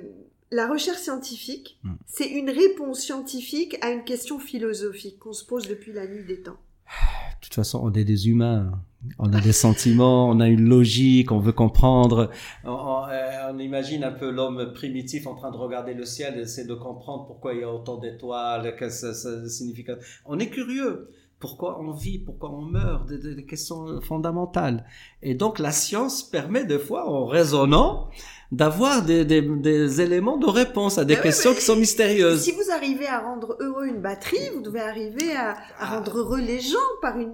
la 0.51 0.67
recherche 0.67 0.97
scientifique, 0.99 1.79
Mm. 1.83 1.93
c'est 2.07 2.27
une 2.29 2.49
réponse 2.49 3.01
scientifique 3.01 3.77
à 3.81 3.91
une 3.91 4.03
question 4.03 4.39
philosophique 4.39 5.19
qu'on 5.19 5.33
se 5.33 5.45
pose 5.45 5.67
depuis 5.67 5.93
la 5.93 6.07
nuit 6.07 6.23
des 6.25 6.41
temps? 6.41 6.57
De 6.87 7.45
toute 7.45 7.53
façon, 7.53 7.79
on 7.83 7.91
est 7.93 8.03
des 8.03 8.27
humains. 8.29 8.71
On 9.17 9.33
a 9.33 9.41
des 9.41 9.51
sentiments, 9.51 10.29
on 10.29 10.39
a 10.39 10.47
une 10.47 10.67
logique, 10.67 11.31
on 11.31 11.39
veut 11.39 11.51
comprendre. 11.51 12.29
On, 12.63 13.03
euh, 13.09 13.51
imagine 13.59 14.03
un 14.03 14.11
peu 14.11 14.29
l'homme 14.29 14.73
primitif 14.73 15.27
en 15.27 15.35
train 15.35 15.51
de 15.51 15.57
regarder 15.57 15.93
le 15.93 16.05
ciel 16.05 16.39
essayer 16.39 16.67
de 16.67 16.75
comprendre 16.75 17.25
pourquoi 17.25 17.53
il 17.53 17.61
y 17.61 17.63
a 17.63 17.71
autant 17.71 17.97
d'étoiles, 17.97 18.75
que 18.75 18.89
ça, 18.89 19.13
ça 19.13 19.47
signifie. 19.47 19.85
On 20.25 20.39
est 20.39 20.49
curieux. 20.49 21.09
Pourquoi 21.41 21.79
on 21.81 21.91
vit, 21.91 22.19
pourquoi 22.19 22.49
on 22.51 22.61
meurt, 22.61 23.05
des, 23.09 23.17
des- 23.17 23.45
questions 23.45 23.99
fondamentales. 24.01 24.85
Et 25.23 25.33
donc 25.35 25.59
la 25.59 25.71
science 25.71 26.23
permet 26.23 26.63
des 26.63 26.79
fois, 26.79 27.09
en 27.09 27.25
raisonnant, 27.25 28.07
d'avoir 28.51 29.01
des, 29.03 29.25
des, 29.25 29.41
des 29.41 30.01
éléments 30.01 30.37
de 30.37 30.45
réponse 30.45 30.97
à 30.97 31.05
des 31.05 31.15
Mais 31.15 31.21
questions 31.21 31.53
qui 31.53 31.61
sont 31.61 31.75
mystérieuses. 31.75 32.41
Si 32.43 32.51
vous 32.51 32.71
arrivez 32.71 33.07
à 33.07 33.19
rendre 33.19 33.57
heureux 33.59 33.87
une 33.87 34.01
batterie, 34.01 34.49
vous 34.53 34.61
devez 34.61 34.81
arriver 34.81 35.31
à, 35.35 35.55
à 35.79 35.95
rendre 35.97 36.17
heureux 36.17 36.39
les 36.41 36.59
gens 36.59 36.77
par 37.01 37.17
une 37.17 37.31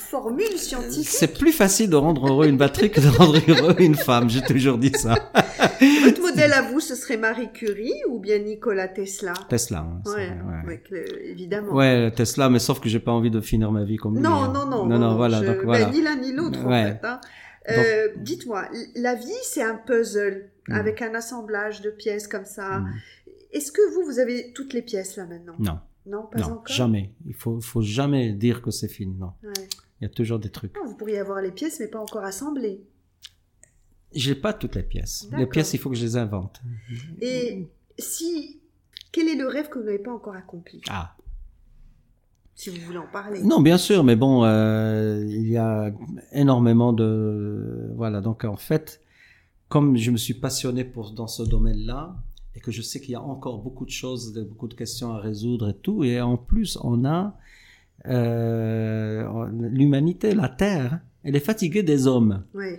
formule 0.00 0.56
scientifique. 0.56 1.08
C'est 1.08 1.36
plus 1.38 1.52
facile 1.52 1.90
de 1.90 1.96
rendre 1.96 2.26
heureux 2.28 2.46
une 2.46 2.56
batterie 2.56 2.90
que 2.90 3.00
de 3.00 3.08
rendre 3.08 3.38
heureux 3.48 3.74
une 3.78 3.96
femme. 3.96 4.30
J'ai 4.30 4.42
toujours 4.42 4.78
dit 4.78 4.92
ça. 4.96 5.14
Votre 6.04 6.20
modèle 6.22 6.52
à 6.52 6.62
vous, 6.62 6.80
ce 6.80 6.94
serait 6.94 7.16
Marie 7.16 7.52
Curie 7.52 7.92
ou 8.08 8.18
bien 8.18 8.38
Nikola 8.38 8.88
Tesla? 8.88 9.32
Tesla. 9.48 9.80
hein, 9.80 10.02
Ouais, 10.06 10.28
vrai, 10.64 10.82
ouais. 10.90 11.04
évidemment. 11.24 11.72
Ouais, 11.74 12.10
Tesla, 12.12 12.48
mais 12.50 12.58
sauf 12.58 12.80
que 12.80 12.88
j'ai 12.88 13.00
pas 13.00 13.12
envie 13.12 13.30
de 13.30 13.40
finir 13.40 13.70
ma 13.72 13.84
vie 13.84 13.96
comme 13.96 14.14
lui. 14.16 14.22
Non, 14.22 14.30
hein. 14.44 14.52
non, 14.52 14.66
non, 14.66 14.86
non, 14.86 14.98
non, 14.98 15.16
voilà, 15.16 15.40
je- 15.40 15.46
donc 15.46 15.56
ben, 15.58 15.64
voilà. 15.66 15.90
ni 15.90 16.02
l'un 16.02 16.16
ni 16.16 16.32
l'autre 16.32 16.58
en 16.64 16.70
fait. 16.70 17.00
hein. 17.04 17.20
Euh, 17.70 18.08
Dites-moi, 18.16 18.68
la 18.96 19.14
vie 19.14 19.28
c'est 19.42 19.62
un 19.62 19.74
puzzle 19.76 20.50
Mm. 20.68 20.72
avec 20.74 21.02
un 21.02 21.14
assemblage 21.14 21.80
de 21.82 21.90
pièces 21.90 22.26
comme 22.28 22.44
ça. 22.44 22.78
Mm. 22.80 22.92
Est-ce 23.52 23.72
que 23.72 23.82
vous, 23.94 24.04
vous 24.04 24.18
avez 24.18 24.52
toutes 24.52 24.72
les 24.72 24.82
pièces 24.82 25.16
là 25.16 25.26
maintenant? 25.26 25.54
Non, 25.58 25.78
Non, 26.06 26.22
pas 26.30 26.38
non, 26.38 26.46
encore? 26.46 26.68
jamais. 26.68 27.12
Il 27.26 27.34
faut, 27.34 27.60
faut 27.60 27.82
jamais 27.82 28.32
dire 28.32 28.62
que 28.62 28.70
c'est 28.70 28.88
fini. 28.88 29.14
Non, 29.18 29.32
Ouais. 29.42 29.52
il 30.00 30.04
y 30.04 30.06
a 30.06 30.08
toujours 30.08 30.38
des 30.38 30.50
trucs. 30.50 30.74
Non, 30.76 30.86
vous 30.86 30.94
pourriez 30.96 31.18
avoir 31.18 31.40
les 31.42 31.50
pièces 31.50 31.80
mais 31.80 31.88
pas 31.88 31.98
encore 31.98 32.24
assemblées. 32.24 32.82
J'ai 34.12 34.34
pas 34.34 34.52
toutes 34.52 34.74
les 34.74 34.82
pièces. 34.82 35.28
Les 35.36 35.46
pièces, 35.46 35.72
il 35.74 35.78
faut 35.78 35.90
que 35.90 35.96
je 35.96 36.02
les 36.02 36.16
invente. 36.16 36.60
Et 37.20 37.68
si, 37.98 38.60
quel 39.12 39.28
est 39.28 39.36
le 39.36 39.46
rêve 39.46 39.68
que 39.68 39.78
vous 39.78 39.84
n'avez 39.84 39.98
pas 39.98 40.12
encore 40.12 40.34
accompli? 40.34 40.80
Ah. 40.88 41.16
Si 42.54 42.68
vous 42.68 42.84
voulez 42.84 42.98
en 42.98 43.06
parler. 43.06 43.42
Non, 43.42 43.60
bien 43.62 43.78
sûr, 43.78 44.04
mais 44.04 44.16
bon, 44.16 44.44
euh, 44.44 45.24
il 45.26 45.48
y 45.48 45.56
a 45.56 45.94
énormément 46.32 46.92
de 46.92 47.90
voilà. 47.94 48.20
Donc 48.20 48.44
en 48.44 48.56
fait, 48.56 49.00
comme 49.68 49.96
je 49.96 50.10
me 50.10 50.18
suis 50.18 50.34
passionné 50.34 50.84
pour 50.84 51.12
dans 51.12 51.26
ce 51.26 51.42
domaine-là 51.42 52.16
et 52.54 52.60
que 52.60 52.70
je 52.70 52.82
sais 52.82 53.00
qu'il 53.00 53.12
y 53.12 53.14
a 53.14 53.22
encore 53.22 53.62
beaucoup 53.62 53.86
de 53.86 53.90
choses, 53.90 54.36
beaucoup 54.46 54.68
de 54.68 54.74
questions 54.74 55.12
à 55.12 55.20
résoudre 55.20 55.70
et 55.70 55.74
tout, 55.74 56.04
et 56.04 56.20
en 56.20 56.36
plus 56.36 56.76
on 56.82 57.06
a 57.06 57.38
euh, 58.06 59.46
l'humanité, 59.52 60.34
la 60.34 60.48
Terre, 60.48 61.00
elle 61.22 61.36
est 61.36 61.40
fatiguée 61.40 61.82
des 61.82 62.06
hommes. 62.06 62.44
Oui. 62.52 62.76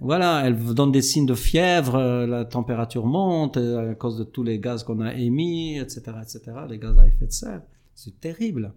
Voilà, 0.00 0.42
elle 0.44 0.56
donne 0.74 0.92
des 0.92 1.00
signes 1.00 1.26
de 1.26 1.34
fièvre, 1.34 1.94
euh, 1.94 2.26
la 2.26 2.44
température 2.44 3.06
monte 3.06 3.56
euh, 3.56 3.92
à 3.92 3.94
cause 3.94 4.18
de 4.18 4.24
tous 4.24 4.42
les 4.42 4.58
gaz 4.58 4.84
qu'on 4.84 5.00
a 5.00 5.14
émis, 5.14 5.78
etc., 5.78 6.02
etc., 6.22 6.42
les 6.68 6.78
gaz 6.78 6.98
à 6.98 7.06
effet 7.06 7.26
de 7.26 7.32
serre. 7.32 7.62
C'est 7.94 8.20
terrible. 8.20 8.74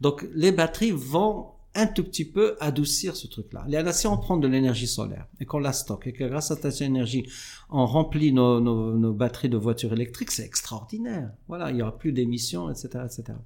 Donc, 0.00 0.26
les 0.34 0.52
batteries 0.52 0.92
vont 0.92 1.50
un 1.76 1.86
tout 1.86 2.02
petit 2.02 2.24
peu 2.24 2.56
adoucir 2.58 3.16
ce 3.16 3.26
truc-là. 3.26 3.66
Là, 3.68 3.92
si 3.92 4.06
on 4.06 4.16
prend 4.16 4.38
de 4.38 4.48
l'énergie 4.48 4.86
solaire 4.86 5.26
et 5.40 5.44
qu'on 5.44 5.58
la 5.58 5.74
stocke 5.74 6.06
et 6.06 6.12
que 6.14 6.24
grâce 6.24 6.50
à 6.50 6.56
cette 6.56 6.80
énergie, 6.80 7.28
on 7.68 7.84
remplit 7.84 8.32
nos, 8.32 9.12
batteries 9.12 9.50
de 9.50 9.58
voitures 9.58 9.92
électriques, 9.92 10.30
c'est 10.30 10.44
extraordinaire. 10.44 11.30
Voilà, 11.48 11.70
il 11.70 11.76
y 11.76 11.82
aura 11.82 11.96
plus 11.96 12.12
d'émissions, 12.12 12.70
etc., 12.70 13.04
etc. 13.04 13.38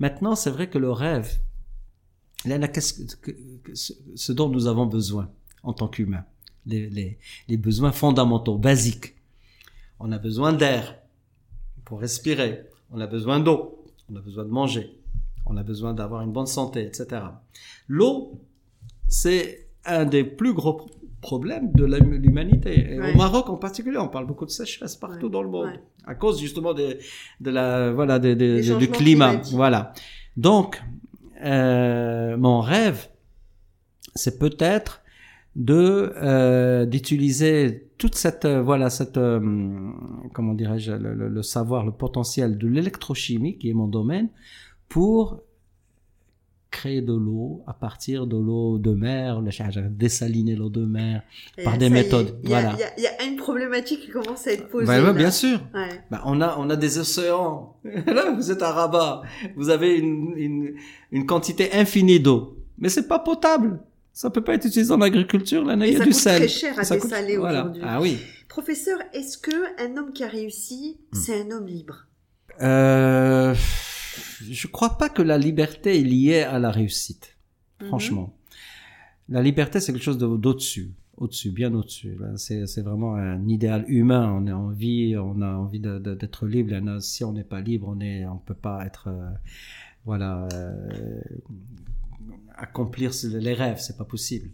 Maintenant, 0.00 0.34
c'est 0.34 0.50
vrai 0.50 0.68
que 0.68 0.78
le 0.78 0.90
rêve, 0.90 1.38
là, 2.44 2.58
là, 2.58 2.66
qu'est-ce 2.66 3.14
que, 3.16 3.30
ce, 3.74 3.92
ce 4.16 4.32
dont 4.32 4.48
nous 4.48 4.66
avons 4.66 4.86
besoin 4.86 5.30
en 5.62 5.72
tant 5.72 5.88
qu'humains, 5.88 6.24
les, 6.68 6.88
les, 6.90 7.18
les 7.48 7.56
besoins 7.56 7.92
fondamentaux, 7.92 8.56
basiques. 8.58 9.14
On 9.98 10.12
a 10.12 10.18
besoin 10.18 10.52
d'air 10.52 10.96
pour 11.84 12.00
respirer. 12.00 12.64
On 12.92 13.00
a 13.00 13.06
besoin 13.06 13.40
d'eau. 13.40 13.84
On 14.12 14.16
a 14.16 14.20
besoin 14.20 14.44
de 14.44 14.50
manger. 14.50 14.86
On 15.46 15.56
a 15.56 15.62
besoin 15.62 15.94
d'avoir 15.94 16.22
une 16.22 16.32
bonne 16.32 16.46
santé, 16.46 16.82
etc. 16.84 17.06
L'eau, 17.88 18.38
c'est 19.08 19.66
un 19.84 20.04
des 20.04 20.22
plus 20.24 20.52
gros 20.52 20.74
pro- 20.74 20.90
problèmes 21.20 21.72
de 21.72 21.84
l'humanité. 21.86 22.98
Ouais. 22.98 23.12
Au 23.12 23.16
Maroc 23.16 23.48
en 23.48 23.56
particulier, 23.56 23.96
on 23.98 24.08
parle 24.08 24.26
beaucoup 24.26 24.44
de 24.46 24.50
sécheresse 24.50 24.94
partout 24.96 25.26
Ouais, 25.26 25.32
dans 25.32 25.42
le 25.42 25.48
monde. 25.48 25.66
ouais. 25.66 25.80
À 26.04 26.14
cause 26.14 26.38
justement 26.40 26.74
de 26.74 26.98
la, 27.40 27.90
voilà, 27.92 28.18
du 28.18 28.36
climat. 28.36 28.88
climatiques. 28.88 29.54
Voilà. 29.54 29.92
Donc, 30.36 30.80
euh, 31.42 32.36
mon 32.36 32.60
rêve, 32.60 33.08
c'est 34.14 34.38
peut-être 34.38 35.02
de 35.58 36.12
euh, 36.22 36.86
d'utiliser 36.86 37.88
toute 37.98 38.14
cette 38.14 38.44
euh, 38.44 38.62
voilà 38.62 38.90
cette 38.90 39.16
euh, 39.18 39.40
comment 40.32 40.54
dirais-je 40.54 40.92
le, 40.92 41.12
le- 41.14 41.28
le 41.28 41.42
savoir 41.42 41.84
le 41.84 41.90
potentiel 41.92 42.56
de 42.58 42.68
l'électrochimie 42.68 43.58
qui 43.58 43.68
est 43.68 43.74
mon 43.74 43.88
domaine 43.88 44.28
pour 44.88 45.40
créer 46.70 47.00
de 47.02 47.12
l'eau 47.14 47.62
à 47.66 47.72
partir 47.72 48.26
de 48.28 48.36
l'eau 48.36 48.78
de 48.78 48.92
mer 48.92 49.42
dessaliner 49.90 50.54
l'eau 50.54 50.68
de 50.68 50.84
mer 50.84 51.22
Et 51.56 51.64
par 51.64 51.76
des 51.78 51.90
méthodes, 51.90 52.38
Il 52.44 52.50
y, 52.50 52.54
a- 52.54 52.60
voilà. 52.60 52.76
il 52.96 53.00
y 53.00 53.04
y 53.04 53.06
a 53.08 53.24
une 53.28 53.36
problématique 53.36 54.00
qui 54.02 54.10
commence 54.10 54.46
à 54.46 54.52
être 54.52 54.68
posée. 54.68 54.86
Bah, 54.86 55.00
là. 55.00 55.12
bien 55.12 55.30
sûr 55.32 55.58
Ouais. 55.74 55.88
bah, 56.10 56.22
on 56.26 56.40
a 56.40 56.56
on 56.58 56.70
a 56.70 56.76
des 56.76 56.98
océans 56.98 57.74
là 58.06 58.30
vous 58.32 58.50
êtes 58.52 58.62
à 58.62 58.70
Rabat 58.72 59.22
vous 59.56 59.70
avez 59.70 59.96
une 59.98 60.34
une, 60.36 60.74
une 61.10 61.26
quantité 61.26 61.72
infinie 61.72 62.20
d'eau 62.20 62.58
mais 62.78 62.90
c'est 62.90 63.08
pas 63.08 63.18
potable 63.18 63.80
ça 64.20 64.30
peut 64.30 64.42
pas 64.42 64.54
être 64.54 64.64
utilisé 64.66 64.92
en 64.92 65.00
agriculture 65.00 65.64
là 65.64 65.74
il 65.86 65.92
y 65.92 65.94
a 65.94 65.98
ça 65.98 66.04
du 66.04 66.10
coûte 66.10 66.18
sel 66.20 66.38
très 66.40 66.48
cher 66.48 66.78
à 66.78 66.82
Ça 66.84 66.96
coûte- 66.96 67.04
dessaler 67.10 67.36
voilà. 67.36 67.60
aujourd'hui. 67.62 67.82
ah 67.84 68.00
oui 68.00 68.18
Professeur, 68.48 68.98
est-ce 69.12 69.38
que 69.38 69.56
un 69.84 69.96
homme 69.96 70.12
qui 70.12 70.24
a 70.24 70.28
réussi, 70.28 70.98
Hmm. 71.12 71.16
c'est 71.16 71.36
un 71.42 71.50
homme 71.52 71.66
libre? 71.68 72.06
Euh, 72.60 73.54
je 74.50 74.66
crois 74.66 74.98
pas 74.98 75.08
que 75.08 75.22
la 75.22 75.38
liberté 75.38 76.00
est 76.00 76.02
liée 76.02 76.40
à 76.42 76.58
la 76.58 76.70
réussite. 76.72 77.36
Mhm. 77.80 77.86
Franchement, 77.88 78.34
la 79.28 79.42
liberté 79.42 79.78
c'est 79.78 79.92
quelque 79.92 80.02
chose 80.10 80.18
de- 80.18 80.36
d'au-dessus, 80.36 80.90
au-dessus, 81.16 81.50
bien 81.52 81.72
au-dessus. 81.74 82.18
C'est 82.36 82.66
c'est 82.66 82.82
vraiment 82.82 83.14
un 83.14 83.46
idéal 83.46 83.84
humain. 83.86 84.24
On 84.40 84.46
a 84.48 84.54
envie, 84.54 85.16
on 85.16 85.40
a 85.42 85.52
envie 85.64 85.78
d'être 85.80 86.46
libre. 86.46 86.72
Et 86.72 86.82
Si 87.00 87.22
on 87.22 87.32
n'est 87.32 87.44
pas 87.54 87.60
libre, 87.60 87.86
on 87.94 88.00
est, 88.00 88.26
on 88.26 88.38
peut 88.38 88.54
pas 88.68 88.84
être, 88.84 89.06
euh, 89.08 89.30
voilà, 90.04 90.48
euh, 90.54 91.20
accomplir 92.56 93.10
les 93.24 93.54
rêves. 93.54 93.78
C'est 93.80 93.96
pas 93.96 94.04
possible. 94.04 94.50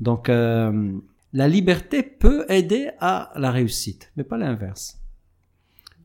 Donc 0.00 0.28
euh, 0.28 0.92
la 1.32 1.48
liberté 1.48 2.02
peut 2.02 2.44
aider 2.48 2.90
à 3.00 3.32
la 3.36 3.50
réussite, 3.50 4.10
mais 4.16 4.24
pas 4.24 4.36
l'inverse. 4.36 4.98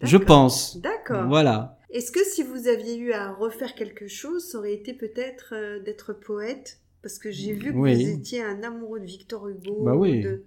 Je 0.01 0.17
pense. 0.17 0.77
D'accord. 0.81 1.27
Voilà. 1.27 1.79
Est-ce 1.89 2.11
que 2.11 2.23
si 2.23 2.43
vous 2.43 2.67
aviez 2.67 2.97
eu 2.97 3.13
à 3.13 3.31
refaire 3.33 3.73
quelque 3.73 4.07
chose, 4.07 4.45
ça 4.51 4.59
aurait 4.59 4.73
été 4.73 4.93
peut-être 4.93 5.53
euh, 5.53 5.79
d'être 5.81 6.13
poète? 6.13 6.79
Parce 7.01 7.17
que 7.19 7.31
j'ai 7.31 7.53
vu 7.53 7.71
que 7.73 7.77
Oui. 7.77 7.95
vous 8.03 8.09
étiez 8.19 8.43
un 8.43 8.61
amoureux 8.63 8.99
de 8.99 9.05
Victor 9.05 9.47
Hugo. 9.47 9.83
Bah 9.85 9.95
oui. 9.95 10.21
de- 10.21 10.43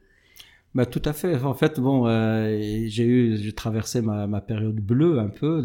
Bah 0.74 0.84
tout 0.86 1.02
à 1.04 1.12
fait. 1.12 1.34
En 1.42 1.54
fait, 1.54 1.80
bon, 1.80 2.06
euh, 2.06 2.58
j'ai 2.86 3.04
eu, 3.04 3.36
j'ai 3.38 3.52
traversé 3.52 4.02
ma, 4.02 4.26
ma 4.26 4.40
période 4.40 4.76
bleue 4.76 5.18
un 5.18 5.28
peu. 5.28 5.62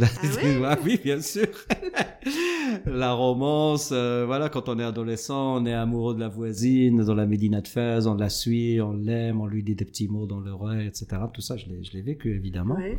Ah 0.63 0.77
oui, 0.85 0.99
bien 1.03 1.21
sûr. 1.21 1.47
la 2.85 3.13
romance, 3.13 3.89
euh, 3.91 4.25
voilà, 4.25 4.49
quand 4.49 4.69
on 4.69 4.77
est 4.79 4.83
adolescent, 4.83 5.55
on 5.61 5.65
est 5.65 5.73
amoureux 5.73 6.15
de 6.15 6.19
la 6.19 6.27
voisine, 6.29 7.03
dans 7.03 7.13
la 7.15 7.25
Médina 7.25 7.61
de 7.61 7.67
Fès, 7.67 8.07
on 8.07 8.15
la 8.15 8.29
suit, 8.29 8.81
on 8.81 8.93
l'aime, 8.93 9.41
on 9.41 9.45
lui 9.45 9.63
dit 9.63 9.75
des 9.75 9.85
petits 9.85 10.07
mots 10.07 10.25
dans 10.25 10.39
l'oreille, 10.39 10.87
etc. 10.87 11.07
Tout 11.33 11.41
ça, 11.41 11.57
je 11.57 11.65
l'ai, 11.67 12.01
vécu 12.01 12.35
évidemment. 12.35 12.75
Ouais. 12.75 12.97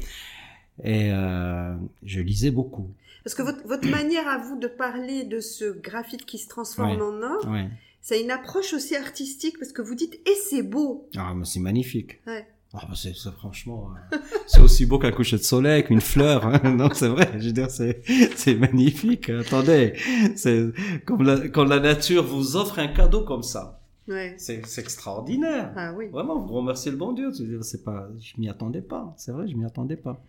Et 0.85 1.11
euh, 1.13 1.75
je 2.03 2.21
lisais 2.21 2.51
beaucoup. 2.51 2.91
Parce 3.25 3.35
que 3.35 3.43
votre, 3.43 3.67
votre 3.67 3.89
manière 3.89 4.29
à 4.29 4.39
vous 4.39 4.59
de 4.59 4.67
parler 4.69 5.25
de 5.25 5.41
ce 5.41 5.79
graphite 5.79 6.25
qui 6.27 6.39
se 6.39 6.49
transforme 6.49 6.91
Ouais. 6.97 7.03
en 7.03 7.23
or, 7.23 7.49
Ouais. 7.51 7.69
c'est 8.01 8.23
une 8.23 8.31
approche 8.31 8.73
aussi 8.75 8.95
artistique 8.95 9.59
parce 9.59 9.73
que 9.73 9.83
vous 9.83 9.95
dites 9.95 10.15
et 10.15 10.35
c'est 10.49 10.63
beau. 10.63 11.09
Ah, 11.17 11.33
mais 11.35 11.45
c'est 11.45 11.61
magnifique. 11.61 12.21
Ouais. 12.27 12.47
Ah, 12.79 12.85
bah, 12.89 12.95
c'est, 12.95 13.15
franchement, 13.33 13.89
euh, 14.13 14.19
c'est 14.47 14.61
aussi 14.61 14.85
beau 14.87 14.99
qu'un 14.99 15.11
coucher 15.13 15.39
de 15.39 15.43
soleil, 15.43 15.83
qu'une 15.85 16.01
fleur. 16.03 16.47
hein. 16.47 16.61
non, 16.77 16.91
c'est 16.93 17.09
vrai. 17.09 17.31
Je 17.39 17.47
veux 17.47 17.53
dire, 17.53 17.71
c'est, 17.71 18.03
c'est 18.37 18.55
magnifique. 18.55 19.31
Attendez, 19.31 19.95
c'est 20.37 20.67
comme 21.07 21.23
la, 21.23 21.49
quand 21.49 21.65
la 21.65 21.81
nature 21.81 22.23
vous 22.25 22.57
offre 22.57 22.79
un 22.79 22.89
cadeau 22.89 23.23
comme 23.25 23.43
ça, 23.43 23.81
Ouais. 24.09 24.35
c'est, 24.39 24.65
c'est 24.67 24.83
extraordinaire. 24.83 25.73
Ah 25.75 25.93
oui. 25.97 26.07
Vraiment, 26.13 26.39
vous 26.39 26.55
remerciez 26.55 26.93
le 26.93 26.97
bon 26.97 27.13
Dieu. 27.13 27.33
Je 27.37 27.43
veux 27.43 27.49
dire, 27.49 27.65
C'est 27.65 27.83
pas, 27.83 28.09
je 28.21 28.41
m'y 28.41 28.49
attendais 28.49 28.83
pas. 28.83 29.13
C'est 29.17 29.33
vrai, 29.33 29.49
je 29.49 29.57
m'y 29.57 29.65
attendais 29.65 29.97
pas. 29.97 30.23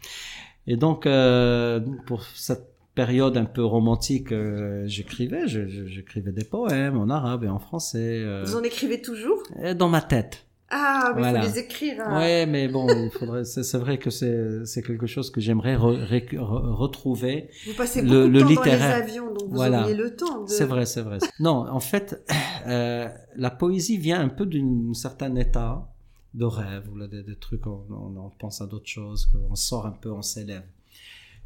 Et 0.65 0.77
donc, 0.77 1.05
euh, 1.05 1.79
pour 2.07 2.23
cette 2.23 2.73
période 2.95 3.37
un 3.37 3.45
peu 3.45 3.63
romantique, 3.63 4.31
euh, 4.31 4.83
j'écrivais, 4.87 5.47
j'écrivais 5.47 6.31
des 6.31 6.43
poèmes 6.43 6.97
en 6.97 7.09
arabe 7.11 7.43
et 7.43 7.47
en 7.49 7.59
français, 7.59 8.21
euh, 8.23 8.43
Vous 8.47 8.55
en 8.55 8.63
écrivez 8.63 8.99
toujours? 9.01 9.43
Dans 9.77 9.89
ma 9.89 10.01
tête. 10.01 10.46
Ah, 10.69 11.11
mais 11.15 11.21
il 11.21 11.23
Voilà. 11.23 11.41
faut 11.43 11.47
les 11.47 11.59
écrire. 11.59 12.01
hein. 12.05 12.17
Ouais, 12.19 12.45
mais 12.45 12.67
bon, 12.67 12.87
il 12.89 13.09
faudrait. 13.11 13.45
C'est, 13.45 13.77
vrai 13.77 13.97
que 13.97 14.09
c'est, 14.09 14.65
c'est 14.65 14.81
quelque 14.83 15.07
chose 15.07 15.29
que 15.31 15.39
j'aimerais 15.39 15.77
re- 15.77 16.03
ré- 16.03 16.27
re- 16.33 16.71
retrouver. 16.73 17.49
Vous 17.65 17.73
passez 17.73 18.01
Le- 18.01 18.07
beaucoup 18.07 18.27
de 18.27 18.27
le 18.33 18.39
temps 18.41 18.47
littéraire. 18.49 18.79
dans 18.79 19.05
les 19.05 19.11
avions, 19.11 19.27
donc 19.33 19.43
vous 19.49 19.55
Voilà. 19.55 19.81
auriez 19.83 19.95
le 19.95 20.15
temps. 20.15 20.43
De... 20.43 20.49
C'est 20.49 20.65
vrai, 20.65 20.85
c'est 20.85 21.01
vrai. 21.01 21.19
Non, 21.39 21.65
en 21.69 21.79
fait, 21.79 22.21
euh, 22.67 23.07
la 23.37 23.49
poésie 23.49 23.97
vient 23.97 24.19
un 24.19 24.27
peu 24.29 24.45
d'un 24.45 24.93
certain 24.93 25.33
état 25.35 25.87
de 26.33 26.43
rêve, 26.45 26.89
ou 26.93 27.07
des, 27.07 27.23
des 27.23 27.35
trucs, 27.37 27.65
on, 27.65 27.85
on, 27.89 28.17
on 28.17 28.29
pense 28.37 28.59
à 28.61 28.67
d'autres 28.67 28.89
choses, 28.89 29.29
on 29.49 29.55
sort 29.55 29.85
un 29.87 29.91
peu, 29.91 30.11
on 30.11 30.21
s'élève 30.21 30.63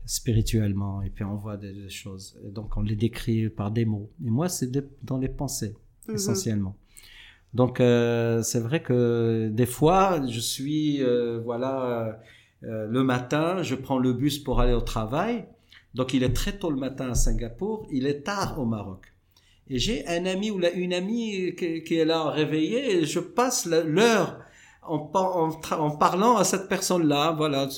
spirituellement, 0.06 1.02
et 1.04 1.10
puis 1.10 1.24
on 1.24 1.36
voit 1.36 1.58
des, 1.58 1.72
des 1.74 1.90
choses. 1.90 2.36
Et 2.46 2.50
donc 2.50 2.76
on 2.78 2.82
les 2.82 2.96
décrit 2.96 3.50
par 3.50 3.72
des 3.72 3.86
mots. 3.86 4.10
Et 4.26 4.30
moi, 4.30 4.50
c'est 4.50 4.72
dans 5.04 5.18
les 5.18 5.30
pensées, 5.30 5.76
Mhm. 6.08 6.16
essentiellement. 6.16 6.76
Donc 7.54 7.80
euh, 7.80 8.42
c'est 8.44 8.60
vrai 8.60 8.82
que 8.82 9.50
des 9.52 9.66
fois, 9.66 10.22
je 10.28 10.40
suis, 10.40 11.04
euh, 11.04 11.42
voilà, 11.44 12.20
euh, 12.64 12.88
le 12.88 13.04
matin, 13.04 13.62
je 13.62 13.76
prends 13.76 13.98
le 13.98 14.14
bus 14.14 14.40
pour 14.40 14.62
aller 14.62 14.74
au 14.74 14.82
travail. 14.82 15.46
Donc 15.94 16.14
il 16.14 16.24
est 16.24 16.34
très 16.34 16.54
tôt 16.58 16.70
le 16.70 16.78
matin 16.78 17.12
à 17.12 17.16
Singapour, 17.16 17.88
il 17.92 18.08
est 18.08 18.22
tard 18.22 18.60
au 18.60 18.66
Maroc. 18.66 19.14
Et 19.70 19.80
j'ai 19.80 20.08
un 20.08 20.26
ami 20.26 20.52
ou 20.52 20.62
une 20.76 20.94
amie 20.94 21.56
qui, 21.56 21.96
est 21.96 22.06
là 22.06 22.30
réveillée 22.30 22.98
et 22.98 23.06
je 23.06 23.20
passe 23.20 23.66
l'heure 23.66 24.40
en, 24.84 25.00
parlant 25.00 26.38
à 26.38 26.44
cette 26.44 26.68
personne-là, 26.68 27.32
voilà. 27.38 27.70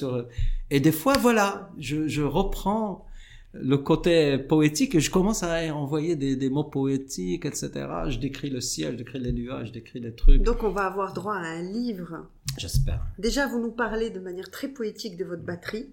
Et 0.72 0.80
des 0.80 0.92
fois, 0.92 1.14
voilà, 1.20 1.70
je, 1.78 2.08
je 2.08 2.24
reprends 2.24 3.06
le 3.54 3.78
côté 3.78 4.38
poétique 4.40 4.96
et 4.96 5.00
je 5.00 5.12
commence 5.12 5.44
à 5.44 5.74
envoyer 5.76 6.16
des, 6.16 6.36
des 6.36 6.50
mots 6.50 6.64
poétiques, 6.64 7.46
etc. 7.46 7.72
Je 8.10 8.18
décris 8.18 8.50
le 8.50 8.62
ciel, 8.62 8.94
je 8.94 8.98
décris 8.98 9.20
les 9.20 9.32
nuages, 9.32 9.68
je 9.68 9.74
décris 9.74 10.00
les 10.00 10.14
trucs. 10.14 10.42
Donc 10.42 10.64
on 10.64 10.70
va 10.70 10.86
avoir 10.86 11.14
droit 11.14 11.36
à 11.36 11.40
un 11.46 11.62
livre. 11.62 12.26
J'espère. 12.58 13.02
Déjà, 13.20 13.48
vous 13.48 13.60
nous 13.60 13.72
parlez 13.72 14.10
de 14.10 14.20
manière 14.20 14.50
très 14.50 14.68
poétique 14.68 15.18
de 15.18 15.26
votre 15.26 15.44
batterie. 15.44 15.90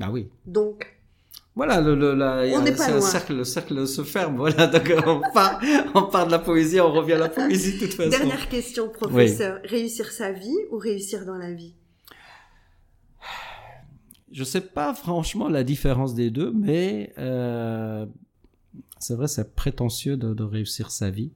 Ah 0.00 0.10
oui. 0.10 0.28
Donc, 0.46 0.86
Voilà, 1.54 1.80
le, 1.80 1.94
la, 2.14 2.44
On 2.56 2.62
n'est 2.62 2.72
pas 2.74 2.90
loin. 2.90 3.00
cercle, 3.00 3.36
le 3.36 3.44
cercle 3.44 3.86
se 3.86 4.02
ferme. 4.02 4.36
Voilà, 4.42 4.66
donc 4.66 4.92
on 5.06 5.20
part, 5.32 5.60
on 5.94 6.02
part 6.02 6.26
de 6.26 6.32
la 6.32 6.38
poésie, 6.40 6.80
on 6.80 6.90
revient 6.92 7.12
à 7.12 7.18
la 7.18 7.28
poésie 7.28 7.74
de 7.74 7.84
toute 7.86 7.94
façon. 7.94 8.10
dernière 8.10 8.48
question, 8.48 8.88
professeur. 8.88 9.60
Réussir 9.64 10.10
sa 10.10 10.32
vie 10.32 10.56
ou 10.72 10.78
réussir 10.78 11.24
dans 11.26 11.36
la 11.36 11.52
vie? 11.52 11.74
Je 14.32 14.44
sais 14.44 14.60
pas 14.62 14.94
franchement 14.94 15.48
la 15.48 15.62
différence 15.64 16.14
des 16.14 16.30
deux, 16.30 16.52
mais 16.52 17.12
euh, 17.18 18.06
c'est 18.98 19.14
vrai, 19.14 19.28
c'est 19.28 19.54
prétentieux 19.54 20.16
de, 20.16 20.32
de 20.34 20.42
réussir 20.42 20.90
sa 20.90 21.10
vie. 21.10 21.30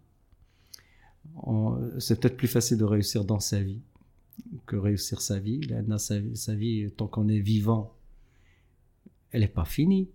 C'est 1.99 2.19
peut-être 2.21 2.37
plus 2.37 2.49
facile 2.49 2.79
de 2.79 2.85
réussir 2.85 3.25
dans 3.25 3.41
sa 3.41 3.61
vie 3.61 3.81
que 4.67 4.77
réussir 4.77 5.21
sa 5.21 5.39
vie. 5.39 5.61
Là, 5.89 5.99
sa, 5.99 6.19
vie- 6.19 6.37
sa 6.37 6.55
vie, 6.55 6.91
tant 6.97 7.07
qu'on 7.07 7.29
est 7.29 7.39
vivant, 7.41 7.95
elle 9.33 9.41
n'est 9.41 9.49
pas 9.49 9.65
finie. 9.65 10.09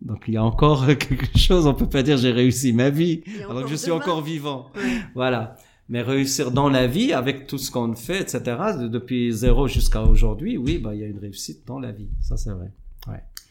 Donc 0.00 0.24
il 0.26 0.34
y 0.34 0.36
a 0.36 0.44
encore 0.44 0.86
quelque 0.98 1.36
chose, 1.38 1.66
on 1.66 1.74
peut 1.74 1.88
pas 1.88 2.02
dire 2.02 2.16
j'ai 2.16 2.32
réussi 2.32 2.72
ma 2.72 2.90
vie, 2.90 3.22
alors 3.48 3.62
que 3.64 3.68
je 3.70 3.74
suis 3.76 3.88
demain. 3.88 4.00
encore 4.00 4.22
vivant. 4.22 4.70
Voilà. 5.14 5.56
Mais 5.88 6.00
réussir 6.02 6.50
dans 6.50 6.70
la 6.70 6.86
vie, 6.86 7.12
avec 7.12 7.46
tout 7.46 7.58
ce 7.58 7.70
qu'on 7.70 7.94
fait, 7.94 8.20
etc., 8.22 8.40
de- 8.80 8.88
depuis 8.88 9.32
zéro 9.32 9.68
jusqu'à 9.68 10.02
aujourd'hui, 10.02 10.56
oui, 10.56 10.78
bah, 10.78 10.94
il 10.94 11.00
y 11.00 11.04
a 11.04 11.06
une 11.06 11.18
réussite 11.18 11.66
dans 11.66 11.78
la 11.78 11.92
vie. 11.92 12.08
Ça, 12.22 12.36
c'est 12.36 12.50
vrai. 12.50 12.70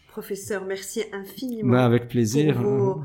Professeur, 0.07 0.65
merci 0.65 1.03
infiniment. 1.11 1.71
Bah, 1.71 1.85
avec 1.85 2.07
plaisir. 2.07 2.61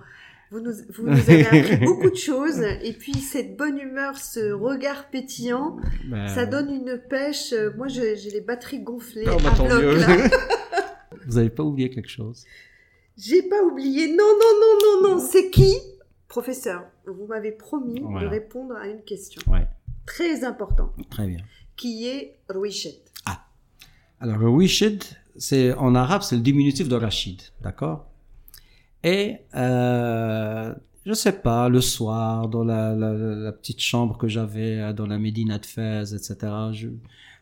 Vous 0.50 0.60
nous, 0.60 0.72
vous 0.94 1.02
nous 1.02 1.12
avez 1.12 1.44
appris 1.44 1.76
beaucoup 1.84 2.08
de 2.08 2.16
choses. 2.16 2.62
Et 2.82 2.94
puis, 2.94 3.12
cette 3.12 3.58
bonne 3.58 3.78
humeur, 3.78 4.16
ce 4.16 4.52
regard 4.52 5.10
pétillant, 5.10 5.76
Bah, 6.06 6.26
ça 6.28 6.46
donne 6.46 6.70
une 6.70 6.98
pêche. 6.98 7.52
Moi, 7.76 7.88
j'ai 7.88 8.14
les 8.14 8.40
batteries 8.40 8.80
gonflées 8.80 9.26
oh, 9.26 9.36
bah, 9.42 9.52
à 9.52 9.62
bloc, 9.62 9.96
là. 9.98 10.06
Vous 11.26 11.34
n'avez 11.34 11.50
pas 11.50 11.62
oublié 11.62 11.90
quelque 11.90 12.08
chose? 12.08 12.44
J'ai 13.18 13.42
pas 13.42 13.62
oublié. 13.62 14.08
Non, 14.08 14.16
non, 14.16 14.60
non, 14.60 14.78
non, 15.02 15.08
non. 15.16 15.18
C'est 15.20 15.50
qui? 15.50 15.74
Professeur, 16.28 16.82
vous 17.06 17.26
m'avez 17.26 17.52
promis 17.52 18.00
de 18.00 18.26
répondre 18.26 18.74
à 18.76 18.86
une 18.86 19.02
question 19.02 19.40
Ouais. 19.50 19.66
très 20.06 20.44
importante, 20.44 20.92
Très 21.10 21.26
bien. 21.26 21.38
qui 21.76 22.06
est 22.06 22.36
Rouichet. 22.50 23.00
Alors, 24.20 24.36
le 24.38 24.48
wishid, 24.48 25.02
c'est, 25.36 25.72
en 25.74 25.94
arabe, 25.94 26.22
c'est 26.22 26.34
le 26.34 26.42
diminutif 26.42 26.88
de 26.88 26.96
Rachid. 26.96 27.40
D'accord? 27.62 28.06
Et, 29.04 29.36
euh, 29.54 30.74
je 31.06 31.12
sais 31.12 31.40
pas, 31.40 31.68
le 31.68 31.80
soir, 31.80 32.48
dans 32.48 32.64
la, 32.64 32.96
la, 32.96 33.12
la 33.12 33.52
petite 33.52 33.78
chambre 33.80 34.18
que 34.18 34.26
j'avais 34.26 34.80
euh, 34.80 34.92
dans 34.92 35.06
la 35.06 35.18
Médina 35.18 35.58
de 35.60 35.66
Fès, 35.66 36.12
etc. 36.12 36.36
Je, 36.72 36.88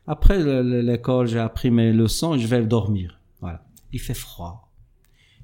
après 0.06 0.38
le- 0.38 0.62
le- 0.62 0.82
l'école, 0.82 1.26
j'ai 1.28 1.38
appris 1.38 1.70
mes 1.70 1.94
leçons 1.94 2.34
et 2.34 2.38
je 2.38 2.46
vais 2.46 2.62
dormir. 2.66 3.18
Voilà. 3.40 3.64
Il 3.92 3.98
fait 4.00 4.12
froid. 4.12 4.70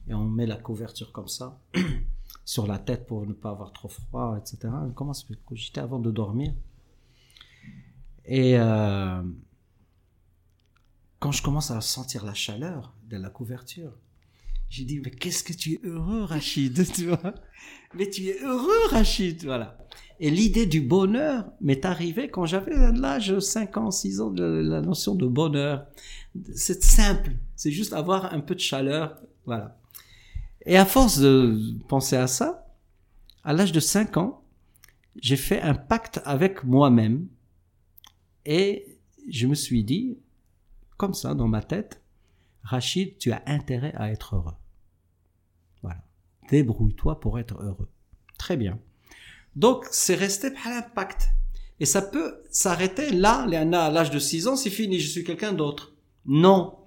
Et 0.06 0.12
on 0.12 0.24
met 0.24 0.44
la 0.44 0.56
couverture 0.56 1.12
comme 1.12 1.28
ça, 1.28 1.58
sur 2.44 2.66
la 2.66 2.78
tête 2.78 3.06
pour 3.06 3.26
ne 3.26 3.32
pas 3.32 3.50
avoir 3.50 3.72
trop 3.72 3.88
froid, 3.88 4.38
etc. 4.38 4.72
On 4.72 4.90
commence 4.90 5.26
à 5.30 5.34
cogiter 5.46 5.80
avant 5.80 5.98
de 5.98 6.10
dormir. 6.10 6.52
Et, 8.24 8.58
euh, 8.58 9.22
quand 11.22 11.30
je 11.30 11.40
commence 11.40 11.70
à 11.70 11.80
sentir 11.80 12.24
la 12.24 12.34
chaleur 12.34 12.92
de 13.08 13.16
la 13.16 13.30
couverture, 13.30 13.92
j'ai 14.68 14.84
dit, 14.84 15.00
mais 15.04 15.10
qu'est-ce 15.12 15.44
que 15.44 15.52
tu 15.52 15.74
es 15.74 15.80
heureux, 15.84 16.24
Rachid, 16.24 16.84
tu 16.94 17.06
vois? 17.06 17.34
Mais 17.94 18.10
tu 18.10 18.26
es 18.26 18.40
heureux, 18.42 18.88
Rachid, 18.90 19.44
voilà. 19.44 19.78
Et 20.18 20.30
l'idée 20.30 20.66
du 20.66 20.80
bonheur 20.80 21.44
m'est 21.60 21.84
arrivée 21.84 22.28
quand 22.28 22.44
j'avais 22.44 22.74
l'âge 22.92 23.28
de 23.28 23.38
5 23.38 23.76
ans, 23.76 23.90
6 23.92 24.20
ans, 24.20 24.30
de 24.30 24.42
la 24.42 24.80
notion 24.80 25.14
de 25.14 25.28
bonheur. 25.28 25.86
C'est 26.54 26.82
simple, 26.82 27.36
c'est 27.54 27.70
juste 27.70 27.92
avoir 27.92 28.34
un 28.34 28.40
peu 28.40 28.56
de 28.56 28.60
chaleur, 28.60 29.20
voilà. 29.46 29.78
Et 30.66 30.76
à 30.76 30.84
force 30.84 31.18
de 31.18 31.78
penser 31.88 32.16
à 32.16 32.26
ça, 32.26 32.66
à 33.44 33.52
l'âge 33.52 33.72
de 33.72 33.80
5 33.80 34.16
ans, 34.16 34.44
j'ai 35.16 35.36
fait 35.36 35.60
un 35.60 35.74
pacte 35.74 36.20
avec 36.24 36.64
moi-même 36.64 37.28
et 38.46 38.98
je 39.28 39.46
me 39.46 39.54
suis 39.54 39.84
dit, 39.84 40.18
comme 40.96 41.14
ça 41.14 41.34
dans 41.34 41.48
ma 41.48 41.62
tête, 41.62 42.00
Rachid, 42.62 43.18
tu 43.18 43.32
as 43.32 43.42
intérêt 43.46 43.92
à 43.96 44.10
être 44.10 44.36
heureux. 44.36 44.54
Voilà. 45.82 46.02
Débrouille-toi 46.48 47.18
pour 47.18 47.38
être 47.38 47.60
heureux. 47.60 47.88
Très 48.38 48.56
bien. 48.56 48.78
Donc, 49.56 49.86
c'est 49.90 50.14
resté 50.14 50.50
par 50.50 50.68
l'impact. 50.70 51.30
Et 51.80 51.86
ça 51.86 52.02
peut 52.02 52.42
s'arrêter 52.50 53.10
là, 53.10 53.42
à 53.42 53.90
l'âge 53.90 54.10
de 54.10 54.18
6 54.20 54.46
ans, 54.46 54.56
c'est 54.56 54.70
fini, 54.70 55.00
je 55.00 55.08
suis 55.08 55.24
quelqu'un 55.24 55.52
d'autre. 55.52 55.92
Non. 56.24 56.78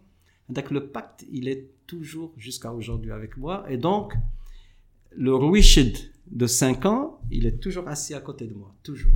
Donc, 0.50 0.72
le 0.72 0.88
pacte, 0.88 1.26
il 1.32 1.48
est 1.48 1.68
toujours 1.88 2.34
jusqu'à 2.38 2.72
aujourd'hui 2.72 3.12
avec 3.12 3.38
moi. 3.38 3.66
Et 3.70 3.78
donc, 3.78 4.14
le 5.16 5.34
Rwishid 5.34 5.98
de 6.28 6.48
5 6.48 6.86
ans, 6.86 7.20
il 7.32 7.46
est 7.46 7.60
toujours 7.60 7.88
assis 7.88 8.14
à 8.14 8.20
côté 8.20 8.46
de 8.48 8.54
moi. 8.54 8.74
Toujours. 8.84 9.12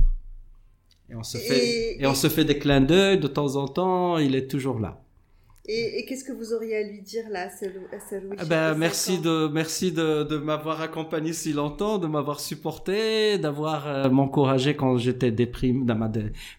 Et 1.08 1.14
on 1.14 1.22
se 1.22 1.38
fait, 1.38 1.94
Et- 1.96 2.02
et 2.02 2.06
on 2.06 2.14
se 2.14 2.28
fait 2.28 2.44
des 2.44 2.58
clins 2.58 2.80
d'œil 2.80 3.18
de 3.18 3.26
temps 3.28 3.56
en 3.56 3.66
temps, 3.68 4.18
il 4.18 4.34
est 4.34 4.48
toujours 4.48 4.78
là. 4.78 5.02
Et, 5.66 6.04
qu'est-ce 6.06 6.24
que 6.24 6.32
vous 6.32 6.54
auriez 6.54 6.76
à 6.76 6.82
lui 6.82 7.02
dire 7.02 7.24
là, 7.30 7.48
à 7.48 8.44
ben, 8.46 8.74
merci 8.74 9.20
de 9.20 9.46
merci 9.48 9.92
de, 9.92 10.24
de 10.24 10.38
m'avoir 10.38 10.80
accompagné 10.80 11.32
si 11.32 11.52
longtemps, 11.52 11.98
de 11.98 12.06
m'avoir 12.06 12.40
supporté, 12.40 13.38
d'avoir 13.38 13.86
euh, 13.86 14.08
m'encouragé 14.08 14.74
quand 14.74 14.96
j'étais 14.96 15.30
déprimé, 15.30 15.84
dans 15.84 15.96
ma 15.96 16.10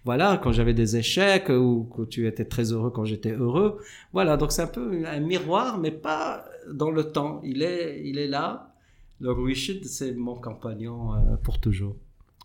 voilà, 0.05 0.39
quand 0.41 0.51
j'avais 0.51 0.75
des 0.75 0.97
échecs 0.97 1.49
ou 1.49 1.89
que 1.95 2.03
tu 2.03 2.27
étais 2.27 2.45
très 2.45 2.71
heureux 2.71 2.91
quand 2.91 3.03
j'étais 3.03 3.31
heureux. 3.31 3.79
Voilà, 4.13 4.37
donc 4.37 4.51
c'est 4.51 4.61
un 4.61 4.67
peu 4.67 5.03
un 5.05 5.19
miroir, 5.19 5.79
mais 5.79 5.91
pas 5.91 6.45
dans 6.71 6.91
le 6.91 7.11
temps. 7.11 7.41
Il 7.43 7.63
est 7.63 8.01
il 8.05 8.19
est 8.19 8.27
là. 8.27 8.73
Le 9.19 9.31
Richard, 9.31 9.83
c'est 9.83 10.13
mon 10.13 10.35
compagnon 10.35 11.13
euh, 11.15 11.35
pour 11.43 11.59
toujours. 11.59 11.95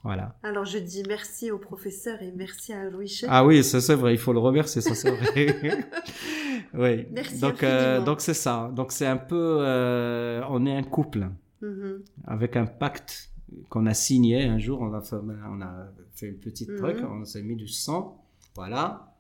Voilà. 0.03 0.37
Alors 0.43 0.65
je 0.65 0.79
dis 0.79 1.03
merci 1.09 1.51
au 1.51 1.59
professeur 1.59 2.23
et 2.23 2.33
merci 2.35 2.73
à 2.73 2.89
Louis 2.89 3.23
Ah 3.29 3.45
oui, 3.45 3.65
c'est 3.65 3.95
vrai, 3.95 4.15
il 4.15 4.19
faut 4.19 4.33
le 4.33 4.39
remercier, 4.39 4.81
ça 4.81 4.95
c'est 4.95 5.11
vrai. 5.11 5.57
oui. 6.75 7.07
Merci 7.13 7.41
donc 7.41 7.63
euh, 7.63 8.03
donc 8.03 8.21
c'est 8.21 8.35
ça. 8.35 8.71
Donc 8.75 8.93
c'est 8.93 9.07
un 9.07 9.17
peu, 9.17 9.59
euh, 9.61 10.43
on 10.49 10.67
est 10.67 10.77
un 10.77 10.83
couple 10.83 11.29
mm-hmm. 11.63 12.01
avec 12.27 12.57
un 12.57 12.67
pacte 12.67 13.31
qu'on 13.69 13.87
a 13.87 13.95
signé 13.95 14.45
un 14.45 14.59
jour. 14.59 14.81
On 14.81 14.93
a 14.93 15.01
fait, 15.01 15.17
on 15.17 15.61
a 15.61 15.89
fait 16.15 16.29
une 16.29 16.39
petite 16.39 16.71
mm-hmm. 16.71 16.79
truc, 16.79 16.97
on 17.09 17.25
s'est 17.25 17.43
mis 17.43 17.57
du 17.57 17.69
sang, 17.69 18.25
voilà 18.55 19.17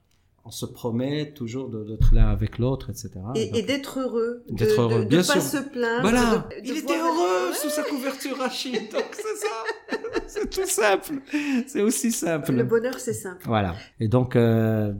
on 0.47 0.53
se 0.53 0.65
promet 0.65 1.33
toujours 1.33 1.69
d'être 1.69 2.15
l'un 2.15 2.29
avec 2.29 2.59
l'autre, 2.59 2.91
etc. 2.91 3.11
Et, 3.35 3.63
d'être 3.63 3.99
heureux. 3.99 4.45
D'être 4.49 4.81
heureux, 4.81 5.01
de, 5.01 5.09
bien 5.09 5.23
de 5.23 5.27
pas 5.27 5.41
se 5.41 5.57
plaindre. 5.57 6.03
Voilà. 6.03 6.49
Il 6.65 6.77
était 6.77 6.97
heureux 6.97 7.53
sous 7.53 7.69
sa 7.69 7.83
couverture 7.83 8.39
Rachid. 8.39 8.75
Donc 8.93 9.07
c'est 9.11 9.37
ça. 9.37 9.99
c'est 10.29 10.49
tout 10.49 10.67
simple. 10.67 11.21
C'est 11.67 11.83
aussi 11.83 12.13
simple. 12.13 12.53
Le 12.53 12.63
bonheur, 12.63 13.01
c'est 13.01 13.13
simple. 13.13 13.43
Voilà. 13.45 13.75
Et 13.99 14.07
donc, 14.07 14.37
euh, 14.37 14.93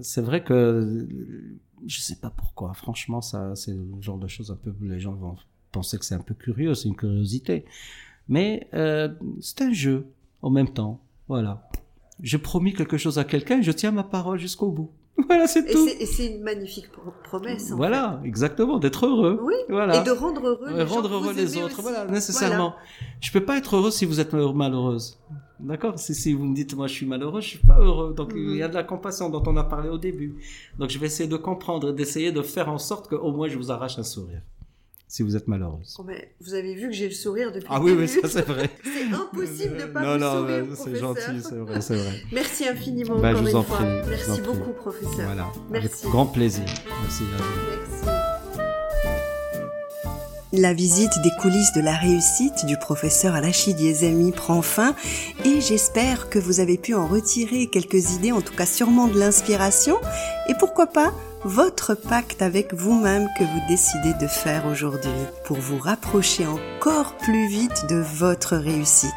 c'est 0.00 0.22
vrai 0.22 0.42
que 0.42 1.06
je 1.86 2.00
sais 2.00 2.16
pas 2.16 2.30
pourquoi. 2.30 2.74
Franchement, 2.74 3.20
ça, 3.20 3.54
c'est 3.56 3.72
le 3.72 4.00
genre 4.00 4.18
de 4.18 4.28
choses 4.28 4.50
un 4.50 4.56
peu. 4.56 4.74
Les 4.82 5.00
gens 5.00 5.12
vont 5.12 5.36
penser 5.72 5.98
que 5.98 6.04
c'est 6.04 6.14
un 6.14 6.20
peu 6.20 6.34
curieux, 6.34 6.74
c'est 6.74 6.88
une 6.88 6.96
curiosité. 6.96 7.64
Mais 8.28 8.68
euh, 8.74 9.08
c'est 9.40 9.62
un 9.62 9.72
jeu 9.72 10.06
en 10.42 10.50
même 10.50 10.72
temps. 10.72 11.00
Voilà 11.28 11.68
j'ai 12.22 12.38
promis 12.38 12.72
quelque 12.74 12.98
chose 12.98 13.18
à 13.18 13.24
quelqu'un, 13.24 13.62
je 13.62 13.72
tiens 13.72 13.90
ma 13.90 14.04
parole 14.04 14.38
jusqu'au 14.38 14.70
bout. 14.70 14.90
Voilà, 15.26 15.46
c'est 15.46 15.64
tout. 15.64 15.86
Et 15.86 16.06
c'est 16.06 16.26
une 16.26 16.42
magnifique 16.42 16.86
promesse. 17.24 17.70
voilà, 17.70 18.20
exactement, 18.24 18.78
d'être 18.78 19.06
heureux. 19.06 19.38
Oui. 19.42 19.54
Voilà. 19.68 20.00
Et 20.00 20.04
de 20.04 20.10
rendre 20.10 20.46
heureux 20.46 20.72
les, 20.74 20.82
rendre 20.82 21.12
heureux 21.12 21.32
les 21.32 21.56
autres. 21.58 21.82
Voilà, 21.82 22.04
nécessairement. 22.06 22.74
Je 23.20 23.30
peux 23.30 23.44
pas 23.44 23.58
être 23.58 23.76
heureux 23.76 23.90
si 23.90 24.06
vous 24.06 24.18
êtes 24.18 24.32
malheureuse. 24.32 25.18
D'accord? 25.60 25.98
Si, 25.98 26.14
si 26.14 26.32
vous 26.32 26.44
me 26.44 26.54
dites, 26.54 26.74
moi 26.74 26.86
je 26.86 26.94
suis 26.94 27.06
malheureux, 27.06 27.40
je 27.42 27.48
suis 27.48 27.58
pas 27.58 27.78
heureux. 27.78 28.14
Donc 28.14 28.32
il 28.34 28.56
y 28.56 28.62
a 28.62 28.68
de 28.68 28.74
la 28.74 28.82
compassion 28.82 29.28
dont 29.28 29.42
on 29.46 29.56
a 29.56 29.64
parlé 29.64 29.88
au 29.90 29.98
début. 29.98 30.36
Donc 30.78 30.90
je 30.90 30.98
vais 30.98 31.06
essayer 31.06 31.28
de 31.28 31.36
comprendre, 31.36 31.92
d'essayer 31.92 32.32
de 32.32 32.42
faire 32.42 32.70
en 32.70 32.78
sorte 32.78 33.08
qu'au 33.08 33.30
moins 33.30 33.48
je 33.48 33.58
vous 33.58 33.70
arrache 33.70 33.98
un 33.98 34.02
sourire 34.02 34.40
si 35.10 35.24
vous 35.24 35.36
êtes 35.36 35.48
malheureuse. 35.48 35.96
Oh, 35.98 36.06
vous 36.40 36.54
avez 36.54 36.74
vu 36.74 36.86
que 36.86 36.94
j'ai 36.94 37.08
le 37.08 37.14
sourire 37.14 37.50
depuis 37.52 37.66
Ah 37.68 37.80
oui, 37.82 37.92
oui, 37.98 38.06
ça 38.06 38.28
c'est 38.28 38.46
vrai. 38.46 38.70
c'est 38.84 39.12
impossible 39.12 39.76
de 39.76 39.84
pas 39.86 40.02
non, 40.02 40.12
vous 40.12 40.38
sourire, 40.38 40.66
Non, 40.66 40.76
c'est 40.76 40.96
gentil, 40.96 41.42
c'est 41.42 41.56
vrai, 41.56 41.80
c'est 41.80 41.96
vrai. 41.96 42.22
Merci 42.32 42.68
infiniment 42.68 43.18
bah, 43.18 43.30
encore 43.30 43.44
je 43.44 43.50
vous 43.50 43.56
en 43.56 43.62
Prie, 43.64 43.84
Merci 44.08 44.40
beaucoup, 44.40 44.72
professeur. 44.72 45.26
Voilà, 45.26 45.48
Merci. 45.68 45.88
Avec 45.88 46.12
grand 46.12 46.26
plaisir. 46.26 46.64
Merci. 47.02 47.24
Merci. 47.28 48.06
La 50.52 50.74
visite 50.74 51.12
des 51.22 51.30
coulisses 51.40 51.72
de 51.74 51.80
la 51.80 51.94
réussite 51.94 52.66
du 52.66 52.76
professeur 52.76 53.34
Alachid 53.34 53.78
Yezami 53.80 54.30
prend 54.30 54.62
fin 54.62 54.94
et 55.44 55.60
j'espère 55.60 56.28
que 56.28 56.38
vous 56.38 56.60
avez 56.60 56.78
pu 56.78 56.94
en 56.94 57.06
retirer 57.06 57.66
quelques 57.66 58.14
idées, 58.14 58.32
en 58.32 58.40
tout 58.42 58.54
cas 58.54 58.66
sûrement 58.66 59.08
de 59.08 59.18
l'inspiration 59.18 59.96
et 60.48 60.54
pourquoi 60.54 60.86
pas 60.86 61.12
votre 61.44 61.94
pacte 61.94 62.42
avec 62.42 62.74
vous-même 62.74 63.28
que 63.38 63.44
vous 63.44 63.60
décidez 63.68 64.12
de 64.20 64.26
faire 64.26 64.66
aujourd'hui 64.66 65.10
pour 65.44 65.56
vous 65.58 65.78
rapprocher 65.78 66.46
encore 66.46 67.16
plus 67.16 67.48
vite 67.48 67.86
de 67.88 67.96
votre 67.96 68.56
réussite. 68.56 69.10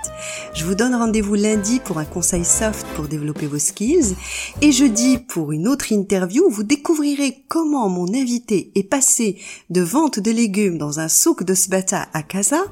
Je 0.53 0.63
vous 0.63 0.75
donne 0.75 0.95
rendez-vous 0.95 1.35
lundi 1.35 1.81
pour 1.81 1.97
un 1.97 2.05
conseil 2.05 2.45
soft 2.45 2.85
pour 2.95 3.07
développer 3.07 3.47
vos 3.47 3.59
skills 3.59 4.15
et 4.61 4.71
jeudi 4.71 5.17
pour 5.17 5.51
une 5.51 5.67
autre 5.67 5.91
interview 5.91 6.49
vous 6.49 6.63
découvrirez 6.63 7.43
comment 7.49 7.89
mon 7.89 8.07
invité 8.07 8.71
est 8.75 8.89
passé 8.89 9.37
de 9.69 9.81
vente 9.81 10.19
de 10.19 10.31
légumes 10.31 10.77
dans 10.77 10.99
un 10.99 11.09
souk 11.09 11.43
de 11.43 11.53
Sbata 11.53 12.07
à 12.13 12.23
Casa 12.23 12.63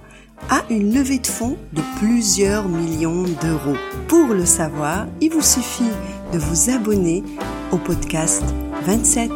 à 0.50 0.64
une 0.70 0.94
levée 0.94 1.20
de 1.20 1.28
fonds 1.28 1.58
de 1.74 1.82
plusieurs 2.00 2.68
millions 2.68 3.24
d'euros. 3.24 3.78
Pour 4.08 4.28
le 4.28 4.46
savoir, 4.46 5.08
il 5.20 5.32
vous 5.32 5.42
suffit 5.42 5.84
de 6.32 6.40
vous 6.40 6.70
abonner 6.70 7.24
au 7.72 7.78
podcast 7.78 8.44
27. 8.86 9.32